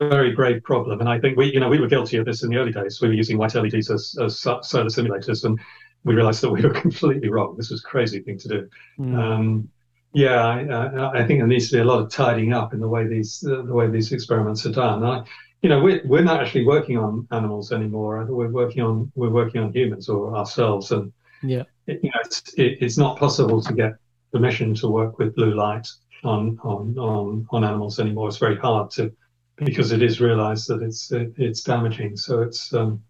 very 0.01 0.33
grave 0.33 0.63
problem. 0.63 1.01
And 1.01 1.09
i 1.09 1.19
think 1.19 1.37
we 1.37 1.53
you 1.53 1.61
know 1.61 1.69
we 1.69 1.81
were 1.81 1.89
guilty 1.89 2.17
of 2.17 2.25
this 2.25 2.43
in 2.43 2.51
the 2.51 2.57
early 2.57 2.73
days. 2.73 3.01
We 3.01 3.09
were 3.09 3.15
using 3.15 3.39
white 3.39 3.55
leds 3.55 3.91
as, 3.91 4.17
as 4.21 4.39
solar 4.41 4.63
simulators 4.63 5.45
and 5.45 5.59
we 6.05 6.15
realized 6.15 6.43
that 6.43 6.51
we 6.51 6.63
were 6.63 6.71
completely 6.87 7.29
wrong. 7.29 7.57
This 7.57 7.71
was 7.71 7.85
a 7.85 7.89
crazy 7.89 8.21
thing 8.21 8.39
to 8.39 8.49
do. 8.49 8.69
Mm. 8.99 9.19
um, 9.19 9.69
yeah, 10.13 10.45
I, 10.45 11.21
I, 11.21 11.27
think 11.27 11.39
there 11.39 11.47
needs 11.47 11.71
to 11.71 11.77
be 11.77 11.81
a 11.81 11.85
lot 11.85 12.01
of 12.01 12.11
tidying 12.11 12.53
up 12.53 12.75
in 12.75 12.81
the 12.81 12.89
way 12.89 13.07
these 13.07 13.45
uh, 13.47 13.63
the 13.63 13.73
way 13.73 13.89
these 13.89 14.11
experiments 14.11 14.67
are 14.67 14.73
done. 14.73 15.05
I, 15.05 15.23
you 15.63 15.69
know, 15.69 15.81
we're 15.81 16.01
we're 16.05 16.25
not 16.25 16.41
actually 16.41 16.67
working 16.67 16.99
on 16.99 17.29
animals 17.31 17.71
anymore. 17.71 18.27
We're 18.29 18.51
working 18.51 18.83
on 18.83 19.13
we're 19.15 19.31
working 19.31 19.63
on 19.63 19.73
humans 19.73 20.09
or 20.09 20.35
ourselves, 20.35 20.91
and 20.91 21.13
yeah, 21.45 21.63
it, 21.87 22.01
you 22.03 22.11
know, 22.11 22.19
it's 22.25 22.55
it, 22.55 22.79
it's 22.81 22.99
not 22.99 23.19
possible 23.19 23.63
to 23.63 23.73
get 23.73 23.93
permission 24.33 24.75
to 24.77 24.89
work 24.89 25.19
with 25.19 25.37
blue 25.37 25.55
light 25.55 25.87
on 26.25 26.59
on 26.63 26.99
on 26.99 27.47
on 27.51 27.65
animals 27.65 27.99
anymore. 27.99 28.29
It's 28.29 28.39
very 28.39 28.57
hard 28.57 28.91
to 28.93 29.13
because 29.57 29.93
it 29.93 30.03
is 30.03 30.21
realized 30.21 30.69
that 30.69 30.83
it's 30.83 31.11
it, 31.13 31.33
it's 31.37 31.63
damaging. 31.63 32.17
So 32.17 32.43
it's 32.43 32.73
um, 32.73 33.03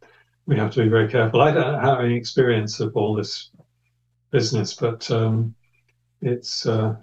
we 0.47 0.57
have 0.57 0.73
to 0.73 0.83
be 0.83 0.89
very 0.89 1.09
careful. 1.09 1.41
I 1.41 1.53
don't 1.53 1.81
have 1.81 2.01
any 2.01 2.17
experience 2.17 2.81
of 2.81 2.97
all 2.97 3.15
this 3.15 3.51
business, 4.31 4.75
but 4.75 5.11
um, 5.11 5.55
it's 6.21 6.67
uh, 6.67 6.97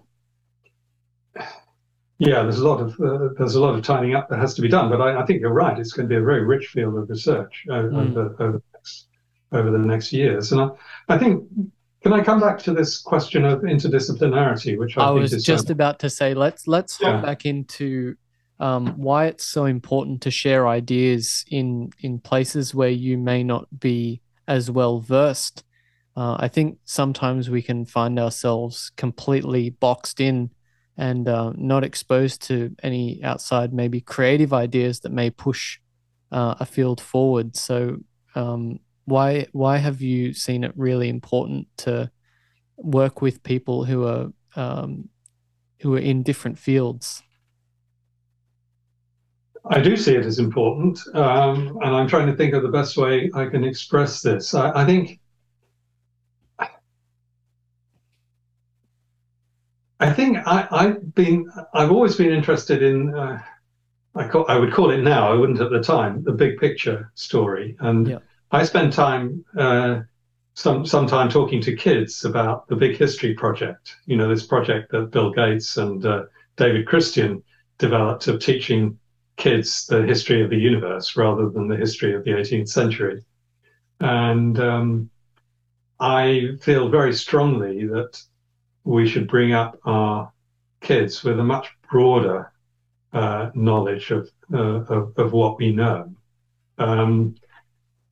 yeah, 2.19 2.41
there's 2.43 2.59
a 2.59 2.67
lot 2.67 2.81
of 2.81 2.99
uh, 2.99 3.29
there's 3.38 3.55
a 3.55 3.61
lot 3.61 3.75
of 3.75 3.84
tidying 3.84 4.15
up 4.15 4.29
that 4.29 4.39
has 4.39 4.53
to 4.55 4.61
be 4.61 4.67
done. 4.67 4.89
But 4.89 5.01
I, 5.01 5.21
I, 5.21 5.25
think 5.25 5.41
you're 5.41 5.53
right; 5.53 5.77
it's 5.77 5.93
going 5.93 6.07
to 6.07 6.13
be 6.13 6.19
a 6.19 6.23
very 6.23 6.43
rich 6.43 6.67
field 6.67 6.97
of 6.97 7.09
research 7.09 7.65
uh, 7.69 7.73
mm. 7.73 8.09
over 8.09 8.35
over 8.39 8.51
the, 8.57 8.63
next, 8.73 9.07
over 9.51 9.71
the 9.71 9.77
next 9.77 10.11
years. 10.11 10.51
And 10.51 10.61
I, 10.61 10.69
I 11.09 11.17
think 11.17 11.47
can 12.09 12.19
I 12.19 12.23
come 12.23 12.39
back 12.39 12.59
to 12.59 12.73
this 12.73 12.99
question 12.99 13.45
of 13.45 13.61
interdisciplinarity, 13.61 14.77
which 14.77 14.97
I, 14.97 15.07
I 15.07 15.09
was 15.11 15.43
just 15.43 15.69
about 15.69 15.99
to 15.99 16.09
say. 16.09 16.34
Let's 16.34 16.67
let's 16.67 16.97
hop 16.97 17.15
yeah. 17.15 17.21
back 17.21 17.45
into 17.45 18.15
um, 18.59 18.88
why 18.97 19.25
it's 19.25 19.45
so 19.45 19.65
important 19.65 20.21
to 20.23 20.31
share 20.31 20.67
ideas 20.67 21.45
in 21.49 21.91
in 21.99 22.19
places 22.19 22.73
where 22.73 22.89
you 22.89 23.17
may 23.17 23.43
not 23.43 23.67
be 23.79 24.21
as 24.47 24.71
well 24.71 24.99
versed 24.99 25.63
uh, 26.17 26.35
I 26.39 26.47
think 26.47 26.79
sometimes 26.84 27.47
we 27.47 27.61
can 27.61 27.85
find 27.85 28.17
ourselves 28.17 28.91
completely 28.97 29.69
boxed 29.69 30.19
in 30.19 30.49
and 30.97 31.29
uh, 31.29 31.53
not 31.55 31.84
exposed 31.84 32.41
to 32.47 32.75
any 32.81 33.23
outside, 33.23 33.71
maybe 33.71 34.01
creative 34.01 34.51
ideas 34.51 35.01
that 35.01 35.11
may 35.11 35.29
push 35.29 35.77
uh, 36.31 36.55
a 36.59 36.65
field 36.65 36.99
forward. 36.99 37.55
So, 37.55 37.97
um, 38.34 38.79
why 39.07 39.47
why 39.53 39.77
have 39.77 40.01
you 40.01 40.34
seen 40.34 40.65
it 40.65 40.73
really 40.75 41.07
important 41.07 41.65
to 41.77 42.11
work 42.75 43.21
with 43.21 43.41
people 43.41 43.85
who 43.85 44.05
are 44.05 44.27
um, 44.55 45.07
who 45.81 45.95
are 45.95 45.99
in 45.99 46.23
different 46.23 46.59
fields? 46.59 47.23
I 49.69 49.79
do 49.79 49.95
see 49.95 50.15
it 50.15 50.25
as 50.25 50.39
important, 50.39 50.99
um, 51.13 51.77
and 51.81 51.95
I'm 51.95 52.07
trying 52.07 52.27
to 52.27 52.35
think 52.35 52.53
of 52.53 52.63
the 52.63 52.69
best 52.69 52.97
way 52.97 53.31
I 53.34 53.45
can 53.45 53.63
express 53.63 54.21
this. 54.21 54.53
I, 54.53 54.81
I 54.81 54.85
think 54.85 55.19
I 59.99 60.11
think 60.11 60.38
I, 60.45 60.67
have 60.84 61.15
been, 61.15 61.49
I've 61.73 61.91
always 61.91 62.15
been 62.15 62.31
interested 62.31 62.84
in, 62.84 63.15
uh, 63.15 63.41
I, 64.13 64.27
call, 64.27 64.45
I 64.47 64.57
would 64.57 64.71
call 64.71 64.91
it 64.91 65.01
now, 65.01 65.31
I 65.31 65.34
wouldn't 65.34 65.59
at 65.59 65.71
the 65.71 65.81
time, 65.81 66.23
the 66.23 66.34
big 66.34 66.59
picture 66.59 67.11
story. 67.15 67.75
And 67.79 68.07
yeah. 68.07 68.19
I 68.51 68.63
spend 68.63 68.93
time, 68.93 69.43
uh, 69.57 70.01
some, 70.53 70.85
some 70.85 71.05
time 71.07 71.29
talking 71.29 71.61
to 71.61 71.75
kids 71.75 72.23
about 72.23 72.67
the 72.67 72.75
Big 72.75 72.97
History 72.97 73.33
Project, 73.33 73.95
you 74.05 74.15
know, 74.15 74.29
this 74.29 74.45
project 74.45 74.91
that 74.91 75.11
Bill 75.11 75.31
Gates 75.31 75.77
and 75.77 76.05
uh, 76.05 76.23
David 76.55 76.87
Christian 76.87 77.43
developed 77.77 78.27
of 78.27 78.39
teaching 78.39 78.97
kids 79.35 79.85
the 79.85 80.01
history 80.03 80.41
of 80.41 80.49
the 80.49 80.57
universe 80.57 81.15
rather 81.15 81.49
than 81.49 81.67
the 81.67 81.77
history 81.77 82.15
of 82.15 82.23
the 82.23 82.31
18th 82.31 82.69
century. 82.69 83.23
And 83.99 84.59
um, 84.59 85.09
I 85.99 86.51
feel 86.61 86.89
very 86.89 87.13
strongly 87.13 87.85
that 87.87 88.21
we 88.83 89.07
should 89.07 89.27
bring 89.27 89.53
up 89.53 89.77
our 89.85 90.31
kids 90.81 91.23
with 91.23 91.39
a 91.39 91.43
much 91.43 91.69
broader 91.89 92.51
uh, 93.13 93.51
knowledge 93.53 94.11
of, 94.11 94.29
uh, 94.53 94.83
of, 94.83 95.17
of 95.17 95.33
what 95.33 95.57
we 95.57 95.71
know. 95.71 96.13
Um, 96.77 97.35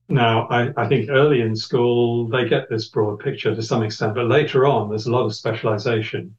now, 0.08 0.46
I, 0.48 0.72
I, 0.76 0.86
think 0.86 1.10
early 1.10 1.40
in 1.40 1.56
school 1.56 2.28
they 2.28 2.48
get 2.48 2.68
this 2.68 2.88
broad 2.88 3.18
picture 3.18 3.54
to 3.54 3.62
some 3.62 3.82
extent, 3.82 4.14
but 4.14 4.26
later 4.26 4.66
on 4.66 4.88
there's 4.88 5.06
a 5.06 5.10
lot 5.10 5.26
of 5.26 5.34
specialization. 5.34 6.34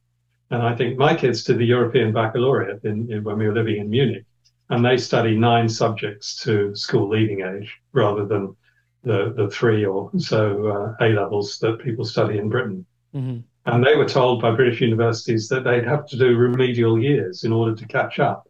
And 0.50 0.62
I 0.62 0.74
think 0.74 0.96
my 0.96 1.14
kids 1.14 1.44
did 1.44 1.58
the 1.58 1.66
European 1.66 2.12
Baccalaureate 2.12 2.82
in, 2.84 3.12
in, 3.12 3.22
when 3.22 3.36
we 3.36 3.46
were 3.46 3.52
living 3.52 3.76
in 3.76 3.90
Munich, 3.90 4.24
and 4.70 4.82
they 4.82 4.96
study 4.96 5.36
nine 5.36 5.68
subjects 5.68 6.42
to 6.44 6.74
school 6.74 7.10
leaving 7.10 7.42
age 7.42 7.76
rather 7.92 8.24
than 8.24 8.56
the, 9.04 9.34
the 9.36 9.48
three 9.50 9.84
or 9.84 10.10
so 10.18 10.66
uh, 11.00 11.04
A 11.04 11.12
levels 11.12 11.58
that 11.58 11.80
people 11.80 12.04
study 12.04 12.38
in 12.38 12.48
Britain. 12.48 12.86
Mm-hmm. 13.14 13.40
And 13.66 13.84
they 13.84 13.96
were 13.96 14.08
told 14.08 14.40
by 14.40 14.52
British 14.54 14.80
universities 14.80 15.48
that 15.48 15.64
they'd 15.64 15.84
have 15.84 16.06
to 16.06 16.16
do 16.16 16.36
remedial 16.36 16.98
years 16.98 17.44
in 17.44 17.52
order 17.52 17.74
to 17.74 17.86
catch 17.86 18.18
up. 18.18 18.48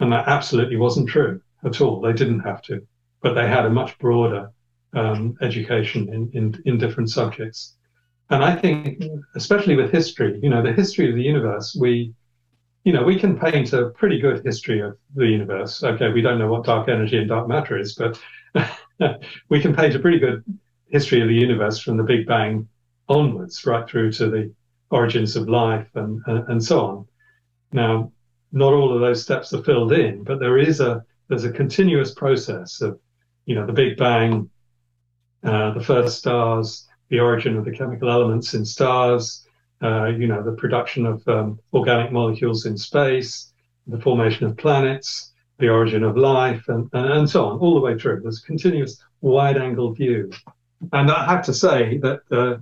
And 0.00 0.10
that 0.12 0.26
absolutely 0.26 0.76
wasn't 0.76 1.08
true 1.08 1.40
at 1.64 1.82
all. 1.82 2.00
They 2.00 2.14
didn't 2.14 2.40
have 2.40 2.62
to, 2.62 2.86
but 3.24 3.32
they 3.32 3.48
had 3.48 3.64
a 3.64 3.70
much 3.70 3.98
broader 3.98 4.50
um, 4.92 5.34
education 5.40 6.12
in, 6.12 6.30
in, 6.34 6.62
in 6.66 6.78
different 6.78 7.08
subjects. 7.08 7.74
And 8.28 8.44
I 8.44 8.54
think, 8.54 9.02
especially 9.34 9.76
with 9.76 9.90
history, 9.90 10.38
you 10.42 10.50
know, 10.50 10.62
the 10.62 10.74
history 10.74 11.08
of 11.08 11.16
the 11.16 11.22
universe, 11.22 11.74
we, 11.74 12.12
you 12.84 12.92
know, 12.92 13.02
we 13.02 13.18
can 13.18 13.38
paint 13.38 13.72
a 13.72 13.88
pretty 13.90 14.20
good 14.20 14.44
history 14.44 14.80
of 14.80 14.98
the 15.14 15.26
universe. 15.26 15.82
Okay, 15.82 16.12
we 16.12 16.20
don't 16.20 16.38
know 16.38 16.48
what 16.48 16.64
dark 16.64 16.90
energy 16.90 17.16
and 17.16 17.28
dark 17.30 17.48
matter 17.48 17.78
is, 17.78 17.94
but 17.94 18.20
we 19.48 19.58
can 19.58 19.74
paint 19.74 19.94
a 19.94 19.98
pretty 19.98 20.18
good 20.18 20.44
history 20.88 21.22
of 21.22 21.28
the 21.28 21.34
universe 21.34 21.78
from 21.78 21.96
the 21.96 22.02
Big 22.02 22.26
Bang 22.26 22.68
onwards, 23.08 23.64
right 23.64 23.88
through 23.88 24.12
to 24.12 24.28
the 24.28 24.52
origins 24.90 25.34
of 25.34 25.48
life 25.48 25.88
and, 25.94 26.20
and, 26.26 26.46
and 26.50 26.62
so 26.62 26.84
on. 26.84 27.06
Now, 27.72 28.12
not 28.52 28.74
all 28.74 28.94
of 28.94 29.00
those 29.00 29.22
steps 29.22 29.54
are 29.54 29.64
filled 29.64 29.92
in, 29.92 30.24
but 30.24 30.40
there 30.40 30.58
is 30.58 30.80
a 30.80 31.02
there's 31.28 31.44
a 31.44 31.52
continuous 31.52 32.12
process 32.12 32.80
of, 32.80 32.98
you 33.46 33.54
know, 33.54 33.66
the 33.66 33.72
Big 33.72 33.96
Bang, 33.96 34.50
uh, 35.42 35.72
the 35.72 35.82
first 35.84 36.18
stars, 36.18 36.86
the 37.08 37.20
origin 37.20 37.56
of 37.56 37.64
the 37.64 37.70
chemical 37.70 38.10
elements 38.10 38.54
in 38.54 38.64
stars, 38.64 39.46
uh, 39.82 40.06
you 40.06 40.26
know, 40.26 40.42
the 40.42 40.52
production 40.52 41.04
of 41.04 41.26
um, 41.28 41.58
organic 41.72 42.10
molecules 42.12 42.64
in 42.66 42.76
space, 42.76 43.52
the 43.86 44.00
formation 44.00 44.46
of 44.46 44.56
planets, 44.56 45.32
the 45.58 45.68
origin 45.68 46.02
of 46.02 46.16
life, 46.16 46.64
and, 46.68 46.88
and 46.92 47.28
so 47.28 47.44
on, 47.46 47.58
all 47.58 47.74
the 47.74 47.80
way 47.80 47.98
through. 47.98 48.20
There's 48.20 48.42
a 48.42 48.46
continuous 48.46 49.02
wide 49.20 49.58
angle 49.58 49.92
view. 49.92 50.30
And 50.92 51.10
I 51.10 51.26
have 51.26 51.44
to 51.44 51.54
say 51.54 51.98
that, 51.98 52.20
uh, 52.30 52.56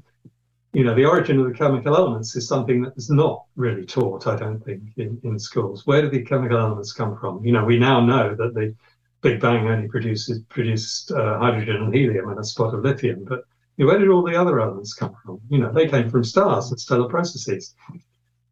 you 0.72 0.84
know, 0.84 0.94
the 0.94 1.04
origin 1.04 1.38
of 1.38 1.46
the 1.46 1.54
chemical 1.54 1.96
elements 1.96 2.34
is 2.34 2.48
something 2.48 2.82
that 2.82 2.94
is 2.96 3.10
not 3.10 3.44
really 3.56 3.84
taught, 3.84 4.26
I 4.26 4.36
don't 4.36 4.64
think, 4.64 4.82
in, 4.96 5.20
in 5.22 5.38
schools. 5.38 5.86
Where 5.86 6.02
do 6.02 6.10
the 6.10 6.24
chemical 6.24 6.58
elements 6.58 6.92
come 6.92 7.16
from? 7.18 7.44
You 7.44 7.52
know, 7.52 7.64
we 7.64 7.78
now 7.78 8.04
know 8.04 8.34
that 8.34 8.54
the 8.54 8.74
Big 9.22 9.40
Bang 9.40 9.68
only 9.68 9.88
produces 9.88 10.40
produced 10.48 11.12
uh, 11.12 11.38
hydrogen 11.38 11.76
and 11.76 11.94
helium 11.94 12.28
and 12.28 12.38
a 12.38 12.44
spot 12.44 12.74
of 12.74 12.82
lithium, 12.82 13.24
but 13.24 13.44
where 13.76 13.98
did 13.98 14.10
all 14.10 14.22
the 14.22 14.36
other 14.36 14.60
elements 14.60 14.94
come 14.94 15.14
from? 15.24 15.40
You 15.48 15.58
know, 15.58 15.72
they 15.72 15.88
came 15.88 16.10
from 16.10 16.24
stars 16.24 16.70
and 16.70 16.78
stellar 16.78 17.08
processes. 17.08 17.74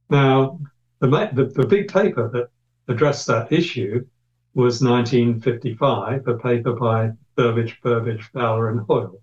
Now, 0.08 0.58
the, 1.00 1.08
the, 1.32 1.44
the 1.44 1.66
big 1.66 1.88
paper 1.88 2.28
that 2.32 2.48
addressed 2.92 3.26
that 3.26 3.52
issue 3.52 4.04
was 4.54 4.82
1955, 4.82 6.26
a 6.26 6.34
paper 6.38 6.72
by 6.72 7.10
Burbidge, 7.36 7.76
Burbidge, 7.82 8.22
Fowler, 8.32 8.70
and 8.70 8.80
Hoyle 8.86 9.20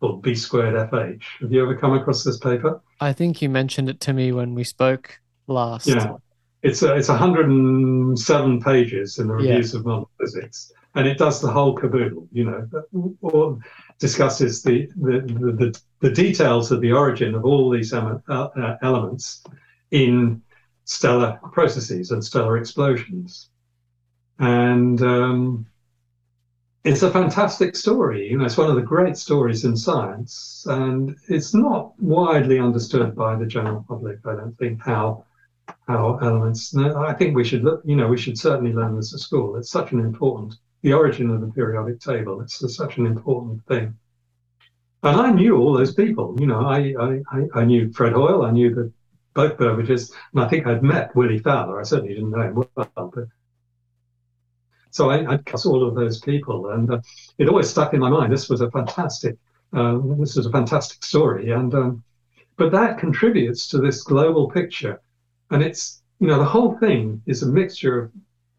called 0.00 0.22
B 0.22 0.34
squared 0.34 0.74
FH. 0.90 1.22
Have 1.40 1.52
you 1.52 1.62
ever 1.62 1.76
come 1.76 1.94
across 1.94 2.22
this 2.22 2.38
paper? 2.38 2.80
I 3.00 3.12
think 3.12 3.40
you 3.40 3.48
mentioned 3.48 3.88
it 3.88 4.00
to 4.00 4.12
me 4.12 4.32
when 4.32 4.54
we 4.54 4.64
spoke 4.64 5.18
last. 5.46 5.86
Yeah, 5.86 6.16
it's 6.62 6.82
a, 6.82 6.94
it's 6.94 7.08
107 7.08 8.60
pages 8.60 9.18
in 9.18 9.28
the 9.28 9.34
reviews 9.34 9.72
yeah. 9.72 9.80
of 9.80 9.86
modern 9.86 10.06
physics, 10.20 10.72
and 10.96 11.06
it 11.06 11.18
does 11.18 11.40
the 11.40 11.50
whole 11.50 11.74
caboodle. 11.74 12.26
You 12.32 12.44
know, 12.44 13.14
or 13.20 13.58
discusses 13.98 14.62
the 14.62 14.88
the, 14.96 15.20
the, 15.60 15.80
the 16.00 16.10
details 16.10 16.72
of 16.72 16.80
the 16.80 16.92
origin 16.92 17.34
of 17.34 17.44
all 17.44 17.70
these 17.70 17.92
uh, 17.92 18.18
uh, 18.28 18.76
elements 18.82 19.44
in 19.90 20.42
stellar 20.84 21.38
processes 21.52 22.10
and 22.10 22.24
stellar 22.24 22.56
explosions. 22.56 23.50
And 24.38 25.00
um, 25.02 25.66
it's 26.84 27.02
a 27.02 27.10
fantastic 27.10 27.74
story. 27.74 28.30
You 28.30 28.38
know, 28.38 28.44
it's 28.44 28.56
one 28.56 28.70
of 28.70 28.76
the 28.76 28.82
great 28.82 29.16
stories 29.16 29.64
in 29.64 29.76
science, 29.76 30.66
and 30.68 31.16
it's 31.28 31.52
not 31.54 32.00
widely 32.00 32.58
understood 32.58 33.14
by 33.14 33.36
the 33.36 33.46
general 33.46 33.84
public. 33.88 34.18
I 34.24 34.36
don't 34.36 34.56
think 34.58 34.80
how 34.82 35.24
how 35.88 36.18
elements. 36.22 36.76
I 36.76 37.12
think 37.12 37.34
we 37.34 37.44
should 37.44 37.64
look. 37.64 37.82
You 37.84 37.96
know, 37.96 38.08
we 38.08 38.18
should 38.18 38.38
certainly 38.38 38.72
learn 38.72 38.96
this 38.96 39.12
at 39.12 39.20
school. 39.20 39.56
It's 39.56 39.70
such 39.70 39.92
an 39.92 40.00
important 40.00 40.54
the 40.82 40.92
origin 40.92 41.30
of 41.30 41.40
the 41.40 41.48
periodic 41.48 42.00
table. 42.00 42.40
It's 42.40 42.76
such 42.76 42.98
an 42.98 43.06
important 43.06 43.64
thing. 43.66 43.94
And 45.02 45.20
I 45.20 45.30
knew 45.30 45.56
all 45.56 45.72
those 45.72 45.94
people. 45.94 46.36
You 46.38 46.46
know, 46.46 46.66
I 46.66 46.94
I, 47.32 47.60
I 47.60 47.64
knew 47.64 47.92
Fred 47.92 48.12
Hoyle. 48.12 48.44
I 48.44 48.50
knew 48.50 48.74
the 48.74 48.92
both 49.36 49.58
Burbidges, 49.58 50.12
and 50.32 50.42
I 50.42 50.48
think 50.48 50.66
I'd 50.66 50.82
met 50.82 51.14
Willie 51.14 51.38
Fowler. 51.38 51.78
I 51.78 51.84
certainly 51.84 52.14
didn't 52.14 52.30
know 52.30 52.40
him 52.40 52.54
well, 52.74 53.12
but 53.14 53.28
so 54.90 55.10
I, 55.10 55.30
I'd 55.30 55.66
all 55.66 55.86
of 55.86 55.94
those 55.94 56.20
people, 56.20 56.70
and 56.70 56.90
uh, 56.90 57.00
it 57.36 57.48
always 57.48 57.68
stuck 57.68 57.92
in 57.92 58.00
my 58.00 58.08
mind. 58.08 58.32
This 58.32 58.48
was 58.48 58.62
a 58.62 58.70
fantastic, 58.70 59.36
uh, 59.74 59.98
this 60.18 60.36
was 60.36 60.46
a 60.46 60.50
fantastic 60.50 61.04
story, 61.04 61.50
and 61.50 61.72
um, 61.74 62.02
but 62.56 62.72
that 62.72 62.98
contributes 62.98 63.68
to 63.68 63.78
this 63.78 64.02
global 64.02 64.48
picture, 64.50 65.02
and 65.50 65.62
it's 65.62 66.02
you 66.18 66.26
know 66.26 66.38
the 66.38 66.44
whole 66.46 66.78
thing 66.78 67.22
is 67.26 67.42
a 67.42 67.46
mixture 67.46 68.04
of 68.04 68.12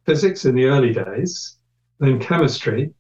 physics 0.06 0.46
in 0.46 0.54
the 0.54 0.66
early 0.66 0.94
days, 0.94 1.58
then 2.00 2.20
chemistry 2.20 2.94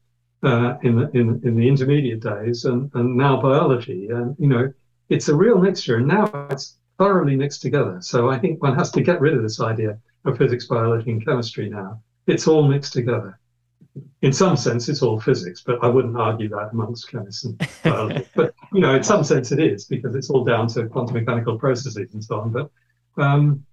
uh, 0.44 0.76
in 0.84 0.96
the 0.96 1.10
in, 1.12 1.42
in 1.44 1.56
the 1.56 1.68
intermediate 1.68 2.22
days, 2.22 2.66
and 2.66 2.92
and 2.94 3.16
now 3.16 3.42
biology, 3.42 4.08
and 4.10 4.36
you 4.40 4.48
know 4.48 4.72
it's 5.10 5.30
a 5.30 5.36
real 5.36 5.58
mixture, 5.58 5.98
and 5.98 6.08
now 6.08 6.30
it's 6.50 6.78
thoroughly 6.98 7.36
mixed 7.36 7.62
together. 7.62 8.00
So 8.02 8.30
I 8.30 8.38
think 8.40 8.62
one 8.62 8.76
has 8.76 8.92
to 8.92 9.02
get 9.02 9.22
rid 9.22 9.36
of 9.36 9.44
this 9.44 9.60
idea 9.62 9.98
of 10.26 10.38
physics, 10.38 10.66
biology, 10.66 11.12
and 11.12 11.24
chemistry 11.24 11.70
now 11.70 12.02
it's 12.28 12.48
all 12.48 12.68
mixed 12.68 12.94
together. 12.94 13.40
In 14.22 14.32
some 14.32 14.56
sense, 14.56 14.90
it's 14.90 15.02
all 15.02 15.20
physics, 15.20 15.64
but 15.66 15.84
I 15.84 15.88
wouldn't 15.88 16.16
argue 16.18 16.50
that 16.50 16.70
amongst 16.72 17.10
chemists 17.10 17.46
and 17.46 17.70
biology. 17.84 18.28
but 18.36 18.54
you 18.72 18.82
know, 18.82 18.94
in 18.94 19.04
some 19.04 19.24
sense, 19.24 19.52
it 19.52 19.60
is 19.60 19.86
because 19.86 20.14
it's 20.14 20.30
all 20.30 20.44
down 20.44 20.68
to 20.70 20.88
quantum 20.88 21.16
mechanical 21.16 21.58
processes 21.58 22.14
and 22.14 22.24
so 22.24 22.42
on. 22.42 22.52
But 22.52 22.70
um, 23.18 23.66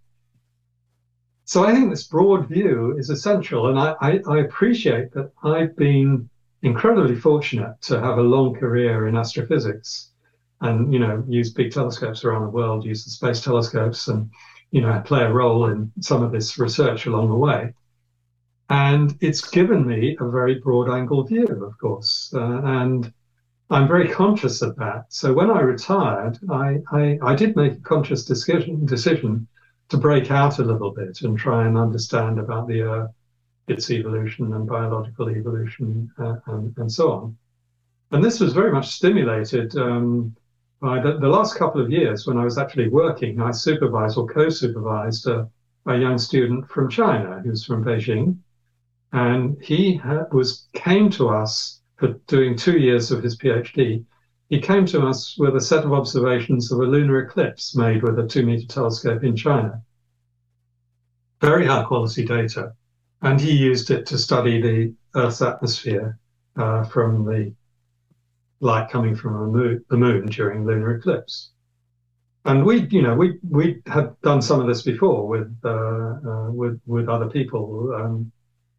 so 1.44 1.64
I 1.64 1.72
think 1.72 1.90
this 1.90 2.06
broad 2.06 2.48
view 2.48 2.96
is 2.98 3.10
essential, 3.10 3.68
and 3.68 3.78
I, 3.78 3.94
I, 4.00 4.20
I 4.28 4.38
appreciate 4.40 5.12
that 5.12 5.30
I've 5.42 5.76
been 5.76 6.28
incredibly 6.62 7.16
fortunate 7.16 7.74
to 7.82 8.00
have 8.00 8.18
a 8.18 8.22
long 8.22 8.54
career 8.54 9.06
in 9.06 9.16
astrophysics 9.16 10.10
and 10.62 10.92
you 10.92 10.98
know 10.98 11.22
use 11.28 11.52
big 11.52 11.70
telescopes 11.70 12.24
around 12.24 12.40
the 12.40 12.48
world 12.48 12.86
use 12.86 13.04
the 13.04 13.10
space 13.10 13.42
telescopes 13.42 14.08
and 14.08 14.30
you 14.70 14.80
know 14.80 15.02
play 15.04 15.22
a 15.22 15.30
role 15.30 15.66
in 15.66 15.92
some 16.00 16.22
of 16.22 16.32
this 16.32 16.56
research 16.56 17.04
along 17.04 17.28
the 17.28 17.34
way 17.34 17.70
and 18.70 19.16
it's 19.20 19.46
given 19.46 19.86
me 19.86 20.16
a 20.20 20.28
very 20.28 20.56
broad 20.56 20.88
angle 20.90 21.22
view, 21.22 21.46
of 21.46 21.78
course. 21.78 22.32
Uh, 22.34 22.60
and 22.64 23.12
I'm 23.70 23.88
very 23.88 24.08
conscious 24.08 24.62
of 24.62 24.76
that. 24.76 25.04
So 25.10 25.32
when 25.32 25.50
I 25.50 25.60
retired, 25.60 26.38
I, 26.50 26.78
I, 26.90 27.18
I, 27.22 27.34
did 27.34 27.56
make 27.56 27.72
a 27.74 27.80
conscious 27.80 28.24
decision, 28.24 28.86
decision 28.86 29.46
to 29.88 29.96
break 29.96 30.30
out 30.30 30.58
a 30.58 30.64
little 30.64 30.90
bit 30.90 31.22
and 31.22 31.38
try 31.38 31.66
and 31.66 31.76
understand 31.76 32.38
about 32.38 32.68
the 32.68 32.82
Earth, 32.82 33.10
its 33.68 33.90
evolution 33.90 34.52
and 34.52 34.66
biological 34.66 35.30
evolution, 35.30 36.10
uh, 36.18 36.36
and, 36.46 36.76
and, 36.78 36.90
so 36.90 37.12
on. 37.12 37.36
And 38.10 38.22
this 38.22 38.40
was 38.40 38.52
very 38.52 38.72
much 38.72 38.88
stimulated 38.88 39.76
um, 39.76 40.34
by 40.80 41.00
the, 41.00 41.18
the, 41.18 41.28
last 41.28 41.56
couple 41.56 41.80
of 41.80 41.90
years 41.90 42.26
when 42.26 42.38
I 42.38 42.44
was 42.44 42.58
actually 42.58 42.88
working. 42.88 43.40
I 43.40 43.50
supervised 43.50 44.18
or 44.18 44.26
co 44.26 44.48
supervised 44.48 45.26
a, 45.26 45.48
a 45.86 45.96
young 45.96 46.18
student 46.18 46.68
from 46.68 46.90
China 46.90 47.40
who's 47.44 47.64
from 47.64 47.84
Beijing 47.84 48.38
and 49.14 49.56
he 49.62 50.00
was 50.32 50.66
came 50.72 51.08
to 51.08 51.28
us 51.28 51.80
for 51.96 52.08
doing 52.26 52.56
two 52.56 52.78
years 52.78 53.12
of 53.12 53.22
his 53.22 53.38
PhD. 53.38 54.04
He 54.50 54.60
came 54.60 54.84
to 54.86 55.06
us 55.06 55.36
with 55.38 55.56
a 55.56 55.60
set 55.60 55.84
of 55.84 55.92
observations 55.92 56.70
of 56.70 56.80
a 56.80 56.84
lunar 56.84 57.20
eclipse 57.20 57.74
made 57.74 58.02
with 58.02 58.18
a 58.18 58.26
two 58.26 58.44
meter 58.44 58.66
telescope 58.66 59.24
in 59.24 59.36
China. 59.36 59.82
Very 61.40 61.66
high 61.66 61.84
quality 61.84 62.24
data. 62.24 62.74
And 63.22 63.40
he 63.40 63.52
used 63.52 63.90
it 63.90 64.06
to 64.06 64.18
study 64.18 64.60
the 64.60 64.94
Earth's 65.14 65.40
atmosphere 65.40 66.18
uh, 66.56 66.84
from 66.84 67.24
the 67.24 67.54
light 68.60 68.90
coming 68.90 69.16
from 69.16 69.52
moon, 69.52 69.84
the 69.88 69.96
moon 69.96 70.26
during 70.26 70.66
lunar 70.66 70.96
eclipse. 70.96 71.50
And 72.44 72.64
we, 72.66 72.86
you 72.88 73.00
know, 73.00 73.14
we 73.14 73.38
we 73.48 73.80
had 73.86 74.20
done 74.20 74.42
some 74.42 74.60
of 74.60 74.66
this 74.66 74.82
before 74.82 75.26
with 75.26 75.56
uh, 75.64 75.70
uh, 75.70 76.50
with 76.50 76.78
with 76.84 77.08
other 77.08 77.28
people. 77.28 77.94
Um, 77.94 78.32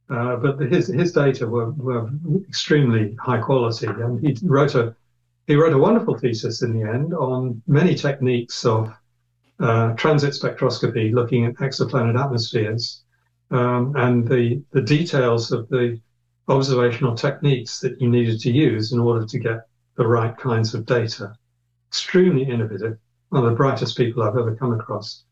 uh, 0.07 0.35
but 0.35 0.59
his 0.59 0.87
his 0.87 1.11
data 1.11 1.47
were, 1.47 1.71
were 1.71 2.11
extremely 2.47 3.15
high 3.19 3.39
quality, 3.39 3.87
and 3.87 4.19
he 4.23 4.37
wrote 4.43 4.75
a 4.75 4.95
he 5.47 5.55
wrote 5.55 5.73
a 5.73 5.77
wonderful 5.77 6.17
thesis 6.17 6.61
in 6.61 6.77
the 6.77 6.87
end 6.87 7.13
on 7.13 7.61
many 7.67 7.93
techniques 7.93 8.65
of 8.65 8.91
uh, 9.59 9.93
transit 9.93 10.33
spectroscopy, 10.33 11.13
looking 11.13 11.45
at 11.45 11.55
exoplanet 11.55 12.19
atmospheres, 12.19 13.03
um, 13.51 13.95
and 13.95 14.27
the 14.27 14.61
the 14.71 14.81
details 14.81 15.51
of 15.51 15.69
the 15.69 15.99
observational 16.47 17.15
techniques 17.15 17.79
that 17.79 17.99
you 18.01 18.09
needed 18.09 18.39
to 18.39 18.51
use 18.51 18.91
in 18.91 18.99
order 18.99 19.25
to 19.25 19.39
get 19.39 19.67
the 19.95 20.05
right 20.05 20.35
kinds 20.37 20.73
of 20.73 20.85
data. 20.85 21.35
Extremely 21.89 22.43
innovative, 22.43 22.97
one 23.29 23.43
of 23.43 23.49
the 23.49 23.55
brightest 23.55 23.97
people 23.97 24.23
I've 24.23 24.37
ever 24.37 24.55
come 24.55 24.73
across. 24.73 25.23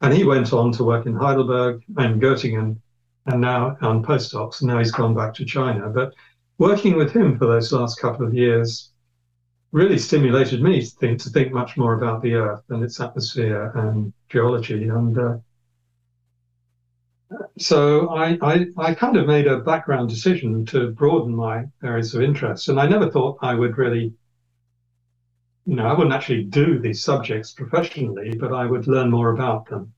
And 0.00 0.12
he 0.12 0.24
went 0.24 0.52
on 0.52 0.72
to 0.72 0.84
work 0.84 1.06
in 1.06 1.14
Heidelberg 1.14 1.82
and 1.96 2.20
Göttingen 2.20 2.78
and 3.26 3.40
now 3.40 3.76
on 3.80 4.04
postdocs, 4.04 4.60
and 4.60 4.68
now 4.68 4.78
he's 4.78 4.92
gone 4.92 5.14
back 5.14 5.34
to 5.34 5.44
China. 5.44 5.88
But 5.88 6.14
working 6.58 6.96
with 6.96 7.12
him 7.12 7.38
for 7.38 7.46
those 7.46 7.72
last 7.72 8.00
couple 8.00 8.26
of 8.26 8.34
years 8.34 8.92
really 9.72 9.98
stimulated 9.98 10.62
me 10.62 10.80
to 10.80 10.86
think, 10.86 11.20
to 11.20 11.30
think 11.30 11.52
much 11.52 11.76
more 11.76 11.94
about 11.94 12.22
the 12.22 12.34
Earth 12.34 12.62
and 12.70 12.82
its 12.82 13.00
atmosphere 13.00 13.72
and 13.74 14.12
geology. 14.28 14.88
And 14.88 15.18
uh, 15.18 15.36
so 17.58 18.10
I, 18.10 18.38
I, 18.42 18.66
I 18.78 18.94
kind 18.94 19.16
of 19.16 19.26
made 19.26 19.46
a 19.46 19.58
background 19.58 20.08
decision 20.08 20.64
to 20.66 20.90
broaden 20.90 21.34
my 21.34 21.64
areas 21.82 22.14
of 22.14 22.22
interest, 22.22 22.68
and 22.68 22.78
I 22.78 22.86
never 22.86 23.10
thought 23.10 23.38
I 23.42 23.54
would 23.54 23.76
really, 23.76 24.14
you 25.66 25.74
know, 25.74 25.86
I 25.86 25.92
wouldn't 25.92 26.14
actually 26.14 26.44
do 26.44 26.78
these 26.78 27.02
subjects 27.02 27.52
professionally, 27.52 28.36
but 28.36 28.52
I 28.52 28.66
would 28.66 28.86
learn 28.86 29.10
more 29.10 29.30
about 29.30 29.68
them. 29.68 29.92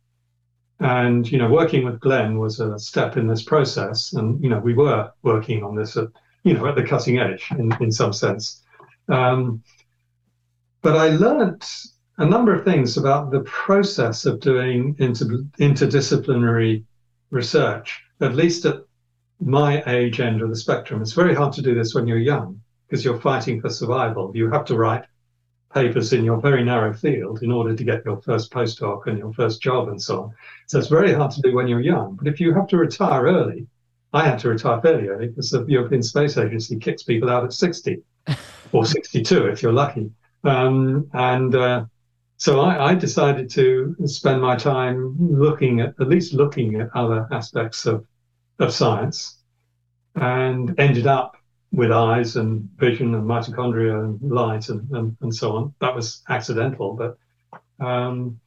And 0.80 1.30
you 1.30 1.38
know, 1.38 1.50
working 1.50 1.84
with 1.84 2.00
Glen 2.00 2.38
was 2.38 2.60
a 2.60 2.78
step 2.78 3.16
in 3.16 3.26
this 3.26 3.42
process, 3.42 4.12
and 4.12 4.42
you 4.42 4.48
know, 4.48 4.60
we 4.60 4.74
were 4.74 5.10
working 5.22 5.64
on 5.64 5.74
this 5.74 5.96
at 5.96 6.08
you 6.44 6.54
know 6.54 6.66
at 6.66 6.76
the 6.76 6.84
cutting 6.84 7.18
edge 7.18 7.50
in 7.50 7.76
in 7.80 7.90
some 7.90 8.12
sense. 8.12 8.62
Um, 9.08 9.62
but 10.82 10.96
I 10.96 11.08
learned 11.10 11.64
a 12.18 12.26
number 12.26 12.54
of 12.54 12.64
things 12.64 12.96
about 12.96 13.30
the 13.30 13.40
process 13.40 14.26
of 14.26 14.40
doing 14.40 14.96
inter, 14.98 15.26
interdisciplinary 15.60 16.84
research, 17.30 18.00
at 18.20 18.34
least 18.34 18.64
at 18.64 18.82
my 19.40 19.82
age 19.86 20.20
end 20.20 20.42
of 20.42 20.48
the 20.48 20.56
spectrum. 20.56 21.00
It's 21.00 21.12
very 21.12 21.34
hard 21.34 21.52
to 21.54 21.62
do 21.62 21.74
this 21.74 21.94
when 21.94 22.06
you're 22.06 22.18
young 22.18 22.60
because 22.86 23.04
you're 23.04 23.20
fighting 23.20 23.60
for 23.60 23.70
survival. 23.70 24.32
You 24.34 24.50
have 24.50 24.64
to 24.66 24.76
write 24.76 25.04
papers 25.72 26.12
in 26.12 26.24
your 26.24 26.40
very 26.40 26.64
narrow 26.64 26.92
field 26.92 27.42
in 27.42 27.52
order 27.52 27.76
to 27.76 27.84
get 27.84 28.04
your 28.04 28.20
first 28.22 28.50
postdoc 28.50 29.06
and 29.06 29.18
your 29.18 29.32
first 29.32 29.60
job 29.62 29.88
and 29.88 30.02
so 30.02 30.22
on. 30.22 30.34
So 30.66 30.78
it's 30.78 30.88
very 30.88 31.12
hard 31.12 31.30
to 31.32 31.42
do 31.42 31.54
when 31.54 31.68
you're 31.68 31.80
young. 31.80 32.16
But 32.16 32.26
if 32.26 32.40
you 32.40 32.54
have 32.54 32.66
to 32.68 32.78
retire 32.78 33.24
early, 33.24 33.66
I 34.12 34.24
had 34.24 34.38
to 34.40 34.48
retire 34.48 34.80
fairly 34.80 35.08
early 35.08 35.28
because 35.28 35.50
the 35.50 35.64
European 35.66 36.02
Space 36.02 36.36
Agency 36.38 36.78
kicks 36.78 37.02
people 37.02 37.28
out 37.28 37.44
at 37.44 37.52
60 37.52 38.02
or 38.72 38.84
62 38.84 39.46
if 39.46 39.62
you're 39.62 39.72
lucky. 39.72 40.10
Um, 40.44 41.08
and 41.12 41.54
uh, 41.54 41.84
so 42.36 42.60
I, 42.60 42.90
I, 42.90 42.94
decided 42.94 43.50
to 43.50 43.96
spend 44.06 44.40
my 44.40 44.54
time 44.56 45.16
looking 45.18 45.80
at 45.80 45.94
at 46.00 46.08
least 46.08 46.32
looking 46.32 46.80
at 46.80 46.88
other 46.94 47.26
aspects 47.32 47.86
of 47.86 48.06
of 48.60 48.72
science, 48.72 49.38
and 50.14 50.78
ended 50.78 51.06
up 51.06 51.36
with 51.72 51.90
eyes 51.90 52.36
and 52.36 52.68
vision 52.76 53.14
and 53.14 53.24
mitochondria 53.24 54.04
and 54.04 54.30
light 54.30 54.68
and, 54.68 54.88
and, 54.90 55.16
and 55.20 55.34
so 55.34 55.56
on. 55.56 55.74
That 55.80 55.94
was 55.94 56.22
accidental, 56.28 56.94
but 56.94 57.18
um, 57.84 58.40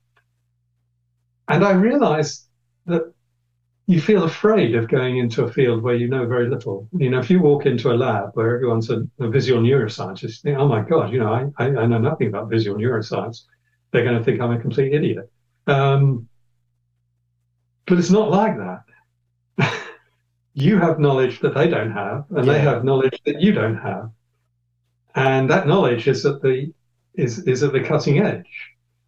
and 1.47 1.63
I 1.63 1.71
realized 1.71 2.45
that 2.85 3.13
you 3.87 3.99
feel 3.99 4.23
afraid 4.23 4.75
of 4.75 4.87
going 4.87 5.17
into 5.17 5.43
a 5.43 5.51
field 5.51 5.83
where 5.83 5.95
you 5.95 6.07
know 6.07 6.25
very 6.25 6.49
little. 6.49 6.87
You 6.93 7.09
know, 7.09 7.19
if 7.19 7.29
you 7.29 7.41
walk 7.41 7.65
into 7.65 7.91
a 7.91 7.95
lab 7.95 8.31
where 8.35 8.55
everyone's 8.55 8.89
a, 8.89 9.07
a 9.19 9.27
visual 9.29 9.61
neuroscientist, 9.61 10.21
you 10.23 10.29
think, 10.29 10.57
oh 10.57 10.67
my 10.67 10.81
God, 10.81 11.11
you 11.11 11.19
know, 11.19 11.33
I, 11.33 11.47
I, 11.57 11.65
I 11.67 11.85
know 11.85 11.97
nothing 11.97 12.27
about 12.27 12.49
visual 12.49 12.77
neuroscience 12.77 13.43
they're 13.91 14.03
going 14.03 14.17
to 14.17 14.23
think 14.23 14.41
I'm 14.41 14.51
a 14.51 14.59
complete 14.59 14.93
idiot. 14.93 15.31
Um, 15.67 16.27
but 17.85 17.97
it's 17.97 18.09
not 18.09 18.31
like 18.31 18.55
that. 18.57 19.73
you 20.53 20.77
have 20.79 20.99
knowledge 20.99 21.39
that 21.41 21.53
they 21.53 21.67
don't 21.67 21.91
have, 21.91 22.25
and 22.31 22.45
yeah. 22.45 22.53
they 22.53 22.59
have 22.59 22.83
knowledge 22.83 23.19
that 23.25 23.41
you 23.41 23.51
don't 23.51 23.77
have, 23.77 24.11
and 25.15 25.49
that 25.49 25.67
knowledge 25.67 26.07
is 26.07 26.25
at 26.25 26.41
the 26.41 26.73
is 27.15 27.39
is 27.39 27.63
at 27.63 27.73
the 27.73 27.83
cutting 27.83 28.19
edge. 28.19 28.47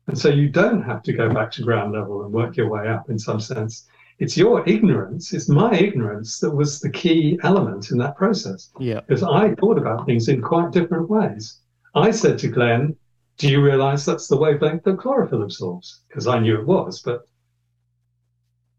And 0.08 0.18
so 0.18 0.28
you 0.28 0.50
don't 0.50 0.82
have 0.84 1.02
to 1.04 1.14
go 1.14 1.34
back 1.34 1.52
to 1.52 1.62
ground 1.62 1.94
level 1.94 2.26
and 2.26 2.34
work 2.34 2.58
your 2.58 2.70
way 2.70 2.90
up 2.90 3.10
in 3.10 3.18
some 3.18 3.40
sense. 3.40 3.88
It's 4.20 4.38
your 4.38 4.68
ignorance, 4.68 5.34
it's 5.34 5.50
my 5.50 5.74
ignorance 5.74 6.40
that 6.40 6.52
was 6.52 6.80
the 6.80 6.90
key 6.90 7.40
element 7.44 7.92
in 7.92 7.98
that 7.98 8.16
process. 8.16 8.70
Yeah. 8.80 9.02
Because 9.02 9.24
I 9.24 9.56
thought 9.56 9.78
about 9.78 10.06
things 10.06 10.30
in 10.30 10.42
quite 10.42 10.72
different 10.72 11.10
ways. 11.10 11.60
I 11.96 12.12
said 12.12 12.38
to 12.40 12.48
Glen, 12.48 12.96
do 13.38 13.50
you 13.50 13.64
realize 13.64 14.06
that's 14.06 14.28
the 14.28 14.38
wavelength 14.38 14.84
that 14.84 15.00
chlorophyll 15.00 15.44
absorbs? 15.44 16.02
Because 16.08 16.28
I 16.28 16.40
knew 16.40 16.60
it 16.60 16.68
was, 16.68 17.02
but 17.02 17.28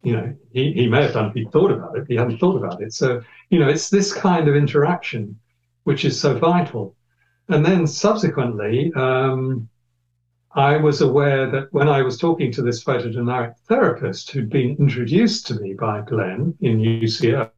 you 0.04 0.12
know, 0.12 0.34
he, 0.52 0.72
he 0.72 0.86
may 0.86 1.02
have 1.02 1.14
done 1.14 1.30
if 1.30 1.34
he 1.34 1.46
thought 1.46 1.72
about 1.72 1.96
it, 1.96 2.04
he 2.06 2.14
hadn't 2.14 2.38
thought 2.38 2.56
about 2.56 2.82
it. 2.82 2.92
So, 2.92 3.22
you 3.48 3.58
know, 3.58 3.68
it's 3.68 3.88
this 3.88 4.12
kind 4.12 4.48
of 4.48 4.54
interaction 4.54 5.38
which 5.84 6.04
is 6.04 6.20
so 6.20 6.38
vital. 6.38 6.94
And 7.48 7.64
then 7.64 7.86
subsequently, 7.86 8.92
um, 8.94 9.68
I 10.56 10.76
was 10.76 11.00
aware 11.00 11.50
that 11.50 11.72
when 11.72 11.88
I 11.88 12.02
was 12.02 12.16
talking 12.16 12.52
to 12.52 12.62
this 12.62 12.84
photodynamic 12.84 13.56
therapist 13.68 14.30
who'd 14.30 14.50
been 14.50 14.76
introduced 14.78 15.48
to 15.48 15.54
me 15.54 15.74
by 15.74 16.02
Glen 16.02 16.54
in 16.60 16.78
UCL, 16.78 17.50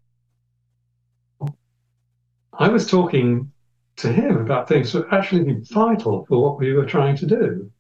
I 2.58 2.68
was 2.68 2.86
talking 2.86 3.52
to 3.96 4.10
him 4.10 4.38
about 4.38 4.66
things 4.66 4.92
that 4.92 5.06
actually 5.12 5.44
been 5.44 5.62
vital 5.64 6.24
for 6.26 6.42
what 6.42 6.58
we 6.58 6.72
were 6.72 6.86
trying 6.86 7.16
to 7.16 7.26
do. 7.26 7.70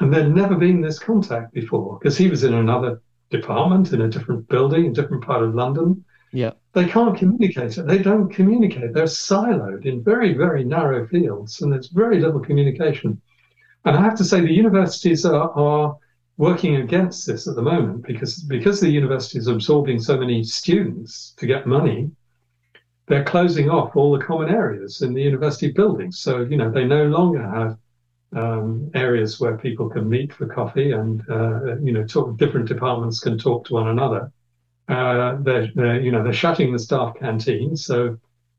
And 0.00 0.12
there'd 0.12 0.34
never 0.34 0.54
been 0.54 0.82
this 0.82 0.98
contact 0.98 1.54
before 1.54 1.98
because 1.98 2.18
he 2.18 2.28
was 2.28 2.44
in 2.44 2.52
another 2.52 3.00
department 3.30 3.92
in 3.94 4.02
a 4.02 4.08
different 4.08 4.48
building, 4.48 4.88
a 4.88 4.92
different 4.92 5.24
part 5.24 5.42
of 5.42 5.54
London. 5.54 6.04
Yeah. 6.32 6.52
They 6.74 6.86
can't 6.86 7.16
communicate. 7.16 7.78
They 7.86 7.98
don't 7.98 8.28
communicate. 8.28 8.92
They're 8.92 9.04
siloed 9.04 9.86
in 9.86 10.04
very, 10.04 10.34
very 10.34 10.62
narrow 10.62 11.06
fields, 11.06 11.62
and 11.62 11.72
there's 11.72 11.88
very 11.88 12.20
little 12.20 12.40
communication. 12.40 13.20
And 13.88 13.96
I 13.96 14.02
have 14.02 14.16
to 14.18 14.24
say, 14.24 14.40
the 14.40 14.52
universities 14.52 15.24
are, 15.24 15.50
are 15.50 15.96
working 16.36 16.76
against 16.76 17.26
this 17.26 17.48
at 17.48 17.56
the 17.56 17.62
moment 17.62 18.06
because 18.06 18.42
because 18.44 18.80
the 18.80 18.90
university 18.90 19.38
is 19.38 19.48
absorbing 19.48 19.98
so 20.00 20.16
many 20.16 20.44
students 20.44 21.34
to 21.38 21.46
get 21.46 21.66
money 21.66 22.10
they're 23.08 23.24
closing 23.24 23.70
off 23.70 23.96
all 23.96 24.16
the 24.16 24.24
common 24.24 24.50
areas 24.50 25.02
in 25.02 25.14
the 25.14 25.22
university 25.22 25.72
buildings. 25.72 26.18
So, 26.18 26.42
you 26.42 26.56
know, 26.56 26.70
they 26.70 26.84
no 26.84 27.06
longer 27.06 27.42
have 27.42 27.78
um, 28.36 28.90
areas 28.94 29.40
where 29.40 29.56
people 29.56 29.88
can 29.88 30.08
meet 30.08 30.32
for 30.32 30.46
coffee 30.46 30.92
and, 30.92 31.22
uh, 31.28 31.78
you 31.78 31.92
know, 31.92 32.04
talk, 32.04 32.36
different 32.36 32.68
departments 32.68 33.20
can 33.20 33.38
talk 33.38 33.66
to 33.66 33.74
one 33.74 33.88
another. 33.88 34.30
Uh, 34.88 35.36
they're, 35.40 35.70
they're, 35.74 36.00
you 36.00 36.12
know, 36.12 36.22
they're 36.22 36.32
shutting 36.32 36.72
the 36.72 36.78
staff 36.78 37.14
canteen. 37.18 37.76
So 37.76 38.18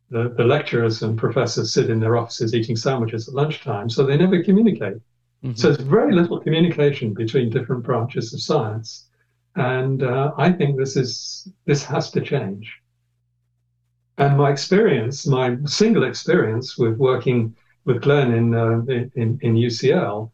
the, 0.10 0.34
the 0.36 0.44
lecturers 0.44 1.04
and 1.04 1.18
professors 1.18 1.74
sit 1.74 1.90
in 1.90 2.00
their 2.00 2.18
offices 2.18 2.56
eating 2.56 2.76
sandwiches 2.76 3.28
at 3.28 3.36
lunchtime. 3.36 3.90
So 3.90 4.06
they 4.06 4.18
never 4.18 4.44
communicate. 4.44 4.98
Mm-hmm. 5.44 5.56
So 5.56 5.72
there's 5.72 5.88
very 5.88 6.14
little 6.14 6.40
communication 6.40 7.14
between 7.14 7.50
different 7.50 7.84
branches 7.84 8.34
of 8.34 8.42
science. 8.42 9.08
And 9.56 10.04
uh, 10.04 10.32
I 10.38 10.52
think 10.52 10.78
this 10.78 10.96
is, 10.96 11.48
this 11.66 11.84
has 11.86 12.12
to 12.12 12.22
change. 12.22 12.72
And 14.18 14.38
my 14.38 14.52
experience, 14.52 15.26
my 15.26 15.58
single 15.66 16.04
experience 16.04 16.78
with 16.78 16.98
working 16.98 17.56
with 17.86 18.02
Glen 18.02 18.34
in, 18.34 18.54
uh, 18.54 18.82
in, 19.16 19.40
in 19.42 19.56
UCL, 19.56 20.30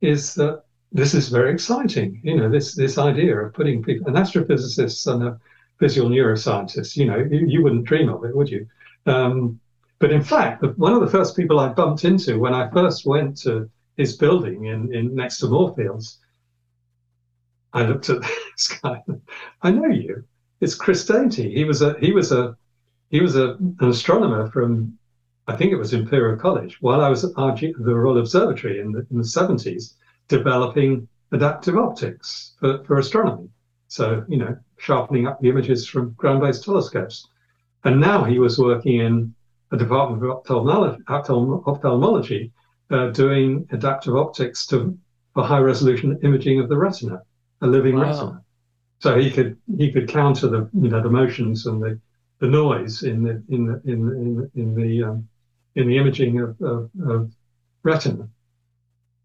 is 0.00 0.34
that 0.34 0.62
this 0.92 1.14
is 1.14 1.28
very 1.28 1.52
exciting. 1.52 2.20
You 2.24 2.36
know, 2.36 2.48
this 2.48 2.74
this 2.74 2.96
idea 2.96 3.36
of 3.36 3.52
putting 3.52 3.82
people, 3.82 4.08
an 4.08 4.14
astrophysicist 4.14 5.06
and 5.12 5.22
a 5.22 5.40
visual 5.78 6.08
neuroscientist, 6.08 6.96
you 6.96 7.06
know, 7.06 7.18
you, 7.18 7.46
you 7.46 7.62
wouldn't 7.62 7.84
dream 7.84 8.08
of 8.08 8.24
it, 8.24 8.34
would 8.34 8.48
you? 8.48 8.66
Um, 9.04 9.60
but 9.98 10.12
in 10.12 10.22
fact, 10.22 10.62
one 10.76 10.92
of 10.92 11.00
the 11.00 11.10
first 11.10 11.36
people 11.36 11.60
I 11.60 11.68
bumped 11.68 12.04
into 12.04 12.38
when 12.38 12.54
I 12.54 12.70
first 12.70 13.06
went 13.06 13.36
to 13.42 13.70
his 13.96 14.16
building 14.16 14.66
in, 14.66 14.94
in 14.94 15.14
next 15.14 15.38
to 15.38 15.46
Moorfields, 15.46 16.18
I 17.72 17.84
looked 17.84 18.10
at 18.10 18.20
this 18.56 18.78
guy. 18.82 19.02
I 19.62 19.70
know 19.70 19.88
you. 19.88 20.24
It's 20.60 20.74
Chris 20.74 21.04
Dainty. 21.04 21.52
He 21.52 21.64
was 21.64 21.82
a 21.82 21.96
he 22.00 22.12
was 22.12 22.32
a 22.32 22.56
he 23.10 23.20
was 23.20 23.36
a, 23.36 23.54
an 23.54 23.76
astronomer 23.80 24.50
from, 24.50 24.98
I 25.46 25.56
think 25.56 25.72
it 25.72 25.76
was 25.76 25.92
Imperial 25.92 26.36
College, 26.36 26.78
while 26.80 27.00
I 27.00 27.08
was 27.08 27.24
at 27.24 27.32
RG, 27.32 27.74
the 27.78 27.94
Royal 27.94 28.18
Observatory 28.18 28.80
in 28.80 28.92
the, 28.92 29.06
in 29.10 29.18
the 29.18 29.22
70s, 29.22 29.94
developing 30.28 31.06
adaptive 31.32 31.76
optics 31.76 32.54
for, 32.58 32.82
for 32.84 32.98
astronomy. 32.98 33.48
So, 33.88 34.24
you 34.28 34.38
know, 34.38 34.56
sharpening 34.78 35.26
up 35.26 35.40
the 35.40 35.48
images 35.48 35.86
from 35.86 36.14
ground 36.14 36.40
based 36.40 36.64
telescopes. 36.64 37.28
And 37.84 38.00
now 38.00 38.24
he 38.24 38.38
was 38.40 38.58
working 38.58 38.98
in 38.98 39.34
a 39.70 39.76
department 39.76 40.24
of 40.24 40.30
ophthalmology, 40.30 41.02
ophthalmology 41.08 42.52
uh, 42.90 43.08
doing 43.08 43.66
adaptive 43.72 44.16
optics 44.16 44.66
to, 44.66 44.96
for 45.34 45.44
high 45.44 45.58
resolution 45.58 46.18
imaging 46.22 46.60
of 46.60 46.68
the 46.68 46.76
retina, 46.76 47.22
a 47.62 47.66
living 47.66 47.96
wow. 47.96 48.02
retina. 48.02 48.42
So 49.00 49.18
he 49.18 49.30
could 49.30 49.58
he 49.76 49.92
could 49.92 50.08
counter 50.08 50.48
the 50.48 50.70
you 50.72 50.88
know 50.88 51.02
the 51.02 51.10
motions 51.10 51.66
and 51.66 51.82
the 51.82 52.00
the 52.38 52.48
noise 52.48 53.02
in 53.02 53.22
the 53.22 53.42
in 53.48 53.66
the 53.66 53.80
in 53.84 54.00
in, 54.10 54.50
in 54.54 54.74
the 54.74 55.04
um, 55.04 55.28
in 55.74 55.88
the 55.88 55.98
imaging 55.98 56.40
of, 56.40 56.60
of, 56.62 56.90
of 57.06 57.32
retina. 57.82 58.28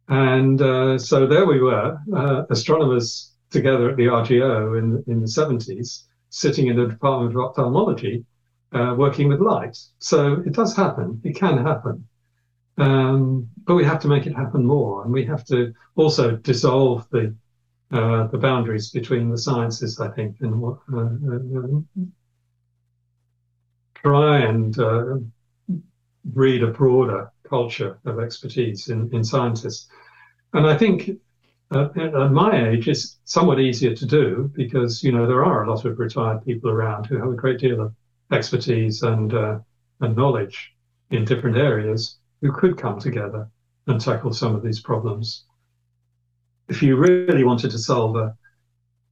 And 0.09 0.61
uh, 0.61 0.97
so 0.97 1.25
there 1.25 1.45
we 1.45 1.61
were, 1.61 1.97
uh, 2.13 2.43
astronomers 2.49 3.31
together 3.49 3.89
at 3.89 3.95
the 3.95 4.07
RGO 4.07 4.77
in 4.77 5.03
in 5.07 5.21
the 5.21 5.27
70s, 5.27 6.03
sitting 6.29 6.67
in 6.67 6.75
the 6.75 6.87
Department 6.87 7.33
of 7.33 7.41
Ophthalmology, 7.41 8.25
uh, 8.73 8.95
working 8.97 9.29
with 9.29 9.39
light. 9.39 9.77
So 9.99 10.43
it 10.45 10.53
does 10.53 10.75
happen. 10.75 11.21
It 11.23 11.35
can 11.35 11.57
happen. 11.57 12.07
Um, 12.81 13.47
but 13.67 13.75
we 13.75 13.85
have 13.85 13.99
to 14.01 14.07
make 14.07 14.25
it 14.25 14.35
happen 14.35 14.65
more, 14.65 15.03
and 15.03 15.13
we 15.13 15.23
have 15.25 15.45
to 15.45 15.71
also 15.95 16.31
dissolve 16.37 17.07
the 17.11 17.35
uh, 17.91 18.25
the 18.27 18.37
boundaries 18.39 18.89
between 18.89 19.29
the 19.29 19.37
sciences, 19.37 19.99
I 19.99 20.07
think, 20.07 20.37
and 20.39 20.59
what, 20.59 20.79
uh, 20.91 21.01
uh, 21.01 21.81
try 23.93 24.39
and 24.39 24.79
uh, 24.79 25.17
breed 26.25 26.63
a 26.63 26.71
broader 26.71 27.31
culture 27.47 27.99
of 28.05 28.19
expertise 28.19 28.87
in, 28.87 29.13
in 29.13 29.23
scientists. 29.23 29.87
And 30.53 30.65
I 30.65 30.75
think 30.75 31.09
at, 31.71 31.95
at 31.97 32.31
my 32.31 32.69
age, 32.69 32.87
it's 32.87 33.19
somewhat 33.25 33.59
easier 33.59 33.93
to 33.93 34.05
do 34.07 34.49
because 34.55 35.03
you 35.03 35.11
know 35.11 35.27
there 35.27 35.45
are 35.45 35.65
a 35.65 35.69
lot 35.69 35.85
of 35.85 35.99
retired 35.99 36.43
people 36.45 36.71
around 36.71 37.05
who 37.05 37.17
have 37.17 37.29
a 37.29 37.35
great 37.43 37.59
deal 37.59 37.79
of 37.79 37.93
expertise 38.31 39.03
and 39.03 39.35
uh, 39.35 39.59
and 39.99 40.15
knowledge 40.15 40.73
in 41.11 41.25
different 41.25 41.57
areas 41.57 42.17
who 42.41 42.51
could 42.51 42.77
come 42.77 42.99
together 42.99 43.49
and 43.87 43.99
tackle 43.99 44.33
some 44.33 44.55
of 44.55 44.63
these 44.63 44.79
problems. 44.79 45.45
If 46.69 46.81
you 46.81 46.95
really 46.95 47.43
wanted 47.43 47.71
to 47.71 47.79
solve 47.79 48.15
a 48.15 48.35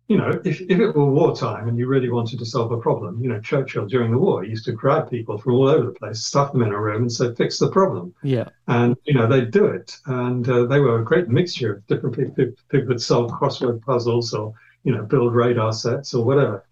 you 0.10 0.18
know, 0.18 0.42
if, 0.44 0.60
if 0.62 0.80
it 0.80 0.96
were 0.96 1.06
wartime 1.06 1.68
and 1.68 1.78
you 1.78 1.86
really 1.86 2.10
wanted 2.10 2.40
to 2.40 2.46
solve 2.46 2.72
a 2.72 2.80
problem, 2.80 3.22
you 3.22 3.30
know, 3.30 3.40
Churchill 3.40 3.86
during 3.86 4.12
the 4.12 4.18
war 4.18 4.44
used 4.44 4.66
to 4.66 4.72
grab 4.72 5.08
people 5.08 5.38
from 5.38 5.54
all 5.54 5.68
over 5.68 5.86
the 5.86 5.92
place, 5.92 6.24
stuff 6.24 6.52
them 6.52 6.64
in 6.64 6.72
a 6.72 6.82
room, 6.82 7.04
and 7.04 7.12
say, 7.12 7.34
"Fix 7.36 7.60
the 7.60 7.70
problem." 7.70 8.16
Yeah. 8.24 8.50
And 8.68 8.98
you 9.04 9.14
know, 9.14 9.28
they'd 9.28 9.52
do 9.52 9.66
it, 9.66 9.96
and 10.08 10.50
uh, 10.50 10.66
they 10.66 10.80
were 10.80 11.00
a 11.00 11.06
great 11.06 11.30
mixture 11.30 11.76
of 11.76 11.86
different 11.86 12.16
people. 12.16 12.54
People 12.70 12.88
would 12.88 13.02
solve 13.02 13.32
crossword 13.32 13.82
puzzles, 13.82 14.34
or 14.34 14.52
you 14.84 14.96
know, 14.96 15.04
build 15.04 15.36
radar 15.36 15.74
sets, 15.74 16.16
or 16.16 16.26
whatever. 16.26 16.66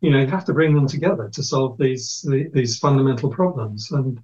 You 0.00 0.10
know, 0.10 0.18
you 0.18 0.26
have 0.26 0.46
to 0.46 0.52
bring 0.52 0.74
them 0.74 0.88
together 0.88 1.30
to 1.32 1.44
solve 1.44 1.78
these 1.78 2.26
these 2.52 2.76
fundamental 2.80 3.30
problems, 3.30 3.92
and 3.92 4.20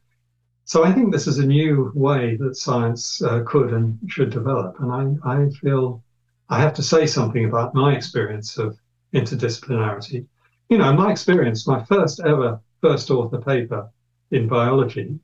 so 0.66 0.84
I 0.84 0.92
think 0.92 1.12
this 1.12 1.28
is 1.28 1.38
a 1.38 1.46
new 1.46 1.92
way 1.94 2.36
that 2.36 2.56
science 2.56 3.22
uh, 3.22 3.44
could 3.46 3.72
and 3.72 3.98
should 4.08 4.30
develop, 4.30 4.74
and 4.80 5.18
I 5.24 5.34
I 5.34 5.48
feel 5.62 6.02
I 6.48 6.60
have 6.60 6.74
to 6.74 6.82
say 6.82 7.06
something 7.06 7.44
about 7.44 7.74
my 7.74 7.94
experience 7.94 8.58
of 8.58 8.76
interdisciplinarity. 9.14 10.26
You 10.68 10.78
know, 10.78 10.92
my 10.92 11.12
experience, 11.12 11.68
my 11.68 11.84
first 11.84 12.20
ever 12.20 12.60
first 12.80 13.10
author 13.10 13.40
paper 13.40 13.88
in 14.32 14.48
biology, 14.48 15.18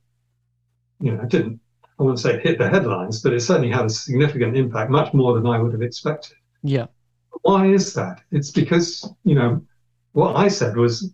you 1.01 1.11
know, 1.11 1.25
didn't, 1.25 1.59
I 1.99 2.03
wouldn't 2.03 2.19
say 2.19 2.39
hit 2.39 2.57
the 2.57 2.69
headlines, 2.69 3.21
but 3.21 3.33
it 3.33 3.41
certainly 3.41 3.69
had 3.69 3.85
a 3.85 3.89
significant 3.89 4.55
impact, 4.55 4.89
much 4.89 5.13
more 5.13 5.33
than 5.35 5.45
I 5.45 5.59
would 5.59 5.73
have 5.73 5.81
expected. 5.81 6.37
Yeah. 6.63 6.87
Why 7.41 7.67
is 7.67 7.93
that? 7.95 8.21
It's 8.31 8.51
because, 8.51 9.13
you 9.25 9.35
know, 9.35 9.61
what 10.13 10.37
I 10.37 10.47
said 10.47 10.77
was 10.77 11.13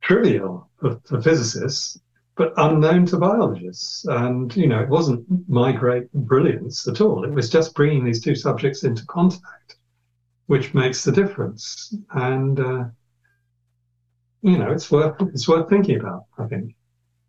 trivial 0.00 0.68
for, 0.80 1.00
for 1.04 1.22
physicists 1.22 2.00
but 2.38 2.54
unknown 2.56 3.04
to 3.04 3.18
biologists. 3.18 4.04
And, 4.06 4.56
you 4.56 4.68
know, 4.68 4.80
it 4.80 4.88
wasn't 4.88 5.26
my 5.48 5.72
great 5.72 6.10
brilliance 6.12 6.86
at 6.86 7.00
all. 7.00 7.24
It 7.24 7.32
was 7.32 7.50
just 7.50 7.74
bringing 7.74 8.04
these 8.04 8.22
two 8.22 8.36
subjects 8.36 8.84
into 8.84 9.04
contact, 9.06 9.76
which 10.46 10.72
makes 10.72 11.02
the 11.02 11.12
difference. 11.12 11.94
And, 12.12 12.60
uh, 12.60 12.84
you 14.42 14.56
know, 14.56 14.70
it's 14.70 14.88
worth 14.90 15.20
it's 15.20 15.48
worth 15.48 15.68
thinking 15.68 15.98
about. 15.98 16.26
I 16.38 16.46
think. 16.46 16.76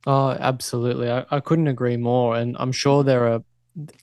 Oh, 0.05 0.29
absolutely. 0.29 1.11
I, 1.11 1.25
I 1.31 1.39
couldn't 1.39 1.67
agree 1.67 1.97
more. 1.97 2.37
And 2.37 2.55
I'm 2.59 2.71
sure 2.71 3.03
there 3.03 3.27
are 3.33 3.43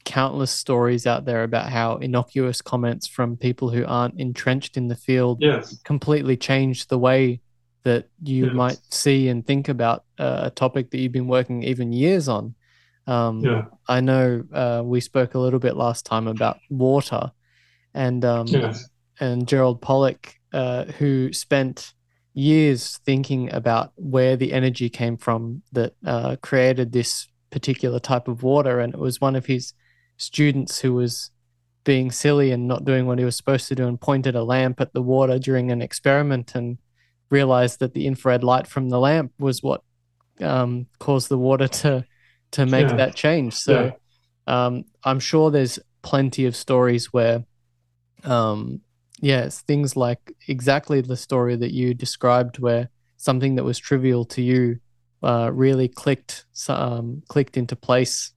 countless 0.05 0.51
stories 0.51 1.07
out 1.07 1.24
there 1.24 1.45
about 1.45 1.70
how 1.70 1.97
innocuous 1.97 2.61
comments 2.61 3.07
from 3.07 3.37
people 3.37 3.70
who 3.70 3.85
aren't 3.87 4.19
entrenched 4.19 4.77
in 4.77 4.89
the 4.89 4.97
field 4.97 5.39
yes. 5.41 5.78
completely 5.85 6.37
change 6.37 6.89
the 6.89 6.99
way 6.99 7.41
that 7.87 8.09
you 8.21 8.47
yes. 8.47 8.55
might 8.55 8.81
see 8.91 9.29
and 9.29 9.47
think 9.47 9.69
about 9.69 10.03
uh, 10.19 10.41
a 10.43 10.51
topic 10.51 10.91
that 10.91 10.99
you've 10.99 11.13
been 11.13 11.29
working 11.29 11.63
even 11.63 11.93
years 11.93 12.27
on. 12.27 12.53
Um, 13.07 13.45
yeah. 13.45 13.67
I 13.87 14.01
know 14.01 14.43
uh, 14.53 14.83
we 14.85 15.01
spoke 15.01 15.35
a 15.35 15.39
little 15.39 15.61
bit 15.61 15.77
last 15.77 16.05
time 16.05 16.27
about 16.27 16.59
water, 16.69 17.31
and 17.95 18.25
um, 18.25 18.49
yes. 18.49 18.89
and 19.21 19.47
Gerald 19.47 19.81
Pollack, 19.81 20.41
uh, 20.53 20.87
who 20.99 21.33
spent 21.33 21.95
years 22.35 22.99
thinking 23.07 23.55
about 23.55 23.93
where 23.95 24.37
the 24.37 24.53
energy 24.53 24.91
came 24.91 25.17
from 25.17 25.63
that 25.71 25.95
uh, 26.05 26.35
created 26.43 26.91
this 26.91 27.29
particular 27.51 28.01
type 28.01 28.27
of 28.27 28.43
water, 28.43 28.81
and 28.81 28.95
it 28.95 28.99
was 28.99 29.21
one 29.21 29.37
of 29.37 29.47
his 29.47 29.75
students 30.17 30.81
who 30.81 30.93
was 30.93 31.31
being 31.85 32.11
silly 32.11 32.51
and 32.51 32.67
not 32.67 32.85
doing 32.85 33.07
what 33.07 33.21
he 33.21 33.25
was 33.25 33.37
supposed 33.37 33.69
to 33.69 33.77
do 33.77 33.87
and 33.87 34.01
pointed 34.01 34.35
a 34.35 34.43
lamp 34.43 34.81
at 34.81 34.93
the 34.93 35.03
water 35.03 35.39
during 35.39 35.71
an 35.71 35.81
experiment 35.81 36.57
and 36.57 36.79
realized 37.31 37.81
that 37.81 37.94
the 37.94 38.07
infrared 38.07 38.44
light 38.44 38.66
from 38.66 38.89
the 38.89 38.98
lamp 38.98 39.32
was 39.39 39.62
what 39.62 39.82
um, 40.40 40.86
caused 40.98 41.28
the 41.28 41.39
water 41.39 41.69
to 41.69 42.05
to 42.53 42.66
make 42.66 42.89
yeah. 42.89 42.97
that 42.97 43.15
change. 43.15 43.55
So 43.55 43.93
yeah. 44.47 44.66
um, 44.66 44.85
I'm 45.05 45.20
sure 45.20 45.51
there's 45.51 45.78
plenty 46.03 46.47
of 46.47 46.55
stories 46.55 47.12
where, 47.12 47.44
um, 48.23 48.81
yes, 49.20 49.61
things 49.62 49.97
like 49.97 50.32
exactly 50.47 51.01
the 51.01 51.16
story 51.16 51.57
that 51.57 51.73
you 51.73 51.94
described, 51.94 52.59
where 52.59 52.89
something 53.16 53.57
that 53.57 53.65
was 53.65 53.78
trivial 53.78 54.24
to 54.27 54.43
you 54.43 54.78
uh, 55.23 55.51
really 55.53 55.89
clicked 55.89 56.47
um, 56.69 57.23
clicked 57.28 57.57
into 57.57 57.77
place. 57.77 58.32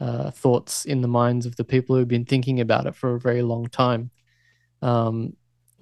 Uh, 0.00 0.30
thoughts 0.30 0.84
in 0.84 1.00
the 1.00 1.08
minds 1.08 1.46
of 1.46 1.54
the 1.54 1.64
people 1.64 1.94
who've 1.94 2.08
been 2.08 2.24
thinking 2.24 2.60
about 2.60 2.84
it 2.84 2.96
for 2.96 3.14
a 3.14 3.20
very 3.20 3.42
long 3.42 3.64
time. 3.68 4.10
Um, 4.82 5.34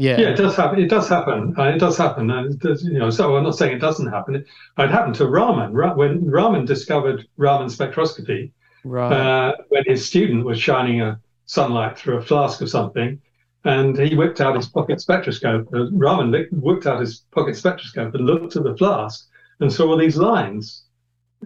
yeah, 0.03 0.19
yeah, 0.19 0.29
it 0.31 0.37
does 0.37 0.57
happen. 0.57 0.81
It 0.81 0.89
does 0.89 1.09
happen. 1.09 1.55
Uh, 1.57 1.69
it 1.75 1.79
does 1.79 1.97
happen. 1.97 2.29
And 2.29 2.59
does, 2.59 2.83
you 2.83 2.99
know, 2.99 3.09
so 3.09 3.37
I'm 3.37 3.45
not 3.45 3.57
saying 3.57 3.77
it 3.77 3.79
doesn't 3.79 4.09
happen. 4.09 4.35
It, 4.35 4.47
it 4.79 4.91
happened 4.91 5.15
to 5.17 5.29
Raman 5.29 5.73
Ra- 5.73 5.95
when 5.95 6.29
Raman 6.29 6.65
discovered 6.65 7.29
Raman 7.37 7.69
spectroscopy. 7.69 8.51
Right. 8.85 9.13
Uh, 9.13 9.53
when 9.69 9.85
his 9.87 10.05
student 10.05 10.45
was 10.45 10.61
shining 10.61 11.01
a 11.01 11.21
sunlight 11.47 11.97
through 11.97 12.17
a 12.17 12.23
flask 12.23 12.61
of 12.63 12.69
something, 12.69 13.21
and 13.65 13.97
he 13.97 14.17
whipped 14.17 14.41
out 14.41 14.57
his 14.57 14.69
pocket 14.69 15.01
spectroscope. 15.01 15.69
Uh, 15.73 15.89
Raman 15.93 16.49
whipped 16.51 16.87
out 16.87 16.99
his 16.99 17.25
pocket 17.31 17.57
spectroscope 17.57 18.13
and 18.17 18.27
looked 18.27 18.57
at 18.57 18.65
the 18.65 18.77
flask 18.77 19.29
and 19.61 19.73
saw 19.73 19.87
all 19.87 19.97
these 19.97 20.17
lines, 20.17 20.83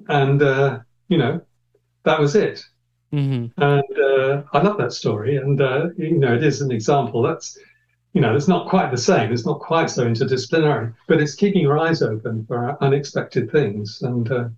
and 0.08 0.42
uh, 0.42 0.78
you 1.08 1.18
know, 1.18 1.42
that 2.04 2.18
was 2.18 2.34
it. 2.34 2.64
Mm-hmm. 3.12 3.60
And 3.62 3.98
uh, 3.98 4.42
I 4.54 4.62
love 4.62 4.78
that 4.78 4.92
story, 4.92 5.36
and 5.36 5.60
uh, 5.60 5.88
you 5.98 6.12
know, 6.12 6.34
it 6.34 6.42
is 6.42 6.62
an 6.62 6.72
example. 6.72 7.20
That's 7.20 7.58
you 8.16 8.22
know, 8.22 8.34
it's 8.34 8.48
not 8.48 8.66
quite 8.66 8.90
the 8.90 8.97
same. 8.97 9.30
It's 9.30 9.44
not 9.44 9.60
quite 9.60 9.90
so 9.90 10.06
interdisciplinary, 10.06 10.94
but 11.06 11.20
it's 11.20 11.34
keeping 11.34 11.60
your 11.60 11.78
eyes 11.78 12.01
open 12.01 12.47
for 12.47 12.82
unexpected 12.82 13.52
things. 13.52 14.01
And 14.01 14.32
uh, 14.32 14.48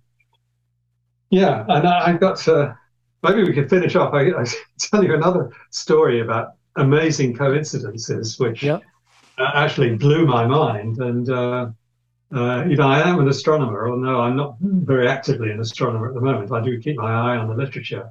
yeah, 1.29 1.65
and 1.67 1.85
I, 1.85 2.07
I 2.07 2.13
got 2.13 2.37
to, 2.45 2.77
maybe 3.21 3.43
we 3.43 3.51
could 3.51 3.69
finish 3.69 3.97
off. 3.97 4.13
I, 4.13 4.29
I 4.29 4.45
tell 4.79 5.03
you 5.03 5.13
another 5.13 5.51
story 5.71 6.21
about 6.21 6.53
amazing 6.77 7.35
coincidences, 7.35 8.39
which 8.39 8.63
yep. 8.63 8.81
uh, 9.37 9.51
actually 9.53 9.93
blew 9.97 10.25
my 10.25 10.47
mind. 10.47 10.99
And 10.99 11.29
uh, 11.29 11.69
uh, 12.33 12.63
you 12.63 12.77
know, 12.77 12.87
I 12.87 13.09
am 13.09 13.19
an 13.19 13.27
astronomer, 13.27 13.89
although 13.89 14.21
I'm 14.21 14.37
not 14.37 14.55
very 14.61 15.09
actively 15.09 15.51
an 15.51 15.59
astronomer 15.59 16.07
at 16.07 16.13
the 16.13 16.21
moment. 16.21 16.49
I 16.53 16.61
do 16.61 16.79
keep 16.79 16.95
my 16.95 17.11
eye 17.11 17.35
on 17.35 17.49
the 17.49 17.55
literature 17.55 18.09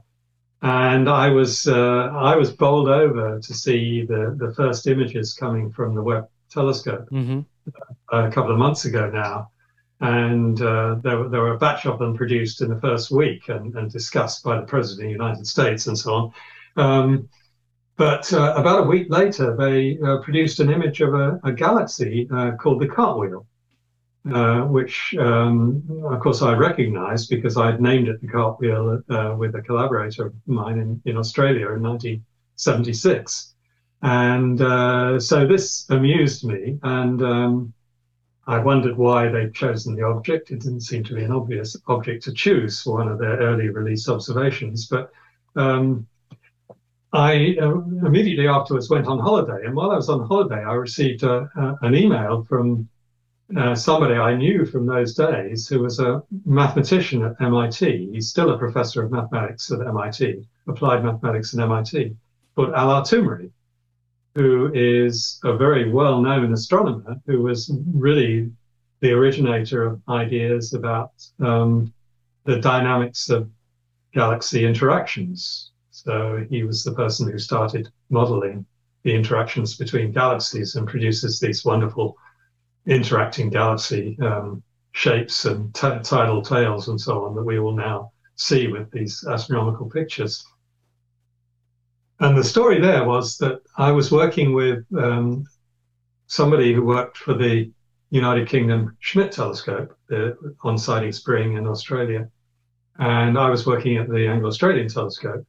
and 0.63 1.09
I 1.09 1.29
was 1.29 1.67
uh, 1.67 2.11
I 2.13 2.37
was 2.37 2.51
bowled 2.51 2.89
over 2.89 3.39
to 3.39 3.55
see 3.55 4.05
the 4.05 4.35
the 4.37 4.53
first 4.55 4.87
images 4.87 5.35
coming 5.35 5.71
from 5.71 5.95
the 5.95 6.03
Webb 6.03 6.29
telescope 6.51 7.09
mm-hmm. 7.11 7.41
uh, 8.13 8.29
a 8.29 8.31
couple 8.31 8.53
of 8.53 8.59
months 8.59 8.85
ago 8.85 9.09
now, 9.11 9.51
and 10.01 10.61
uh, 10.61 10.97
there 11.03 11.19
were 11.19 11.29
there 11.29 11.41
were 11.41 11.55
a 11.55 11.59
batch 11.59 11.87
of 11.87 11.99
them 11.99 12.17
produced 12.17 12.61
in 12.61 12.69
the 12.69 12.81
first 12.81 13.11
week 13.11 13.49
and, 13.49 13.77
and 13.77 13.91
discussed 13.93 14.43
by 14.43 14.57
the 14.61 14.67
president 14.67 15.07
of 15.07 15.09
the 15.09 15.13
United 15.13 15.47
States 15.47 15.87
and 15.87 15.97
so 15.97 16.15
on. 16.15 16.33
Um, 16.77 17.29
but 17.97 18.33
uh, 18.33 18.55
about 18.57 18.85
a 18.85 18.89
week 18.89 19.11
later, 19.11 19.57
they 19.57 19.99
uh, 19.99 20.19
produced 20.19 20.61
an 20.61 20.71
image 20.71 21.01
of 21.01 21.15
a, 21.15 21.41
a 21.43 21.53
galaxy 21.53 22.29
uh, 22.33 22.53
called 22.53 22.81
the 22.81 22.87
Cartwheel, 22.87 23.45
uh, 24.33 24.63
which 24.63 25.15
um, 25.19 25.83
of 26.05 26.21
course 26.21 26.43
I 26.43 26.53
recognized 26.55 27.31
because 27.31 27.57
I'd 27.57 27.81
named 27.81 28.09
it 28.09 28.21
the 28.21 28.29
cartwheel 28.29 29.03
uh, 29.09 29.35
with 29.37 29.55
a 29.55 29.63
collaborator 29.63 30.27
of 30.27 30.35
mine 30.47 30.79
in, 30.79 31.03
in 31.05 31.17
Australia 31.17 31.73
in 31.73 31.83
1976. 31.83 33.55
And 34.03 34.61
uh, 34.61 35.19
so 35.19 35.47
this 35.47 35.89
amused 35.91 36.45
me, 36.45 36.79
and 36.83 37.23
um, 37.23 37.73
I 38.47 38.59
wondered 38.59 38.97
why 38.97 39.29
they'd 39.29 39.55
chosen 39.55 39.97
the 39.97 40.05
object. 40.05 40.51
It 40.51 40.61
didn't 40.61 40.83
seem 40.83 41.03
to 41.05 41.15
be 41.15 41.25
an 41.25 41.33
obvious 41.33 41.77
object 41.89 42.23
to 42.25 42.33
choose 42.33 42.83
for 42.83 42.99
one 42.99 43.09
of 43.09 43.19
their 43.19 43.39
early 43.39 43.71
release 43.71 44.09
observations, 44.09 44.87
but 44.87 45.11
um, 45.57 46.07
I 47.13 47.57
uh, 47.61 47.81
immediately 48.07 48.47
afterwards 48.47 48.91
went 48.91 49.07
on 49.07 49.19
holiday, 49.19 49.67
and 49.67 49.75
while 49.75 49.91
I 49.91 49.97
was 49.97 50.09
on 50.09 50.27
holiday, 50.27 50.63
I 50.63 50.75
received 50.75 51.23
a, 51.23 51.51
a, 51.57 51.79
an 51.83 51.95
email 51.95 52.45
from 52.45 52.89
uh, 53.57 53.75
somebody 53.75 54.15
I 54.15 54.37
knew 54.37 54.67
from 54.67 54.87
those 54.87 55.15
days 55.15 55.69
who 55.69 55.81
was 55.81 55.99
a 56.01 56.23
mathematician 56.45 57.23
at 57.25 57.41
MIT. 57.41 58.11
He's 58.13 58.29
still 58.29 58.51
a 58.51 58.59
professor 58.59 59.03
of 59.03 59.11
mathematics 59.11 59.71
at 59.71 59.81
MIT, 59.81 60.47
applied 60.67 61.05
mathematics 61.05 61.55
at 61.55 61.61
MIT, 61.61 62.15
called 62.55 62.71
Alar 62.71 63.03
Toomre, 63.03 63.51
who 64.35 64.71
is 64.75 65.41
a 65.45 65.57
very 65.57 65.91
well 65.91 66.21
known 66.21 66.53
astronomer 66.53 67.17
who 67.27 67.43
was 67.43 67.73
really 67.95 68.51
the 69.01 69.13
originator 69.13 69.85
of 69.85 70.03
ideas 70.09 70.75
about 70.75 71.13
um, 71.41 71.93
the 72.45 72.61
dynamics 72.61 73.31
of 73.31 73.49
galaxy 74.13 74.65
interactions. 74.65 75.71
So 75.91 76.45
he 76.51 76.65
was 76.65 76.85
the 76.85 76.93
person 76.93 77.31
who 77.31 77.39
started 77.39 77.89
modeling 78.11 78.67
the 79.05 79.15
interactions 79.15 79.77
between 79.77 80.13
galaxies 80.13 80.75
and 80.75 80.87
produces 80.87 81.41
these 81.41 81.65
wonderful 81.65 82.17
interacting 82.89 83.51
galaxy 83.51 84.19
um, 84.21 84.63
shapes 84.93 85.45
and 85.45 85.73
t- 85.75 86.01
tidal 86.03 86.43
tails 86.43 86.89
and 86.89 87.01
so 87.01 87.25
on 87.25 87.35
that 87.35 87.45
we 87.45 87.61
will 87.61 87.77
now 87.77 88.11
see 88.35 88.69
with 88.69 88.91
these 88.91 89.25
astronomical 89.29 89.89
pictures. 89.89 90.45
and 92.21 92.37
the 92.37 92.43
story 92.45 92.81
there 92.81 93.05
was 93.05 93.39
that 93.39 93.61
I 93.77 93.93
was 93.93 94.11
working 94.11 94.53
with 94.53 94.85
um, 94.97 95.45
somebody 96.27 96.73
who 96.73 96.83
worked 96.83 97.17
for 97.17 97.35
the 97.35 97.71
United 98.11 98.49
Kingdom 98.49 98.97
Schmidt 99.01 99.33
telescope 99.33 99.97
uh, 100.11 100.31
on 100.63 100.79
Siding 100.79 101.13
Spring 101.13 101.57
in 101.57 101.67
Australia. 101.67 102.29
And 102.99 103.39
I 103.39 103.51
was 103.51 103.67
working 103.67 103.97
at 103.97 104.09
the 104.09 104.27
Anglo-Australian 104.27 104.89
telescope. 104.89 105.47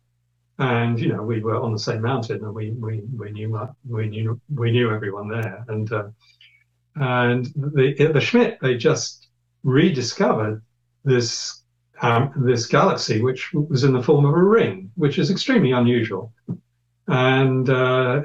And, 0.60 1.00
you 1.00 1.08
know, 1.08 1.24
we 1.24 1.42
were 1.42 1.60
on 1.60 1.72
the 1.72 1.80
same 1.80 2.02
mountain 2.02 2.44
and 2.44 2.54
we, 2.54 2.72
we, 2.72 3.02
we 3.16 3.32
knew, 3.32 3.58
we 3.88 4.10
knew, 4.10 4.40
we 4.54 4.72
knew 4.72 4.94
everyone 4.94 5.30
there. 5.30 5.64
And, 5.70 5.92
uh, 5.92 6.10
and 7.00 7.46
the, 7.56 8.12
the 8.14 8.20
Schmidt, 8.20 8.60
they 8.62 8.76
just 8.76 9.30
rediscovered 9.64 10.62
this, 11.06 11.64
um, 12.02 12.34
this 12.36 12.66
galaxy, 12.68 13.22
which 13.22 13.54
was 13.54 13.86
in 13.86 13.94
the 13.94 14.04
form 14.04 14.26
of 14.26 14.34
a 14.34 14.44
ring, 14.44 14.92
which 14.96 15.18
is 15.18 15.32
extremely 15.32 15.72
unusual. 15.72 16.34
And, 17.08 17.70
uh, 17.70 18.24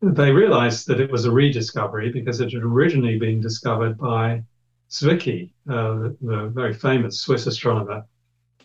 they 0.00 0.30
realized 0.30 0.86
that 0.86 1.00
it 1.00 1.10
was 1.10 1.24
a 1.24 1.30
rediscovery 1.30 2.10
because 2.10 2.40
it 2.40 2.52
had 2.52 2.62
originally 2.62 3.18
been 3.18 3.40
discovered 3.40 3.96
by 3.96 4.42
Zwicky, 4.90 5.50
uh, 5.68 6.10
the, 6.20 6.50
very 6.54 6.74
famous 6.74 7.20
Swiss 7.20 7.46
astronomer, 7.46 8.04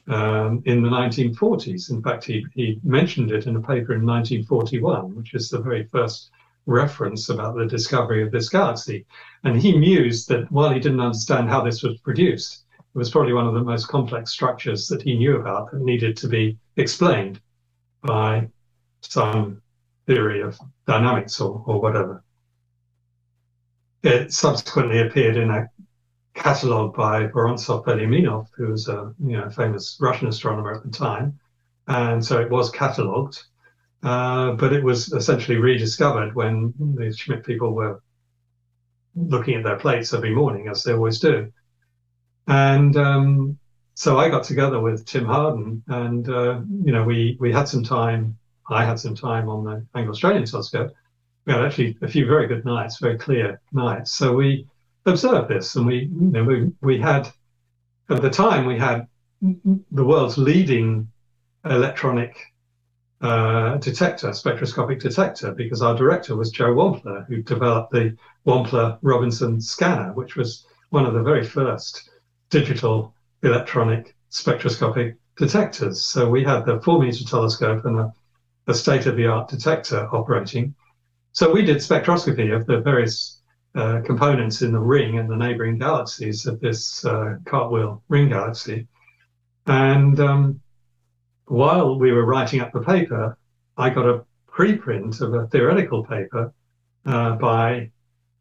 um, 0.08 0.62
in 0.66 0.82
the 0.82 0.90
1940s. 0.90 1.92
In 1.92 2.02
fact, 2.02 2.24
he, 2.26 2.46
he 2.56 2.80
mentioned 2.84 3.32
it 3.32 3.46
in 3.46 3.56
a 3.56 3.62
paper 3.62 3.94
in 3.94 4.06
1941, 4.06 5.16
which 5.16 5.34
is 5.34 5.50
the 5.50 5.60
very 5.60 5.86
first 5.86 6.32
reference 6.70 7.30
about 7.30 7.56
the 7.56 7.66
discovery 7.66 8.24
of 8.24 8.32
this 8.32 8.48
galaxy. 8.48 9.06
And 9.44 9.60
he 9.60 9.78
mused 9.78 10.30
that 10.30 10.52
while 10.52 10.72
he 10.72 10.80
didn't 10.80 11.00
understand 11.00 11.50
how 11.50 11.62
this 11.62 11.84
was 11.84 11.98
produced, 12.00 12.64
it 12.80 12.98
was 12.98 13.10
probably 13.10 13.34
one 13.34 13.48
of 13.48 13.54
the 13.54 13.64
most 13.64 13.88
complex 13.88 14.32
structures 14.32 14.88
that 14.88 15.02
he 15.02 15.18
knew 15.18 15.38
about 15.38 15.72
that 15.72 15.82
needed 15.82 16.16
to 16.18 16.28
be 16.28 16.58
explained 16.78 17.42
by 18.02 18.48
some 19.02 19.62
theory 20.06 20.42
of 20.42 20.58
dynamics 20.88 21.42
or, 21.42 21.64
or 21.66 21.82
whatever. 21.82 22.24
It 24.04 24.32
subsequently 24.32 25.00
appeared 25.00 25.38
in 25.38 25.50
a 25.50 25.70
catalogue 26.34 26.96
by 26.96 27.28
Vorontsov 27.28 27.86
Velyaminov, 27.86 28.48
who 28.56 28.68
was 28.68 28.88
a 28.88 29.14
you 29.22 29.38
know, 29.38 29.50
famous 29.50 29.98
Russian 30.00 30.28
astronomer 30.28 30.74
at 30.74 30.84
the 30.84 30.90
time. 30.90 31.38
And 31.88 32.24
so 32.24 32.40
it 32.40 32.50
was 32.50 32.70
catalogued, 32.70 33.44
uh, 34.04 34.52
but 34.54 34.74
it 34.74 34.84
was 34.84 35.12
essentially 35.14 35.58
rediscovered 35.58 36.36
when 36.36 36.74
the 36.96 37.14
Schmidt 37.14 37.46
people 37.46 37.74
were 37.74 38.02
looking 39.16 39.56
at 39.56 39.64
their 39.64 39.78
plates 39.78 40.14
every 40.14 40.34
morning, 40.34 40.68
as 40.68 40.84
they 40.84 40.94
always 40.94 41.20
do. 41.20 41.52
And 42.48 42.96
um, 42.96 43.60
so 43.96 44.18
I 44.18 44.30
got 44.30 44.44
together 44.44 44.80
with 44.80 45.06
Tim 45.06 45.26
Hawarden, 45.26 45.82
and 45.88 46.30
uh, 46.30 46.62
you 46.84 46.92
know 46.92 47.04
we 47.04 47.38
we 47.40 47.52
had 47.52 47.68
some 47.68 47.84
time 47.84 48.38
I 48.70 48.86
had 48.86 49.00
some 49.00 49.16
time 49.16 49.50
on 49.50 49.64
the 49.64 49.86
Anglo-Australian 49.96 50.46
telescope. 50.46 50.94
We 51.46 51.54
had 51.54 51.64
actually 51.64 51.98
a 52.02 52.08
few 52.08 52.26
very 52.26 52.48
good 52.48 52.66
nights, 52.66 53.00
very 53.00 53.18
clear 53.18 53.60
nights. 53.74 54.12
So 54.12 54.34
we 54.34 54.68
observed 55.06 55.50
this, 55.50 55.76
and 55.76 55.86
we, 55.86 55.96
you 56.02 56.12
know, 56.12 56.44
we, 56.44 56.72
we 56.82 57.00
had 57.00 57.30
at 58.10 58.22
the 58.22 58.30
time 58.30 58.66
we 58.66 58.78
had 58.78 59.08
the 59.42 60.06
world's 60.06 60.38
leading 60.38 61.08
electronic 61.66 62.38
uh, 63.22 63.78
detector, 63.78 64.34
spectroscopic 64.34 65.00
detector, 65.00 65.52
because 65.54 65.82
our 65.82 65.96
director 65.96 66.36
was 66.36 66.52
Joe 66.52 66.74
Wampler, 66.74 67.26
who 67.28 67.42
developed 67.42 67.92
the 67.92 68.16
Wampler 68.46 68.98
Robinson 69.02 69.60
scanner, 69.60 70.14
which 70.14 70.36
was 70.36 70.66
one 70.90 71.06
of 71.06 71.14
the 71.14 71.24
very 71.24 71.44
first 71.44 72.10
digital 72.50 73.14
electronic 73.44 74.16
spectroscopic 74.30 75.16
detectors. 75.38 76.02
So 76.02 76.30
we 76.30 76.44
had 76.44 76.66
the 76.66 76.82
four 76.82 77.00
meter 77.02 77.26
telescope 77.26 77.86
and 77.86 78.00
a 78.00 78.14
a 78.70 78.74
state 78.74 79.08
of 79.08 79.16
the 79.16 79.26
art 79.26 79.50
detector 79.50 80.08
operating. 80.14 80.76
So 81.32 81.52
we 81.52 81.64
did 81.64 81.78
spectroscopy 81.78 82.56
of 82.56 82.66
the 82.68 82.80
various 82.82 83.42
uh, 83.76 84.02
components 84.06 84.62
in 84.62 84.72
the 84.72 84.80
ring 84.80 85.18
and 85.18 85.30
the 85.30 85.36
neighboring 85.36 85.80
galaxies 85.80 86.46
of 86.46 86.60
this 86.60 87.04
uh, 87.04 87.38
cartwheel 87.46 88.04
ring 88.10 88.30
galaxy. 88.30 88.88
And 89.66 90.20
um, 90.20 90.62
while 91.50 91.98
we 91.98 92.12
were 92.12 92.26
writing 92.26 92.62
up 92.62 92.72
the 92.72 92.82
paper, 92.82 93.38
I 93.76 93.90
got 93.90 94.06
a 94.06 94.24
preprint 94.48 95.20
of 95.22 95.34
a 95.34 95.48
theoretical 95.48 96.06
paper 96.06 96.54
uh, 97.06 97.36
by 97.36 97.90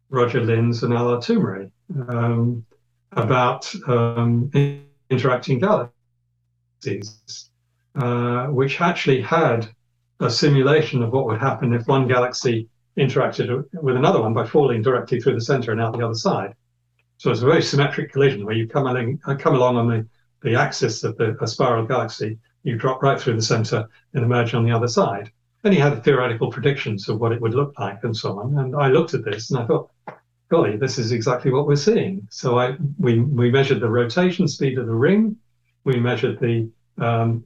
Roger 0.09 0.41
Lynds 0.41 0.83
and 0.83 0.93
Alar 0.93 1.17
Toomre 1.17 1.71
um, 2.07 2.65
about 3.13 3.73
um, 3.87 4.51
interacting 5.09 5.59
galaxies, 5.59 7.49
uh, 7.95 8.47
which 8.47 8.79
actually 8.79 9.21
had 9.21 9.67
a 10.19 10.29
simulation 10.29 11.01
of 11.01 11.11
what 11.11 11.25
would 11.25 11.39
happen 11.39 11.73
if 11.73 11.87
one 11.87 12.07
galaxy 12.07 12.69
interacted 12.97 13.65
with 13.73 13.95
another 13.95 14.21
one 14.21 14.33
by 14.33 14.45
falling 14.45 14.83
directly 14.83 15.19
through 15.19 15.33
the 15.33 15.41
center 15.41 15.71
and 15.71 15.81
out 15.81 15.97
the 15.97 16.05
other 16.05 16.13
side. 16.13 16.53
So 17.17 17.31
it's 17.31 17.41
a 17.41 17.45
very 17.45 17.63
symmetric 17.63 18.11
collision 18.11 18.45
where 18.45 18.55
you 18.55 18.67
come 18.67 18.85
along, 18.85 19.19
uh, 19.25 19.35
come 19.35 19.55
along 19.55 19.77
on 19.77 19.87
the, 19.87 20.07
the 20.43 20.55
axis 20.55 21.03
of 21.03 21.17
the 21.17 21.35
a 21.41 21.47
spiral 21.47 21.85
galaxy, 21.85 22.37
you 22.63 22.77
drop 22.77 23.01
right 23.01 23.19
through 23.19 23.35
the 23.35 23.41
center 23.41 23.87
and 24.13 24.23
emerge 24.23 24.53
on 24.53 24.63
the 24.63 24.71
other 24.71 24.87
side. 24.87 25.31
And 25.63 25.73
he 25.73 25.79
had 25.79 26.03
theoretical 26.03 26.51
predictions 26.51 27.09
of 27.09 27.19
what 27.19 27.31
it 27.31 27.41
would 27.41 27.53
look 27.53 27.77
like 27.79 28.03
and 28.03 28.15
so 28.15 28.39
on. 28.39 28.57
And 28.57 28.75
I 28.75 28.87
looked 28.87 29.13
at 29.13 29.25
this 29.25 29.51
and 29.51 29.59
I 29.59 29.65
thought, 29.65 29.91
golly, 30.49 30.77
this 30.77 30.97
is 30.97 31.11
exactly 31.11 31.51
what 31.51 31.67
we're 31.67 31.75
seeing. 31.75 32.27
So 32.31 32.57
I 32.59 32.77
we 32.97 33.19
we 33.19 33.51
measured 33.51 33.81
the 33.81 33.89
rotation 33.89 34.47
speed 34.47 34.77
of 34.77 34.87
the 34.87 34.95
ring, 34.95 35.35
we 35.83 35.99
measured 35.99 36.39
the 36.39 36.69
um, 36.97 37.45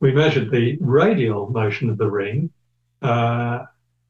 we 0.00 0.12
measured 0.12 0.50
the 0.50 0.76
radial 0.80 1.50
motion 1.50 1.88
of 1.90 1.98
the 1.98 2.10
ring, 2.10 2.50
uh, 3.02 3.64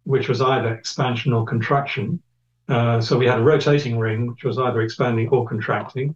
which 0.05 0.28
was 0.28 0.40
either 0.40 0.74
expansion 0.74 1.32
or 1.32 1.44
contraction. 1.44 2.22
Uh, 2.68 3.01
so 3.01 3.18
we 3.18 3.26
had 3.26 3.38
a 3.38 3.42
rotating 3.42 3.98
ring, 3.98 4.26
which 4.26 4.44
was 4.44 4.59
either 4.59 4.80
expanding 4.80 5.28
or 5.28 5.46
contracting. 5.46 6.14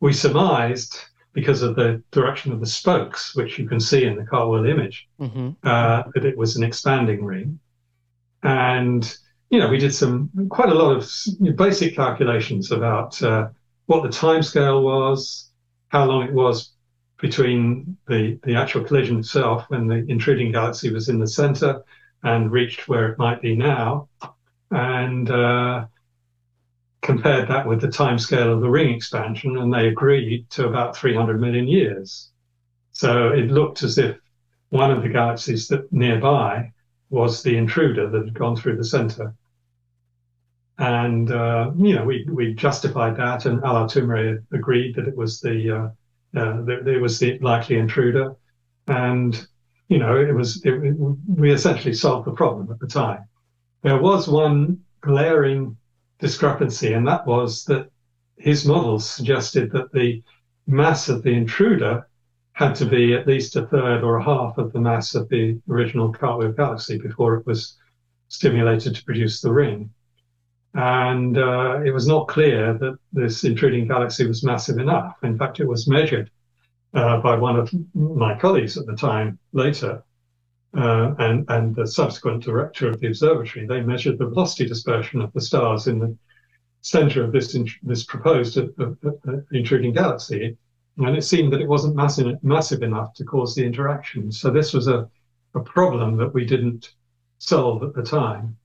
We 0.00 0.12
surmised, 0.12 0.98
because 1.36 1.60
of 1.60 1.76
the 1.76 2.02
direction 2.12 2.50
of 2.50 2.60
the 2.60 2.66
spokes, 2.66 3.36
which 3.36 3.58
you 3.58 3.68
can 3.68 3.78
see 3.78 4.04
in 4.04 4.16
the 4.16 4.24
cartwheel 4.24 4.64
image, 4.64 5.06
mm-hmm. 5.20 5.50
uh, 5.62 6.02
that 6.14 6.24
it 6.24 6.34
was 6.34 6.56
an 6.56 6.64
expanding 6.64 7.22
ring. 7.22 7.60
And, 8.42 9.02
you 9.50 9.58
know, 9.58 9.68
we 9.68 9.76
did 9.76 9.94
some 9.94 10.30
quite 10.48 10.70
a 10.70 10.74
lot 10.74 10.96
of 10.96 11.06
basic 11.56 11.94
calculations 11.94 12.72
about 12.72 13.22
uh, 13.22 13.48
what 13.84 14.02
the 14.02 14.08
time 14.08 14.42
scale 14.42 14.82
was, 14.82 15.50
how 15.88 16.06
long 16.06 16.22
it 16.26 16.32
was 16.32 16.72
between 17.20 17.98
the, 18.08 18.40
the 18.44 18.54
actual 18.54 18.82
collision 18.82 19.18
itself 19.18 19.66
when 19.68 19.86
the 19.86 20.06
intruding 20.08 20.52
galaxy 20.52 20.90
was 20.90 21.10
in 21.10 21.18
the 21.18 21.28
center 21.28 21.82
and 22.22 22.50
reached 22.50 22.88
where 22.88 23.12
it 23.12 23.18
might 23.18 23.42
be 23.42 23.54
now, 23.54 24.08
and 24.70 25.30
uh, 25.30 25.84
compared 27.06 27.48
that 27.48 27.66
with 27.66 27.80
the 27.80 27.88
time 27.88 28.18
scale 28.18 28.52
of 28.52 28.60
the 28.60 28.68
ring 28.68 28.92
expansion, 28.92 29.56
and 29.56 29.72
they 29.72 29.86
agreed 29.86 30.50
to 30.50 30.66
about 30.66 30.96
300 30.96 31.40
million 31.40 31.68
years. 31.68 32.30
So 32.92 33.28
it 33.28 33.50
looked 33.50 33.84
as 33.84 33.96
if 33.96 34.16
one 34.70 34.90
of 34.90 35.02
the 35.02 35.08
galaxies 35.08 35.68
that 35.68 35.90
nearby 35.92 36.72
was 37.08 37.42
the 37.42 37.56
intruder 37.56 38.10
that 38.10 38.24
had 38.24 38.34
gone 38.34 38.56
through 38.56 38.76
the 38.76 38.84
center. 38.84 39.34
And, 40.78 41.30
uh, 41.30 41.70
you 41.78 41.94
know, 41.94 42.04
we, 42.04 42.26
we 42.28 42.54
justified 42.54 43.16
that, 43.16 43.46
and 43.46 43.62
Alar 43.62 43.88
Toomre 43.88 44.44
agreed 44.52 44.96
that 44.96 45.06
it 45.06 45.16
was 45.16 45.40
the 45.40 45.70
uh, 45.70 45.88
uh, 46.36 46.62
there, 46.62 46.82
there, 46.82 47.00
was 47.00 47.18
the 47.18 47.38
likely 47.38 47.76
intruder, 47.78 48.34
and 48.88 49.46
you 49.88 49.98
know 49.98 50.14
it 50.20 50.34
was 50.34 50.62
it, 50.66 50.74
it, 50.74 50.96
we 51.28 51.50
essentially 51.50 51.94
solved 51.94 52.26
the 52.26 52.32
problem 52.32 52.70
at 52.70 52.78
the 52.78 52.86
time. 52.86 53.24
There 53.82 53.98
was 53.98 54.28
one 54.28 54.80
glaring 55.00 55.78
discrepancy, 56.18 56.92
and 56.92 57.06
that 57.06 57.26
was 57.26 57.64
that 57.64 57.90
his 58.36 58.66
models 58.66 59.08
suggested 59.08 59.70
that 59.72 59.92
the 59.92 60.22
mass 60.66 61.08
of 61.08 61.22
the 61.22 61.32
intruder 61.32 62.06
had 62.52 62.74
to 62.74 62.86
be 62.86 63.14
at 63.14 63.26
least 63.26 63.56
a 63.56 63.66
third 63.66 64.02
or 64.02 64.16
a 64.16 64.24
half 64.24 64.56
of 64.56 64.72
the 64.72 64.80
mass 64.80 65.14
of 65.14 65.28
the 65.28 65.60
original 65.68 66.12
Cartwheel 66.12 66.52
galaxy 66.52 66.98
before 66.98 67.36
it 67.36 67.46
was 67.46 67.76
stimulated 68.28 68.94
to 68.94 69.04
produce 69.04 69.40
the 69.40 69.52
ring. 69.52 69.90
And 70.74 71.38
uh, 71.38 71.80
it 71.84 71.92
was 71.92 72.06
not 72.06 72.28
clear 72.28 72.74
that 72.74 72.98
this 73.12 73.44
intruding 73.44 73.88
galaxy 73.88 74.26
was 74.26 74.44
massive 74.44 74.78
enough. 74.78 75.16
In 75.22 75.38
fact, 75.38 75.60
it 75.60 75.68
was 75.68 75.86
measured 75.86 76.30
uh, 76.94 77.20
by 77.20 77.36
one 77.36 77.56
of 77.56 77.70
my 77.94 78.38
colleagues 78.38 78.76
at 78.76 78.86
the 78.86 78.96
time 78.96 79.38
later, 79.52 80.02
uh, 80.76 81.14
and, 81.18 81.44
and 81.48 81.74
the 81.74 81.86
subsequent 81.86 82.42
director 82.42 82.88
of 82.88 83.00
the 83.00 83.08
observatory. 83.08 83.66
They 83.66 83.80
measured 83.80 84.18
the 84.18 84.26
velocity 84.26 84.66
dispersion 84.66 85.20
of 85.20 85.32
the 85.32 85.40
stars 85.40 85.86
in 85.86 85.98
the 85.98 86.16
center 86.82 87.24
of 87.24 87.32
this, 87.32 87.56
this 87.82 88.04
proposed 88.04 88.58
uh, 88.58 88.66
uh, 88.78 89.10
uh, 89.28 89.36
intruding 89.52 89.92
galaxy. 89.92 90.56
And 90.98 91.16
it 91.16 91.24
seemed 91.24 91.52
that 91.52 91.60
it 91.60 91.68
wasn't 91.68 91.96
massive, 91.96 92.42
massive 92.42 92.82
enough 92.82 93.14
to 93.14 93.24
cause 93.24 93.54
the 93.54 93.64
interaction. 93.64 94.32
So 94.32 94.50
this 94.50 94.72
was 94.72 94.88
a, 94.88 95.08
a 95.54 95.60
problem 95.60 96.16
that 96.18 96.32
we 96.32 96.44
didn't 96.44 96.94
solve 97.38 97.82
at 97.82 97.94
the 97.94 98.02
time 98.02 98.56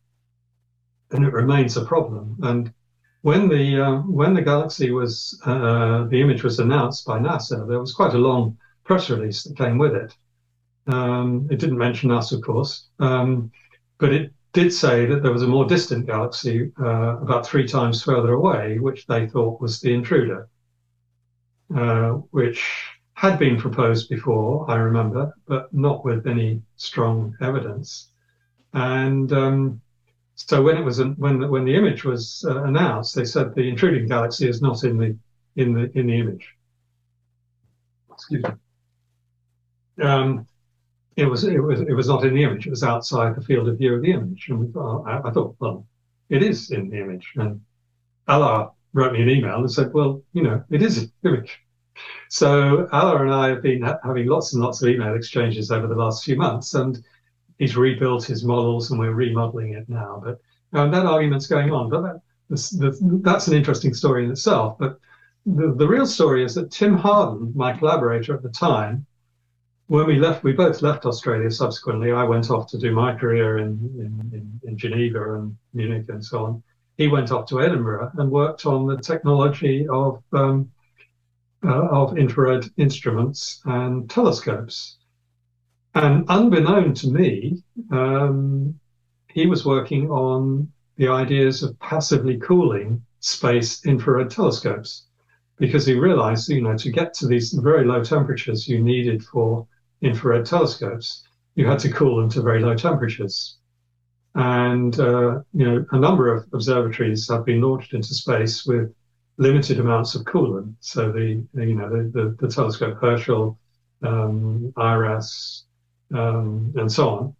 and 1.11 1.25
it 1.25 1.33
remains 1.33 1.77
a 1.77 1.85
problem. 1.85 2.37
And 2.41 2.73
when 3.21 3.49
the 3.49 3.81
uh, 3.81 3.97
when 4.01 4.33
the 4.33 4.41
galaxy 4.41 4.91
was 4.91 5.39
uh, 5.45 6.05
the 6.05 6.21
image 6.21 6.43
was 6.43 6.59
announced 6.59 7.05
by 7.05 7.19
NASA, 7.19 7.67
there 7.67 7.79
was 7.79 7.93
quite 7.93 8.13
a 8.13 8.17
long 8.17 8.57
press 8.83 9.09
release 9.09 9.43
that 9.43 9.57
came 9.57 9.77
with 9.77 9.93
it, 9.93 10.15
Um, 10.87 11.47
it 11.51 11.59
didn't 11.59 11.77
mention 11.77 12.11
us, 12.11 12.31
of 12.31 12.41
course, 12.41 12.87
um, 12.99 13.51
but 13.99 14.11
it 14.11 14.33
did 14.53 14.73
say 14.73 15.05
that 15.05 15.21
there 15.23 15.31
was 15.31 15.43
a 15.43 15.47
more 15.47 15.65
distant 15.65 16.05
galaxy 16.07 16.71
uh, 16.79 17.17
about 17.21 17.45
three 17.45 17.67
times 17.67 18.03
further 18.03 18.33
away, 18.33 18.79
which 18.79 19.05
they 19.07 19.27
thought 19.27 19.61
was 19.61 19.79
the 19.79 19.93
intruder, 19.93 20.49
uh, 21.75 22.09
which 22.31 22.65
had 23.13 23.37
been 23.37 23.57
proposed 23.57 24.09
before, 24.09 24.69
I 24.69 24.75
remember, 24.75 25.33
but 25.47 25.71
not 25.73 26.03
with 26.03 26.25
any 26.25 26.61
strong 26.75 27.35
evidence. 27.39 28.11
And 28.73 29.31
um, 29.31 29.81
so 30.35 30.61
when 30.61 30.77
it 30.77 30.83
was 30.83 31.01
when 31.17 31.39
the, 31.39 31.47
when 31.47 31.65
the 31.65 31.75
image 31.75 32.03
was 32.03 32.43
uh, 32.47 32.63
announced, 32.63 33.15
they 33.15 33.25
said 33.25 33.53
the 33.53 33.69
intruding 33.69 34.07
galaxy 34.07 34.49
is 34.49 34.61
not 34.61 34.83
in 34.83 34.97
the 34.97 35.15
in 35.55 35.73
the 35.73 35.91
in 35.97 36.07
the 36.07 36.17
image. 36.17 36.55
Excuse 38.11 38.43
me. 38.43 38.49
Um, 40.03 40.47
it 41.15 41.25
was 41.25 41.43
it 41.43 41.59
was 41.59 41.81
it 41.81 41.93
was 41.93 42.07
not 42.07 42.25
in 42.25 42.33
the 42.33 42.43
image. 42.43 42.67
It 42.67 42.69
was 42.69 42.83
outside 42.83 43.35
the 43.35 43.41
field 43.41 43.67
of 43.67 43.77
view 43.77 43.95
of 43.95 44.01
the 44.01 44.11
image. 44.11 44.47
And 44.49 44.75
I, 44.77 45.21
I 45.25 45.31
thought, 45.31 45.55
well, 45.59 45.85
it 46.29 46.41
is 46.41 46.71
in 46.71 46.89
the 46.89 46.99
image. 46.99 47.33
And 47.35 47.61
Alar 48.27 48.71
wrote 48.93 49.13
me 49.13 49.21
an 49.21 49.29
email 49.29 49.57
and 49.57 49.71
said, 49.71 49.93
well, 49.93 50.21
you 50.33 50.43
know, 50.43 50.63
it 50.69 50.81
is 50.81 50.97
in 50.99 51.11
the 51.21 51.29
image. 51.29 51.59
So 52.29 52.87
Alar 52.93 53.21
and 53.21 53.33
I 53.33 53.49
have 53.49 53.61
been 53.61 53.81
ha- 53.81 53.99
having 54.03 54.27
lots 54.27 54.53
and 54.53 54.63
lots 54.63 54.81
of 54.81 54.89
email 54.89 55.13
exchanges 55.13 55.71
over 55.71 55.87
the 55.87 55.95
last 55.95 56.23
few 56.23 56.37
months, 56.37 56.73
and 56.73 57.03
he's 57.59 57.75
rebuilt 57.75 58.25
his 58.25 58.43
models, 58.45 58.89
and 58.89 58.99
we're 58.99 59.13
remodeling 59.13 59.73
it 59.73 59.89
now. 59.89 60.21
But 60.23 60.39
um, 60.73 60.91
that 60.91 61.05
argument's 61.05 61.47
going 61.47 61.71
on. 61.71 61.89
But 61.89 62.01
that, 62.03 62.21
the, 62.49 63.19
that's 63.21 63.47
an 63.47 63.53
interesting 63.53 63.93
story 63.93 64.23
in 64.23 64.31
itself. 64.31 64.77
But 64.79 64.97
the, 65.45 65.73
the 65.73 65.87
real 65.87 66.07
story 66.07 66.43
is 66.45 66.55
that 66.55 66.71
Tim 66.71 66.97
Hawarden, 66.97 67.53
my 67.53 67.73
collaborator 67.73 68.33
at 68.33 68.43
the 68.43 68.49
time, 68.49 69.05
when 69.91 70.07
we 70.07 70.17
left, 70.17 70.41
we 70.41 70.53
both 70.53 70.81
left 70.81 71.05
Australia 71.05 71.51
subsequently. 71.51 72.13
I 72.13 72.23
went 72.23 72.49
off 72.49 72.65
to 72.67 72.77
do 72.77 72.93
my 72.93 73.13
career 73.13 73.57
in, 73.57 73.71
in, 73.99 74.31
in, 74.33 74.61
in 74.63 74.77
Geneva 74.77 75.35
and 75.35 75.57
Munich 75.73 76.05
and 76.07 76.23
so 76.23 76.45
on. 76.45 76.63
He 76.95 77.09
went 77.09 77.33
off 77.33 77.47
to 77.47 77.61
Edinburgh 77.61 78.09
and 78.17 78.31
worked 78.31 78.65
on 78.65 78.87
the 78.87 78.95
technology 78.95 79.85
of 79.89 80.23
um, 80.31 80.71
uh, 81.65 81.87
of 81.89 82.17
infrared 82.17 82.69
instruments 82.77 83.59
and 83.65 84.09
telescopes. 84.09 84.97
And 85.93 86.23
unbeknown 86.29 86.93
to 86.93 87.11
me, 87.11 87.61
um, 87.91 88.79
he 89.27 89.45
was 89.45 89.65
working 89.65 90.09
on 90.09 90.71
the 90.95 91.09
ideas 91.09 91.63
of 91.63 91.77
passively 91.79 92.37
cooling 92.37 93.03
space 93.19 93.85
infrared 93.85 94.29
telescopes 94.29 95.07
because 95.57 95.85
he 95.85 95.95
realized, 95.95 96.47
you 96.47 96.61
know, 96.61 96.77
to 96.77 96.91
get 96.91 97.13
to 97.15 97.27
these 97.27 97.51
very 97.51 97.85
low 97.85 98.01
temperatures 98.01 98.69
you 98.69 98.81
needed 98.81 99.21
for 99.25 99.67
infrared 100.01 100.45
telescopes, 100.45 101.23
you 101.55 101.65
had 101.67 101.79
to 101.79 101.91
cool 101.91 102.19
them 102.19 102.29
to 102.29 102.41
very 102.41 102.61
low 102.61 102.75
temperatures. 102.75 103.57
And, 104.33 104.97
uh, 104.99 105.41
you 105.53 105.65
know, 105.65 105.85
a 105.91 105.99
number 105.99 106.33
of 106.33 106.47
observatories 106.53 107.27
have 107.29 107.45
been 107.45 107.61
launched 107.61 107.93
into 107.93 108.13
space 108.13 108.65
with 108.65 108.93
limited 109.37 109.79
amounts 109.79 110.15
of 110.15 110.23
coolant. 110.23 110.75
So 110.79 111.11
the, 111.11 111.43
you 111.53 111.75
know, 111.75 111.89
the, 111.89 112.09
the, 112.09 112.35
the 112.39 112.47
telescope 112.47 112.97
Herschel, 113.01 113.57
um, 114.03 114.73
IRAS, 114.77 115.65
um, 116.13 116.73
and 116.77 116.91
so 116.91 117.35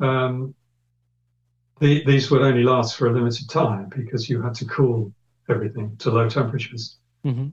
on. 0.00 0.06
Um, 0.06 0.54
the, 1.80 2.04
these 2.04 2.30
would 2.30 2.42
only 2.42 2.62
last 2.62 2.96
for 2.96 3.08
a 3.08 3.12
limited 3.12 3.48
time 3.48 3.90
because 3.94 4.28
you 4.28 4.42
had 4.42 4.54
to 4.54 4.64
cool 4.66 5.12
everything 5.48 5.96
to 5.98 6.10
low 6.10 6.28
temperatures. 6.28 6.98
Mm-hmm. 7.24 7.48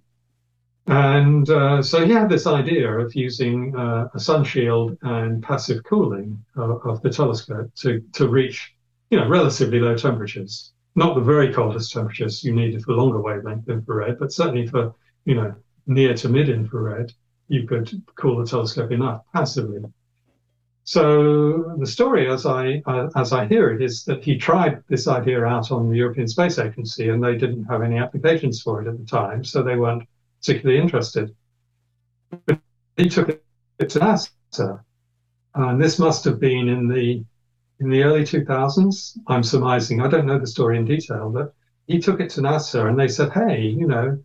And 0.91 1.49
uh, 1.49 1.81
so 1.81 2.05
he 2.05 2.11
had 2.11 2.27
this 2.27 2.45
idea 2.45 2.91
of 2.99 3.15
using 3.15 3.73
uh, 3.77 4.09
a 4.13 4.19
sun 4.19 4.43
shield 4.43 4.97
and 5.03 5.41
passive 5.41 5.85
cooling 5.85 6.43
of, 6.57 6.85
of, 6.85 7.01
the 7.01 7.09
telescope 7.09 7.71
to, 7.75 8.01
to 8.11 8.27
reach, 8.27 8.73
you 9.09 9.17
know, 9.17 9.29
relatively 9.29 9.79
low 9.79 9.95
temperatures. 9.95 10.73
Not 10.95 11.15
the 11.15 11.21
very 11.21 11.53
coldest 11.53 11.93
temperatures 11.93 12.43
you 12.43 12.53
needed 12.53 12.83
for 12.83 12.91
longer 12.91 13.21
wavelength 13.21 13.69
infrared, 13.69 14.19
but 14.19 14.33
certainly 14.33 14.67
for, 14.67 14.93
you 15.23 15.35
know, 15.35 15.55
near 15.87 16.13
to 16.13 16.27
mid 16.27 16.49
infrared, 16.49 17.13
you 17.47 17.65
could 17.65 17.89
cool 18.15 18.39
the 18.39 18.45
telescope 18.45 18.91
enough 18.91 19.21
passively. 19.31 19.79
So 20.83 21.73
the 21.79 21.87
story, 21.87 22.29
as 22.29 22.45
I 22.45 22.81
uh, 22.85 23.07
as 23.15 23.31
I 23.31 23.45
hear 23.45 23.71
it, 23.71 23.81
is 23.81 24.03
that 24.05 24.25
he 24.25 24.35
tried 24.35 24.83
this 24.89 25.07
idea 25.07 25.45
out 25.45 25.71
on 25.71 25.89
the 25.89 25.95
European 25.95 26.27
Space 26.27 26.59
Agency, 26.59 27.07
and 27.07 27.23
they 27.23 27.37
didn't 27.37 27.63
have 27.65 27.81
any 27.81 27.97
applications 27.97 28.61
for 28.61 28.81
it 28.81 28.89
at 28.89 28.97
the 28.97 29.05
time, 29.05 29.45
so 29.45 29.63
they 29.63 29.77
weren't 29.77 30.03
particularly 30.41 30.81
interested. 30.81 31.35
But 32.45 32.59
he 32.97 33.09
took 33.09 33.29
it 33.29 33.89
to 33.89 33.99
NASA, 33.99 34.83
and 35.55 35.81
this 35.81 35.99
must 35.99 36.23
have 36.25 36.39
been 36.39 36.67
in 36.67 36.87
the 36.87 37.23
in 37.79 37.89
the 37.89 38.03
early 38.03 38.21
2000s. 38.21 39.17
I'm 39.27 39.43
surmising. 39.43 40.01
I 40.01 40.07
don't 40.07 40.25
know 40.25 40.39
the 40.39 40.47
story 40.47 40.77
in 40.77 40.85
detail, 40.85 41.29
but 41.29 41.53
he 41.87 41.99
took 41.99 42.19
it 42.19 42.29
to 42.31 42.41
NASA, 42.41 42.87
and 42.87 42.97
they 42.97 43.07
said, 43.07 43.31
"Hey, 43.31 43.61
you 43.61 43.87
know, 43.87 44.17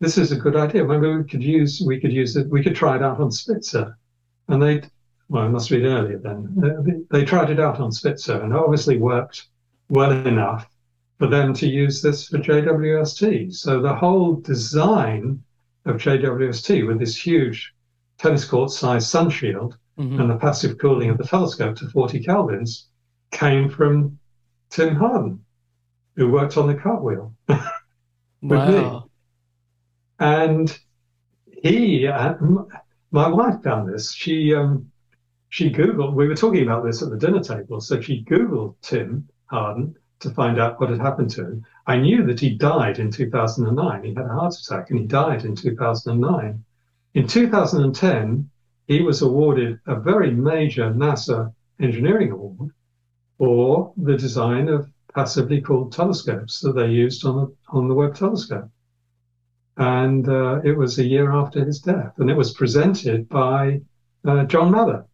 this 0.00 0.18
is 0.18 0.32
a 0.32 0.36
good 0.36 0.56
idea. 0.56 0.84
Maybe 0.84 1.14
we 1.14 1.24
could 1.24 1.42
use 1.42 1.82
we 1.84 2.00
could 2.00 2.12
use 2.12 2.36
it. 2.36 2.48
We 2.48 2.62
could 2.62 2.76
try 2.76 2.96
it 2.96 3.02
out 3.02 3.20
on 3.20 3.30
Spitzer." 3.30 3.98
And 4.48 4.62
they, 4.62 4.82
well, 5.28 5.46
it 5.46 5.50
must 5.50 5.70
be 5.70 5.84
earlier 5.84 6.18
then. 6.18 6.54
They, 6.56 7.18
they 7.18 7.24
tried 7.24 7.50
it 7.50 7.60
out 7.60 7.80
on 7.80 7.92
Spitzer, 7.92 8.40
and 8.40 8.52
it 8.52 8.58
obviously 8.58 8.96
worked 8.96 9.48
well 9.90 10.12
enough 10.12 10.68
for 11.18 11.26
them 11.26 11.52
to 11.52 11.66
use 11.66 12.00
this 12.00 12.28
for 12.28 12.38
JWST. 12.38 13.52
So 13.52 13.82
the 13.82 13.94
whole 13.94 14.36
design 14.36 15.42
of 15.88 15.96
JWST 15.96 16.86
with 16.86 16.98
this 16.98 17.16
huge 17.16 17.72
tennis 18.18 18.44
court 18.44 18.70
sized 18.70 19.08
sun 19.08 19.30
shield 19.30 19.76
mm-hmm. 19.98 20.20
and 20.20 20.30
the 20.30 20.36
passive 20.36 20.78
cooling 20.78 21.10
of 21.10 21.18
the 21.18 21.24
telescope 21.24 21.76
to 21.76 21.88
40 21.88 22.22
kelvins 22.24 22.84
came 23.30 23.68
from 23.68 24.18
Tim 24.70 24.96
Hawarden, 24.96 25.38
who 26.16 26.30
worked 26.30 26.56
on 26.56 26.66
the 26.66 26.74
cartwheel 26.74 27.34
with 27.48 27.58
wow. 28.42 28.70
me. 28.70 29.10
And 30.20 30.78
he, 31.62 32.06
uh, 32.06 32.34
my 33.10 33.28
wife 33.28 33.62
found 33.62 33.92
this. 33.92 34.12
She 34.12 34.54
um, 34.54 34.90
she 35.48 35.70
Googled, 35.70 36.14
we 36.14 36.28
were 36.28 36.34
talking 36.34 36.62
about 36.62 36.84
this 36.84 37.02
at 37.02 37.10
the 37.10 37.16
dinner 37.16 37.42
table. 37.42 37.80
So 37.80 38.00
she 38.00 38.24
Googled 38.24 38.74
Tim 38.82 39.28
Hawarden 39.50 39.94
to 40.20 40.30
find 40.30 40.60
out 40.60 40.80
what 40.80 40.90
had 40.90 41.00
happened 41.00 41.30
to 41.30 41.42
him. 41.42 41.64
I 41.88 41.96
knew 41.96 42.22
that 42.26 42.38
he 42.38 42.50
died 42.50 42.98
in 42.98 43.10
2009. 43.10 44.04
He 44.04 44.12
had 44.12 44.26
a 44.26 44.28
heart 44.28 44.54
attack 44.54 44.90
and 44.90 45.00
he 45.00 45.06
died 45.06 45.46
in 45.46 45.56
2009. 45.56 46.62
In 47.14 47.26
2010, 47.26 48.50
he 48.86 49.00
was 49.00 49.22
awarded 49.22 49.80
a 49.86 49.98
very 49.98 50.30
major 50.30 50.92
NASA 50.92 51.50
engineering 51.80 52.30
award 52.30 52.72
for 53.38 53.94
the 53.96 54.18
design 54.18 54.68
of 54.68 54.90
passively 55.14 55.62
cooled 55.62 55.92
telescopes 55.92 56.60
that 56.60 56.74
they 56.74 56.88
used 56.88 57.24
on 57.24 57.36
the, 57.36 57.56
on 57.70 57.88
the 57.88 57.94
Webb 57.94 58.14
telescope. 58.14 58.70
And 59.78 60.28
uh, 60.28 60.60
it 60.62 60.76
was 60.76 60.98
a 60.98 61.06
year 61.06 61.32
after 61.32 61.64
his 61.64 61.80
death. 61.80 62.12
And 62.18 62.28
it 62.28 62.36
was 62.36 62.52
presented 62.52 63.30
by 63.30 63.80
uh, 64.26 64.44
John 64.44 64.70
Mather, 64.72 65.06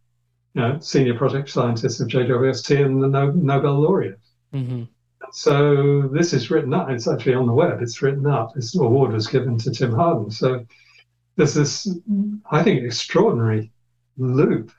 you 0.53 0.61
know, 0.61 0.79
senior 0.79 1.17
project 1.17 1.49
scientist 1.49 2.01
of 2.01 2.09
JWST 2.09 2.85
and 2.85 3.01
the 3.01 3.07
no- 3.07 3.31
Nobel 3.31 3.79
laureate. 3.79 4.19
Mm-hmm. 4.53 4.83
So 5.35 6.07
this 6.13 6.31
is 6.31 6.49
written 6.49 6.73
up. 6.73 6.89
It's 6.89 7.09
actually 7.09 7.33
on 7.35 7.45
the 7.45 7.51
web. 7.51 7.81
It's 7.81 8.01
written 8.01 8.25
up. 8.25 8.53
This 8.53 8.73
award 8.73 9.11
was 9.11 9.27
given 9.27 9.57
to 9.57 9.69
Tim 9.69 9.91
Hawarden. 9.91 10.31
So 10.31 10.65
there's 11.35 11.53
this, 11.53 11.93
I 12.49 12.63
think, 12.63 12.81
extraordinary 12.81 13.69
loop, 14.17 14.71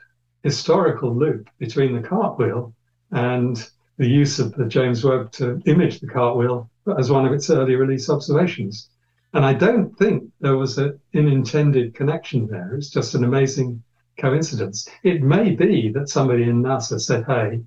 historical 0.45 1.15
loop 1.15 1.51
between 1.59 1.95
the 1.95 2.09
cartwheel 2.09 2.73
and 3.11 3.69
the 3.99 4.09
use 4.09 4.39
of 4.39 4.55
the 4.55 4.65
James 4.65 5.05
Webb 5.05 5.31
to 5.33 5.61
image 5.67 6.01
the 6.01 6.07
cartwheel 6.07 6.71
as 6.99 7.11
one 7.11 7.27
of 7.27 7.35
its 7.35 7.51
early 7.51 7.75
release 7.75 8.09
observations. 8.09 8.89
And 9.35 9.45
I 9.45 9.53
don't 9.53 9.95
think 9.99 10.25
there 10.41 10.57
was 10.57 10.79
an 10.79 10.99
intended 11.13 11.95
connection 11.95 12.47
there. 12.47 12.75
It's 12.75 12.89
just 12.89 13.15
an 13.15 13.25
amazing 13.25 13.83
coincidence. 14.19 14.89
It 15.03 15.23
may 15.23 15.51
be 15.51 15.91
that 15.91 16.09
somebody 16.09 16.45
in 16.45 16.63
NASA 16.63 16.99
said, 16.99 17.27
hey, 17.27 17.61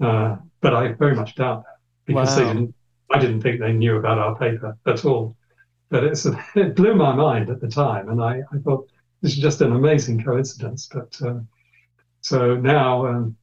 uh, 0.00 0.38
but 0.60 0.74
I 0.74 0.94
very 0.94 1.14
much 1.14 1.36
doubt 1.36 1.62
that 1.62 1.73
because 2.06 2.36
wow. 2.36 2.36
they 2.36 2.52
didn't. 2.52 2.74
I 3.10 3.18
didn't 3.18 3.42
think 3.42 3.60
they 3.60 3.72
knew 3.72 3.96
about 3.96 4.18
our 4.18 4.36
paper 4.36 4.76
at 4.86 5.04
all. 5.04 5.36
But 5.90 6.04
it's 6.04 6.26
it 6.54 6.74
blew 6.74 6.94
my 6.94 7.14
mind 7.14 7.50
at 7.50 7.60
the 7.60 7.68
time, 7.68 8.08
and 8.08 8.22
I, 8.22 8.42
I 8.52 8.58
thought 8.64 8.88
this 9.20 9.32
is 9.32 9.38
just 9.38 9.60
an 9.60 9.72
amazing 9.72 10.22
coincidence. 10.24 10.88
But 10.92 11.18
uh, 11.24 11.40
so 12.20 12.56
now 12.56 13.06
um, 13.06 13.36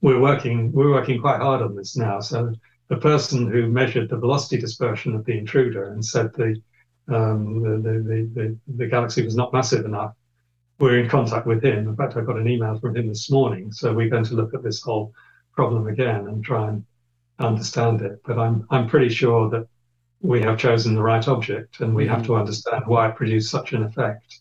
we're 0.00 0.20
working 0.20 0.72
we're 0.72 0.90
working 0.90 1.20
quite 1.20 1.40
hard 1.40 1.62
on 1.62 1.74
this 1.74 1.96
now. 1.96 2.20
So 2.20 2.52
the 2.88 2.96
person 2.96 3.50
who 3.50 3.68
measured 3.68 4.10
the 4.10 4.18
velocity 4.18 4.58
dispersion 4.58 5.14
of 5.14 5.24
the 5.24 5.36
intruder 5.38 5.92
and 5.92 6.04
said 6.04 6.32
the 6.34 6.60
um, 7.08 7.62
the, 7.62 7.90
the, 7.90 8.30
the, 8.32 8.58
the, 8.76 8.86
galaxy 8.86 9.24
was 9.24 9.34
not 9.34 9.52
massive 9.52 9.84
enough. 9.84 10.14
We're 10.78 10.98
in 10.98 11.08
contact 11.08 11.46
with 11.46 11.64
him. 11.64 11.88
In 11.88 11.96
fact, 11.96 12.16
I 12.16 12.20
got 12.20 12.38
an 12.38 12.46
email 12.46 12.78
from 12.78 12.96
him 12.96 13.08
this 13.08 13.28
morning. 13.28 13.72
So 13.72 13.92
we're 13.92 14.08
going 14.08 14.24
to 14.24 14.34
look 14.34 14.54
at 14.54 14.62
this 14.62 14.80
whole 14.80 15.12
problem 15.52 15.88
again 15.88 16.28
and 16.28 16.44
try 16.44 16.68
and 16.68 16.84
understand 17.38 18.02
it. 18.02 18.20
But 18.24 18.38
I'm 18.38 18.66
I'm 18.70 18.88
pretty 18.88 19.08
sure 19.08 19.48
that 19.50 19.66
we 20.20 20.40
have 20.42 20.58
chosen 20.58 20.94
the 20.94 21.02
right 21.02 21.26
object, 21.26 21.80
and 21.80 21.94
we 21.94 22.04
mm-hmm. 22.04 22.14
have 22.14 22.26
to 22.26 22.36
understand 22.36 22.84
why 22.86 23.08
it 23.08 23.16
produced 23.16 23.50
such 23.50 23.72
an 23.72 23.82
effect. 23.82 24.40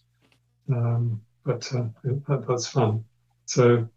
Um, 0.69 1.21
but 1.43 1.67
uh, 1.73 1.85
that, 2.03 2.45
that's 2.47 2.67
fun. 2.67 3.03
So 3.45 3.87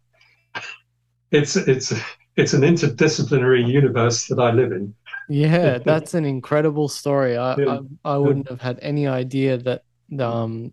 it's 1.31 1.55
it's 1.55 1.93
it's 2.35 2.53
an 2.53 2.61
interdisciplinary 2.61 3.67
universe 3.67 4.27
that 4.27 4.39
I 4.39 4.51
live 4.51 4.71
in. 4.71 4.93
Yeah, 5.29 5.79
that's 5.79 6.13
an 6.13 6.25
incredible 6.25 6.87
story. 6.87 7.37
I 7.37 7.55
yeah. 7.55 7.79
I, 8.03 8.13
I, 8.13 8.17
wouldn't 8.17 8.49
have 8.49 8.61
had 8.61 8.79
any 8.81 9.07
idea 9.07 9.57
that. 9.57 9.83
Um, 10.19 10.71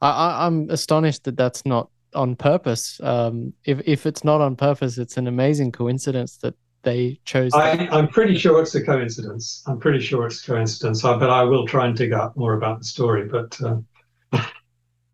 I 0.00 0.46
I'm 0.46 0.70
astonished 0.70 1.24
that 1.24 1.36
that's 1.36 1.64
not 1.66 1.90
on 2.14 2.36
purpose. 2.36 3.00
Um, 3.02 3.52
if 3.64 3.80
if 3.86 4.06
it's 4.06 4.24
not 4.24 4.40
on 4.40 4.56
purpose, 4.56 4.98
it's 4.98 5.16
an 5.16 5.26
amazing 5.26 5.72
coincidence 5.72 6.36
that 6.38 6.54
they 6.84 7.20
chose. 7.24 7.52
I, 7.54 7.88
I'm 7.90 8.08
pretty 8.08 8.36
sure 8.36 8.60
it's 8.62 8.74
a 8.74 8.84
coincidence. 8.84 9.62
I'm 9.66 9.78
pretty 9.78 10.00
sure 10.00 10.26
it's 10.26 10.42
a 10.42 10.46
coincidence. 10.46 11.02
but 11.02 11.30
I 11.30 11.42
will 11.42 11.66
try 11.66 11.86
and 11.86 11.96
dig 11.96 12.12
up 12.12 12.36
more 12.36 12.54
about 12.54 12.78
the 12.78 12.84
story. 12.84 13.26
But 13.26 13.50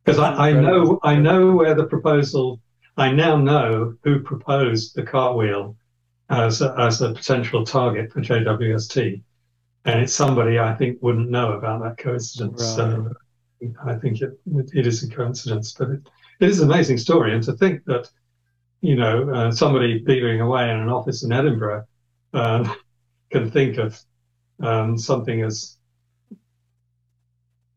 because 0.05 0.19
uh, 0.19 0.23
I, 0.23 0.51
I 0.51 0.53
know 0.53 1.01
I 1.03 1.17
know 1.17 1.53
where 1.53 1.75
the 1.75 1.85
proposal. 1.85 2.61
I 2.97 3.13
now 3.13 3.37
know 3.37 3.95
who 4.05 4.21
proposed 4.21 4.95
the 4.95 5.03
cartwheel 5.03 5.77
as 6.29 6.61
a, 6.61 6.75
as 6.79 7.01
a 7.01 7.15
potential 7.15 7.65
target 7.65 8.13
for 8.13 8.21
JWST, 8.21 9.23
and 9.87 10.01
it's 10.01 10.13
somebody 10.13 10.59
I 10.59 10.75
think 10.75 10.99
wouldn't 11.01 11.31
know 11.31 11.53
about 11.53 11.83
that 11.83 11.97
coincidence. 11.99 12.61
Right. 12.61 12.77
So 12.77 13.13
I 13.85 13.95
think 13.95 14.21
it 14.21 14.39
it 14.47 14.87
is 14.87 15.03
a 15.03 15.09
coincidence, 15.09 15.73
but 15.73 15.91
it, 15.91 16.01
it 16.41 16.49
is 16.49 16.61
an 16.61 16.71
amazing 16.71 16.99
story. 16.99 17.33
And 17.33 17.43
to 17.45 17.53
think 17.55 17.85
that 17.87 18.11
you 18.81 18.97
know, 18.97 19.31
uh, 19.31 19.53
somebody 19.53 20.03
beavering 20.03 20.43
away 20.43 20.71
in 20.71 20.77
an 20.77 20.89
office 20.89 21.23
in 21.23 21.33
Edinburgh 21.33 21.85
um, 22.33 22.75
can 23.31 23.51
think 23.51 23.79
of 23.79 23.99
um, 24.63 24.97
something 24.97 25.43
as, 25.43 25.77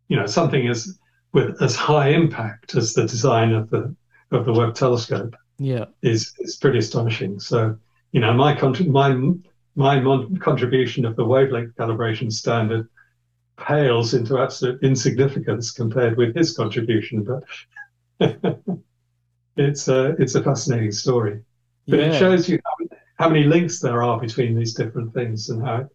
you 0.08 0.18
know, 0.18 0.26
something 0.26 0.68
as 0.68 0.98
with 1.34 1.62
as 1.62 1.76
high 1.76 2.10
impact 2.10 2.76
as 2.76 2.94
the 2.94 3.04
design 3.04 3.54
of 3.54 3.70
the 3.70 3.96
of 4.32 4.46
the 4.46 4.54
Webb 4.54 4.76
telescope. 4.76 5.36
Yeah, 5.58 5.86
is 6.02 6.34
is 6.40 6.58
pretty 6.58 6.80
astonishing. 6.80 7.40
So, 7.40 7.78
you 8.12 8.22
know, 8.22 8.34
my 8.34 8.60
my 8.88 9.32
my 9.76 10.00
mon- 10.00 10.38
contribution 10.38 11.06
of 11.06 11.16
the 11.16 11.26
wavelength 11.26 11.76
calibration 11.76 12.32
standard 12.32 12.88
pales 13.58 14.14
into 14.14 14.40
absolute 14.40 14.82
insignificance 14.84 15.72
compared 15.72 16.18
with 16.18 16.36
his 16.36 16.56
contribution, 16.56 17.24
but. 17.24 17.44
it's 19.56 19.88
a 19.88 20.16
it's 20.20 20.36
a 20.36 20.44
fascinating 20.44 20.92
story, 20.92 21.42
but 21.88 22.00
yeah. 22.00 22.06
it 22.08 22.20
shows 22.20 22.50
you 22.50 22.60
how, 22.66 22.98
how, 23.20 23.30
many 23.30 23.44
links 23.44 23.80
there 23.80 24.02
are 24.02 24.20
between 24.20 24.56
these 24.56 24.74
different 24.74 25.14
things 25.14 25.50
and 25.50 25.64
how 25.64 25.76
it, 25.78 25.88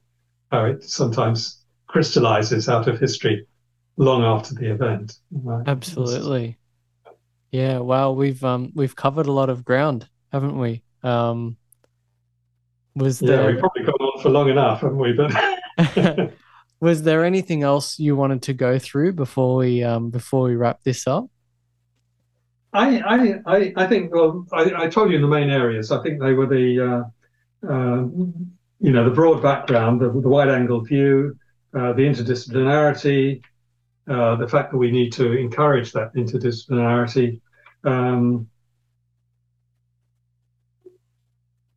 how 0.51 0.64
it 0.64 0.85
sometimes 0.85 1.64
crystallizes 1.86 2.68
out 2.68 2.86
of 2.86 3.01
history 3.01 3.47
long 3.97 4.22
after 4.22 4.55
the 4.55 4.70
event. 4.70 5.16
Right? 5.30 5.66
Absolutely. 5.66 6.59
Yeah. 7.51 7.78
Well, 7.78 8.14
we've 8.14 8.43
um 8.44 8.72
we've 8.74 8.94
covered 8.94 9.26
a 9.26 9.32
lot 9.32 9.51
of 9.51 9.64
ground, 9.64 10.09
haven't 10.32 10.59
we? 10.59 10.82
Um, 11.02 11.56
was 12.94 13.20
there... 13.20 13.43
Yeah, 13.43 13.47
we've 13.47 13.60
probably 13.60 13.85
gone 13.85 13.94
on 13.94 14.22
for 14.22 14.30
long 14.30 14.48
enough, 14.48 14.80
haven't 14.80 14.98
we? 14.98 15.12
But 15.12 16.32
was 16.80 17.02
there 17.02 17.24
anything 17.24 17.62
else 17.62 17.98
you 17.98 18.16
wanted 18.16 18.43
to 18.43 18.52
go 18.52 18.78
through 18.78 19.12
before 19.12 19.56
we 19.56 19.82
um 19.82 20.10
before 20.10 20.44
we 20.44 20.56
wrap 20.56 20.82
this 20.85 21.06
up? 21.06 21.26
I, 22.73 23.40
I, 23.47 23.73
I 23.77 23.86
think, 23.86 24.15
well, 24.15 24.47
I, 24.53 24.73
I, 24.85 24.89
told 24.89 25.11
you 25.11 25.16
in 25.16 25.23
the 25.23 25.28
main 25.28 25.49
areas. 25.49 25.90
I 25.90 26.03
think 26.03 26.20
they 26.20 26.35
were 26.35 26.47
the, 26.47 26.81
uh, 27.66 27.66
uh, 27.66 28.03
you 28.81 28.93
know, 28.93 29.05
the 29.05 29.15
broad 29.15 29.43
background, 29.43 30.01
the, 30.01 30.11
the 30.11 30.28
wide 30.28 30.51
angle 30.51 30.82
view, 30.82 31.36
uh, 31.74 31.93
the 31.95 32.03
interdisciplinarity, 32.03 33.43
uh, 34.09 34.36
the 34.36 34.49
fact 34.49 34.73
that 34.73 34.78
we 34.78 34.90
need 34.90 35.12
to 35.15 35.32
encourage 35.32 35.93
that 35.93 36.15
interdisciplinarity. 36.15 37.40
Um, 37.85 38.49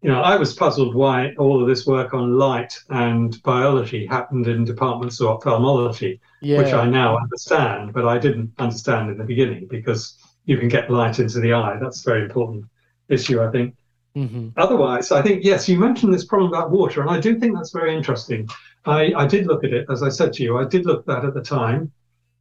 you 0.02 0.10
know, 0.10 0.22
I 0.22 0.36
was 0.36 0.54
puzzled 0.54 0.96
why 0.96 1.34
all 1.38 1.62
of 1.62 1.68
this 1.68 1.86
work 1.86 2.14
on 2.14 2.38
light 2.38 2.78
and 2.90 3.42
biology 3.44 4.08
happened 4.08 4.48
in 4.48 4.66
departments 4.66 5.22
of 5.22 5.28
ophthalmology, 5.28 6.20
yeah. 6.42 6.58
which 6.58 6.74
I 6.74 6.90
now 6.90 7.18
understand, 7.18 7.94
but 7.94 8.08
I 8.08 8.18
didn't 8.18 8.52
understand 8.58 9.12
in 9.12 9.18
the 9.18 9.24
beginning 9.24 9.68
because 9.70 10.18
you 10.46 10.58
can 10.58 10.68
get 10.68 10.90
light 10.90 11.20
into 11.20 11.40
the 11.40 11.54
eye. 11.54 11.78
That's 11.80 12.06
a 12.06 12.10
very 12.10 12.24
important 12.24 12.66
issue, 13.10 13.42
I 13.42 13.52
think. 13.52 13.76
Mm-hmm. 14.16 14.50
Otherwise, 14.58 15.12
I 15.12 15.22
think, 15.22 15.44
yes, 15.44 15.70
you 15.70 15.80
mentioned 15.80 16.14
this 16.14 16.26
problem 16.26 16.52
about 16.52 16.72
water, 16.72 17.02
and 17.02 17.10
I 17.10 17.20
do 17.20 17.40
think 17.40 17.56
that's 17.56 17.72
very 17.72 17.96
interesting. 17.96 18.50
I, 18.86 19.14
I 19.16 19.26
did 19.26 19.46
look 19.48 19.64
at 19.64 19.72
it, 19.72 19.86
as 19.90 20.04
I 20.04 20.10
said 20.10 20.34
to 20.34 20.44
you, 20.44 20.58
I 20.58 20.66
did 20.66 20.86
look 20.86 21.02
at 21.02 21.06
that 21.08 21.26
at 21.26 21.34
the 21.34 21.42
time. 21.42 21.92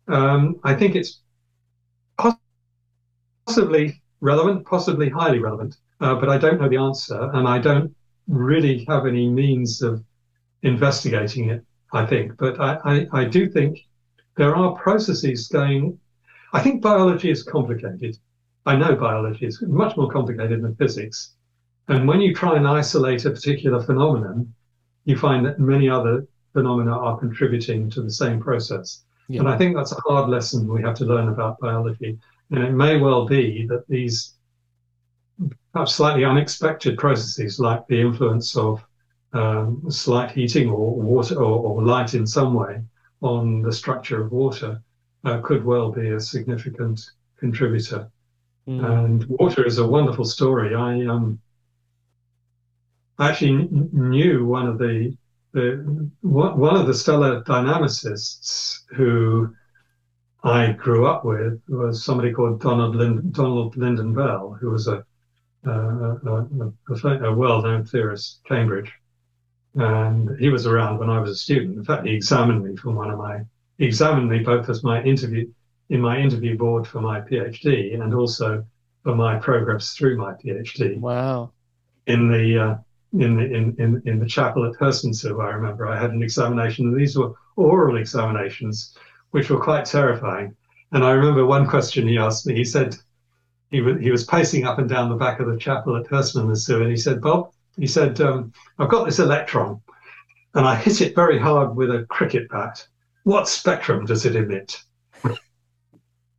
Um, 0.08 0.58
I 0.64 0.74
think 0.74 0.96
it's 0.96 1.20
possibly 3.46 4.02
relevant, 4.20 4.66
possibly 4.66 5.08
highly 5.08 5.38
relevant, 5.38 5.76
uh, 6.00 6.14
but 6.14 6.28
I 6.28 6.38
don't 6.38 6.60
know 6.60 6.68
the 6.68 6.78
answer, 6.78 7.30
and 7.34 7.46
I 7.46 7.58
don't 7.58 7.94
really 8.26 8.84
have 8.88 9.06
any 9.06 9.28
means 9.28 9.82
of 9.82 10.02
investigating 10.62 11.50
it, 11.50 11.64
I 11.92 12.06
think. 12.06 12.36
But 12.36 12.60
I, 12.60 12.78
I, 12.84 13.06
I 13.12 13.24
do 13.24 13.48
think 13.48 13.86
there 14.36 14.56
are 14.56 14.74
processes 14.74 15.48
going 15.48 15.98
I 16.52 16.60
think 16.62 16.82
biology 16.82 17.30
is 17.30 17.42
complicated. 17.42 18.18
I 18.66 18.76
know 18.76 18.94
biology 18.94 19.46
is 19.46 19.62
much 19.62 19.96
more 19.96 20.10
complicated 20.10 20.62
than 20.62 20.74
physics. 20.76 21.34
And 21.88 22.06
when 22.06 22.20
you 22.20 22.34
try 22.34 22.56
and 22.56 22.66
isolate 22.66 23.24
a 23.24 23.30
particular 23.30 23.82
phenomenon, 23.82 24.52
you 25.04 25.16
find 25.16 25.44
that 25.46 25.58
many 25.58 25.88
other 25.88 26.26
phenomena 26.52 26.96
are 26.96 27.18
contributing 27.18 27.90
to 27.90 28.02
the 28.02 28.10
same 28.10 28.40
process. 28.40 29.02
Yeah. 29.28 29.40
And 29.40 29.48
I 29.48 29.56
think 29.56 29.76
that's 29.76 29.92
a 29.92 30.00
hard 30.06 30.28
lesson 30.28 30.66
we 30.68 30.82
have 30.82 30.96
to 30.96 31.04
learn 31.04 31.28
about 31.28 31.58
biology. 31.60 32.18
And 32.50 32.64
it 32.64 32.72
may 32.72 32.96
well 32.96 33.26
be 33.26 33.66
that 33.68 33.86
these 33.88 34.34
perhaps 35.72 35.94
slightly 35.94 36.24
unexpected 36.24 36.98
processes, 36.98 37.60
like 37.60 37.86
the 37.86 38.00
influence 38.00 38.56
of 38.56 38.84
um, 39.32 39.84
slight 39.88 40.32
heating 40.32 40.68
or 40.68 40.94
water 40.94 41.36
or, 41.36 41.58
or 41.60 41.82
light 41.82 42.14
in 42.14 42.26
some 42.26 42.54
way 42.54 42.82
on 43.20 43.62
the 43.62 43.72
structure 43.72 44.22
of 44.22 44.32
water, 44.32 44.82
uh, 45.24 45.40
could 45.40 45.64
well 45.64 45.90
be 45.90 46.10
a 46.10 46.20
significant 46.20 47.10
contributor. 47.38 48.10
Mm. 48.68 48.84
And 48.84 49.24
water 49.26 49.66
is 49.66 49.78
a 49.78 49.86
wonderful 49.86 50.24
story. 50.24 50.74
I 50.74 51.06
um, 51.06 51.40
actually 53.18 53.68
knew 53.92 54.46
one 54.46 54.66
of 54.66 54.78
the, 54.78 55.16
the 55.52 56.10
one 56.20 56.76
of 56.76 56.86
the 56.86 56.94
stellar 56.94 57.42
dynamicists 57.42 58.80
who 58.94 59.54
I 60.42 60.72
grew 60.72 61.06
up 61.06 61.24
with 61.24 61.60
was 61.68 62.04
somebody 62.04 62.32
called 62.32 62.60
Donald 62.60 62.96
Lind- 62.96 63.32
Donald 63.34 63.76
Lynden 63.76 64.14
Bell, 64.14 64.56
who 64.60 64.70
was 64.70 64.86
a 64.88 65.04
a, 65.64 65.70
a, 65.70 67.28
a 67.28 67.34
well-known 67.34 67.84
theorist, 67.84 68.40
Cambridge, 68.48 68.90
and 69.74 70.38
he 70.38 70.48
was 70.48 70.66
around 70.66 70.98
when 70.98 71.10
I 71.10 71.20
was 71.20 71.30
a 71.30 71.34
student. 71.34 71.76
In 71.76 71.84
fact, 71.84 72.06
he 72.06 72.14
examined 72.14 72.64
me 72.64 72.76
for 72.76 72.90
one 72.92 73.10
of 73.10 73.18
my 73.18 73.42
examined 73.80 74.28
me 74.28 74.40
both 74.40 74.68
as 74.68 74.82
my 74.84 75.02
interview 75.02 75.50
in 75.88 76.00
my 76.00 76.18
interview 76.18 76.56
board 76.56 76.86
for 76.86 77.00
my 77.00 77.20
PhD 77.20 78.00
and 78.00 78.14
also 78.14 78.64
for 79.02 79.14
my 79.16 79.36
progress 79.38 79.94
through 79.94 80.16
my 80.16 80.32
PhD. 80.34 80.98
Wow! 80.98 81.50
In 82.06 82.30
the 82.30 82.58
uh, 82.58 82.76
in 83.12 83.36
the 83.36 83.44
in, 83.44 83.74
in 83.78 84.02
in 84.04 84.18
the 84.18 84.26
chapel 84.26 84.64
at 84.64 84.78
Herstmonceux, 84.78 85.42
I 85.42 85.50
remember 85.50 85.88
I 85.88 86.00
had 86.00 86.12
an 86.12 86.22
examination, 86.22 86.86
and 86.86 86.96
these 86.96 87.16
were 87.16 87.32
oral 87.56 87.96
examinations, 87.96 88.96
which 89.32 89.50
were 89.50 89.60
quite 89.60 89.84
terrifying. 89.84 90.54
And 90.92 91.04
I 91.04 91.12
remember 91.12 91.46
one 91.46 91.66
question 91.66 92.06
he 92.06 92.18
asked 92.18 92.46
me. 92.46 92.54
He 92.54 92.64
said 92.64 92.96
he 93.70 93.80
was 93.80 94.00
he 94.00 94.10
was 94.10 94.24
pacing 94.24 94.64
up 94.64 94.78
and 94.78 94.88
down 94.88 95.08
the 95.08 95.16
back 95.16 95.40
of 95.40 95.48
the 95.48 95.56
chapel 95.56 95.96
at 95.96 96.06
Herstmonceux, 96.06 96.82
and 96.82 96.90
he 96.90 96.96
said, 96.96 97.20
"Bob," 97.20 97.52
he 97.76 97.86
said, 97.86 98.20
um, 98.20 98.52
"I've 98.78 98.90
got 98.90 99.06
this 99.06 99.18
electron, 99.18 99.80
and 100.54 100.66
I 100.66 100.76
hit 100.76 101.00
it 101.00 101.14
very 101.14 101.38
hard 101.38 101.74
with 101.74 101.90
a 101.90 102.06
cricket 102.08 102.48
bat." 102.48 102.86
What 103.24 103.48
spectrum 103.48 104.06
does 104.06 104.24
it 104.24 104.36
emit? 104.36 104.82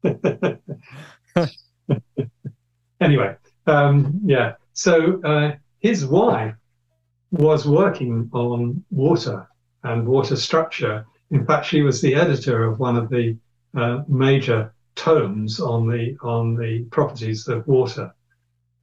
anyway, 3.01 3.35
um, 3.67 4.19
yeah. 4.23 4.53
So 4.73 5.21
uh, 5.23 5.53
his 5.79 6.05
wife 6.05 6.55
was 7.31 7.67
working 7.67 8.29
on 8.33 8.83
water 8.89 9.47
and 9.83 10.07
water 10.07 10.35
structure. 10.35 11.05
In 11.29 11.45
fact, 11.45 11.65
she 11.65 11.81
was 11.81 12.01
the 12.01 12.15
editor 12.15 12.63
of 12.63 12.79
one 12.79 12.97
of 12.97 13.09
the 13.09 13.37
uh, 13.75 14.03
major 14.07 14.73
tomes 14.95 15.59
on 15.59 15.87
the 15.87 16.17
on 16.21 16.55
the 16.55 16.83
properties 16.91 17.47
of 17.47 17.65
water. 17.67 18.13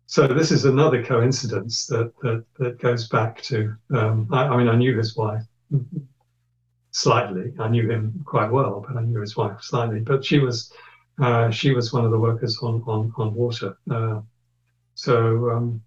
So 0.06 0.26
this 0.26 0.50
is 0.50 0.64
another 0.64 1.04
coincidence 1.04 1.86
that 1.86 2.12
that, 2.22 2.44
that 2.58 2.80
goes 2.80 3.08
back 3.08 3.42
to. 3.42 3.74
Um, 3.94 4.28
I, 4.32 4.44
I 4.44 4.56
mean, 4.56 4.68
I 4.68 4.76
knew 4.76 4.96
his 4.96 5.16
wife 5.16 5.42
slightly. 6.98 7.52
I 7.58 7.68
knew 7.68 7.88
him 7.88 8.22
quite 8.24 8.50
well, 8.50 8.84
but 8.86 8.96
I 8.96 9.02
knew 9.02 9.20
his 9.20 9.36
wife 9.36 9.62
slightly. 9.62 10.00
But 10.00 10.24
she 10.24 10.38
was 10.40 10.72
uh, 11.22 11.50
she 11.50 11.72
was 11.72 11.92
one 11.92 12.04
of 12.04 12.10
the 12.10 12.18
workers 12.18 12.58
on 12.62 12.82
on 12.86 13.12
on 13.16 13.34
water. 13.34 13.76
Uh, 13.90 14.20
so 14.94 15.50
um, 15.50 15.82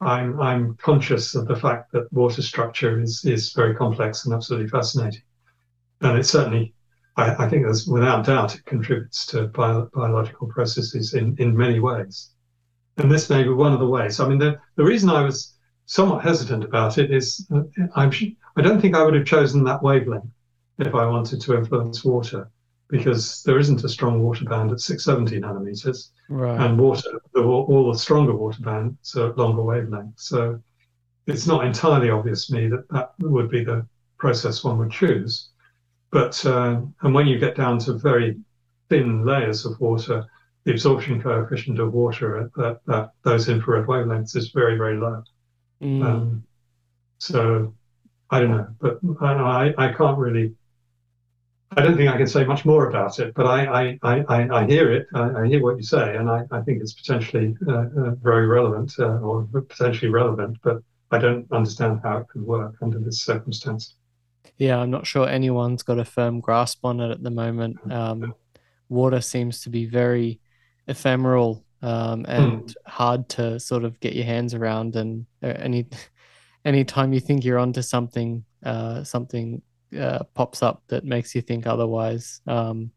I'm 0.00 0.40
I'm 0.40 0.76
conscious 0.76 1.34
of 1.36 1.46
the 1.46 1.56
fact 1.56 1.92
that 1.92 2.12
water 2.12 2.42
structure 2.42 3.00
is 3.00 3.24
is 3.24 3.52
very 3.52 3.74
complex 3.74 4.24
and 4.24 4.34
absolutely 4.34 4.68
fascinating, 4.68 5.22
and 6.00 6.18
it 6.18 6.24
certainly. 6.24 6.72
I, 7.18 7.44
I 7.44 7.48
think 7.48 7.62
there's 7.64 7.86
without 7.86 8.26
doubt 8.26 8.56
it 8.56 8.64
contributes 8.66 9.24
to 9.28 9.46
bio, 9.48 9.88
biological 9.94 10.48
processes 10.48 11.14
in, 11.14 11.34
in 11.38 11.56
many 11.56 11.80
ways. 11.80 12.32
and 12.98 13.10
this 13.10 13.30
may 13.30 13.42
be 13.42 13.48
one 13.48 13.72
of 13.72 13.80
the 13.80 13.86
ways. 13.86 14.20
I 14.20 14.28
mean, 14.28 14.38
the, 14.38 14.58
the 14.76 14.84
reason 14.84 15.08
I 15.08 15.22
was 15.22 15.54
somewhat 15.86 16.22
hesitant 16.22 16.62
about 16.64 16.98
it 16.98 17.10
is 17.10 17.46
I'm, 17.94 18.10
I 18.56 18.60
don't 18.60 18.80
think 18.82 18.94
I 18.94 19.02
would 19.02 19.14
have 19.14 19.24
chosen 19.24 19.64
that 19.64 19.82
wavelength 19.82 20.35
if 20.78 20.94
I 20.94 21.06
wanted 21.06 21.40
to 21.40 21.56
influence 21.56 22.04
water 22.04 22.50
because 22.88 23.42
there 23.42 23.58
isn't 23.58 23.82
a 23.82 23.88
strong 23.88 24.22
water 24.22 24.44
band 24.44 24.70
at 24.70 24.80
670 24.80 25.40
nanometers. 25.40 26.10
Right. 26.28 26.60
And 26.60 26.78
water, 26.78 27.20
the, 27.34 27.42
all 27.42 27.90
the 27.90 27.98
stronger 27.98 28.34
water 28.34 28.62
bands 28.62 29.16
are 29.16 29.30
at 29.30 29.38
longer 29.38 29.62
wavelengths. 29.62 30.20
So 30.20 30.60
it's 31.26 31.46
not 31.46 31.66
entirely 31.66 32.10
obvious 32.10 32.46
to 32.46 32.54
me 32.54 32.68
that 32.68 32.88
that 32.90 33.12
would 33.18 33.50
be 33.50 33.64
the 33.64 33.86
process 34.18 34.62
one 34.62 34.78
would 34.78 34.92
choose. 34.92 35.48
But 36.10 36.44
uh, 36.46 36.80
and 37.02 37.14
when 37.14 37.26
you 37.26 37.38
get 37.38 37.56
down 37.56 37.78
to 37.80 37.94
very 37.94 38.38
thin 38.88 39.24
layers 39.24 39.66
of 39.66 39.80
water, 39.80 40.24
the 40.64 40.72
absorption 40.72 41.20
coefficient 41.20 41.78
of 41.78 41.92
water 41.92 42.38
at, 42.38 42.64
at, 42.64 42.80
at 42.94 43.10
those 43.22 43.48
infrared 43.48 43.86
wavelengths 43.86 44.36
is 44.36 44.50
very, 44.50 44.76
very 44.76 44.96
low. 44.96 45.22
Mm. 45.82 46.04
Um, 46.04 46.44
so 47.18 47.74
I 48.30 48.40
don't 48.40 48.50
know, 48.50 48.68
but 48.80 48.98
I, 49.20 49.74
I 49.78 49.92
can't 49.92 50.18
really. 50.18 50.54
I 51.76 51.82
don't 51.82 51.96
think 51.96 52.08
I 52.08 52.16
can 52.16 52.26
say 52.26 52.44
much 52.44 52.64
more 52.64 52.88
about 52.88 53.18
it, 53.18 53.34
but 53.34 53.46
I, 53.46 53.98
I, 54.02 54.24
I, 54.28 54.60
I 54.60 54.66
hear 54.66 54.90
it. 54.92 55.06
I, 55.14 55.42
I, 55.42 55.46
hear 55.46 55.62
what 55.62 55.76
you 55.76 55.82
say, 55.82 56.16
and 56.16 56.30
I, 56.30 56.42
I 56.50 56.62
think 56.62 56.80
it's 56.80 56.94
potentially 56.94 57.54
uh, 57.68 57.72
uh, 57.72 58.10
very 58.22 58.46
relevant 58.46 58.94
uh, 58.98 59.18
or 59.18 59.46
potentially 59.52 60.10
relevant, 60.10 60.56
but 60.62 60.78
I 61.10 61.18
don't 61.18 61.46
understand 61.52 62.00
how 62.02 62.18
it 62.18 62.28
could 62.28 62.42
work 62.42 62.76
under 62.80 62.98
this 62.98 63.22
circumstance. 63.22 63.96
Yeah, 64.56 64.78
I'm 64.78 64.90
not 64.90 65.06
sure 65.06 65.28
anyone's 65.28 65.82
got 65.82 65.98
a 65.98 66.04
firm 66.04 66.40
grasp 66.40 66.84
on 66.84 67.00
it 67.00 67.10
at 67.10 67.22
the 67.22 67.30
moment. 67.30 67.76
Um, 67.92 68.34
water 68.88 69.20
seems 69.20 69.60
to 69.62 69.70
be 69.70 69.84
very 69.84 70.40
ephemeral 70.86 71.64
um, 71.82 72.24
and 72.26 72.62
mm. 72.62 72.74
hard 72.86 73.28
to 73.30 73.60
sort 73.60 73.84
of 73.84 74.00
get 74.00 74.14
your 74.14 74.24
hands 74.24 74.54
around. 74.54 74.96
And 74.96 75.26
uh, 75.42 75.48
any 75.48 75.88
anytime 76.64 77.12
you 77.12 77.20
think 77.20 77.44
you're 77.44 77.58
onto 77.58 77.82
something, 77.82 78.44
uh, 78.64 79.04
something 79.04 79.62
uh, 79.98 80.24
pops 80.34 80.62
up 80.62 80.82
that 80.88 81.04
makes 81.04 81.34
you 81.34 81.42
think 81.42 81.66
otherwise. 81.66 82.40
Um, 82.46 82.90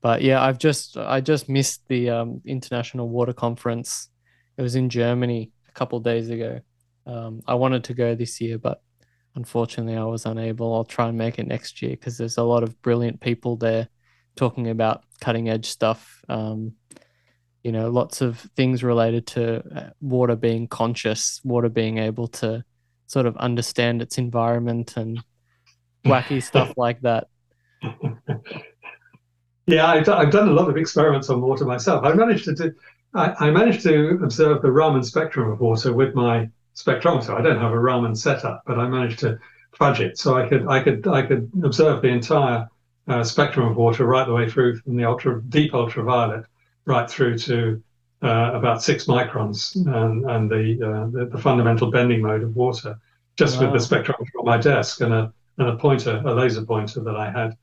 but 0.00 0.22
yeah, 0.22 0.42
I've 0.42 0.58
just 0.58 0.96
I 0.96 1.20
just 1.20 1.48
missed 1.48 1.82
the 1.88 2.10
um, 2.10 2.40
International 2.44 3.08
Water 3.08 3.32
Conference. 3.32 4.08
It 4.56 4.62
was 4.62 4.74
in 4.74 4.88
Germany 4.88 5.52
a 5.68 5.72
couple 5.72 6.00
days 6.00 6.28
ago. 6.28 6.60
Um, 7.06 7.42
I 7.46 7.54
wanted 7.54 7.84
to 7.84 7.94
go 7.94 8.14
this 8.14 8.40
year, 8.40 8.58
but 8.58 8.82
unfortunately, 9.34 9.96
I 9.96 10.04
was 10.04 10.26
unable. 10.26 10.74
I'll 10.74 10.84
try 10.84 11.08
and 11.08 11.16
make 11.16 11.38
it 11.38 11.46
next 11.46 11.82
year 11.82 11.92
because 11.92 12.18
there's 12.18 12.38
a 12.38 12.42
lot 12.42 12.62
of 12.62 12.80
brilliant 12.82 13.20
people 13.20 13.56
there 13.56 13.88
talking 14.36 14.68
about 14.68 15.04
cutting 15.20 15.48
edge 15.48 15.66
stuff. 15.66 16.20
Um, 16.28 16.74
you 17.62 17.70
know, 17.70 17.88
lots 17.90 18.20
of 18.20 18.40
things 18.56 18.82
related 18.82 19.26
to 19.28 19.62
uh, 19.76 19.90
water 20.00 20.34
being 20.34 20.66
conscious, 20.66 21.40
water 21.44 21.68
being 21.68 21.98
able 21.98 22.26
to 22.26 22.64
sort 23.06 23.26
of 23.26 23.36
understand 23.36 24.02
its 24.02 24.18
environment 24.18 24.96
and 24.96 25.22
wacky 26.04 26.42
stuff 26.50 26.74
like 26.76 27.00
that. 27.02 27.28
Yeah, 29.66 29.86
I've, 29.86 30.08
I've 30.08 30.30
done 30.30 30.48
a 30.48 30.52
lot 30.52 30.68
of 30.68 30.76
experiments 30.76 31.30
on 31.30 31.40
water 31.40 31.64
myself. 31.64 32.04
I 32.04 32.12
managed 32.14 32.44
to 32.46 32.54
do, 32.54 32.74
I, 33.14 33.34
I 33.46 33.50
managed 33.50 33.82
to 33.82 34.20
observe 34.22 34.62
the 34.62 34.72
Raman 34.72 35.04
spectrum 35.04 35.50
of 35.50 35.60
water 35.60 35.92
with 35.92 36.14
my 36.14 36.48
spectrometer. 36.74 37.30
I 37.30 37.42
don't 37.42 37.60
have 37.60 37.72
a 37.72 37.78
Raman 37.78 38.16
setup, 38.16 38.62
but 38.66 38.78
I 38.78 38.88
managed 38.88 39.20
to 39.20 39.38
fudge 39.72 40.00
it 40.00 40.18
so 40.18 40.36
I 40.36 40.48
could 40.48 40.66
I 40.68 40.82
could 40.82 41.06
I 41.06 41.22
could 41.22 41.50
observe 41.64 42.02
the 42.02 42.08
entire 42.08 42.68
uh, 43.08 43.24
spectrum 43.24 43.68
of 43.68 43.76
water 43.76 44.04
right 44.04 44.26
the 44.26 44.34
way 44.34 44.48
through 44.48 44.78
from 44.80 44.96
the 44.96 45.04
ultra 45.04 45.42
deep 45.48 45.74
ultraviolet 45.74 46.44
right 46.84 47.08
through 47.08 47.38
to 47.38 47.82
uh, 48.22 48.52
about 48.54 48.82
six 48.82 49.06
microns 49.06 49.74
and, 49.74 50.24
and 50.30 50.50
the, 50.50 50.78
uh, 50.86 51.06
the, 51.10 51.26
the 51.26 51.38
fundamental 51.38 51.90
bending 51.90 52.22
mode 52.22 52.42
of 52.42 52.54
water, 52.54 52.96
just 53.36 53.60
wow. 53.60 53.72
with 53.72 53.88
the 53.88 53.96
spectrometer 53.96 54.28
on 54.38 54.44
my 54.44 54.56
desk 54.56 55.00
and 55.00 55.12
a 55.12 55.32
and 55.58 55.68
a 55.68 55.76
pointer, 55.76 56.22
a 56.24 56.34
laser 56.34 56.64
pointer 56.64 57.00
that 57.00 57.16
I 57.16 57.30
had. 57.30 57.56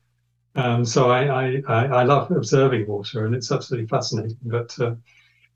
And 0.54 0.88
so 0.88 1.10
I, 1.10 1.62
I, 1.68 1.84
I 1.86 2.02
love 2.02 2.30
observing 2.30 2.86
water, 2.86 3.24
and 3.24 3.34
it's 3.34 3.52
absolutely 3.52 3.86
fascinating. 3.86 4.36
But 4.42 4.78
uh, 4.80 4.94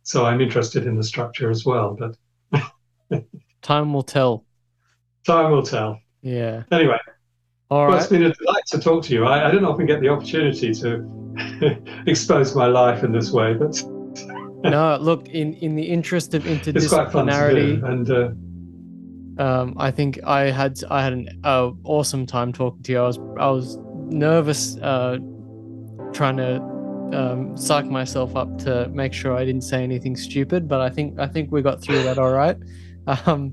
so 0.03 0.25
I'm 0.25 0.41
interested 0.41 0.87
in 0.87 0.97
the 0.97 1.03
structure 1.03 1.51
as 1.51 1.65
well. 1.65 1.97
But 1.99 3.25
time 3.63 3.93
will 3.93 4.03
tell. 4.03 4.45
Time 5.27 5.51
will 5.51 5.65
tell. 5.65 6.01
Yeah. 6.23 6.63
Anyway, 6.71 6.99
all 7.71 7.85
right. 7.85 7.91
Well, 7.91 7.99
it's 7.99 8.07
been 8.07 8.23
a 8.23 8.33
delight 8.33 8.67
to 8.69 8.79
talk 8.79 9.05
to 9.05 9.15
you. 9.15 9.25
I, 9.25 9.49
I 9.49 9.51
don't 9.51 9.65
often 9.65 9.87
get 9.87 10.01
the 10.01 10.09
opportunity 10.09 10.73
to 10.75 11.85
expose 12.07 12.55
my 12.55 12.67
life 12.67 13.03
in 13.03 13.13
this 13.13 13.33
way, 13.33 13.55
but 13.55 13.83
no, 14.63 14.97
look, 15.01 15.29
in 15.29 15.55
in 15.55 15.75
the 15.75 15.83
interest 15.83 16.35
of 16.35 16.45
interdisciplinarity, 16.45 17.83
and 17.85 18.11
uh, 18.11 18.31
um, 19.39 19.75
I 19.77 19.91
think 19.91 20.23
I 20.25 20.51
had 20.51 20.79
I 20.91 21.03
had 21.03 21.13
an 21.13 21.41
uh, 21.45 21.71
awesome 21.85 22.27
time 22.27 22.53
talking 22.53 22.83
to 22.85 22.93
you. 22.93 22.99
I 22.99 23.07
was 23.07 23.19
I 23.39 23.51
was 23.51 23.79
nervous, 24.11 24.77
uh, 24.79 25.19
trying 26.13 26.37
to 26.37 26.57
um, 27.13 27.57
psych 27.57 27.87
myself 27.87 28.37
up 28.37 28.59
to 28.59 28.89
make 28.89 29.13
sure 29.13 29.37
I 29.37 29.45
didn't 29.45 29.63
say 29.63 29.83
anything 29.83 30.17
stupid, 30.17 30.69
but 30.69 30.81
I 30.81 30.91
think 30.91 31.19
I 31.19 31.27
think 31.27 31.51
we 31.51 31.63
got 31.63 31.81
through 31.81 32.03
that 32.05 32.19
all 32.19 32.33
right. 32.33 32.57
Um, 33.27 33.53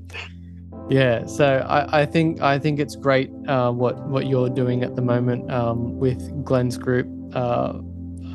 yeah, 0.89 1.25
so 1.25 1.65
I, 1.67 2.01
I 2.01 2.05
think 2.05 2.41
I 2.41 2.57
think 2.57 2.79
it's 2.79 2.95
great 2.95 3.29
uh, 3.47 3.71
what 3.71 4.07
what 4.07 4.27
you're 4.27 4.49
doing 4.49 4.83
at 4.83 4.95
the 4.95 5.01
moment 5.01 5.51
um, 5.51 5.97
with 5.99 6.45
Glen's 6.45 6.77
group. 6.77 7.07
Uh, 7.33 7.79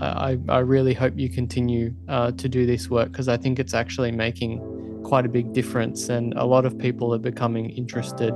I 0.01 0.39
I 0.49 0.59
really 0.59 0.95
hope 0.95 1.15
you 1.17 1.31
continue 1.31 1.95
uh, 2.09 2.33
to 2.33 2.49
do 2.49 2.67
this 2.67 2.91
work 2.91 3.13
because 3.13 3.29
I 3.29 3.37
think 3.37 3.59
it's 3.59 3.75
actually 3.75 4.13
making 4.13 4.61
quite 5.07 5.25
a 5.25 5.29
big 5.29 5.53
difference, 5.53 6.09
and 6.09 6.35
a 6.35 6.45
lot 6.45 6.67
of 6.67 6.77
people 6.77 7.15
are 7.15 7.19
becoming 7.19 7.71
interested 7.71 8.35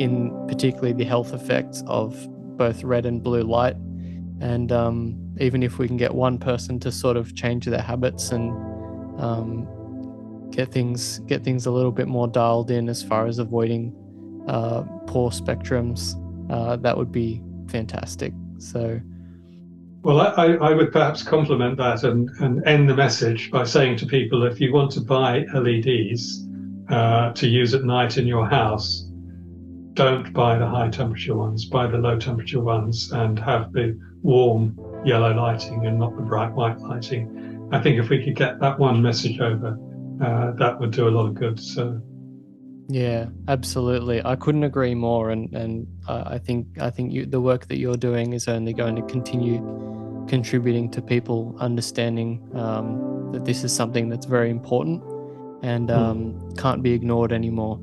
in 0.00 0.32
particularly 0.48 0.92
the 0.92 1.04
health 1.04 1.32
effects 1.32 1.84
of 1.86 2.26
both 2.56 2.82
red 2.82 3.06
and 3.06 3.22
blue 3.22 3.42
light. 3.42 3.76
And 4.40 4.72
um, 4.72 4.96
even 5.38 5.62
if 5.62 5.78
we 5.78 5.86
can 5.86 5.96
get 5.96 6.12
one 6.12 6.36
person 6.38 6.80
to 6.80 6.90
sort 6.90 7.16
of 7.16 7.36
change 7.36 7.66
their 7.66 7.80
habits 7.80 8.32
and 8.32 8.50
um, 9.20 9.68
get 10.50 10.72
things 10.72 11.20
get 11.20 11.44
things 11.44 11.66
a 11.66 11.70
little 11.70 11.92
bit 11.92 12.08
more 12.08 12.26
dialed 12.26 12.72
in 12.72 12.88
as 12.88 13.00
far 13.00 13.26
as 13.26 13.38
avoiding 13.38 13.94
uh, 14.48 14.82
poor 15.06 15.30
spectrums, 15.30 16.00
uh, 16.50 16.74
that 16.76 16.96
would 16.96 17.12
be 17.12 17.40
fantastic. 17.68 18.32
So. 18.58 19.00
Well, 20.02 20.20
I, 20.20 20.54
I 20.54 20.74
would 20.74 20.92
perhaps 20.92 21.22
complement 21.22 21.76
that 21.78 22.04
and, 22.04 22.30
and 22.40 22.66
end 22.66 22.88
the 22.88 22.94
message 22.94 23.50
by 23.50 23.64
saying 23.64 23.96
to 23.98 24.06
people 24.06 24.46
if 24.46 24.60
you 24.60 24.72
want 24.72 24.92
to 24.92 25.00
buy 25.00 25.44
LEDs 25.52 26.46
uh, 26.88 27.32
to 27.32 27.48
use 27.48 27.74
at 27.74 27.82
night 27.82 28.16
in 28.16 28.26
your 28.26 28.48
house, 28.48 29.08
don't 29.94 30.32
buy 30.32 30.56
the 30.56 30.66
high 30.66 30.88
temperature 30.88 31.34
ones, 31.34 31.64
buy 31.64 31.88
the 31.88 31.98
low 31.98 32.16
temperature 32.16 32.60
ones 32.60 33.10
and 33.10 33.38
have 33.40 33.72
the 33.72 33.98
warm 34.22 34.78
yellow 35.04 35.34
lighting 35.34 35.84
and 35.84 35.98
not 35.98 36.14
the 36.16 36.22
bright 36.22 36.52
white 36.52 36.78
lighting. 36.78 37.68
I 37.72 37.80
think 37.80 37.98
if 37.98 38.08
we 38.08 38.22
could 38.22 38.36
get 38.36 38.60
that 38.60 38.78
one 38.78 39.02
message 39.02 39.40
over, 39.40 39.76
uh, 40.22 40.52
that 40.52 40.78
would 40.78 40.92
do 40.92 41.08
a 41.08 41.10
lot 41.10 41.26
of 41.26 41.34
good. 41.34 41.58
So. 41.60 42.00
Yeah, 42.88 43.26
absolutely. 43.48 44.24
I 44.24 44.34
couldn't 44.36 44.64
agree 44.64 44.94
more, 44.94 45.30
and 45.30 45.54
and 45.54 45.86
uh, 46.08 46.24
I 46.26 46.38
think 46.38 46.66
I 46.80 46.88
think 46.88 47.12
you, 47.12 47.26
the 47.26 47.40
work 47.40 47.66
that 47.68 47.76
you're 47.76 47.98
doing 47.98 48.32
is 48.32 48.48
only 48.48 48.72
going 48.72 48.96
to 48.96 49.02
continue 49.02 49.58
contributing 50.26 50.90
to 50.90 51.02
people 51.02 51.54
understanding 51.58 52.50
um, 52.54 53.30
that 53.32 53.44
this 53.44 53.62
is 53.62 53.74
something 53.74 54.08
that's 54.08 54.26
very 54.26 54.50
important 54.50 55.02
and 55.62 55.90
hmm. 55.90 55.96
um, 55.96 56.18
mm. 56.34 56.58
can't 56.58 56.82
be 56.82 56.92
ignored 56.92 57.32
anymore. 57.32 57.80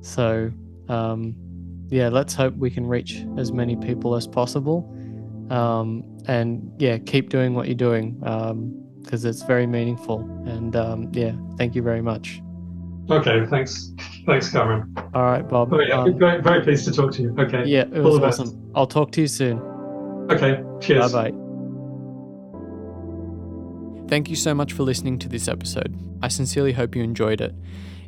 So, 0.00 0.50
um, 0.88 1.34
yeah, 1.88 2.08
let's 2.08 2.34
hope 2.34 2.56
we 2.56 2.70
can 2.70 2.86
reach 2.86 3.24
as 3.38 3.52
many 3.52 3.76
people 3.76 4.16
as 4.16 4.26
possible, 4.26 4.78
um, 5.50 6.04
and 6.26 6.72
yeah, 6.78 6.98
keep 6.98 7.30
doing 7.30 7.54
what 7.54 7.68
you're 7.68 7.74
doing. 7.74 8.20
Um, 8.24 8.82
because 9.06 9.24
it's 9.24 9.42
very 9.42 9.68
meaningful. 9.68 10.18
And 10.46 10.74
um, 10.74 11.10
yeah, 11.12 11.30
thank 11.56 11.76
you 11.76 11.82
very 11.82 12.02
much. 12.02 12.42
Okay, 13.10 13.46
thanks. 13.46 13.92
Thanks, 14.26 14.50
Cameron. 14.50 14.92
All 15.14 15.22
right, 15.22 15.48
Bob. 15.48 15.72
Oh, 15.72 15.80
yeah, 15.80 16.00
um, 16.00 16.18
very, 16.18 16.42
very 16.42 16.62
pleased 16.62 16.84
to 16.86 16.92
talk 16.92 17.12
to 17.12 17.22
you. 17.22 17.36
Okay. 17.38 17.64
Yeah, 17.64 17.82
it 17.82 18.02
was 18.02 18.18
awesome. 18.18 18.50
Best. 18.50 18.56
I'll 18.74 18.86
talk 18.86 19.12
to 19.12 19.20
you 19.20 19.28
soon. 19.28 19.58
Okay, 20.30 20.62
cheers. 20.80 21.12
Bye 21.12 21.30
bye. 21.30 21.36
Thank 24.08 24.28
you 24.28 24.36
so 24.36 24.54
much 24.54 24.72
for 24.72 24.82
listening 24.82 25.18
to 25.20 25.28
this 25.28 25.46
episode. 25.48 25.96
I 26.22 26.28
sincerely 26.28 26.72
hope 26.72 26.96
you 26.96 27.02
enjoyed 27.02 27.40
it. 27.40 27.54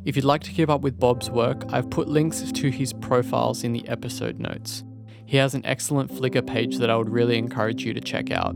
If 0.05 0.15
you'd 0.15 0.25
like 0.25 0.41
to 0.43 0.51
keep 0.51 0.69
up 0.69 0.81
with 0.81 0.99
Bob's 0.99 1.29
work, 1.29 1.63
I've 1.69 1.89
put 1.89 2.07
links 2.07 2.41
to 2.51 2.69
his 2.69 2.93
profiles 2.93 3.63
in 3.63 3.73
the 3.73 3.87
episode 3.87 4.39
notes. 4.39 4.83
He 5.25 5.37
has 5.37 5.53
an 5.53 5.65
excellent 5.65 6.11
Flickr 6.11 6.45
page 6.45 6.77
that 6.77 6.89
I 6.89 6.95
would 6.95 7.09
really 7.09 7.37
encourage 7.37 7.83
you 7.83 7.93
to 7.93 8.01
check 8.01 8.31
out. 8.31 8.55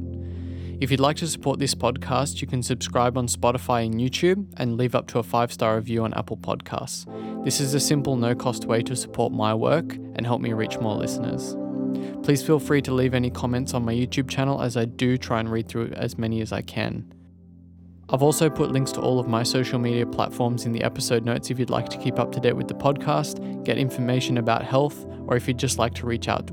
If 0.80 0.92
you'd 0.92 1.00
like 1.00 1.18
to 1.18 1.28
support 1.28 1.60
this 1.60 1.76
podcast, 1.76 2.42
you 2.42 2.48
can 2.48 2.62
subscribe 2.62 3.18
on 3.18 3.28
Spotify 3.28 3.86
and 3.86 3.96
YouTube 3.96 4.48
and 4.58 4.76
leave 4.76 4.96
up 4.96 5.08
to 5.08 5.20
a 5.20 5.24
five 5.24 5.54
star 5.54 5.76
review 5.76 6.04
on 6.04 6.14
Apple 6.14 6.38
Podcasts. 6.38 7.06
This 7.46 7.62
is 7.62 7.74
a 7.74 7.80
simple, 7.80 8.16
no 8.16 8.36
cost 8.36 8.66
way 8.66 8.82
to 8.84 8.96
support 8.96 9.32
my 9.32 9.54
work 9.54 9.94
and 9.94 10.26
help 10.26 10.42
me 10.42 10.52
reach 10.54 10.80
more 10.80 10.96
listeners. 10.96 11.56
Please 12.24 12.44
feel 12.44 12.60
free 12.60 12.82
to 12.82 12.94
leave 12.94 13.14
any 13.14 13.30
comments 13.30 13.74
on 13.74 13.86
my 13.86 13.94
YouTube 13.94 14.30
channel 14.30 14.62
as 14.62 14.76
I 14.76 14.86
do 14.86 15.18
try 15.18 15.40
and 15.40 15.52
read 15.52 15.68
through 15.68 15.92
as 15.94 16.18
many 16.18 16.42
as 16.42 16.52
I 16.52 16.62
can. 16.62 17.14
I've 18.10 18.24
also 18.24 18.50
put 18.50 18.72
links 18.72 18.92
to 18.94 19.02
all 19.02 19.20
of 19.20 19.28
my 19.28 19.44
social 19.44 19.80
media 19.80 20.06
platforms 20.06 20.66
in 20.66 20.72
the 20.72 20.84
episode 20.84 21.24
notes 21.24 21.50
if 21.50 21.60
you'd 21.60 21.70
like 21.70 21.90
to 21.90 21.98
keep 21.98 22.20
up 22.20 22.32
to 22.34 22.40
date 22.40 22.56
with 22.56 22.68
the 22.68 22.74
podcast, 22.74 23.64
get 23.64 23.78
information 23.78 24.38
about 24.38 24.64
health, 24.64 25.06
or 25.28 25.38
if 25.38 25.48
you'd 25.48 25.60
just 25.60 25.78
like 25.78 25.94
to 25.96 26.06
reach 26.06 26.28
out 26.28 26.52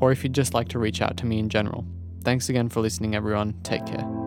or 0.00 0.12
if 0.12 0.22
you'd 0.22 0.34
just 0.34 0.54
like 0.54 0.68
to 0.68 0.78
reach 0.78 1.00
out 1.00 1.16
to 1.16 1.26
me 1.26 1.38
in 1.38 1.48
general. 1.48 1.86
Thanks 2.24 2.48
again 2.48 2.68
for 2.68 2.80
listening 2.80 3.14
everyone. 3.14 3.54
Take 3.62 3.86
care. 3.86 4.23